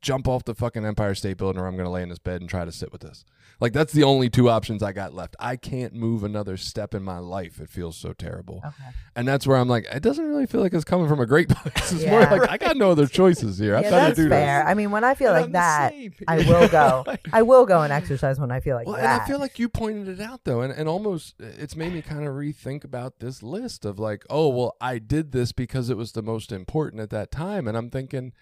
jump 0.00 0.28
off 0.28 0.44
the 0.44 0.54
fucking 0.54 0.84
Empire 0.84 1.14
State 1.14 1.36
Building 1.38 1.60
or 1.60 1.66
I'm 1.66 1.74
going 1.74 1.86
to 1.86 1.90
lay 1.90 2.02
in 2.02 2.08
this 2.10 2.18
bed 2.20 2.40
and 2.40 2.48
try 2.48 2.64
to 2.64 2.70
sit 2.72 2.92
with 2.92 3.00
this. 3.00 3.24
Like 3.60 3.72
that's 3.72 3.92
the 3.92 4.04
only 4.04 4.30
two 4.30 4.48
options 4.48 4.82
I 4.82 4.92
got 4.92 5.14
left. 5.14 5.34
I 5.40 5.56
can't 5.56 5.92
move 5.92 6.22
another 6.22 6.56
step 6.56 6.94
in 6.94 7.02
my 7.02 7.18
life. 7.18 7.60
It 7.60 7.68
feels 7.68 7.96
so 7.96 8.12
terrible. 8.12 8.58
Okay. 8.64 8.90
And 9.16 9.26
that's 9.26 9.46
where 9.48 9.56
I'm 9.56 9.68
like, 9.68 9.84
it 9.92 10.00
doesn't 10.02 10.24
really 10.24 10.46
feel 10.46 10.60
like 10.60 10.72
it's 10.72 10.84
coming 10.84 11.08
from 11.08 11.18
a 11.20 11.26
great 11.26 11.48
place. 11.48 11.92
It's 11.92 12.04
more 12.06 12.20
Yeah. 12.20 12.30
like 12.34 12.50
I 12.50 12.56
got 12.56 12.76
no 12.76 12.90
other 12.92 13.06
choices 13.08 13.58
here. 13.58 13.74
I 13.76 13.80
yeah, 13.80 13.90
better 13.90 14.06
that's 14.06 14.16
do 14.16 14.28
fair. 14.28 14.62
this. 14.62 14.70
I 14.70 14.74
mean, 14.74 14.90
when 14.92 15.02
I 15.02 15.14
feel 15.14 15.30
And 15.34 15.36
like 15.36 15.44
I'm 15.46 15.52
that. 15.52 15.92
I 16.28 16.36
will 16.38 16.68
go. 16.68 17.04
I 17.32 17.42
will 17.42 17.66
go 17.66 17.82
and 17.82 17.92
exercise 17.92 18.38
when 18.38 18.52
I 18.52 18.60
feel 18.60 18.76
like 18.76 18.86
well, 18.86 18.96
that. 18.96 19.04
and 19.04 19.22
I 19.22 19.26
feel 19.26 19.40
like 19.40 19.58
you 19.58 19.68
pointed 19.68 20.08
it 20.08 20.20
out 20.20 20.44
though, 20.44 20.60
and, 20.60 20.72
and 20.72 20.88
almost 20.88 21.34
uh, 21.42 21.46
it's 21.58 21.74
made 21.74 21.92
me 21.92 22.02
kind 22.02 22.26
of 22.26 22.34
rethink 22.34 22.84
about 22.84 23.18
this 23.18 23.42
list 23.42 23.84
of 23.84 23.98
like, 23.98 24.24
oh 24.30 24.48
well, 24.48 24.76
I 24.80 24.98
did 24.98 25.32
this 25.32 25.50
because 25.52 25.90
it 25.90 25.96
was 25.96 26.12
the 26.12 26.22
most 26.22 26.52
important 26.52 27.02
at 27.02 27.10
that 27.10 27.32
time, 27.32 27.66
and 27.66 27.76
I'm 27.76 27.90
thinking, 27.90 28.32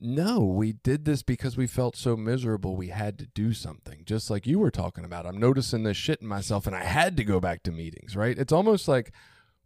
no, 0.00 0.40
we 0.44 0.72
did 0.72 1.04
this 1.04 1.22
because 1.22 1.56
we 1.56 1.66
felt 1.66 1.96
so 1.96 2.16
miserable 2.16 2.76
we 2.76 2.88
had 2.88 3.18
to 3.18 3.26
do 3.26 3.52
something, 3.52 4.02
just 4.04 4.30
like 4.30 4.46
you 4.46 4.58
were 4.58 4.70
talking 4.70 5.04
about. 5.04 5.26
I'm 5.26 5.38
noticing 5.38 5.82
this 5.82 5.96
shit 5.96 6.20
in 6.20 6.28
myself, 6.28 6.66
and 6.66 6.74
I 6.76 6.84
had 6.84 7.16
to 7.16 7.24
go 7.24 7.40
back 7.40 7.62
to 7.64 7.72
meetings. 7.72 8.16
Right? 8.16 8.38
It's 8.38 8.52
almost 8.52 8.88
like 8.88 9.12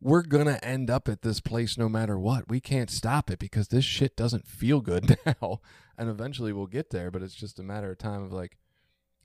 we're 0.01 0.23
gonna 0.23 0.59
end 0.63 0.91
up 0.91 1.09
at 1.09 1.23
this 1.23 1.41
place 1.41 1.77
no 1.77 1.89
matter 1.89 2.19
what. 2.19 2.49
We 2.49 2.61
can't 2.61 2.91
stop 2.91 3.31
it 3.31 3.39
because 3.39 3.69
this 3.69 3.85
shit 3.85 4.17
doesn't 4.17 4.47
feel 4.47 4.81
good 4.81 5.19
now, 5.27 5.61
and 5.99 6.09
eventually 6.09 6.53
we'll 6.53 6.67
get 6.67 6.91
there. 6.91 7.11
But 7.11 7.23
it's 7.23 7.35
just 7.35 7.59
a 7.59 7.63
matter 7.63 7.91
of 7.93 7.99
time 7.99 8.23
of 8.23 8.33
like 8.33 8.57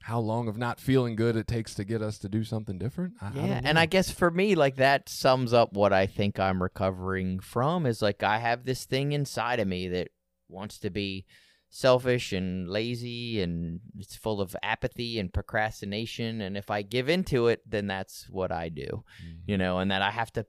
how 0.01 0.19
long 0.19 0.47
of 0.47 0.55
not 0.55 0.79
feeling 0.79 1.15
good 1.15 1.35
it 1.35 1.47
takes 1.47 1.73
to 1.73 1.83
get 1.83 1.99
us 2.01 2.19
to 2.19 2.29
do 2.29 2.43
something 2.43 2.77
different. 2.77 3.13
I, 3.21 3.27
I 3.27 3.31
Yeah, 3.33 3.41
don't 3.55 3.65
and. 3.65 3.79
I 3.79 3.85
guess 3.85 4.11
for 4.11 4.29
me, 4.29 4.53
like 4.55 4.75
that 4.75 5.09
sums 5.09 5.51
up 5.53 5.73
what 5.73 5.93
I 5.93 6.05
think 6.05 6.39
I'm 6.39 6.61
recovering 6.61 7.39
from 7.39 7.85
is 7.85 8.01
like 8.01 8.21
I 8.21 8.37
have 8.39 8.65
this 8.65 8.85
thing 8.85 9.13
inside 9.13 9.59
of 9.59 9.67
me 9.67 9.87
that 9.87 10.09
wants 10.55 10.79
to 10.79 10.89
be 10.89 11.25
selfish 11.69 12.31
and 12.31 12.69
lazy 12.69 13.41
and 13.41 13.81
it's 13.97 14.15
full 14.15 14.39
of 14.39 14.55
apathy 14.63 15.19
and 15.19 15.33
procrastination 15.33 16.39
and 16.39 16.55
if 16.55 16.71
I 16.71 16.83
give 16.83 17.09
into 17.09 17.47
it 17.47 17.61
then 17.69 17.87
that's 17.87 18.29
what 18.29 18.51
I 18.51 18.69
do. 18.69 19.03
Mm-hmm. 19.21 19.37
You 19.45 19.57
know, 19.57 19.79
and 19.79 19.91
that 19.91 20.01
I 20.01 20.11
have 20.11 20.31
to 20.33 20.45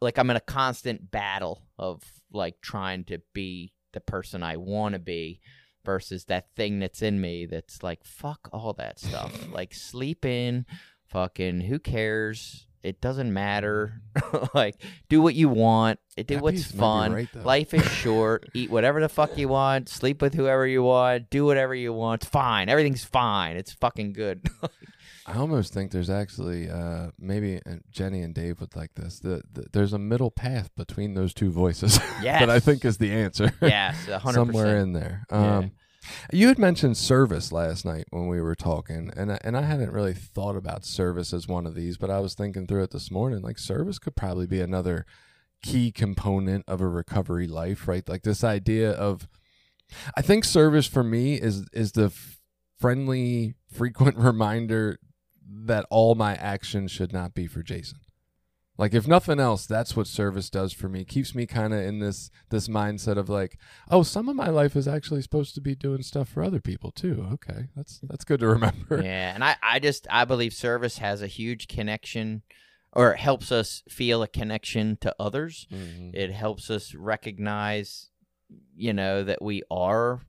like 0.00 0.18
I'm 0.18 0.30
in 0.30 0.36
a 0.36 0.40
constant 0.40 1.10
battle 1.10 1.64
of 1.78 2.02
like 2.32 2.60
trying 2.60 3.04
to 3.04 3.20
be 3.32 3.72
the 3.92 4.00
person 4.00 4.42
I 4.42 4.56
want 4.56 4.92
to 4.92 4.98
be 4.98 5.40
versus 5.84 6.26
that 6.26 6.54
thing 6.54 6.78
that's 6.80 7.02
in 7.02 7.20
me 7.20 7.46
that's 7.46 7.82
like 7.82 8.04
fuck 8.04 8.48
all 8.52 8.72
that 8.74 8.98
stuff. 8.98 9.48
like 9.52 9.74
sleep 9.74 10.24
in, 10.24 10.66
fucking 11.06 11.62
who 11.62 11.78
cares? 11.78 12.67
It 12.82 13.00
doesn't 13.00 13.32
matter. 13.32 14.00
like 14.54 14.76
do 15.08 15.20
what 15.20 15.34
you 15.34 15.48
want. 15.48 15.98
Do 16.16 16.22
That 16.24 16.42
what's 16.42 16.56
piece 16.56 16.74
might 16.74 16.76
be 16.76 16.78
fun. 16.80 17.12
right. 17.12 17.44
Life 17.44 17.74
is 17.74 17.84
short. 17.84 18.48
Eat 18.54 18.70
whatever 18.70 19.00
the 19.00 19.08
fuck 19.08 19.36
you 19.36 19.48
want. 19.48 19.88
Sleep 19.88 20.22
with 20.22 20.34
whoever 20.34 20.66
you 20.66 20.82
want. 20.82 21.30
Do 21.30 21.44
whatever 21.44 21.74
you 21.74 21.92
want. 21.92 22.22
It's 22.22 22.30
fine. 22.30 22.68
Everything's 22.68 23.04
fine. 23.04 23.56
It's 23.56 23.72
fucking 23.72 24.12
good. 24.12 24.48
I 25.26 25.36
almost 25.36 25.74
think 25.74 25.90
there's 25.90 26.08
actually 26.08 26.70
uh, 26.70 27.08
maybe 27.18 27.60
uh, 27.66 27.76
Jenny 27.90 28.22
and 28.22 28.34
Dave 28.34 28.60
would 28.60 28.74
like 28.74 28.94
this. 28.94 29.20
The, 29.20 29.42
the, 29.52 29.66
there's 29.72 29.92
a 29.92 29.98
middle 29.98 30.30
path 30.30 30.70
between 30.74 31.12
those 31.12 31.34
two 31.34 31.50
voices 31.50 31.98
that 32.22 32.48
I 32.48 32.60
think 32.60 32.84
is 32.86 32.96
the 32.96 33.12
answer. 33.12 33.52
yes, 33.60 34.08
a 34.08 34.18
hundred 34.18 34.38
somewhere 34.38 34.78
in 34.78 34.94
there. 34.94 35.26
Yeah. 35.30 35.66
You 36.32 36.48
had 36.48 36.58
mentioned 36.58 36.96
service 36.96 37.52
last 37.52 37.84
night 37.84 38.06
when 38.10 38.28
we 38.28 38.40
were 38.40 38.54
talking, 38.54 39.10
and 39.16 39.32
I, 39.32 39.38
and 39.42 39.56
I 39.56 39.62
hadn't 39.62 39.92
really 39.92 40.14
thought 40.14 40.56
about 40.56 40.84
service 40.84 41.32
as 41.32 41.48
one 41.48 41.66
of 41.66 41.74
these, 41.74 41.96
but 41.96 42.10
I 42.10 42.20
was 42.20 42.34
thinking 42.34 42.66
through 42.66 42.84
it 42.84 42.90
this 42.90 43.10
morning. 43.10 43.40
Like 43.40 43.58
service 43.58 43.98
could 43.98 44.16
probably 44.16 44.46
be 44.46 44.60
another 44.60 45.06
key 45.62 45.90
component 45.90 46.64
of 46.68 46.80
a 46.80 46.88
recovery 46.88 47.46
life, 47.46 47.88
right? 47.88 48.08
Like 48.08 48.22
this 48.22 48.44
idea 48.44 48.92
of, 48.92 49.28
I 50.16 50.22
think 50.22 50.44
service 50.44 50.86
for 50.86 51.02
me 51.02 51.34
is 51.34 51.66
is 51.72 51.92
the 51.92 52.06
f- 52.06 52.38
friendly, 52.78 53.54
frequent 53.72 54.16
reminder 54.18 54.98
that 55.50 55.86
all 55.90 56.14
my 56.14 56.34
actions 56.34 56.90
should 56.90 57.12
not 57.12 57.34
be 57.34 57.46
for 57.46 57.62
Jason. 57.62 57.98
Like 58.78 58.94
if 58.94 59.08
nothing 59.08 59.40
else, 59.40 59.66
that's 59.66 59.96
what 59.96 60.06
service 60.06 60.48
does 60.48 60.72
for 60.72 60.88
me. 60.88 61.04
Keeps 61.04 61.34
me 61.34 61.46
kind 61.46 61.74
of 61.74 61.80
in 61.80 61.98
this 61.98 62.30
this 62.50 62.68
mindset 62.68 63.16
of 63.18 63.28
like, 63.28 63.58
oh, 63.90 64.04
some 64.04 64.28
of 64.28 64.36
my 64.36 64.48
life 64.48 64.76
is 64.76 64.86
actually 64.86 65.20
supposed 65.20 65.56
to 65.56 65.60
be 65.60 65.74
doing 65.74 66.02
stuff 66.02 66.28
for 66.28 66.44
other 66.44 66.60
people 66.60 66.92
too. 66.92 67.26
Okay, 67.32 67.66
that's 67.76 67.98
that's 68.04 68.24
good 68.24 68.40
to 68.40 68.46
remember. 68.46 69.02
Yeah, 69.08 69.34
and 69.34 69.42
I, 69.42 69.56
I 69.62 69.78
just 69.80 70.06
I 70.10 70.24
believe 70.24 70.52
service 70.54 70.98
has 70.98 71.22
a 71.22 71.26
huge 71.26 71.66
connection, 71.66 72.42
or 72.92 73.12
it 73.12 73.18
helps 73.18 73.50
us 73.50 73.82
feel 73.88 74.22
a 74.22 74.28
connection 74.28 74.96
to 75.00 75.14
others. 75.18 75.66
Mhm. 75.72 76.14
It 76.14 76.30
helps 76.30 76.70
us 76.70 76.94
recognize, 76.94 78.10
you 78.76 78.92
know, 78.92 79.24
that 79.24 79.42
we 79.42 79.62
are 79.72 80.20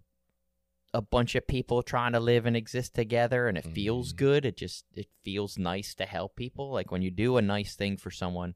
a 0.94 1.02
bunch 1.02 1.36
of 1.36 1.46
people 1.48 1.84
trying 1.84 2.14
to 2.14 2.20
live 2.20 2.46
and 2.46 2.56
exist 2.56 2.94
together, 2.96 3.48
and 3.48 3.58
it 3.58 3.66
feels 3.66 4.12
Mhm. 4.14 4.18
good. 4.18 4.46
It 4.46 4.58
just 4.58 4.86
it 4.96 5.08
feels 5.24 5.58
nice 5.58 5.94
to 5.96 6.06
help 6.06 6.36
people. 6.36 6.72
Like 6.72 6.92
when 6.92 7.02
you 7.02 7.12
do 7.12 7.38
a 7.38 7.42
nice 7.42 7.76
thing 7.76 7.98
for 7.98 8.12
someone. 8.12 8.56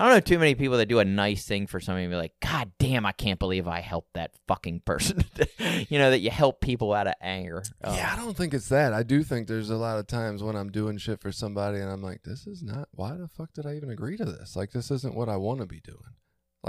I 0.00 0.04
don't 0.04 0.14
know 0.14 0.20
too 0.20 0.38
many 0.38 0.54
people 0.54 0.76
that 0.76 0.86
do 0.86 1.00
a 1.00 1.04
nice 1.04 1.44
thing 1.44 1.66
for 1.66 1.80
somebody 1.80 2.04
and 2.04 2.12
be 2.12 2.16
like, 2.16 2.34
God 2.40 2.70
damn, 2.78 3.04
I 3.04 3.10
can't 3.10 3.40
believe 3.40 3.66
I 3.66 3.80
helped 3.80 4.14
that 4.14 4.30
fucking 4.46 4.82
person. 4.86 5.24
you 5.88 5.98
know, 5.98 6.10
that 6.12 6.20
you 6.20 6.30
help 6.30 6.60
people 6.60 6.92
out 6.92 7.08
of 7.08 7.14
anger. 7.20 7.64
Um, 7.82 7.96
Yeah, 7.96 8.12
I 8.12 8.14
don't 8.16 8.36
think 8.36 8.54
it's 8.54 8.68
that. 8.68 8.92
I 8.92 9.02
do 9.02 9.24
think 9.24 9.48
there's 9.48 9.70
a 9.70 9.76
lot 9.76 9.98
of 9.98 10.06
times 10.06 10.40
when 10.40 10.54
I'm 10.54 10.70
doing 10.70 10.98
shit 10.98 11.20
for 11.20 11.32
somebody 11.32 11.80
and 11.80 11.90
I'm 11.90 12.00
like, 12.00 12.22
this 12.22 12.46
is 12.46 12.62
not, 12.62 12.88
why 12.92 13.16
the 13.16 13.26
fuck 13.26 13.52
did 13.54 13.66
I 13.66 13.74
even 13.74 13.90
agree 13.90 14.16
to 14.18 14.24
this? 14.24 14.54
Like, 14.54 14.70
this 14.70 14.92
isn't 14.92 15.16
what 15.16 15.28
I 15.28 15.36
want 15.36 15.58
to 15.62 15.66
be 15.66 15.80
doing. 15.80 16.14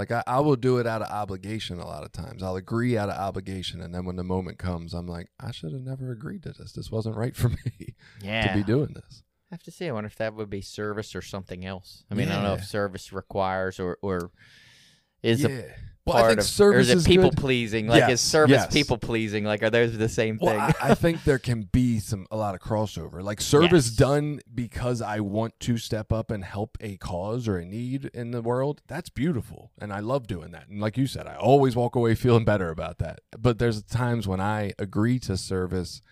Like, 0.00 0.10
I, 0.12 0.22
I 0.26 0.40
will 0.40 0.56
do 0.56 0.78
it 0.78 0.86
out 0.86 1.02
of 1.02 1.10
obligation 1.10 1.78
a 1.78 1.86
lot 1.86 2.04
of 2.04 2.10
times. 2.10 2.42
I'll 2.42 2.56
agree 2.56 2.96
out 2.96 3.10
of 3.10 3.18
obligation. 3.18 3.82
And 3.82 3.94
then 3.94 4.06
when 4.06 4.16
the 4.16 4.24
moment 4.24 4.56
comes, 4.56 4.94
I'm 4.94 5.06
like, 5.06 5.26
I 5.38 5.50
should 5.50 5.74
have 5.74 5.82
never 5.82 6.10
agreed 6.10 6.42
to 6.44 6.54
this. 6.54 6.72
This 6.72 6.90
wasn't 6.90 7.16
right 7.16 7.36
for 7.36 7.48
me 7.66 7.94
yeah. 8.22 8.46
to 8.46 8.56
be 8.56 8.64
doing 8.64 8.94
this. 8.94 9.22
I 9.50 9.56
have 9.56 9.62
to 9.64 9.70
say, 9.70 9.90
I 9.90 9.92
wonder 9.92 10.06
if 10.06 10.16
that 10.16 10.32
would 10.32 10.48
be 10.48 10.62
service 10.62 11.14
or 11.14 11.20
something 11.20 11.66
else. 11.66 12.04
I 12.10 12.14
mean, 12.14 12.30
I 12.30 12.36
don't 12.36 12.44
know 12.44 12.54
if 12.54 12.64
service 12.64 13.12
requires 13.12 13.78
or 13.78 13.98
or 14.00 14.30
is 15.22 15.44
a 15.44 15.50
yeah. 15.50 15.62
Well, 16.10 16.18
part 16.18 16.24
I 16.26 16.28
think 16.34 16.40
of 16.40 16.46
service 16.46 16.88
or 16.90 16.92
is 16.92 17.04
it 17.06 17.08
people 17.08 17.30
good. 17.30 17.38
pleasing? 17.38 17.86
Like 17.86 18.00
Yes, 18.00 18.10
is 18.12 18.20
service 18.20 18.52
yes. 18.54 18.72
people 18.72 18.98
pleasing? 18.98 19.44
Like 19.44 19.62
are 19.62 19.70
those 19.70 19.96
the 19.96 20.08
same 20.08 20.38
Well, 20.40 20.52
thing? 20.52 20.60
I, 20.80 20.90
I 20.90 20.94
think 21.02 21.24
there 21.24 21.38
can 21.38 21.62
be 21.72 21.98
some 22.00 22.26
a 22.30 22.36
lot 22.36 22.54
of 22.54 22.60
crossover, 22.60 23.22
like 23.22 23.40
service 23.40 23.86
Yes. 23.88 23.96
done 23.96 24.40
because 24.54 25.00
I 25.00 25.20
want 25.20 25.58
to 25.60 25.78
step 25.78 26.12
up 26.12 26.30
and 26.30 26.44
help 26.44 26.76
a 26.80 26.96
cause 26.98 27.48
or 27.48 27.56
a 27.58 27.64
need 27.64 28.06
in 28.14 28.30
the 28.30 28.42
world. 28.42 28.82
That's 28.86 29.08
beautiful, 29.10 29.70
and 29.80 29.92
I 29.92 30.00
love 30.00 30.26
doing 30.26 30.50
that. 30.52 30.68
And 30.68 30.80
like 30.80 30.96
you 30.98 31.06
said, 31.06 31.26
I 31.26 31.34
always 31.36 31.74
walk 31.76 31.94
away 31.96 32.14
feeling 32.14 32.44
better 32.44 32.70
about 32.70 32.98
that. 32.98 33.20
But 33.38 33.58
there's 33.58 33.82
times 33.82 34.28
when 34.28 34.40
I 34.40 34.72
agree 34.78 35.18
to 35.20 35.36
service, 35.36 36.02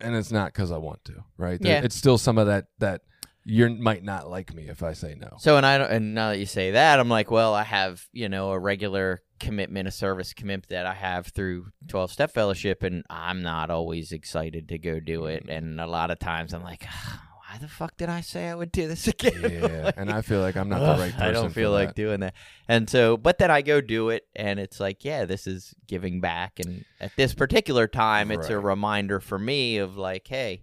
and 0.00 0.14
it's 0.14 0.30
not 0.32 0.52
because 0.52 0.70
I 0.70 0.78
want 0.78 1.04
to. 1.06 1.24
Right? 1.36 1.58
Yeah. 1.60 1.80
It's 1.82 1.96
still 1.96 2.18
some 2.18 2.38
of 2.38 2.46
that 2.46 2.66
that 2.78 3.02
you 3.48 3.70
might 3.70 4.04
not 4.04 4.28
like 4.28 4.52
me 4.52 4.68
if 4.68 4.82
I 4.82 4.92
say 4.92 5.16
no. 5.18 5.36
so 5.38 5.56
and 5.56 5.64
I 5.64 5.78
don't, 5.78 5.90
and 5.90 6.14
now 6.14 6.28
that 6.28 6.38
you 6.38 6.46
say 6.46 6.72
that, 6.72 7.00
I'm 7.00 7.08
like, 7.08 7.30
well, 7.30 7.54
I 7.54 7.62
have 7.62 8.06
you 8.12 8.28
know 8.28 8.50
a 8.50 8.58
regular 8.58 9.22
commitment, 9.40 9.88
a 9.88 9.90
service 9.90 10.34
commitment 10.34 10.68
that 10.68 10.84
I 10.84 10.92
have 10.92 11.28
through 11.28 11.68
12 11.88 12.12
Step 12.12 12.34
Fellowship, 12.34 12.82
and 12.82 13.04
I'm 13.08 13.42
not 13.42 13.70
always 13.70 14.12
excited 14.12 14.68
to 14.68 14.78
go 14.78 15.00
do 15.00 15.26
it. 15.26 15.46
Mm. 15.46 15.56
And 15.56 15.80
a 15.80 15.86
lot 15.86 16.10
of 16.10 16.18
times 16.18 16.52
I'm 16.52 16.62
like, 16.62 16.84
why 16.84 17.56
the 17.58 17.68
fuck 17.68 17.96
did 17.96 18.10
I 18.10 18.20
say 18.20 18.48
I 18.48 18.54
would 18.54 18.70
do 18.70 18.86
this 18.86 19.08
again? 19.08 19.40
Yeah, 19.40 19.92
and 19.96 20.10
I 20.12 20.20
feel 20.20 20.40
like 20.40 20.56
I'm 20.56 20.68
not 20.68 20.82
Ugh, 20.82 20.96
the 20.96 21.02
right 21.04 21.12
person. 21.12 21.26
I 21.26 21.32
don't 21.32 21.52
feel 21.52 21.70
like 21.70 21.90
that. 21.90 21.96
doing 21.96 22.20
that. 22.20 22.34
And 22.68 22.90
so, 22.90 23.16
but 23.16 23.38
then 23.38 23.50
I 23.50 23.62
go 23.62 23.80
do 23.80 24.10
it, 24.10 24.26
and 24.36 24.60
it's 24.60 24.78
like, 24.78 25.06
yeah, 25.06 25.24
this 25.24 25.46
is 25.46 25.74
giving 25.86 26.20
back. 26.20 26.60
And 26.60 26.84
at 27.00 27.12
this 27.16 27.32
particular 27.32 27.86
time, 27.86 28.30
it's 28.30 28.50
a 28.50 28.58
reminder 28.58 29.20
for 29.20 29.38
me 29.38 29.78
of 29.78 29.96
like, 29.96 30.26
hey, 30.28 30.62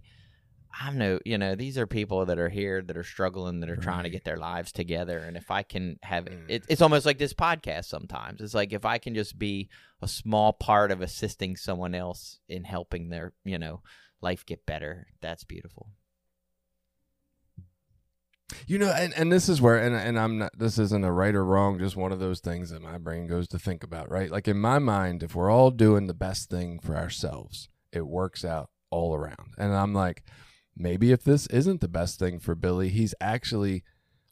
I'm 0.78 0.98
no, 0.98 1.18
you 1.24 1.38
know, 1.38 1.54
these 1.54 1.78
are 1.78 1.86
people 1.86 2.26
that 2.26 2.38
are 2.38 2.48
here 2.50 2.82
that 2.82 2.96
are 2.96 3.04
struggling, 3.04 3.60
that 3.60 3.70
are 3.70 3.76
trying 3.76 4.04
to 4.04 4.10
get 4.10 4.24
their 4.24 4.36
lives 4.36 4.72
together. 4.72 5.18
And 5.18 5.36
if 5.36 5.50
I 5.50 5.62
can 5.62 5.98
have 6.02 6.26
Mm. 6.26 6.44
it, 6.48 6.64
it's 6.68 6.82
almost 6.82 7.06
like 7.06 7.18
this 7.18 7.32
podcast 7.32 7.86
sometimes. 7.86 8.40
It's 8.40 8.52
like 8.54 8.72
if 8.72 8.84
I 8.84 8.98
can 8.98 9.14
just 9.14 9.38
be 9.38 9.68
a 10.02 10.08
small 10.08 10.52
part 10.52 10.90
of 10.90 11.00
assisting 11.00 11.56
someone 11.56 11.94
else 11.94 12.40
in 12.48 12.64
helping 12.64 13.08
their, 13.08 13.32
you 13.44 13.58
know, 13.58 13.80
life 14.20 14.44
get 14.44 14.66
better, 14.66 15.06
that's 15.20 15.44
beautiful. 15.44 15.88
You 18.66 18.78
know, 18.78 18.90
and, 18.90 19.12
and 19.14 19.32
this 19.32 19.48
is 19.48 19.60
where, 19.60 19.76
and, 19.76 19.94
and 19.96 20.18
I'm 20.18 20.38
not, 20.38 20.56
this 20.56 20.78
isn't 20.78 21.04
a 21.04 21.10
right 21.10 21.34
or 21.34 21.44
wrong, 21.44 21.78
just 21.78 21.96
one 21.96 22.12
of 22.12 22.20
those 22.20 22.40
things 22.40 22.70
that 22.70 22.80
my 22.82 22.96
brain 22.96 23.26
goes 23.26 23.48
to 23.48 23.58
think 23.58 23.82
about, 23.82 24.10
right? 24.10 24.30
Like 24.30 24.46
in 24.46 24.58
my 24.58 24.78
mind, 24.78 25.22
if 25.22 25.34
we're 25.34 25.50
all 25.50 25.70
doing 25.70 26.06
the 26.06 26.14
best 26.14 26.48
thing 26.48 26.78
for 26.78 26.96
ourselves, 26.96 27.68
it 27.92 28.06
works 28.06 28.44
out 28.44 28.70
all 28.90 29.14
around. 29.14 29.54
And 29.58 29.74
I'm 29.74 29.92
like, 29.92 30.22
maybe 30.76 31.12
if 31.12 31.24
this 31.24 31.46
isn't 31.48 31.80
the 31.80 31.88
best 31.88 32.18
thing 32.18 32.38
for 32.38 32.54
Billy, 32.54 32.88
he's 32.88 33.14
actually 33.20 33.82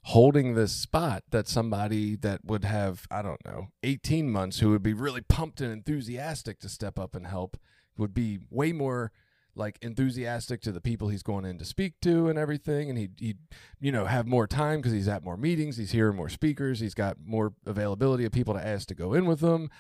holding 0.09 0.55
this 0.55 0.73
spot 0.73 1.23
that 1.31 1.49
somebody 1.49 2.15
that 2.17 2.45
would 2.45 2.65
have, 2.65 3.07
I 3.11 3.23
don't 3.23 3.45
know, 3.45 3.69
18 3.83 4.31
months 4.31 4.61
who 4.61 4.71
would 4.71 4.83
be 4.83 4.93
really 4.93 5.23
pumped 5.23 5.61
and 5.61 5.73
enthusiastic 5.73 6.61
to 6.61 6.69
step 6.69 6.99
up 6.99 7.15
and 7.15 7.27
help 7.27 7.57
would 7.97 8.13
be 8.13 8.41
way 8.51 8.73
more 8.73 9.13
like 9.57 9.79
enthusiastic 9.81 10.61
to 10.61 10.73
the 10.73 10.81
people 10.81 11.09
he's 11.09 11.23
going 11.23 11.45
in 11.45 11.59
to 11.59 11.65
speak 11.65 11.95
to 12.03 12.29
and 12.29 12.39
everything. 12.39 12.91
And 12.91 12.99
he'd, 12.99 13.13
he'd 13.19 13.39
you 13.81 13.93
know 13.93 14.05
have 14.05 14.27
more 14.27 14.47
time 14.47 14.81
because 14.81 14.93
he's 14.93 15.09
at 15.09 15.25
more 15.25 15.37
meetings 15.37 15.77
he's 15.77 15.93
hearing 15.93 16.17
more 16.17 16.29
speakers 16.29 16.81
he's 16.81 16.95
got 16.95 17.17
more 17.25 17.55
availability 17.67 18.25
of 18.25 18.33
people 18.33 18.55
to 18.55 18.67
ask 18.67 18.89
to 18.89 18.95
go 18.95 19.15
in 19.15 19.27
with 19.27 19.41
him 19.41 19.71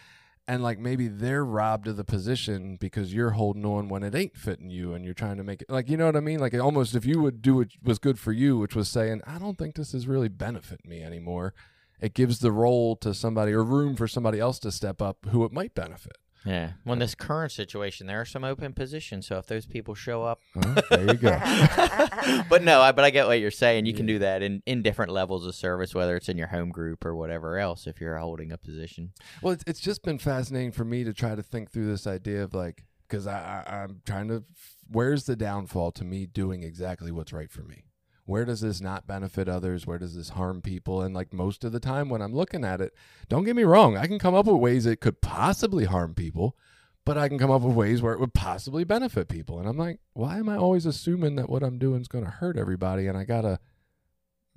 and 0.46 0.62
like 0.62 0.78
maybe 0.78 1.08
they're 1.08 1.44
robbed 1.44 1.88
of 1.88 1.96
the 1.96 2.04
position 2.04 2.76
because 2.76 3.14
you're 3.14 3.30
holding 3.30 3.64
on 3.64 3.88
when 3.88 4.02
it 4.02 4.14
ain't 4.14 4.36
fitting 4.36 4.70
you 4.70 4.92
and 4.92 5.04
you're 5.04 5.14
trying 5.14 5.36
to 5.36 5.44
make 5.44 5.62
it 5.62 5.70
like 5.70 5.88
you 5.88 5.96
know 5.96 6.06
what 6.06 6.16
i 6.16 6.20
mean? 6.20 6.40
Like 6.40 6.54
almost 6.54 6.94
if 6.94 7.04
you 7.04 7.20
would 7.20 7.42
do 7.42 7.56
what 7.56 7.68
was 7.82 7.98
good 7.98 8.18
for 8.18 8.32
you 8.32 8.58
which 8.58 8.74
was 8.74 8.88
saying 8.88 9.22
i 9.26 9.38
don't 9.38 9.58
think 9.58 9.74
this 9.74 9.94
is 9.94 10.06
really 10.06 10.28
benefiting 10.28 10.90
me 10.90 11.02
anymore. 11.02 11.54
It 12.00 12.12
gives 12.12 12.40
the 12.40 12.52
role 12.52 12.96
to 12.96 13.14
somebody 13.14 13.52
or 13.52 13.62
room 13.62 13.96
for 13.96 14.08
somebody 14.08 14.38
else 14.38 14.58
to 14.60 14.72
step 14.72 15.00
up 15.00 15.26
who 15.30 15.44
it 15.44 15.52
might 15.52 15.74
benefit 15.74 16.18
Yeah. 16.44 16.72
Well, 16.84 16.92
in 16.94 16.98
this 16.98 17.14
current 17.14 17.52
situation, 17.52 18.06
there 18.06 18.20
are 18.20 18.26
some 18.26 18.44
open 18.44 18.74
positions. 18.74 19.26
So 19.26 19.38
if 19.38 19.46
those 19.46 19.66
people 19.66 19.94
show 19.94 20.22
up, 20.22 20.40
Well, 20.54 20.76
there 20.90 21.06
you 21.06 21.14
go 21.14 21.30
but 22.50 22.62
no, 22.62 22.80
I, 22.80 22.92
but 22.92 23.04
I 23.04 23.10
get 23.10 23.26
what 23.26 23.40
you're 23.40 23.50
saying. 23.50 23.86
You 23.86 23.94
can 23.94 24.06
do 24.06 24.18
that 24.18 24.42
in, 24.42 24.62
in 24.66 24.82
different 24.82 25.12
levels 25.12 25.46
of 25.46 25.54
service, 25.54 25.94
whether 25.94 26.16
it's 26.16 26.28
in 26.28 26.36
your 26.36 26.48
home 26.48 26.70
group 26.70 27.04
or 27.04 27.14
whatever 27.14 27.58
else, 27.58 27.86
if 27.86 28.00
you're 28.00 28.18
holding 28.18 28.52
a 28.52 28.58
position. 28.58 29.12
Well, 29.42 29.54
it's, 29.54 29.64
it's 29.66 29.80
just 29.80 30.02
been 30.02 30.18
fascinating 30.18 30.72
for 30.72 30.84
me 30.84 31.04
to 31.04 31.12
try 31.14 31.34
to 31.34 31.42
think 31.42 31.70
through 31.70 31.86
this 31.86 32.06
idea 32.06 32.42
of 32.42 32.54
like, 32.54 32.84
because 33.08 33.26
I, 33.26 33.64
I, 33.66 33.76
I'm 33.82 34.02
trying 34.06 34.28
to, 34.28 34.44
where's 34.88 35.24
the 35.24 35.36
downfall 35.36 35.92
to 35.92 36.04
me 36.04 36.26
doing 36.26 36.62
exactly 36.62 37.10
what's 37.10 37.32
right 37.32 37.50
for 37.50 37.62
me? 37.62 37.84
Where 38.26 38.44
does 38.44 38.62
this 38.62 38.80
not 38.80 39.06
benefit 39.06 39.48
others? 39.48 39.86
Where 39.86 39.98
does 39.98 40.16
this 40.16 40.30
harm 40.30 40.62
people? 40.62 41.02
And 41.02 41.14
like 41.14 41.32
most 41.32 41.62
of 41.64 41.72
the 41.72 41.80
time 41.80 42.08
when 42.08 42.22
I'm 42.22 42.34
looking 42.34 42.64
at 42.64 42.80
it, 42.80 42.94
don't 43.28 43.44
get 43.44 43.56
me 43.56 43.64
wrong, 43.64 43.96
I 43.96 44.06
can 44.06 44.18
come 44.18 44.34
up 44.34 44.46
with 44.46 44.56
ways 44.56 44.86
it 44.86 45.00
could 45.00 45.20
possibly 45.20 45.84
harm 45.84 46.14
people, 46.14 46.56
but 47.04 47.18
I 47.18 47.28
can 47.28 47.38
come 47.38 47.50
up 47.50 47.62
with 47.62 47.74
ways 47.76 48.00
where 48.00 48.14
it 48.14 48.20
would 48.20 48.32
possibly 48.32 48.82
benefit 48.84 49.28
people. 49.28 49.58
And 49.58 49.68
I'm 49.68 49.76
like, 49.76 49.98
why 50.14 50.38
am 50.38 50.48
I 50.48 50.56
always 50.56 50.86
assuming 50.86 51.36
that 51.36 51.50
what 51.50 51.62
I'm 51.62 51.78
doing 51.78 52.00
is 52.00 52.08
going 52.08 52.24
to 52.24 52.30
hurt 52.30 52.56
everybody? 52.56 53.06
And 53.06 53.18
I 53.18 53.24
got 53.24 53.42
to 53.42 53.58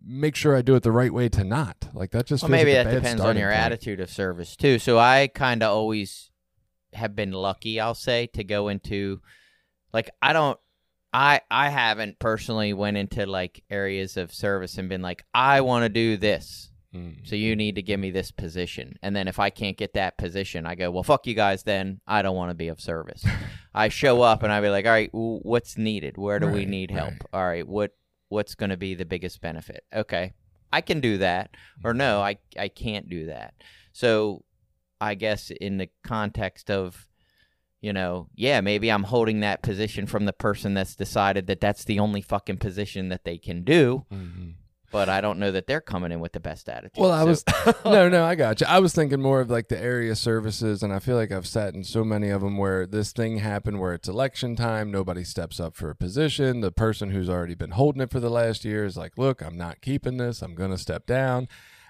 make 0.06 0.36
sure 0.36 0.56
I 0.56 0.62
do 0.62 0.76
it 0.76 0.84
the 0.84 0.92
right 0.92 1.14
way 1.14 1.28
to 1.30 1.44
not. 1.44 1.90
Like 1.94 2.12
that 2.12 2.26
just 2.28 2.44
Well, 2.44 2.52
maybe 2.52 2.74
like 2.76 2.86
that 2.86 2.94
depends 2.94 3.22
on 3.22 3.36
your 3.36 3.50
point. 3.50 3.60
attitude 3.60 4.00
of 4.00 4.10
service 4.10 4.56
too. 4.56 4.80
So 4.80 4.98
I 4.98 5.28
kind 5.28 5.62
of 5.62 5.72
always 5.72 6.32
have 6.94 7.16
been 7.16 7.32
lucky, 7.32 7.80
I'll 7.82 7.96
say, 7.96 8.28
to 8.28 8.44
go 8.46 8.70
into 8.70 9.22
like 9.92 10.10
I 10.22 10.32
don't 10.34 10.58
I 11.14 11.42
I 11.50 11.70
haven't 11.70 12.20
personally 12.20 12.74
went 12.74 12.98
into 12.98 13.26
like 13.26 13.64
areas 13.70 14.18
of 14.18 14.34
service 14.34 14.78
and 14.78 14.90
been 14.90 15.02
like 15.02 15.24
I 15.34 15.62
want 15.62 15.84
to 15.84 15.90
do 15.90 16.18
this. 16.18 16.72
Mm. 16.94 17.28
So 17.28 17.36
you 17.36 17.56
need 17.56 17.76
to 17.76 17.82
give 17.82 18.00
me 18.00 18.12
this 18.12 18.32
position. 18.32 18.98
And 19.02 19.16
then 19.16 19.28
if 19.28 19.40
I 19.40 19.50
can't 19.50 19.78
get 19.78 19.94
that 19.94 20.18
position, 20.18 20.66
I 20.66 20.76
go, 20.76 20.90
"Well, 20.92 21.04
fuck 21.04 21.28
you 21.28 21.34
guys 21.34 21.64
then. 21.64 22.02
I 22.08 22.22
don't 22.22 22.36
want 22.36 22.50
to 22.50 22.56
be 22.56 22.70
of 22.70 22.80
service." 22.80 23.26
I 23.74 23.90
show 23.90 24.22
up 24.22 24.44
and 24.44 24.52
I 24.52 24.62
be 24.62 24.70
like, 24.70 24.86
"All 24.86 24.92
right, 24.92 25.10
what's 25.12 25.78
needed? 25.78 26.18
Where 26.18 26.40
do 26.40 26.48
we 26.48 26.66
need 26.66 26.92
help? 26.92 27.12
right. 27.12 27.22
All 27.34 27.46
right, 27.46 27.68
what 27.68 27.92
what's 28.30 28.56
going 28.56 28.72
to 28.72 28.78
be 28.78 28.96
the 28.96 29.06
biggest 29.06 29.42
benefit?" 29.42 29.84
Okay. 29.94 30.34
I 30.72 30.82
can 30.82 31.00
do 31.00 31.20
that 31.20 31.52
or 31.84 31.94
no, 31.94 32.22
I 32.22 32.38
I 32.60 32.68
can't 32.68 33.10
do 33.10 33.28
that. 33.28 33.54
So 33.94 34.44
I 35.00 35.16
guess 35.16 35.50
in 35.50 35.78
the 35.78 35.90
context 36.04 36.70
of 36.70 37.08
you 37.82 37.94
know, 37.94 38.28
yeah, 38.36 38.62
maybe 38.62 38.92
I'm 38.92 39.04
holding 39.04 39.42
that 39.42 39.62
position 39.62 40.08
from 40.08 40.26
the 40.26 40.34
person 40.34 40.74
that's 40.74 40.96
decided 40.96 41.48
that 41.48 41.62
that's 41.62 41.84
the 41.84 42.00
only 42.00 42.22
fucking 42.22 42.58
position 42.58 43.10
that 43.10 43.24
they 43.24 43.38
can 43.38 43.64
do, 43.64 44.06
Mhm. 44.12 44.54
but 44.92 45.10
I 45.10 45.22
don't 45.22 45.38
know 45.38 45.52
that 45.52 45.68
they're 45.68 45.82
coming 45.82 46.12
in 46.12 46.20
with 46.20 46.32
the 46.32 46.40
best 46.40 46.70
attitude. 46.70 46.98
Well, 47.00 47.12
I 47.12 47.22
So- 47.22 47.26
was 47.28 47.44
no, 47.86 48.10
no, 48.10 48.24
I 48.26 48.34
got 48.36 48.62
you. 48.62 48.68
I 48.68 48.80
was 48.80 48.94
thinking 48.94 49.22
more 49.22 49.42
of 49.42 49.50
like 49.52 49.68
the 49.68 49.78
area 49.80 50.16
services, 50.16 50.82
and 50.82 50.92
I 50.92 51.00
feel 51.00 51.16
like 51.16 51.32
I've 51.32 51.46
sat 51.46 51.76
in 51.76 51.84
so 51.84 52.04
many 52.04 52.30
of 52.30 52.42
them 52.42 52.58
where 52.58 52.88
this 52.88 53.12
thing 53.12 53.38
happened 53.40 53.80
where 53.80 53.94
it's 53.94 54.08
election 54.10 54.56
time, 54.56 54.90
nobody 54.90 55.24
steps 55.24 55.60
up 55.60 55.76
for 55.76 55.90
a 55.92 55.96
position. 55.96 56.62
The 56.62 56.72
person 56.72 57.12
who's 57.12 57.30
already 57.30 57.56
been 57.56 57.72
holding 57.72 58.02
it 58.02 58.10
for 58.12 58.20
the 58.20 58.32
last 58.32 58.66
year 58.66 58.86
is 58.86 58.98
like, 58.98 59.18
"Look, 59.20 59.42
I'm 59.44 59.56
not 59.58 59.82
keeping 59.82 60.18
this. 60.18 60.42
I'm 60.42 60.56
going 60.56 60.72
to 60.72 60.78
step 60.80 61.06
down." 61.06 61.48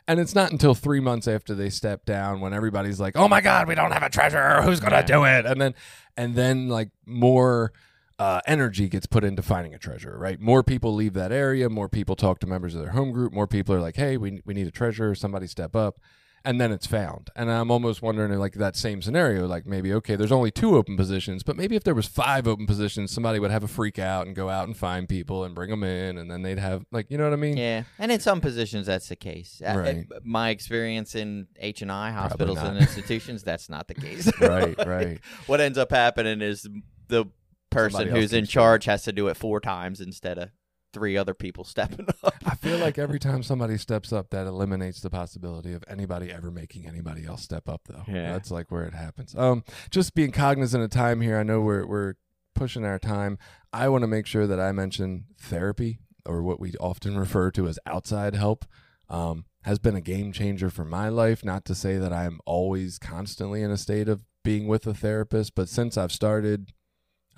And 0.07 0.19
it's 0.21 0.33
not 0.33 0.51
until 0.51 0.73
three 0.73 0.99
months 1.01 1.27
after 1.27 1.53
they 1.53 1.69
step 1.69 2.05
down 2.05 2.39
when 2.39 2.53
everybody's 2.53 2.99
like, 2.99 3.17
"Oh 3.17 3.27
my 3.27 3.41
God, 3.41 3.67
we 3.67 3.75
don't 3.75 3.91
have 3.91 4.03
a 4.03 4.09
treasurer. 4.09 4.61
Who's 4.61 4.79
going 4.79 4.91
to 4.93 4.97
Yeah. 4.99 5.01
do 5.01 5.23
it?" 5.25 5.45
And 5.45 5.59
then, 5.59 5.75
and 6.15 6.33
then 6.35 6.69
like 6.69 6.91
more 7.05 7.73
uh, 8.19 8.41
energy 8.47 8.87
gets 8.89 9.05
put 9.05 9.23
into 9.23 9.41
finding 9.43 9.73
a 9.75 9.77
treasurer, 9.77 10.17
right? 10.17 10.39
More 10.39 10.63
people 10.63 10.93
leave 10.95 11.13
that 11.13 11.31
area. 11.31 11.69
More 11.69 11.87
people 11.89 12.15
talk 12.15 12.39
to 12.39 12.47
members 12.47 12.73
of 12.73 12.81
their 12.81 12.91
home 12.91 13.11
group. 13.11 13.31
More 13.33 13.47
people 13.47 13.75
are 13.75 13.81
like, 13.81 13.95
"Hey, 13.97 14.15
we 14.17 14.41
we 14.45 14.53
need 14.53 14.65
a 14.67 14.71
treasurer. 14.71 15.13
Somebody 15.13 15.45
step 15.45 15.75
up," 15.75 15.99
and 16.47 16.61
then 16.61 16.71
it's 16.71 16.87
found. 16.87 17.29
And 17.35 17.51
I'm 17.51 17.69
almost 17.69 18.01
wondering, 18.01 18.31
like 18.39 18.53
that 18.53 18.77
same 18.77 19.01
scenario, 19.01 19.45
like 19.47 19.65
maybe 19.65 19.93
okay, 19.95 20.15
there's 20.15 20.31
only 20.31 20.49
two 20.49 20.77
open 20.77 20.95
positions, 20.95 21.43
but 21.43 21.57
maybe 21.57 21.75
if 21.75 21.83
there 21.83 21.93
was 21.93 22.05
five 22.07 22.47
open 22.47 22.65
positions, 22.65 23.11
somebody 23.11 23.37
would 23.37 23.51
have 23.51 23.63
a 23.63 23.67
freak 23.67 23.99
out 23.99 24.27
and 24.27 24.35
go 24.35 24.49
out 24.49 24.65
and 24.65 24.77
find 24.77 25.09
people 25.09 25.43
and 25.43 25.53
bring 25.53 25.69
them 25.69 25.83
in, 25.83 26.17
and 26.17 26.31
then 26.31 26.43
they'd 26.43 26.57
have 26.57 26.85
like, 26.89 27.11
you 27.11 27.17
know 27.17 27.25
what 27.25 27.33
I 27.33 27.37
mean? 27.37 27.57
Yeah, 27.57 27.83
and 27.99 28.13
in 28.13 28.21
some 28.21 28.39
positions 28.39 28.87
that's 28.87 29.09
the 29.09 29.17
case. 29.17 29.61
Uh, 29.61 29.73
Right. 29.77 30.05
uh, 30.09 30.19
my 30.23 30.49
experience 30.49 31.13
in 31.15 31.47
H 31.57 31.81
and 31.81 31.91
I 31.91 32.11
hospitals 32.11 32.59
and 32.59 32.77
institutions, 32.77 33.43
that's 33.43 33.69
not 33.69 33.87
the 33.89 33.95
case. 33.95 34.31
Right, 34.39 34.75
right. 34.87 35.19
what 35.47 35.59
ends 35.59 35.77
up 35.77 35.91
happening 35.91 36.41
is 36.41 36.65
the 37.09 37.25
person 37.69 37.99
Somebody 37.99 38.19
who's 38.21 38.31
in 38.31 38.45
charge 38.45 38.85
has 38.85 39.03
to 39.03 39.11
do 39.11 39.27
it 39.27 39.35
four 39.35 39.59
times 39.59 39.99
instead 39.99 40.37
of 40.37 40.49
three 40.93 41.17
other 41.17 41.33
people 41.33 41.63
stepping 41.63 42.07
up. 42.23 42.33
I 42.45 42.55
feel 42.55 42.77
like 42.77 42.97
every 42.97 43.19
time 43.19 43.43
somebody 43.43 43.77
steps 43.77 44.11
up, 44.13 44.29
that 44.31 44.47
eliminates 44.47 45.01
the 45.01 45.09
possibility 45.09 45.73
of 45.73 45.83
anybody 45.87 46.31
ever 46.31 46.51
making 46.51 46.87
anybody 46.87 47.25
else 47.25 47.43
step 47.43 47.67
up, 47.69 47.81
though. 47.87 48.03
Yeah. 48.07 48.31
That's 48.33 48.51
like 48.51 48.71
where 48.71 48.83
it 48.85 48.93
happens. 48.93 49.35
Um, 49.35 49.63
just 49.89 50.15
being 50.15 50.31
cognizant 50.31 50.83
of 50.83 50.89
time 50.89 51.21
here. 51.21 51.37
I 51.37 51.43
know 51.43 51.61
we're 51.61 51.85
we're 51.85 52.13
pushing 52.55 52.85
our 52.85 52.99
time. 52.99 53.37
I 53.71 53.89
want 53.89 54.03
to 54.03 54.07
make 54.07 54.25
sure 54.25 54.47
that 54.47 54.59
I 54.59 54.71
mention 54.71 55.25
therapy, 55.39 55.99
or 56.25 56.41
what 56.41 56.59
we 56.59 56.73
often 56.79 57.17
refer 57.17 57.51
to 57.51 57.67
as 57.67 57.79
outside 57.85 58.35
help. 58.35 58.65
Um, 59.09 59.45
has 59.67 59.79
been 59.79 59.95
a 59.95 60.01
game 60.01 60.31
changer 60.31 60.69
for 60.69 60.85
my 60.85 61.09
life. 61.09 61.43
Not 61.43 61.65
to 61.65 61.75
say 61.75 61.97
that 61.97 62.13
I'm 62.13 62.39
always 62.45 62.97
constantly 62.97 63.61
in 63.61 63.69
a 63.69 63.77
state 63.77 64.07
of 64.07 64.21
being 64.43 64.65
with 64.65 64.87
a 64.87 64.93
therapist, 64.93 65.55
but 65.55 65.67
since 65.67 65.97
I've 65.97 66.11
started, 66.11 66.71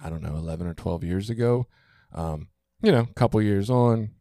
I 0.01 0.11
don't 0.11 0.21
know, 0.21 0.35
11 0.35 0.67
or 0.67 0.75
12 0.75 1.03
years 1.03 1.31
ago, 1.31 1.65
um, 2.13 2.49
you 2.81 2.91
know, 2.91 3.07
a 3.09 3.13
couple 3.13 3.41
years 3.41 3.69
on, 3.69 4.11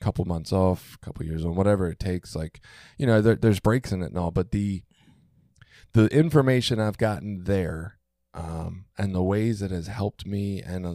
couple 0.00 0.24
months 0.24 0.52
off, 0.52 0.98
couple 1.00 1.24
years 1.24 1.44
on, 1.44 1.54
whatever 1.54 1.88
it 1.88 1.98
takes. 1.98 2.34
Like, 2.34 2.60
you 2.98 3.06
know, 3.06 3.20
there, 3.20 3.36
there's 3.36 3.60
breaks 3.60 3.92
in 3.92 4.02
it 4.02 4.06
and 4.06 4.18
all, 4.18 4.30
but 4.30 4.50
the 4.52 4.82
the 5.92 6.06
information 6.08 6.78
I've 6.78 6.98
gotten 6.98 7.44
there, 7.44 7.98
um, 8.34 8.84
and 8.98 9.14
the 9.14 9.22
ways 9.22 9.62
it 9.62 9.70
has 9.70 9.86
helped 9.86 10.26
me 10.26 10.60
and 10.60 10.84
uh, 10.84 10.94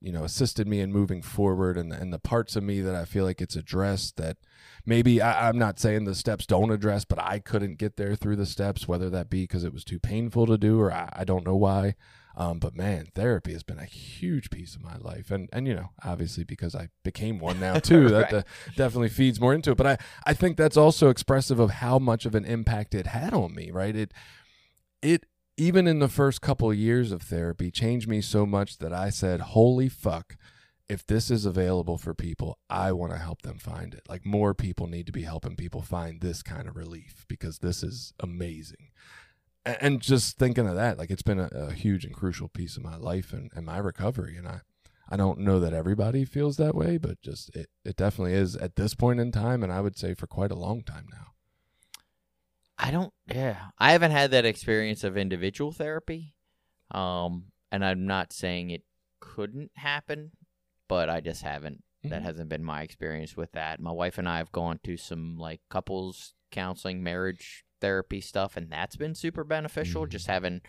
you 0.00 0.12
know 0.12 0.24
assisted 0.24 0.68
me 0.68 0.80
in 0.80 0.92
moving 0.92 1.22
forward, 1.22 1.78
and 1.78 1.92
and 1.92 2.12
the 2.12 2.18
parts 2.18 2.56
of 2.56 2.62
me 2.62 2.80
that 2.80 2.94
I 2.94 3.04
feel 3.04 3.24
like 3.24 3.40
it's 3.40 3.56
addressed 3.56 4.16
that 4.18 4.36
maybe 4.84 5.22
I, 5.22 5.48
I'm 5.48 5.58
not 5.58 5.78
saying 5.78 6.04
the 6.04 6.14
steps 6.14 6.46
don't 6.46 6.70
address, 6.70 7.04
but 7.04 7.18
I 7.18 7.38
couldn't 7.38 7.78
get 7.78 7.96
there 7.96 8.14
through 8.14 8.36
the 8.36 8.46
steps, 8.46 8.86
whether 8.86 9.08
that 9.10 9.30
be 9.30 9.44
because 9.44 9.64
it 9.64 9.72
was 9.72 9.84
too 9.84 9.98
painful 9.98 10.46
to 10.46 10.58
do 10.58 10.80
or 10.80 10.92
I, 10.92 11.08
I 11.12 11.24
don't 11.24 11.46
know 11.46 11.56
why. 11.56 11.94
Um, 12.36 12.58
but 12.58 12.74
man, 12.74 13.08
therapy 13.14 13.52
has 13.52 13.62
been 13.62 13.78
a 13.78 13.84
huge 13.84 14.50
piece 14.50 14.74
of 14.74 14.82
my 14.82 14.96
life, 14.96 15.30
and 15.30 15.48
and 15.52 15.66
you 15.66 15.74
know, 15.74 15.90
obviously 16.04 16.44
because 16.44 16.74
I 16.74 16.88
became 17.02 17.38
one 17.38 17.60
now 17.60 17.74
too, 17.74 18.08
that 18.10 18.32
uh, 18.32 18.42
definitely 18.76 19.10
feeds 19.10 19.40
more 19.40 19.54
into 19.54 19.72
it. 19.72 19.76
But 19.76 19.86
I 19.86 19.98
I 20.26 20.34
think 20.34 20.56
that's 20.56 20.76
also 20.76 21.08
expressive 21.08 21.58
of 21.58 21.70
how 21.70 21.98
much 21.98 22.26
of 22.26 22.34
an 22.34 22.44
impact 22.44 22.94
it 22.94 23.06
had 23.06 23.34
on 23.34 23.54
me. 23.54 23.70
Right? 23.70 23.94
It 23.94 24.12
it 25.02 25.26
even 25.56 25.86
in 25.86 25.98
the 25.98 26.08
first 26.08 26.40
couple 26.40 26.70
of 26.70 26.76
years 26.76 27.12
of 27.12 27.22
therapy 27.22 27.70
changed 27.70 28.08
me 28.08 28.20
so 28.20 28.46
much 28.46 28.78
that 28.78 28.92
I 28.92 29.10
said, 29.10 29.40
"Holy 29.40 29.88
fuck." 29.88 30.36
If 30.88 31.06
this 31.06 31.30
is 31.30 31.46
available 31.46 31.96
for 31.96 32.12
people, 32.12 32.58
I 32.68 32.92
want 32.92 33.12
to 33.12 33.18
help 33.18 33.42
them 33.42 33.58
find 33.58 33.94
it. 33.94 34.02
Like 34.10 34.26
more 34.26 34.52
people 34.52 34.86
need 34.86 35.06
to 35.06 35.12
be 35.12 35.22
helping 35.22 35.56
people 35.56 35.80
find 35.80 36.20
this 36.20 36.42
kind 36.42 36.68
of 36.68 36.76
relief 36.76 37.24
because 37.28 37.60
this 37.60 37.82
is 37.82 38.12
amazing 38.20 38.90
and 39.64 40.00
just 40.00 40.38
thinking 40.38 40.66
of 40.66 40.74
that, 40.76 40.98
like 40.98 41.10
it's 41.10 41.22
been 41.22 41.38
a, 41.40 41.48
a 41.52 41.72
huge 41.72 42.04
and 42.04 42.14
crucial 42.14 42.48
piece 42.48 42.76
of 42.76 42.82
my 42.82 42.96
life 42.96 43.32
and, 43.32 43.50
and 43.54 43.64
my 43.66 43.78
recovery. 43.78 44.36
And 44.36 44.46
I, 44.48 44.60
I 45.08 45.16
don't 45.16 45.40
know 45.40 45.60
that 45.60 45.72
everybody 45.72 46.24
feels 46.24 46.56
that 46.56 46.74
way, 46.74 46.98
but 46.98 47.20
just 47.22 47.54
it, 47.54 47.68
it 47.84 47.96
definitely 47.96 48.34
is 48.34 48.56
at 48.56 48.76
this 48.76 48.94
point 48.94 49.20
in 49.20 49.30
time. 49.30 49.62
And 49.62 49.72
I 49.72 49.80
would 49.80 49.96
say 49.96 50.14
for 50.14 50.26
quite 50.26 50.50
a 50.50 50.56
long 50.56 50.82
time 50.82 51.06
now. 51.10 51.28
I 52.78 52.90
don't. 52.90 53.12
Yeah, 53.32 53.56
I 53.78 53.92
haven't 53.92 54.10
had 54.10 54.32
that 54.32 54.44
experience 54.44 55.04
of 55.04 55.16
individual 55.16 55.70
therapy, 55.70 56.34
um, 56.90 57.44
and 57.70 57.84
I'm 57.84 58.06
not 58.06 58.32
saying 58.32 58.70
it 58.70 58.82
couldn't 59.20 59.70
happen, 59.76 60.32
but 60.88 61.08
I 61.08 61.20
just 61.20 61.42
haven't. 61.42 61.84
That 62.02 62.22
Mhm. 62.22 62.24
hasn't 62.24 62.48
been 62.48 62.64
my 62.64 62.82
experience 62.82 63.36
with 63.36 63.52
that. 63.52 63.78
My 63.78 63.92
wife 63.92 64.18
and 64.18 64.28
I 64.28 64.38
have 64.38 64.50
gone 64.50 64.80
to 64.82 64.96
some 64.96 65.36
like 65.38 65.60
couples 65.70 66.34
counseling, 66.50 67.04
marriage 67.04 67.64
therapy 67.82 68.22
stuff, 68.22 68.56
and 68.56 68.70
that's 68.70 68.96
been 68.96 69.14
super 69.14 69.44
beneficial. 69.44 70.06
Mhm. 70.06 70.10
Just 70.10 70.26
having 70.28 70.62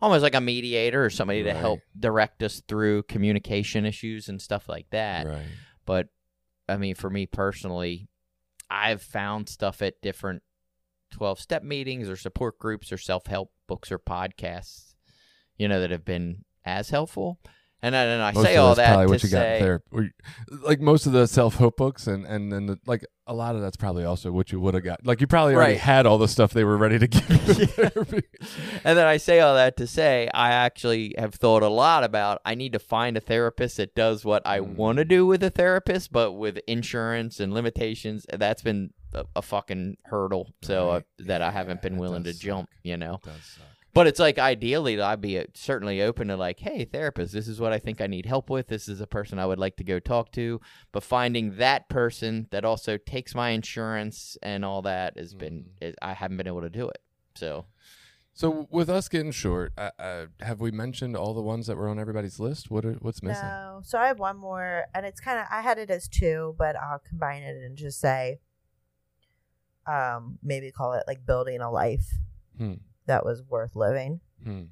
almost 0.00 0.22
like 0.22 0.34
a 0.34 0.40
mediator 0.40 1.04
or 1.04 1.10
somebody 1.10 1.42
to 1.42 1.52
help 1.52 1.80
direct 1.98 2.42
us 2.42 2.62
through 2.66 3.02
communication 3.04 3.84
issues 3.84 4.28
and 4.28 4.40
stuff 4.40 4.68
like 4.68 4.88
that. 4.90 5.26
Right. 5.26 5.46
But 5.84 6.08
I 6.68 6.76
mean, 6.78 6.94
for 6.94 7.10
me 7.10 7.26
personally, 7.26 8.08
I've 8.70 9.02
found 9.02 9.48
stuff 9.48 9.82
at 9.82 10.00
different 10.00 10.42
12 11.10 11.38
step 11.38 11.62
meetings 11.62 12.08
or 12.08 12.16
support 12.16 12.58
groups 12.58 12.90
or 12.90 12.96
self 12.96 13.26
help 13.26 13.52
books 13.66 13.92
or 13.92 13.98
podcasts, 13.98 14.94
you 15.58 15.68
know, 15.68 15.80
that 15.80 15.90
have 15.90 16.04
been 16.04 16.44
as 16.64 16.90
helpful. 16.90 17.38
And 17.84 17.92
then 17.94 18.20
I 18.20 18.30
Most 18.32 18.44
say 18.44 18.56
all 18.56 18.74
that 18.76 18.86
probably 18.86 19.06
to 19.06 19.10
what 19.10 19.22
you 19.24 19.28
got 19.28 19.40
say, 19.42 19.56
in 19.58 19.62
therapy. 19.64 20.10
Like 20.50 20.80
most 20.80 21.06
of 21.06 21.12
the 21.12 21.26
self 21.26 21.56
help 21.56 21.76
books, 21.76 22.06
and 22.06 22.24
and 22.24 22.52
then 22.52 22.66
the, 22.66 22.78
like 22.86 23.04
a 23.26 23.34
lot 23.34 23.56
of 23.56 23.60
that's 23.60 23.76
probably 23.76 24.04
also 24.04 24.30
what 24.30 24.52
you 24.52 24.60
would 24.60 24.74
have 24.74 24.84
got. 24.84 25.04
Like 25.04 25.20
you 25.20 25.26
probably 25.26 25.54
already 25.56 25.72
Right. 25.72 25.80
had 25.80 26.06
all 26.06 26.18
the 26.18 26.28
stuff 26.28 26.52
they 26.52 26.62
were 26.64 26.76
ready 26.76 26.98
to 27.00 27.06
give 27.08 27.58
you 27.58 27.66
and 28.84 28.96
then 28.98 29.06
I 29.06 29.16
say 29.16 29.40
all 29.40 29.54
that 29.54 29.76
to 29.78 29.86
say, 29.86 30.28
I 30.32 30.50
actually 30.52 31.14
have 31.18 31.34
thought 31.34 31.62
a 31.62 31.68
lot 31.68 32.04
about 32.04 32.40
I 32.44 32.54
need 32.54 32.72
to 32.72 32.78
find 32.78 33.16
a 33.16 33.20
therapist 33.20 33.76
that 33.78 33.94
does 33.94 34.24
what 34.24 34.42
I 34.46 34.60
Mm. 34.60 34.76
want 34.76 34.98
to 34.98 35.04
do 35.04 35.26
with 35.26 35.42
a 35.42 35.50
therapist, 35.50 36.12
but 36.12 36.32
with 36.32 36.58
insurance 36.68 37.40
and 37.40 37.52
limitations. 37.52 38.26
That's 38.32 38.62
been 38.62 38.90
a, 39.12 39.24
a 39.36 39.42
fucking 39.42 39.96
hurdle, 40.04 40.52
so 40.62 40.90
uh, 40.90 40.92
Right. 40.94 41.04
that 41.26 41.42
I 41.42 41.50
haven't 41.50 41.78
Yeah, 41.78 41.88
been 41.88 41.98
willing 41.98 42.24
to 42.24 42.30
does 42.32 42.38
jump. 42.38 42.68
suck. 42.70 42.78
You 42.84 42.96
know, 42.96 43.14
It 43.14 43.22
does 43.28 43.44
suck. 43.44 43.66
But 43.94 44.06
it's 44.06 44.18
like 44.18 44.38
ideally, 44.38 45.00
I'd 45.00 45.20
be 45.20 45.38
uh, 45.38 45.44
certainly 45.54 46.00
open 46.02 46.28
to 46.28 46.36
like, 46.36 46.60
hey, 46.60 46.84
therapist, 46.84 47.32
this 47.32 47.48
is 47.48 47.60
what 47.60 47.72
I 47.72 47.78
think 47.78 48.00
I 48.00 48.06
need 48.06 48.26
help 48.26 48.48
with. 48.50 48.68
This 48.68 48.88
is 48.88 49.00
a 49.00 49.06
person 49.06 49.38
I 49.38 49.46
would 49.46 49.58
like 49.58 49.76
to 49.76 49.84
go 49.84 49.98
talk 49.98 50.32
to. 50.32 50.60
But 50.92 51.02
finding 51.02 51.56
that 51.56 51.88
person 51.88 52.46
that 52.50 52.64
also 52.64 52.96
takes 52.96 53.34
my 53.34 53.50
insurance 53.50 54.36
and 54.42 54.64
all 54.64 54.82
that 54.82 55.18
has 55.18 55.34
been, 55.34 55.64
Mm. 55.80 55.88
is, 55.88 55.94
I 56.00 56.14
haven't 56.14 56.36
been 56.38 56.46
able 56.46 56.62
to 56.62 56.70
do 56.70 56.88
it. 56.88 56.98
So. 57.34 57.66
So 58.34 58.66
with 58.70 58.88
us 58.88 59.10
getting 59.10 59.30
short, 59.30 59.74
uh, 59.76 59.90
uh, 59.98 60.26
have 60.40 60.58
we 60.58 60.70
mentioned 60.70 61.14
all 61.14 61.34
the 61.34 61.42
ones 61.42 61.66
that 61.66 61.76
were 61.76 61.90
on 61.90 61.98
everybody's 61.98 62.40
list? 62.40 62.70
What 62.70 62.82
are, 62.86 62.94
what's 62.94 63.22
missing? 63.22 63.44
No. 63.46 63.82
So 63.84 63.98
I 63.98 64.06
have 64.06 64.18
one 64.18 64.38
more, 64.38 64.86
and 64.94 65.04
it's 65.04 65.20
kind 65.20 65.38
of 65.38 65.44
I 65.50 65.60
had 65.60 65.76
it 65.76 65.90
as 65.90 66.08
two, 66.08 66.54
but 66.56 66.74
I'll 66.74 66.98
combine 66.98 67.42
it 67.42 67.62
and 67.62 67.76
just 67.76 68.00
say, 68.00 68.40
um, 69.86 70.38
maybe 70.42 70.70
call 70.70 70.94
it 70.94 71.04
like 71.06 71.26
building 71.26 71.60
a 71.60 71.70
life 71.70 72.06
Hmm. 72.56 72.74
That 73.06 73.24
was 73.24 73.42
worth 73.48 73.74
living. 73.74 74.20
Hmm. 74.44 74.62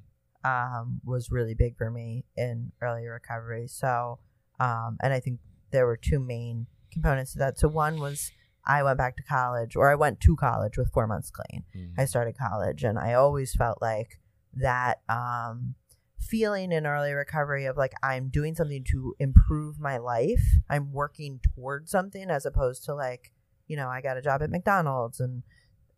um, 0.43 1.01
was 1.03 1.31
really 1.31 1.53
big 1.53 1.77
for 1.77 1.89
me 1.89 2.25
in 2.35 2.71
early 2.81 3.05
recovery. 3.05 3.67
So, 3.67 4.19
um, 4.59 4.97
and 5.01 5.13
I 5.13 5.19
think 5.19 5.39
there 5.71 5.85
were 5.85 5.97
two 5.97 6.19
main 6.19 6.67
components 6.91 7.33
to 7.33 7.39
that. 7.39 7.59
So 7.59 7.67
one 7.67 7.99
was 7.99 8.31
I 8.65 8.83
went 8.83 8.97
back 8.97 9.17
to 9.17 9.23
college, 9.23 9.75
or 9.75 9.89
I 9.89 9.95
went 9.95 10.19
to 10.21 10.35
college 10.35 10.77
with 10.77 10.91
four 10.91 11.07
months 11.07 11.31
clean. 11.31 11.63
Mm. 11.75 11.93
I 11.97 12.05
started 12.05 12.37
college, 12.37 12.83
and 12.83 12.99
I 12.99 13.13
always 13.13 13.53
felt 13.53 13.79
like 13.81 14.19
that 14.53 15.01
um, 15.09 15.75
feeling 16.19 16.71
in 16.71 16.85
early 16.85 17.13
recovery 17.13 17.65
of 17.65 17.77
like 17.77 17.93
I'm 18.03 18.29
doing 18.29 18.55
something 18.55 18.83
to 18.91 19.15
improve 19.19 19.79
my 19.79 19.97
life. 19.97 20.43
I'm 20.69 20.91
working 20.91 21.39
towards 21.55 21.91
something 21.91 22.29
as 22.29 22.45
opposed 22.45 22.83
to 22.85 22.93
like, 22.93 23.31
you 23.67 23.77
know, 23.77 23.87
I 23.87 24.01
got 24.01 24.17
a 24.17 24.21
job 24.21 24.41
at 24.41 24.51
McDonald's 24.51 25.19
and 25.19 25.43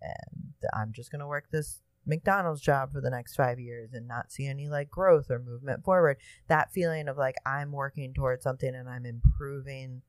and 0.02 0.54
I'm 0.74 0.92
just 0.94 1.12
gonna 1.12 1.28
work 1.28 1.46
this 1.52 1.82
McDonald's 2.06 2.62
job 2.62 2.92
for 2.92 3.02
the 3.02 3.10
next 3.10 3.36
five 3.36 3.60
years 3.60 3.94
and 3.94 4.08
not 4.08 4.32
see 4.32 4.48
any 4.48 4.68
like 4.70 4.90
growth 4.90 5.30
or 5.32 5.40
movement 5.40 5.84
forward. 5.84 6.18
That 6.48 6.72
feeling 6.72 7.08
of 7.08 7.18
like 7.18 7.36
I'm 7.46 7.72
working 7.72 8.14
towards 8.14 8.44
something 8.44 8.74
and 8.76 8.90
I'm 8.90 9.06
improving 9.06 10.02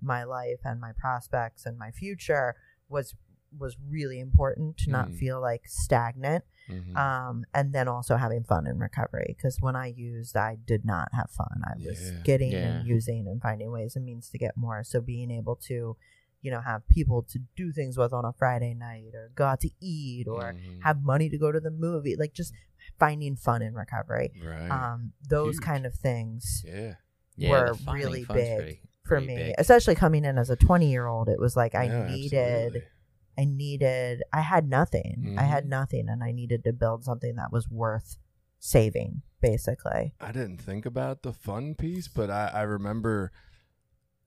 my 0.00 0.24
life 0.24 0.60
and 0.64 0.80
my 0.80 0.92
prospects 0.92 1.66
and 1.66 1.78
my 1.78 1.90
future 1.90 2.56
was 2.88 3.14
was 3.58 3.76
really 3.86 4.18
important 4.18 4.78
to 4.78 4.90
not 4.90 5.08
Mm. 5.10 5.18
feel 5.18 5.38
like 5.40 5.62
stagnant 5.66 6.42
Mhm. 6.70 6.96
um, 6.96 7.44
and 7.52 7.74
then 7.74 7.86
also 7.86 8.16
having 8.16 8.42
fun 8.44 8.66
in 8.66 8.78
recovery 8.78 9.34
because 9.36 9.60
when 9.60 9.76
I 9.76 9.88
used, 9.88 10.38
I 10.38 10.56
did 10.56 10.86
not 10.86 11.10
have 11.12 11.30
fun. 11.30 11.60
I 11.62 11.74
was 11.76 12.00
Yeah. 12.12 12.20
getting 12.22 12.52
Yeah. 12.52 12.78
and 12.78 12.86
using 12.86 13.28
and 13.28 13.42
finding 13.42 13.70
ways 13.70 13.94
and 13.94 14.06
means 14.06 14.30
to 14.30 14.38
get 14.38 14.56
more. 14.56 14.82
So 14.84 15.02
being 15.02 15.30
able 15.30 15.56
to, 15.56 15.98
you 16.42 16.50
know, 16.50 16.60
have 16.60 16.86
people 16.88 17.22
to 17.22 17.38
do 17.56 17.72
things 17.72 17.96
with 17.96 18.12
on 18.12 18.24
a 18.24 18.32
Friday 18.32 18.74
night 18.74 19.14
or 19.14 19.30
go 19.34 19.44
out 19.46 19.60
to 19.60 19.70
eat 19.80 20.26
or 20.28 20.52
Mhm. 20.52 20.82
have 20.82 21.02
money 21.02 21.28
to 21.30 21.38
go 21.38 21.50
to 21.52 21.60
the 21.60 21.70
movie, 21.70 22.16
like 22.16 22.32
just 22.34 22.52
finding 22.98 23.36
fun 23.36 23.62
in 23.62 23.74
recovery. 23.74 24.30
right. 24.44 24.68
Um, 24.70 25.12
those 25.28 25.54
Huge. 25.56 25.62
kind 25.64 25.86
of 25.86 25.94
things 25.94 26.64
yeah. 26.66 26.94
Yeah, 27.36 27.50
were 27.50 27.74
really 27.92 28.24
big 28.24 28.26
pretty- 28.58 28.80
for 29.04 29.16
pretty 29.16 29.26
me, 29.26 29.36
big. 29.36 29.54
especially 29.58 29.94
coming 29.94 30.24
in 30.24 30.36
as 30.36 30.50
a 30.50 30.56
20 30.56 30.90
year 30.90 31.06
old. 31.06 31.28
It 31.28 31.38
was 31.40 31.56
like 31.56 31.74
I 31.74 31.84
Yeah, 31.84 32.06
needed. 32.08 32.38
absolutely. 32.66 32.82
I 33.38 33.44
needed, 33.46 34.22
I 34.32 34.40
had 34.42 34.68
nothing. 34.68 35.36
I 35.38 35.44
had 35.44 35.64
Mhm. 35.64 35.68
nothing, 35.70 36.08
and 36.10 36.22
I 36.22 36.32
needed 36.32 36.64
to 36.64 36.72
build 36.74 37.02
something 37.04 37.34
that 37.36 37.50
was 37.50 37.70
worth 37.70 38.18
saving, 38.58 39.22
basically. 39.40 40.14
I 40.20 40.32
didn't 40.32 40.58
think 40.58 40.84
about 40.86 41.22
the 41.22 41.32
fun 41.32 41.74
piece, 41.74 42.08
but 42.08 42.30
I, 42.30 42.48
I 42.48 42.62
remember 42.62 43.32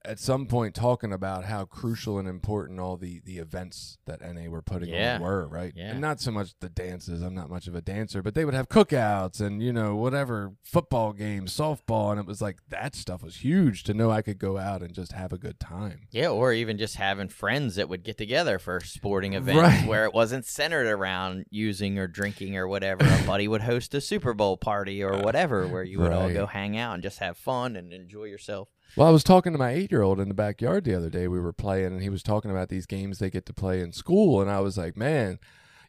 at 0.06 0.18
some 0.18 0.46
point 0.46 0.74
talking 0.74 1.12
about 1.12 1.44
how 1.44 1.64
crucial 1.64 2.18
and 2.18 2.28
important 2.28 2.78
all 2.80 2.96
the, 2.96 3.20
the 3.24 3.38
events 3.38 3.98
that 4.06 4.20
NA 4.20 4.48
were 4.48 4.62
putting 4.62 4.88
Yeah. 4.88 5.16
on 5.16 5.22
were, 5.22 5.46
right? 5.48 5.72
Yeah. 5.74 5.90
And 5.90 6.00
not 6.00 6.20
so 6.20 6.30
much 6.30 6.54
the 6.60 6.68
dances. 6.68 7.22
I'm 7.22 7.34
not 7.34 7.50
much 7.50 7.66
of 7.66 7.74
a 7.74 7.80
dancer, 7.80 8.22
but 8.22 8.34
they 8.34 8.44
would 8.44 8.54
have 8.54 8.68
cookouts 8.68 9.40
and, 9.40 9.62
you 9.62 9.72
know, 9.72 9.96
whatever, 9.96 10.52
football 10.62 11.12
games, 11.12 11.56
softball. 11.56 12.10
And 12.12 12.20
it 12.20 12.26
was 12.26 12.40
like 12.40 12.58
that 12.68 12.94
stuff 12.94 13.22
was 13.22 13.36
huge 13.36 13.82
to 13.84 13.94
know 13.94 14.10
I 14.10 14.22
could 14.22 14.38
go 14.38 14.58
out 14.58 14.82
and 14.82 14.94
just 14.94 15.12
have 15.12 15.32
a 15.32 15.38
good 15.38 15.58
time. 15.58 16.06
Yeah, 16.10 16.28
or 16.28 16.52
even 16.52 16.78
just 16.78 16.96
having 16.96 17.28
friends 17.28 17.74
that 17.76 17.88
would 17.88 18.02
get 18.04 18.16
together 18.18 18.58
for 18.58 18.80
sporting 18.80 19.32
events 19.34 19.60
Right. 19.60 19.86
where 19.88 20.04
it 20.04 20.14
wasn't 20.14 20.44
centered 20.46 20.86
around 20.86 21.46
using 21.50 21.98
or 21.98 22.06
drinking 22.06 22.56
or 22.56 22.68
whatever. 22.68 23.04
A 23.04 23.26
buddy 23.26 23.48
would 23.48 23.62
host 23.62 23.94
a 23.94 24.00
Super 24.00 24.34
Bowl 24.34 24.56
party 24.56 25.02
or 25.02 25.18
whatever 25.22 25.66
where 25.66 25.82
you 25.82 25.98
would 25.98 26.12
all 26.12 26.32
go 26.32 26.46
hang 26.46 26.76
out 26.76 26.94
and 26.94 27.02
just 27.02 27.18
have 27.18 27.36
fun 27.36 27.76
and 27.76 27.92
enjoy 27.92 28.24
yourself. 28.24 28.68
Well, 28.96 29.06
I 29.08 29.10
was 29.10 29.24
talking 29.24 29.52
to 29.52 29.58
my 29.58 29.70
eight 29.72 29.90
year 29.90 30.02
old 30.02 30.20
in 30.20 30.28
the 30.28 30.34
backyard 30.34 30.84
the 30.84 30.94
other 30.94 31.10
day. 31.10 31.28
We 31.28 31.40
were 31.40 31.52
playing, 31.52 31.86
and 31.92 32.02
he 32.02 32.08
was 32.08 32.22
talking 32.22 32.50
about 32.50 32.68
these 32.68 32.86
games 32.86 33.18
they 33.18 33.30
get 33.30 33.46
to 33.46 33.52
play 33.52 33.80
in 33.80 33.92
school. 33.92 34.40
And 34.40 34.50
I 34.50 34.60
was 34.60 34.78
like, 34.78 34.96
man, 34.96 35.38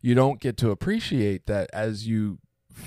you 0.01 0.15
don't 0.15 0.39
get 0.39 0.57
to 0.57 0.71
appreciate 0.71 1.45
that 1.47 1.69
as 1.73 2.07
you 2.07 2.39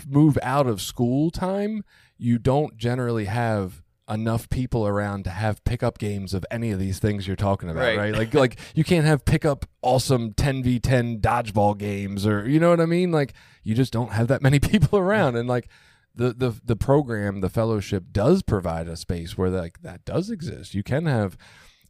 move 0.08 0.38
out 0.42 0.66
of 0.66 0.80
school 0.80 1.30
time, 1.30 1.84
you 2.18 2.38
don't 2.38 2.76
generally 2.76 3.24
have 3.24 3.82
enough 4.08 4.48
people 4.50 4.86
around 4.86 5.22
to 5.22 5.30
have 5.30 5.62
pickup 5.64 5.96
games 5.96 6.34
of 6.34 6.44
any 6.50 6.72
of 6.72 6.80
these 6.80 6.98
things 6.98 7.26
you're 7.28 7.36
talking 7.36 7.70
about, 7.70 7.82
Right. 7.82 7.96
right? 7.96 8.12
Like 8.12 8.34
like 8.34 8.58
you 8.74 8.82
can't 8.82 9.06
have 9.06 9.24
pickup 9.24 9.66
awesome 9.82 10.32
10v10 10.32 11.20
dodgeball 11.20 11.78
games 11.78 12.26
or 12.26 12.48
you 12.48 12.58
know 12.58 12.70
what 12.70 12.80
I 12.80 12.86
mean? 12.86 13.12
Like 13.12 13.34
you 13.62 13.74
just 13.76 13.92
don't 13.92 14.10
have 14.12 14.26
that 14.26 14.42
many 14.42 14.58
people 14.72 14.98
around 14.98 15.36
and 15.36 15.48
like 15.48 15.68
the 16.14 16.32
the 16.32 16.60
the 16.64 16.76
program, 16.76 17.40
the 17.40 17.48
fellowship 17.48 18.04
does 18.12 18.42
provide 18.42 18.88
a 18.88 18.96
space 18.96 19.38
where 19.38 19.50
like 19.50 19.82
that 19.82 20.04
does 20.04 20.30
exist. 20.30 20.74
You 20.74 20.82
can 20.82 21.06
have 21.06 21.36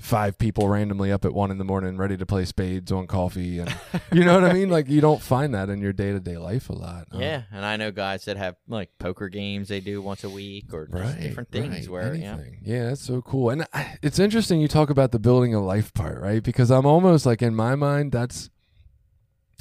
five 0.01 0.39
people 0.39 0.67
randomly 0.67 1.13
up 1.13 1.27
at 1.27 1.35
one 1.35 1.51
in 1.51 1.59
the 1.59 1.65
morning 1.65 1.99
ready 1.99 2.17
to 2.17 2.25
play 2.25 2.47
spades 2.47 2.91
on 2.91 3.07
coffee 3.07 3.59
and 3.59 3.77
you 4.13 4.25
know 4.25 4.41
what 4.41 4.51
I 4.51 4.55
mean? 4.55 4.71
Like 4.71 4.89
you 4.89 5.03
don't 5.03 5.21
find 5.21 5.55
that 5.55 5.69
in 5.69 5.83
your 5.83 5.93
day 5.93 6.13
to 6.13 6.21
day 6.21 6.39
life 6.39 6.71
a 6.71 6.73
lot. 6.73 7.09
Yeah, 7.13 7.43
and 7.53 7.65
I 7.65 7.77
know 7.77 7.91
guys 7.91 8.25
that 8.25 8.37
have 8.37 8.57
like 8.67 8.91
poker 8.99 9.29
games 9.29 9.69
they 9.69 9.81
do 9.81 10.01
once 10.01 10.25
a 10.25 10.31
week 10.31 10.73
or 10.73 10.87
just 10.87 11.03
right, 11.03 11.21
different 11.21 11.51
things 11.51 11.89
right, 11.89 11.91
where 11.91 12.15
yeah. 12.15 12.39
yeah, 12.63 12.85
that's 12.85 13.03
so 13.03 13.21
cool. 13.21 13.51
And 13.51 13.67
I, 13.75 13.99
it's 14.03 14.19
interesting 14.19 14.61
you 14.61 14.69
talk 14.69 14.91
about 14.91 15.13
the 15.13 15.19
building 15.19 15.55
a 15.55 15.61
life 15.61 15.93
part, 15.93 16.21
right? 16.21 16.43
Because 16.43 16.71
I'm 16.71 16.87
almost 16.87 17.27
like 17.27 17.43
in 17.43 17.55
my 17.55 17.75
mind 17.75 18.13
that's 18.13 18.49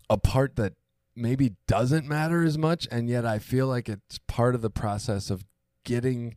a 0.09 0.17
part 0.17 0.55
that 0.55 0.73
maybe 1.19 1.55
doesn't 1.67 2.07
matter 2.07 2.43
as 2.43 2.57
much, 2.57 2.87
and 2.91 3.09
yet 3.09 3.25
I 3.25 3.39
feel 3.39 3.67
like 3.67 3.89
it's 3.89 4.19
part 4.27 4.55
of 4.55 4.61
the 4.61 4.69
process 4.69 5.29
of 5.29 5.45
getting 5.83 6.35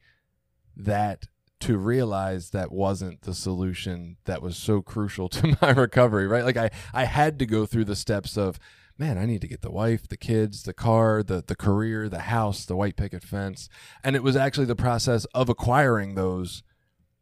that 0.76 1.26
to 1.60 1.78
realize 1.78 2.50
that 2.50 2.72
wasn't 2.72 3.22
the 3.22 3.34
solution 3.34 4.16
that 4.24 4.42
was 4.42 4.56
so 4.56 4.82
crucial 4.82 5.28
to 5.28 5.56
my 5.62 5.70
recovery, 5.70 6.26
right? 6.26 6.44
Like 6.44 6.56
I, 6.56 6.70
I 6.92 7.04
had 7.04 7.38
to 7.38 7.46
go 7.46 7.66
through 7.66 7.84
the 7.84 7.96
steps 7.96 8.36
of, 8.36 8.58
man, 8.98 9.16
I 9.16 9.26
need 9.26 9.40
to 9.42 9.48
get 9.48 9.62
the 9.62 9.70
wife, 9.70 10.08
the 10.08 10.16
kids, 10.16 10.64
the 10.64 10.74
car, 10.74 11.22
the 11.22 11.42
the 11.46 11.56
career, 11.56 12.08
the 12.08 12.20
house, 12.20 12.64
the 12.64 12.76
white 12.76 12.96
picket 12.96 13.22
fence, 13.22 13.68
and 14.02 14.16
it 14.16 14.22
was 14.22 14.36
actually 14.36 14.66
the 14.66 14.76
process 14.76 15.24
of 15.34 15.48
acquiring 15.48 16.14
those 16.14 16.62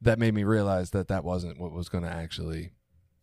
that 0.01 0.19
made 0.19 0.35
me 0.35 0.45
realize 0.45 0.91
that 0.91 1.09
that 1.09 1.24
wasn't 1.24 1.61
what 1.61 1.73
was 1.73 1.89
going 1.89 2.05
to 2.05 2.11
actually. 2.11 2.73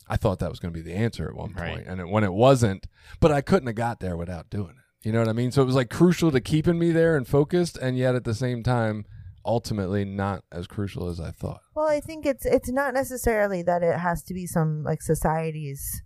I 0.10 0.18
thought 0.18 0.40
that 0.40 0.50
was 0.50 0.60
going 0.60 0.74
to 0.74 0.78
be 0.78 0.88
the 0.88 0.96
answer 0.96 1.28
at 1.28 1.36
one 1.36 1.54
Right. 1.54 1.76
point, 1.76 1.88
and 1.88 2.00
it, 2.00 2.08
when 2.10 2.24
it 2.24 2.34
wasn't, 2.34 2.88
but 3.20 3.32
I 3.32 3.42
couldn't 3.42 3.68
have 3.68 3.76
got 3.76 4.00
there 4.00 4.16
without 4.18 4.50
doing 4.50 4.70
it. 4.78 5.06
You 5.08 5.12
know 5.14 5.20
what 5.20 5.28
I 5.30 5.34
mean? 5.34 5.52
So 5.52 5.62
it 5.62 5.66
was 5.66 5.76
like 5.76 5.90
crucial 5.90 6.32
to 6.32 6.42
keeping 6.42 6.80
me 6.80 6.92
there 6.92 7.16
and 7.18 7.28
focused, 7.28 7.78
and 7.78 7.98
yet 7.98 8.16
at 8.16 8.24
the 8.24 8.34
same 8.34 8.64
time, 8.64 9.06
ultimately 9.46 10.04
not 10.04 10.44
as 10.52 10.68
crucial 10.68 11.08
as 11.08 11.20
I 11.20 11.32
thought. 11.32 11.62
Well, 11.76 11.88
I 11.88 12.00
think 12.00 12.26
it's 12.26 12.46
it's 12.46 12.70
not 12.70 12.94
necessarily 12.94 13.62
that 13.64 13.84
it 13.84 14.00
has 14.00 14.24
to 14.24 14.34
be 14.34 14.46
some 14.48 14.84
like 14.84 15.02
society's 15.02 16.02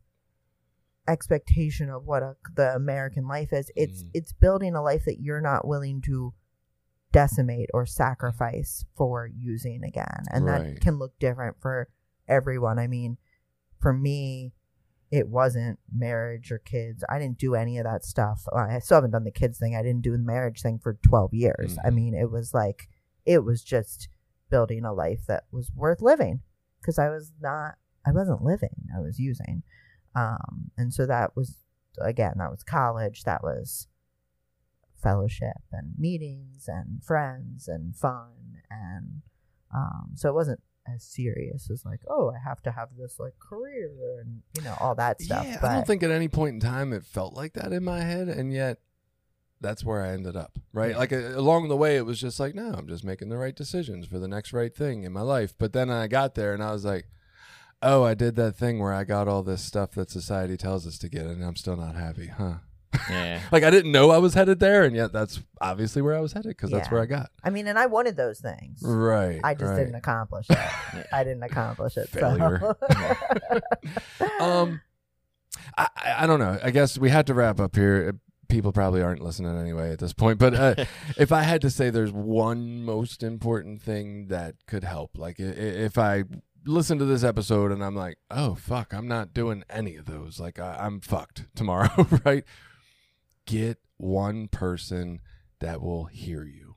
expectation 1.07 1.89
of 1.89 2.05
what 2.05 2.21
a, 2.23 2.35
the 2.55 2.75
American 2.75 3.27
life 3.27 3.51
is. 3.51 3.71
It's 3.75 4.03
Mm. 4.03 4.09
it's 4.13 4.33
building 4.33 4.75
a 4.75 4.81
life 4.83 5.05
that 5.05 5.19
you're 5.19 5.41
not 5.41 5.67
willing 5.67 6.01
to 6.03 6.33
decimate 7.11 7.69
or 7.73 7.85
sacrifice 7.85 8.85
for 8.95 9.27
using 9.27 9.83
again, 9.83 10.23
and 10.31 10.45
Right. 10.45 10.75
that 10.75 10.81
can 10.81 10.97
look 10.97 11.17
different 11.19 11.57
for 11.59 11.89
everyone. 12.27 12.77
I 12.79 12.87
mean, 12.87 13.17
for 13.81 13.91
me, 13.93 14.53
it 15.09 15.27
wasn't 15.27 15.77
marriage 15.93 16.51
or 16.51 16.59
kids. 16.59 17.03
I 17.09 17.19
didn't 17.19 17.37
do 17.37 17.55
any 17.55 17.77
of 17.77 17.83
that 17.83 18.05
stuff. 18.05 18.45
I 18.55 18.79
still 18.79 18.95
haven't 18.95 19.11
done 19.11 19.25
the 19.25 19.31
kids 19.31 19.57
thing. 19.59 19.75
I 19.75 19.81
didn't 19.83 20.03
do 20.03 20.11
the 20.13 20.17
marriage 20.17 20.61
thing 20.61 20.79
for 20.79 20.93
12 20.93 21.33
years. 21.33 21.77
I 21.83 21.89
Mhm. 21.89 21.95
mean, 21.95 22.13
it 22.13 22.31
was 22.31 22.53
like, 22.53 22.87
it 23.25 23.43
was 23.43 23.61
just 23.63 24.07
building 24.49 24.85
a 24.85 24.93
life 24.93 25.25
that 25.25 25.45
was 25.51 25.71
worth 25.75 26.01
living 26.01 26.41
because 26.79 26.97
I 26.97 27.09
was 27.09 27.33
not, 27.41 27.75
I 28.05 28.11
wasn't 28.13 28.43
living, 28.43 28.87
I 28.95 28.99
was 29.01 29.19
using. 29.19 29.63
Um, 30.15 30.71
and 30.77 30.93
so 30.93 31.05
that 31.05 31.35
was, 31.35 31.57
again, 31.99 32.35
that 32.37 32.51
was 32.51 32.63
college, 32.63 33.23
that 33.23 33.43
was 33.43 33.87
fellowship 35.01 35.61
and 35.71 35.97
meetings 35.97 36.67
and 36.67 37.03
friends 37.03 37.67
and 37.67 37.95
fun. 37.95 38.61
And 38.69 39.21
um, 39.73 40.11
so 40.15 40.29
it 40.29 40.35
wasn't 40.35 40.61
as 40.87 41.03
serious 41.03 41.69
as 41.69 41.85
like, 41.85 42.01
oh, 42.09 42.31
I 42.31 42.37
have 42.47 42.61
to 42.63 42.71
have 42.71 42.89
this 42.97 43.19
like 43.19 43.33
career 43.39 43.91
and, 44.21 44.41
you 44.57 44.63
know, 44.63 44.75
all 44.79 44.95
that 44.95 45.21
stuff. 45.21 45.45
Yeah, 45.45 45.57
but 45.61 45.69
I 45.71 45.73
don't 45.75 45.87
think 45.87 46.03
at 46.03 46.11
any 46.11 46.27
point 46.27 46.55
in 46.55 46.59
time 46.59 46.91
it 46.93 47.05
felt 47.05 47.33
like 47.33 47.53
that 47.53 47.71
in 47.71 47.83
my 47.83 48.01
head, 48.01 48.27
and 48.27 48.51
yet 48.51 48.79
that's 49.59 49.85
where 49.85 50.01
I 50.01 50.09
ended 50.09 50.35
up. 50.35 50.57
Right, 50.73 50.91
Yeah. 50.91 50.97
like 50.97 51.13
uh, 51.13 51.17
along 51.37 51.67
the 51.69 51.77
way, 51.77 51.97
it 51.97 52.05
was 52.05 52.19
just 52.19 52.39
like, 52.39 52.55
no, 52.55 52.73
I'm 52.73 52.87
just 52.87 53.03
making 53.03 53.29
the 53.29 53.37
right 53.37 53.55
decisions 53.55 54.07
for 54.07 54.17
the 54.17 54.27
next 54.27 54.53
right 54.53 54.75
thing 54.75 55.03
in 55.03 55.11
my 55.13 55.21
life. 55.21 55.53
But 55.57 55.73
then 55.73 55.89
I 55.91 56.07
got 56.07 56.33
there, 56.35 56.53
and 56.53 56.63
I 56.63 56.71
was 56.71 56.83
like, 56.83 57.05
oh, 57.83 58.03
I 58.03 58.13
did 58.15 58.35
that 58.37 58.55
thing 58.55 58.79
where 58.79 58.93
I 58.93 59.03
got 59.03 59.27
all 59.27 59.43
this 59.43 59.61
stuff 59.63 59.91
that 59.91 60.09
society 60.09 60.57
tells 60.57 60.85
us 60.87 60.97
to 60.99 61.09
get, 61.09 61.25
and 61.25 61.43
I'm 61.43 61.55
still 61.55 61.75
not 61.77 61.95
happy, 61.95 62.27
huh? 62.27 62.55
Yeah. 63.09 63.39
Like 63.51 63.63
I 63.63 63.69
didn't 63.69 63.91
know 63.91 64.11
I 64.11 64.17
was 64.19 64.33
headed 64.33 64.59
there, 64.59 64.83
and 64.83 64.95
yet 64.95 65.11
that's 65.13 65.41
obviously 65.59 66.01
where 66.01 66.15
I 66.15 66.19
was 66.19 66.33
headed 66.33 66.49
because 66.49 66.69
that's 66.71 66.87
Yeah. 66.87 66.93
where 66.93 67.01
I 67.03 67.05
got. 67.05 67.29
I 67.43 67.49
mean, 67.49 67.67
and 67.67 67.77
I 67.77 67.85
wanted 67.87 68.15
those 68.17 68.39
things. 68.39 68.81
Right. 68.83 69.39
I 69.43 69.53
just 69.53 69.69
right. 69.69 69.77
didn't 69.77 69.95
accomplish 69.95 70.47
it. 70.49 70.57
I 71.13 71.23
didn't 71.23 71.43
accomplish 71.43 71.97
it. 71.97 72.09
so. 72.11 72.19
Failure. 72.19 72.75
um 74.39 74.81
I, 75.77 75.87
I 75.97 76.15
I 76.23 76.27
don't 76.27 76.39
know 76.39 76.57
i 76.63 76.71
guess 76.71 76.97
we 76.97 77.09
had 77.09 77.27
to 77.27 77.33
wrap 77.33 77.59
up 77.59 77.75
here 77.75 78.15
people 78.49 78.71
probably 78.71 79.01
aren't 79.01 79.21
listening 79.21 79.57
anyway 79.57 79.91
at 79.91 79.99
this 79.99 80.13
point 80.13 80.37
but 80.39 80.53
uh, 80.53 80.75
if 81.17 81.31
i 81.31 81.41
had 81.43 81.61
to 81.61 81.69
say 81.69 81.89
there's 81.89 82.11
one 82.11 82.83
most 82.83 83.23
important 83.23 83.81
thing 83.81 84.27
that 84.27 84.55
could 84.67 84.83
help 84.83 85.17
like 85.17 85.39
i- 85.39 85.43
i- 85.43 85.47
if 85.47 85.97
i 85.97 86.23
listen 86.65 86.97
to 86.99 87.05
this 87.05 87.23
episode 87.23 87.71
and 87.71 87.83
i'm 87.83 87.95
like 87.95 88.17
oh 88.29 88.55
fuck 88.55 88.93
i'm 88.93 89.07
not 89.07 89.33
doing 89.33 89.63
any 89.69 89.95
of 89.95 90.05
those 90.05 90.39
like 90.39 90.59
I, 90.59 90.75
i'm 90.81 90.99
fucked 90.99 91.45
tomorrow 91.55 92.07
right 92.25 92.43
get 93.45 93.79
one 93.97 94.47
person 94.47 95.21
that 95.59 95.81
will 95.81 96.05
hear 96.05 96.43
you, 96.43 96.75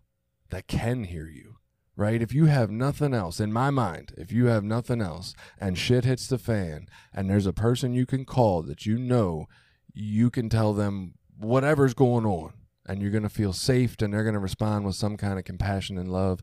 that 0.51 0.67
can 0.67 1.05
hear 1.05 1.27
you, 1.27 1.57
right? 1.97 2.21
If 2.21 2.33
you 2.33 2.47
have 2.47 2.71
nothing 2.71 3.15
else, 3.15 3.41
in 3.41 3.53
my 3.53 3.71
mind, 3.71 4.13
if 4.17 4.31
you 4.33 4.47
have 4.47 4.65
nothing 4.65 5.01
else 5.01 5.35
and 5.59 5.79
shit 5.79 6.05
hits 6.05 6.27
the 6.27 6.39
fan 6.39 6.87
and 7.13 7.29
there's 7.29 7.47
a 7.47 7.53
person 7.53 7.95
you 7.95 8.07
can 8.07 8.25
call 8.25 8.63
that 8.63 8.85
you 8.87 8.99
know 8.99 9.47
you 9.93 10.31
can 10.31 10.49
tell 10.49 10.73
them 10.73 11.15
whatever's 11.39 11.95
going 11.95 12.27
on 12.27 12.53
and 12.87 13.01
you're 13.01 13.11
going 13.11 13.23
to 13.23 13.29
feel 13.29 13.53
safe 13.53 13.97
and 14.01 14.13
they're 14.13 14.23
going 14.23 14.35
to 14.35 14.41
respond 14.41 14.85
with 14.85 14.95
some 14.95 15.17
kind 15.17 15.39
of 15.39 15.45
compassion 15.45 15.97
and 15.99 16.13
love. 16.13 16.41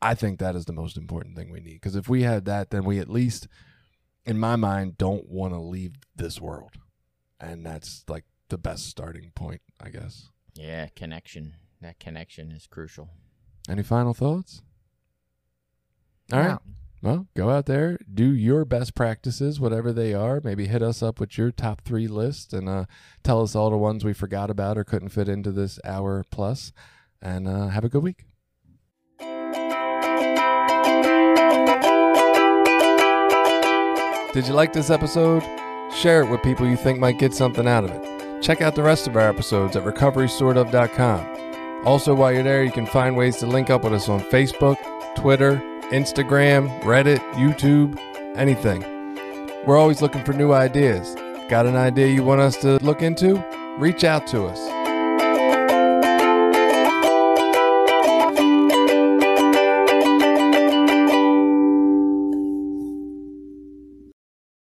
I 0.00 0.14
think 0.14 0.38
that 0.38 0.56
is 0.56 0.64
the 0.64 0.72
most 0.72 0.96
important 0.96 1.36
thing 1.36 1.50
we 1.50 1.60
need. 1.60 1.74
Because 1.74 1.96
if 1.96 2.08
we 2.08 2.22
had 2.22 2.44
that, 2.46 2.70
then 2.70 2.84
we 2.84 2.98
at 2.98 3.10
least, 3.10 3.48
in 4.24 4.38
my 4.38 4.56
mind, 4.56 4.98
don't 4.98 5.28
want 5.28 5.52
to 5.52 5.60
leave 5.60 5.92
this 6.14 6.40
world. 6.40 6.72
And 7.40 7.64
that's 7.64 8.04
like 8.08 8.24
the 8.48 8.58
best 8.58 8.86
starting 8.86 9.30
point, 9.34 9.60
I 9.80 9.90
guess. 9.90 10.28
Yeah, 10.54 10.88
connection. 10.94 11.54
That 11.80 11.98
connection 12.00 12.50
is 12.50 12.66
crucial. 12.66 13.10
Any 13.68 13.82
final 13.82 14.14
thoughts? 14.14 14.62
All 16.32 16.40
right. 16.40 16.48
No. 16.48 16.58
Well, 17.00 17.26
go 17.36 17.50
out 17.50 17.66
there, 17.66 17.96
do 18.12 18.34
your 18.34 18.64
best 18.64 18.96
practices, 18.96 19.60
whatever 19.60 19.92
they 19.92 20.14
are. 20.14 20.40
Maybe 20.42 20.66
hit 20.66 20.82
us 20.82 21.00
up 21.00 21.20
with 21.20 21.38
your 21.38 21.52
top 21.52 21.82
three 21.82 22.08
list 22.08 22.52
and 22.52 22.68
uh, 22.68 22.86
tell 23.22 23.40
us 23.40 23.54
all 23.54 23.70
the 23.70 23.76
ones 23.76 24.04
we 24.04 24.12
forgot 24.12 24.50
about 24.50 24.76
or 24.76 24.82
couldn't 24.82 25.10
fit 25.10 25.28
into 25.28 25.52
this 25.52 25.78
hour 25.84 26.24
plus. 26.30 26.72
And 27.22 27.46
uh, 27.46 27.68
have 27.68 27.84
a 27.84 27.88
good 27.88 28.02
week. 28.02 28.24
Did 34.32 34.46
you 34.46 34.54
like 34.54 34.72
this 34.72 34.90
episode? 34.90 35.42
Share 35.94 36.22
it 36.22 36.30
with 36.30 36.42
people 36.42 36.66
you 36.66 36.76
think 36.76 36.98
might 36.98 37.18
get 37.18 37.32
something 37.32 37.66
out 37.66 37.84
of 37.84 37.90
it. 37.90 38.17
Check 38.40 38.60
out 38.60 38.74
the 38.74 38.82
rest 38.82 39.06
of 39.06 39.16
our 39.16 39.28
episodes 39.28 39.76
at 39.76 39.84
recoverysortof.com. 39.84 41.86
Also, 41.86 42.14
while 42.14 42.32
you're 42.32 42.42
there, 42.42 42.64
you 42.64 42.72
can 42.72 42.86
find 42.86 43.16
ways 43.16 43.36
to 43.36 43.46
link 43.46 43.70
up 43.70 43.84
with 43.84 43.92
us 43.92 44.08
on 44.08 44.20
Facebook, 44.20 44.76
Twitter, 45.16 45.56
Instagram, 45.90 46.68
Reddit, 46.82 47.18
YouTube, 47.32 47.98
anything. 48.36 48.82
We're 49.64 49.78
always 49.78 50.02
looking 50.02 50.24
for 50.24 50.32
new 50.32 50.52
ideas. 50.52 51.14
Got 51.48 51.66
an 51.66 51.76
idea 51.76 52.08
you 52.08 52.24
want 52.24 52.40
us 52.40 52.56
to 52.58 52.76
look 52.84 53.02
into? 53.02 53.42
Reach 53.78 54.04
out 54.04 54.26
to 54.28 54.44
us. 54.44 54.77